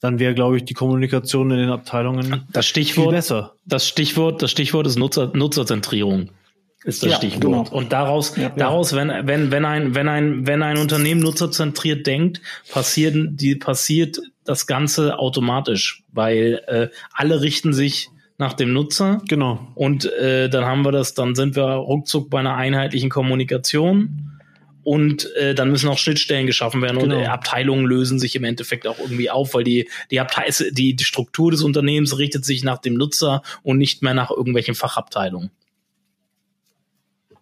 dann 0.00 0.18
wäre, 0.18 0.34
glaube 0.34 0.58
ich, 0.58 0.64
die 0.64 0.74
Kommunikation 0.74 1.50
in 1.50 1.58
den 1.58 1.70
Abteilungen 1.70 2.44
das 2.52 2.66
Stichwort, 2.66 3.08
viel 3.08 3.16
besser. 3.16 3.54
Das 3.64 3.88
Stichwort, 3.88 4.42
das 4.42 4.50
Stichwort 4.50 4.86
ist 4.86 4.96
Nutzer, 4.96 5.32
Nutzerzentrierung 5.34 6.30
ist 6.84 7.02
das 7.02 7.12
ja, 7.12 7.16
Stichwort. 7.16 7.40
Genau. 7.40 7.68
Und 7.70 7.92
daraus, 7.92 8.36
ja, 8.36 8.50
daraus, 8.50 8.94
wenn, 8.94 9.08
wenn, 9.26 9.50
wenn 9.50 9.64
ein, 9.64 9.94
wenn 9.94 10.08
ein, 10.08 10.46
wenn 10.46 10.62
ein 10.62 10.78
Unternehmen 10.78 11.20
nutzerzentriert 11.20 12.06
denkt, 12.06 12.40
passieren, 12.70 13.36
die, 13.36 13.56
passiert 13.56 14.18
das 14.44 14.66
Ganze 14.66 15.18
automatisch, 15.18 16.04
weil 16.12 16.62
äh, 16.66 16.88
alle 17.12 17.40
richten 17.40 17.72
sich 17.72 18.10
nach 18.38 18.52
dem 18.52 18.72
Nutzer. 18.72 19.22
Genau. 19.28 19.66
Und 19.74 20.04
äh, 20.04 20.48
dann 20.48 20.64
haben 20.64 20.82
wir 20.82 20.92
das, 20.92 21.14
dann 21.14 21.34
sind 21.34 21.56
wir 21.56 21.64
ruckzuck 21.64 22.30
bei 22.30 22.40
einer 22.40 22.54
einheitlichen 22.54 23.10
Kommunikation. 23.10 24.32
Und 24.82 25.34
äh, 25.34 25.52
dann 25.52 25.70
müssen 25.72 25.88
auch 25.88 25.98
Schnittstellen 25.98 26.46
geschaffen 26.46 26.80
werden 26.80 27.00
genau. 27.00 27.16
und 27.16 27.22
äh, 27.22 27.26
Abteilungen 27.26 27.86
lösen 27.86 28.20
sich 28.20 28.36
im 28.36 28.44
Endeffekt 28.44 28.86
auch 28.86 29.00
irgendwie 29.00 29.30
auf, 29.30 29.52
weil 29.52 29.64
die 29.64 29.88
die, 30.12 30.20
Abteil 30.20 30.52
die 30.70 30.94
die 30.94 31.04
Struktur 31.04 31.50
des 31.50 31.64
Unternehmens 31.64 32.18
richtet 32.18 32.44
sich 32.44 32.62
nach 32.62 32.78
dem 32.78 32.94
Nutzer 32.94 33.42
und 33.64 33.78
nicht 33.78 34.02
mehr 34.02 34.14
nach 34.14 34.30
irgendwelchen 34.30 34.76
Fachabteilungen. 34.76 35.50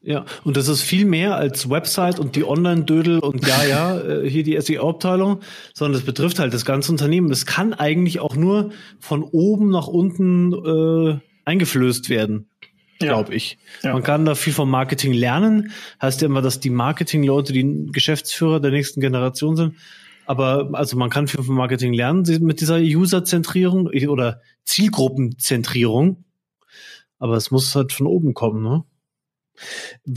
Ja, 0.07 0.27
und 0.45 0.59
das 0.59 0.69
ist 0.69 0.83
viel 0.83 1.07
mehr 1.07 1.37
als 1.37 1.71
Website 1.71 2.19
und 2.19 2.37
die 2.37 2.45
Online-Dödel 2.45 3.21
und 3.21 3.47
ja, 3.47 3.65
ja, 3.65 3.99
äh, 3.99 4.29
hier 4.29 4.43
die 4.43 4.61
SEO-Abteilung, 4.61 5.41
sondern 5.73 5.95
das 5.95 6.05
betrifft 6.05 6.39
halt 6.39 6.53
das 6.53 6.67
ganze 6.67 6.93
Unternehmen. 6.93 7.31
Das 7.31 7.47
kann 7.47 7.73
eigentlich 7.73 8.21
auch 8.21 8.37
nur 8.37 8.71
von 9.01 9.23
oben 9.23 9.71
nach 9.71 9.87
unten 9.87 10.53
äh, 10.53 11.19
eingeflößt 11.47 12.11
werden, 12.11 12.51
glaube 12.99 13.31
ja. 13.31 13.37
ich. 13.37 13.57
Ja. 13.83 13.95
Man 13.95 14.03
kann 14.03 14.27
da 14.27 14.35
viel 14.35 14.53
vom 14.53 14.69
Marketing 14.69 15.15
lernen. 15.15 15.71
Heißt 16.03 16.21
ja 16.21 16.27
immer, 16.27 16.43
dass 16.43 16.61
die 16.61 16.71
Marketing-Leute 16.71 17.55
die 17.55 17.87
Geschäftsführer 17.91 18.61
der 18.61 18.73
nächsten 18.73 19.01
Generation 19.01 19.57
sind. 19.57 19.77
Aber 20.27 20.69
also 20.73 20.99
man 20.99 21.09
kann 21.09 21.29
viel 21.29 21.43
vom 21.43 21.57
Marketing 21.57 21.95
lernen 21.95 22.25
mit 22.43 22.61
dieser 22.61 22.77
User-Zentrierung 22.77 23.87
oder 24.09 24.43
Zielgruppenzentrierung. 24.65 26.25
Aber 27.19 27.37
es 27.37 27.51
muss 27.51 27.75
halt 27.75 27.95
von 27.95 28.07
oben 28.07 28.35
kommen, 28.35 28.63
ne? 28.63 28.85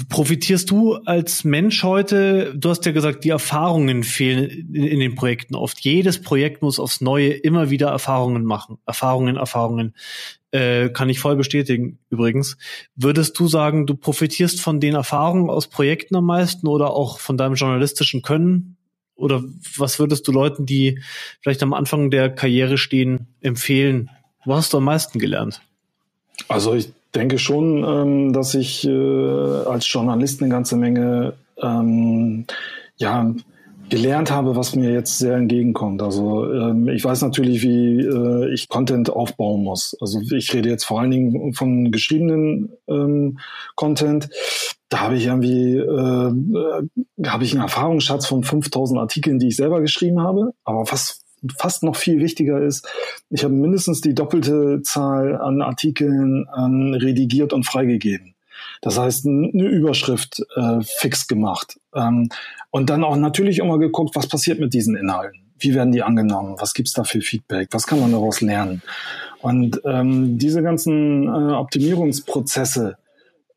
Profitierst 0.10 0.70
du 0.72 0.96
als 0.96 1.44
Mensch 1.44 1.84
heute? 1.84 2.54
Du 2.56 2.70
hast 2.70 2.86
ja 2.86 2.92
gesagt, 2.92 3.24
die 3.24 3.30
Erfahrungen 3.30 4.04
fehlen 4.04 4.50
in, 4.74 4.84
in, 4.84 5.00
den 5.00 5.16
Projekten 5.16 5.56
oft. 5.56 5.80
Jedes 5.80 6.22
Projekt 6.22 6.62
muss 6.62 6.80
aufs 6.80 7.02
Neue 7.02 7.30
immer 7.30 7.70
wieder 7.70 7.90
Erfahrungen 7.90 8.46
machen. 8.46 8.80
Erfahrungen, 8.86 9.38
Erfahrungen. 9.38 9.94
Äh, 10.52 10.90
kann 10.90 11.10
ich 11.10 11.20
voll 11.20 11.36
bestätigen, 11.36 12.00
übrigens. 12.10 12.58
Würdest 12.96 13.38
du 13.38 13.48
sagen, 13.48 13.86
du 13.86 13.96
profitierst 13.96 14.62
von 14.62 14.80
den 14.80 14.96
Erfahrungen 14.96 15.50
aus 15.50 15.68
Projekten 15.68 16.16
am 16.16 16.26
meisten 16.26 16.68
oder 16.68 16.92
auch 16.92 17.20
von 17.20 17.38
deinem 17.38 17.56
journalistischen 17.56 18.22
Können? 18.22 18.78
Oder 19.16 19.44
was 19.76 20.00
würdest 20.00 20.28
du 20.28 20.32
Leuten, 20.32 20.66
die 20.66 21.02
vielleicht 21.42 21.64
am 21.64 21.74
Anfang 21.74 22.12
der 22.12 22.30
Karriere 22.30 22.78
stehen, 22.78 23.28
empfehlen? 23.42 24.10
Wo 24.46 24.56
hast 24.56 24.74
du 24.74 24.78
am 24.78 24.86
meisten 24.86 25.20
gelernt? 25.20 25.62
Also 26.48 26.74
ich 26.76 26.94
denke 27.16 27.40
schon, 27.40 27.84
ähm, 27.84 28.34
dass 28.34 28.54
ich 28.54 28.88
äh, 28.88 29.66
als 29.66 29.92
Journalist 29.92 30.42
eine 30.42 30.52
ganze 30.52 30.76
Menge 30.76 31.34
ähm, 31.62 32.46
ja, 32.98 33.34
gelernt 33.90 34.32
habe, 34.32 34.56
was 34.56 34.76
mir 34.76 34.92
jetzt 34.92 35.18
sehr 35.18 35.36
entgegenkommt. 35.36 36.02
Also 36.02 36.52
ähm, 36.52 36.90
ich 36.90 37.04
weiß 37.04 37.22
natürlich, 37.22 37.64
wie 37.64 38.02
äh, 38.02 38.54
ich 38.54 38.68
Content 38.68 39.10
aufbauen 39.10 39.64
muss. 39.64 39.96
Also 40.02 40.20
ich 40.36 40.54
rede 40.54 40.70
jetzt 40.70 40.84
vor 40.84 41.00
allen 41.00 41.12
Dingen 41.12 41.54
von 41.54 41.92
geschriebenen 41.92 42.70
ähm, 42.88 43.40
Content. 43.76 44.30
Da 44.90 45.02
habe 45.02 45.16
ich 45.16 45.26
irgendwie 45.28 45.78
äh, 45.78 46.28
äh 46.30 47.28
habe 47.28 47.44
ich 47.44 47.54
einen 47.54 47.62
Erfahrungsschatz 47.62 48.28
von 48.28 48.44
5000 48.44 49.00
Artikeln, 49.00 49.40
die 49.40 49.48
ich 49.48 49.56
selber 49.56 49.82
geschrieben 49.82 50.22
habe. 50.22 50.54
Aber 50.64 50.84
was 50.90 51.22
fast 51.58 51.84
noch 51.84 51.96
viel 51.96 52.20
wichtiger 52.20 52.62
ist, 52.62 52.88
ich 53.30 53.44
habe 53.44 53.54
mindestens 53.54 54.02
die 54.02 54.14
doppelte 54.14 54.82
Zahl 54.82 55.36
an 55.36 55.62
Artikeln 55.62 56.48
ähm, 56.58 56.94
redigiert 56.94 57.54
und 57.54 57.66
freigegeben. 57.66 58.36
Das 58.82 58.98
heißt, 58.98 59.26
eine 59.26 59.68
Überschrift 59.68 60.44
äh, 60.56 60.80
fix 60.82 61.28
gemacht. 61.28 61.80
Ähm, 61.96 62.30
und 62.72 62.90
dann 62.90 63.04
auch 63.04 63.16
natürlich 63.16 63.60
immer 63.60 63.80
geguckt, 63.80 64.16
was 64.16 64.28
passiert 64.28 64.60
mit 64.60 64.74
diesen 64.74 64.96
Inhalten. 64.96 65.42
Wie 65.60 65.74
werden 65.74 65.92
die 65.92 66.04
angenommen? 66.04 66.56
Was 66.60 66.74
gibt's 66.74 66.94
da 66.94 67.04
für 67.04 67.22
Feedback? 67.22 67.70
Was 67.72 67.88
kann 67.88 68.00
man 68.00 68.12
daraus 68.12 68.42
lernen? 68.42 68.82
Und 69.42 69.82
ähm, 69.86 70.38
diese 70.38 70.62
ganzen 70.62 71.24
äh, 71.24 71.54
Optimierungsprozesse, 71.54 72.98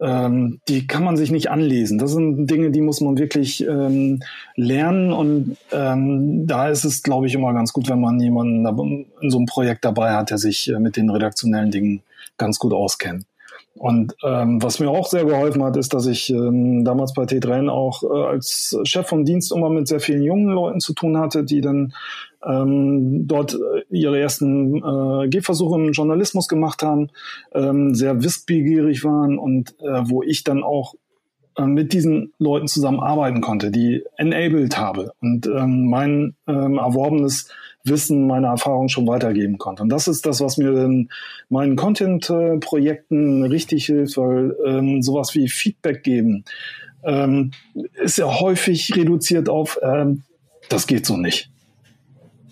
ähm, 0.01 0.61
die 0.69 0.87
kann 0.87 1.05
man 1.05 1.17
sich 1.17 1.31
nicht 1.31 1.51
anlesen. 1.51 1.99
Das 1.99 2.13
sind 2.13 2.47
Dinge, 2.51 2.71
die 2.71 2.81
muss 2.81 3.01
man 3.01 3.19
wirklich 3.19 3.67
ähm, 3.67 4.23
lernen. 4.57 5.13
Und 5.13 5.57
ähm, 5.73 6.47
da 6.47 6.69
ist 6.69 6.85
es, 6.85 7.03
glaube 7.03 7.27
ich, 7.27 7.35
immer 7.35 7.53
ganz 7.53 7.73
gut, 7.73 7.89
wenn 7.89 8.01
man 8.01 8.19
jemanden 8.21 8.67
in 9.21 9.31
so 9.31 9.39
einem 9.39 9.47
Projekt 9.47 9.85
dabei 9.85 10.13
hat, 10.13 10.31
der 10.31 10.39
sich 10.39 10.71
äh, 10.71 10.79
mit 10.79 10.97
den 10.97 11.11
redaktionellen 11.11 11.71
Dingen 11.71 12.03
ganz 12.39 12.59
gut 12.59 12.73
auskennt. 12.73 13.25
Und 13.75 14.15
ähm, 14.25 14.63
was 14.63 14.81
mir 14.81 14.91
auch 14.91 15.07
sehr 15.07 15.25
geholfen 15.25 15.63
hat, 15.63 15.77
ist, 15.77 15.95
dass 15.95 16.07
ich 16.07 16.31
ähm, 16.31 16.85
damals 16.85 17.15
bei 17.15 17.23
T3N 17.23 17.71
auch 17.71 18.03
äh, 18.03 18.27
als 18.27 18.77
Chef 18.85 19.07
vom 19.07 19.25
Dienst 19.25 19.53
immer 19.53 19.71
mit 19.71 19.87
sehr 19.87 20.01
vielen 20.01 20.23
jungen 20.23 20.49
Leuten 20.49 20.81
zu 20.81 20.93
tun 20.93 21.17
hatte, 21.19 21.45
die 21.45 21.61
dann 21.61 21.95
ähm, 22.47 23.27
dort 23.27 23.55
äh, 23.55 23.83
ihre 23.91 24.19
ersten 24.19 24.77
äh, 24.77 25.29
Gehversuche 25.29 25.81
im 25.81 25.93
Journalismus 25.93 26.49
gemacht 26.49 26.83
haben, 26.83 27.09
ähm, 27.53 27.95
sehr 27.95 28.23
wissbegierig 28.23 29.05
waren 29.05 29.39
und 29.39 29.75
äh, 29.81 30.03
wo 30.05 30.23
ich 30.23 30.45
dann 30.45 30.63
auch 30.63 30.95
äh, 31.57 31.65
mit 31.65 31.93
diesen 31.93 32.33
Leuten 32.39 32.69
zusammenarbeiten 32.69 33.41
konnte, 33.41 33.71
die 33.71 34.05
enabled 34.17 34.79
habe 34.79 35.13
und 35.21 35.47
ähm, 35.47 35.87
mein 35.87 36.35
ähm, 36.47 36.79
erworbenes 36.79 37.49
Wissen, 37.83 38.27
meine 38.27 38.49
Erfahrung 38.49 38.89
schon 38.89 39.07
weitergeben 39.07 39.57
konnte. 39.57 39.83
Und 39.83 39.89
das 39.89 40.07
ist 40.07 40.27
das, 40.27 40.41
was 40.43 40.59
mir 40.59 40.71
in 40.85 41.09
meinen 41.49 41.77
Content-Projekten 41.77 43.43
richtig 43.45 43.87
hilft, 43.87 44.19
weil 44.19 44.55
ähm, 44.67 45.03
sowas 45.03 45.35
wie 45.35 45.49
Feedback 45.49 46.03
geben 46.03 46.45
ähm, 47.03 47.53
ist 48.03 48.19
ja 48.19 48.41
häufig 48.41 48.95
reduziert 48.97 49.49
auf, 49.49 49.79
ähm, 49.83 50.23
das 50.69 50.87
geht 50.87 51.07
so 51.07 51.17
nicht. 51.17 51.51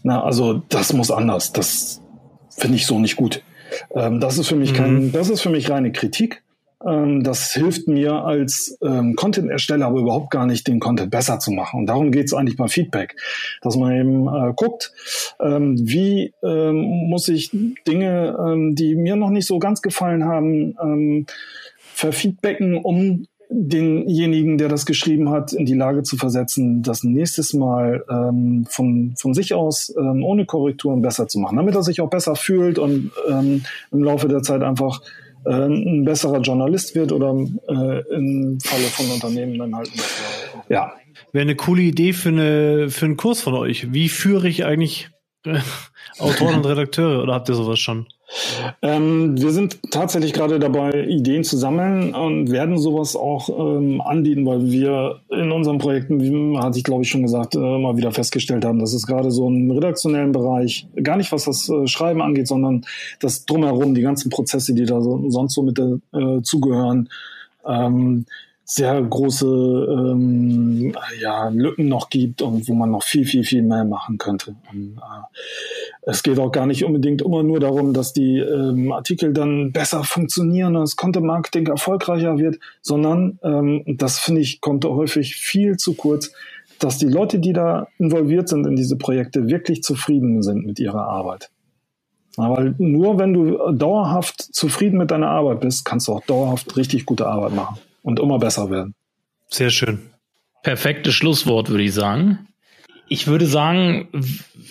Na, 0.09 0.24
also 0.24 0.62
das 0.70 0.94
muss 0.94 1.10
anders. 1.10 1.52
Das 1.52 2.01
finde 2.48 2.76
ich 2.76 2.86
so 2.86 2.98
nicht 2.98 3.16
gut. 3.16 3.43
Ähm, 3.94 4.20
das 4.20 4.39
ist 4.39 4.48
für 4.48 4.56
mich 4.56 4.72
kein, 4.72 4.94
mhm. 4.94 5.12
das 5.12 5.28
ist 5.28 5.43
für 5.43 5.51
mich 5.51 5.68
reine 5.68 5.93
Kritik. 5.93 6.43
Ähm, 6.82 7.22
das 7.22 7.52
hilft 7.52 7.89
mir 7.89 8.24
als 8.24 8.78
ähm, 8.82 9.16
Content-Ersteller 9.16 9.85
aber 9.85 10.01
überhaupt 10.01 10.30
gar 10.30 10.47
nicht, 10.47 10.66
den 10.66 10.80
Content 10.80 11.10
besser 11.10 11.40
zu 11.40 11.51
machen. 11.51 11.80
Und 11.80 11.86
darum 11.89 12.10
geht 12.10 12.24
es 12.24 12.32
eigentlich 12.32 12.56
bei 12.56 12.68
Feedback, 12.68 13.16
dass 13.60 13.76
man 13.76 13.94
eben 13.94 14.26
äh, 14.28 14.55
guckt, 14.56 14.94
ähm, 15.43 15.76
wie 15.78 16.32
ähm, 16.43 17.09
muss 17.10 17.28
ich 17.28 17.51
Dinge, 17.86 18.35
ähm, 18.43 18.74
die 18.76 18.94
mir 18.94 19.16
noch 19.16 19.28
nicht 19.28 19.47
so 19.47 19.59
ganz 19.59 19.82
gefallen 19.82 20.24
haben, 20.24 20.74
ähm, 20.82 21.26
verfeedbacken, 21.93 22.78
um 22.78 23.26
denjenigen, 23.50 24.58
der 24.58 24.68
das 24.68 24.84
geschrieben 24.84 25.30
hat, 25.30 25.52
in 25.52 25.64
die 25.64 25.74
Lage 25.74 26.02
zu 26.02 26.16
versetzen, 26.16 26.82
das 26.82 27.02
nächstes 27.02 27.54
Mal 27.54 28.04
ähm, 28.10 28.66
von, 28.68 29.14
von 29.16 29.34
sich 29.34 29.54
aus 29.54 29.94
ähm, 29.98 30.22
ohne 30.22 30.44
Korrekturen 30.44 31.00
besser 31.00 31.28
zu 31.28 31.38
machen, 31.38 31.56
damit 31.56 31.74
er 31.74 31.82
sich 31.82 32.00
auch 32.00 32.10
besser 32.10 32.36
fühlt 32.36 32.78
und 32.78 33.10
ähm, 33.28 33.64
im 33.90 34.02
Laufe 34.02 34.28
der 34.28 34.42
Zeit 34.42 34.62
einfach 34.62 35.00
äh, 35.44 35.50
ein 35.50 36.04
besserer 36.04 36.40
Journalist 36.40 36.94
wird 36.94 37.10
oder 37.10 37.30
äh, 37.68 38.14
im 38.14 38.58
Falle 38.60 38.84
von 38.84 39.10
Unternehmen 39.10 39.58
dann 39.58 39.74
halt. 39.74 39.90
Ja. 40.68 40.92
Wäre 41.32 41.42
eine 41.42 41.56
coole 41.56 41.82
Idee 41.82 42.12
für, 42.12 42.28
eine, 42.28 42.90
für 42.90 43.06
einen 43.06 43.16
Kurs 43.16 43.40
von 43.40 43.54
euch. 43.54 43.92
Wie 43.92 44.08
führe 44.08 44.48
ich 44.48 44.64
eigentlich 44.66 45.10
äh, 45.44 45.58
Autoren 46.18 46.56
und 46.56 46.66
Redakteure 46.66 47.22
oder 47.22 47.34
habt 47.34 47.48
ihr 47.48 47.54
sowas 47.54 47.78
schon? 47.78 48.06
Ähm, 48.82 49.40
wir 49.40 49.50
sind 49.50 49.78
tatsächlich 49.90 50.32
gerade 50.34 50.59
dabei, 50.59 51.05
Ideen 51.05 51.44
zu 51.44 51.56
sammeln 51.56 52.14
und 52.14 52.50
werden 52.50 52.76
sowas 52.76 53.16
auch 53.16 53.48
ähm, 53.48 54.00
anbieten, 54.02 54.44
weil 54.44 54.70
wir 54.70 55.20
in 55.30 55.50
unseren 55.50 55.78
Projekten, 55.78 56.20
wie 56.20 56.59
hatte 56.59 56.78
ich 56.78 56.84
glaube 56.84 57.02
ich 57.02 57.09
schon 57.09 57.22
gesagt, 57.22 57.55
äh, 57.55 57.59
wieder 57.59 58.12
festgestellt 58.12 58.64
haben, 58.64 58.80
dass 58.80 58.92
es 58.92 59.06
gerade 59.06 59.30
so 59.30 59.48
im 59.48 59.70
redaktionellen 59.70 60.32
Bereich, 60.32 60.86
gar 61.02 61.16
nicht 61.16 61.32
was 61.32 61.44
das 61.44 61.68
äh, 61.68 61.86
Schreiben 61.86 62.20
angeht, 62.20 62.48
sondern 62.48 62.84
das 63.20 63.46
drumherum, 63.46 63.94
die 63.94 64.02
ganzen 64.02 64.30
Prozesse, 64.30 64.74
die 64.74 64.84
da 64.84 65.00
so, 65.00 65.30
sonst 65.30 65.55
so 65.55 65.62
mit 65.62 65.78
äh, 65.78 65.98
ähm, 67.66 68.26
sehr 68.70 69.00
große 69.00 69.46
ähm, 69.46 70.94
ja, 71.22 71.48
Lücken 71.48 71.88
noch 71.88 72.10
gibt 72.10 72.42
und 72.42 72.68
wo 72.68 72.74
man 72.74 72.90
noch 72.90 73.02
viel, 73.02 73.24
viel, 73.24 73.42
viel 73.42 73.62
mehr 73.62 73.84
machen 73.84 74.18
könnte. 74.18 74.56
Und, 74.70 74.98
äh, 74.98 76.10
es 76.10 76.22
geht 76.22 76.38
auch 76.38 76.52
gar 76.52 76.66
nicht 76.66 76.84
unbedingt 76.84 77.22
immer 77.22 77.42
nur 77.42 77.60
darum, 77.60 77.94
dass 77.94 78.12
die 78.12 78.36
ähm, 78.38 78.92
Artikel 78.92 79.32
dann 79.32 79.72
besser 79.72 80.04
funktionieren 80.04 80.76
und 80.76 80.82
das 80.82 80.96
Content-Marketing 80.96 81.66
erfolgreicher 81.68 82.36
wird, 82.36 82.58
sondern, 82.82 83.38
ähm, 83.42 83.84
das 83.86 84.18
finde 84.18 84.42
ich, 84.42 84.60
kommt 84.60 84.84
häufig 84.84 85.36
viel 85.36 85.78
zu 85.78 85.94
kurz, 85.94 86.30
dass 86.78 86.98
die 86.98 87.08
Leute, 87.08 87.38
die 87.38 87.54
da 87.54 87.88
involviert 87.96 88.50
sind 88.50 88.66
in 88.66 88.76
diese 88.76 88.98
Projekte, 88.98 89.48
wirklich 89.48 89.82
zufrieden 89.82 90.42
sind 90.42 90.66
mit 90.66 90.78
ihrer 90.78 91.08
Arbeit. 91.08 91.50
weil 92.36 92.74
nur 92.76 93.18
wenn 93.18 93.32
du 93.32 93.72
dauerhaft 93.72 94.42
zufrieden 94.42 94.98
mit 94.98 95.10
deiner 95.10 95.30
Arbeit 95.30 95.60
bist, 95.60 95.86
kannst 95.86 96.06
du 96.06 96.12
auch 96.12 96.24
dauerhaft 96.26 96.76
richtig 96.76 97.06
gute 97.06 97.26
Arbeit 97.26 97.54
machen 97.54 97.78
und 98.02 98.20
immer 98.20 98.38
besser 98.38 98.70
werden. 98.70 98.94
Sehr 99.48 99.70
schön. 99.70 100.10
Perfektes 100.62 101.14
Schlusswort, 101.14 101.70
würde 101.70 101.84
ich 101.84 101.94
sagen. 101.94 102.48
Ich 103.08 103.26
würde 103.26 103.46
sagen, 103.46 104.08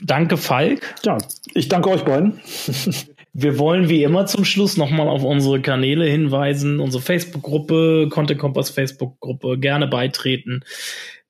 danke 0.03 0.37
Falk. 0.37 0.95
Ja, 1.03 1.17
ich 1.53 1.69
danke 1.69 1.89
euch 1.89 2.03
beiden. 2.03 2.39
Wir 3.39 3.59
wollen 3.59 3.87
wie 3.87 4.01
immer 4.01 4.25
zum 4.25 4.45
Schluss 4.45 4.77
nochmal 4.77 5.07
auf 5.07 5.23
unsere 5.23 5.61
Kanäle 5.61 6.05
hinweisen, 6.05 6.79
unsere 6.79 7.03
Facebook-Gruppe, 7.03 8.09
Content 8.09 8.39
Kompass 8.39 8.71
Facebook-Gruppe, 8.71 9.59
gerne 9.59 9.87
beitreten 9.87 10.63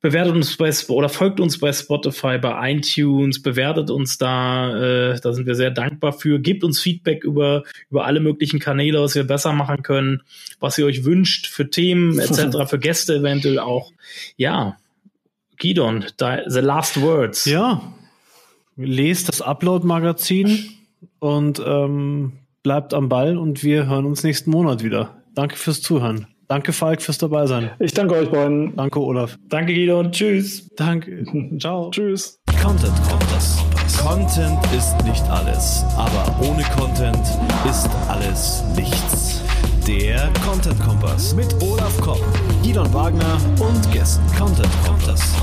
bewertet 0.08 0.36
uns 0.36 0.56
bei 0.56 0.72
oder 0.88 1.10
folgt 1.10 1.42
uns 1.42 1.60
bei 1.60 1.74
Spotify, 1.74 2.38
bei 2.38 2.72
iTunes, 2.72 3.42
bewertet 3.42 3.90
uns 3.90 4.18
da, 4.18 5.12
äh, 5.12 5.20
da 5.20 5.34
sind 5.34 5.46
wir 5.46 5.56
sehr 5.56 5.70
dankbar 5.70 6.14
für. 6.14 6.40
Gebt 6.40 6.64
uns 6.64 6.80
Feedback 6.80 7.26
über 7.26 7.64
über 7.90 8.06
alle 8.06 8.22
möglichen 8.22 8.60
Kanäle, 8.60 9.02
was 9.02 9.16
wir 9.16 9.26
besser 9.26 9.52
machen 9.52 9.84
können, 9.84 10.22
was 10.62 10.78
ihr 10.78 10.86
euch 10.86 11.04
wünscht 11.04 11.48
für 11.48 11.70
Themen 11.70 12.20
etc., 12.20 12.58
für 12.70 12.80
Gäste 12.80 13.16
eventuell 13.16 13.60
auch. 13.60 13.92
Ja, 14.38 14.78
Gidon, 15.58 16.06
the 16.18 16.60
last 16.60 17.02
words. 17.02 17.44
Ja, 17.44 17.82
lest 18.78 19.28
das 19.28 19.42
Upload-Magazin 19.42 20.70
und 21.20 21.62
ähm, 21.66 22.34
bleibt 22.64 22.94
am 22.94 23.10
Ball 23.10 23.38
und 23.38 23.62
wir 23.62 23.88
hören 23.88 24.06
uns 24.06 24.24
nächsten 24.24 24.52
Monat 24.52 24.84
wieder. 24.84 25.18
Danke 25.36 25.58
fürs 25.58 25.82
Zuhören. 25.82 26.28
Danke, 26.48 26.72
Falk, 26.72 27.02
fürs 27.02 27.18
dabei 27.18 27.46
sein. 27.46 27.72
Ich 27.80 27.94
danke 27.94 28.16
euch 28.16 28.30
beiden. 28.30 28.76
Danke, 28.76 29.02
Olaf. 29.02 29.38
Danke, 29.50 29.74
Guido 29.74 30.00
und 30.00 30.14
tschüss. 30.14 30.70
Danke. 30.76 31.26
Ciao. 31.60 31.90
Tschüss. 31.92 32.40
Content 32.62 32.94
Kompass. 33.10 33.64
Content 34.02 34.60
ist 34.76 34.96
nicht 35.06 35.24
alles, 35.30 35.84
aber 35.98 36.36
ohne 36.48 36.64
Content 36.76 37.20
ist 37.70 37.90
alles 38.08 38.64
nichts. 38.76 39.42
Der 39.88 40.30
Content 40.46 40.80
Kompass 40.82 41.34
mit 41.34 41.54
Olaf 41.62 42.00
Kopp, 42.02 42.22
Gidon 42.64 42.94
Wagner 42.94 43.38
und 43.60 43.92
Gästen. 43.92 44.26
Content 44.38 44.70
Kompass. 44.86 45.34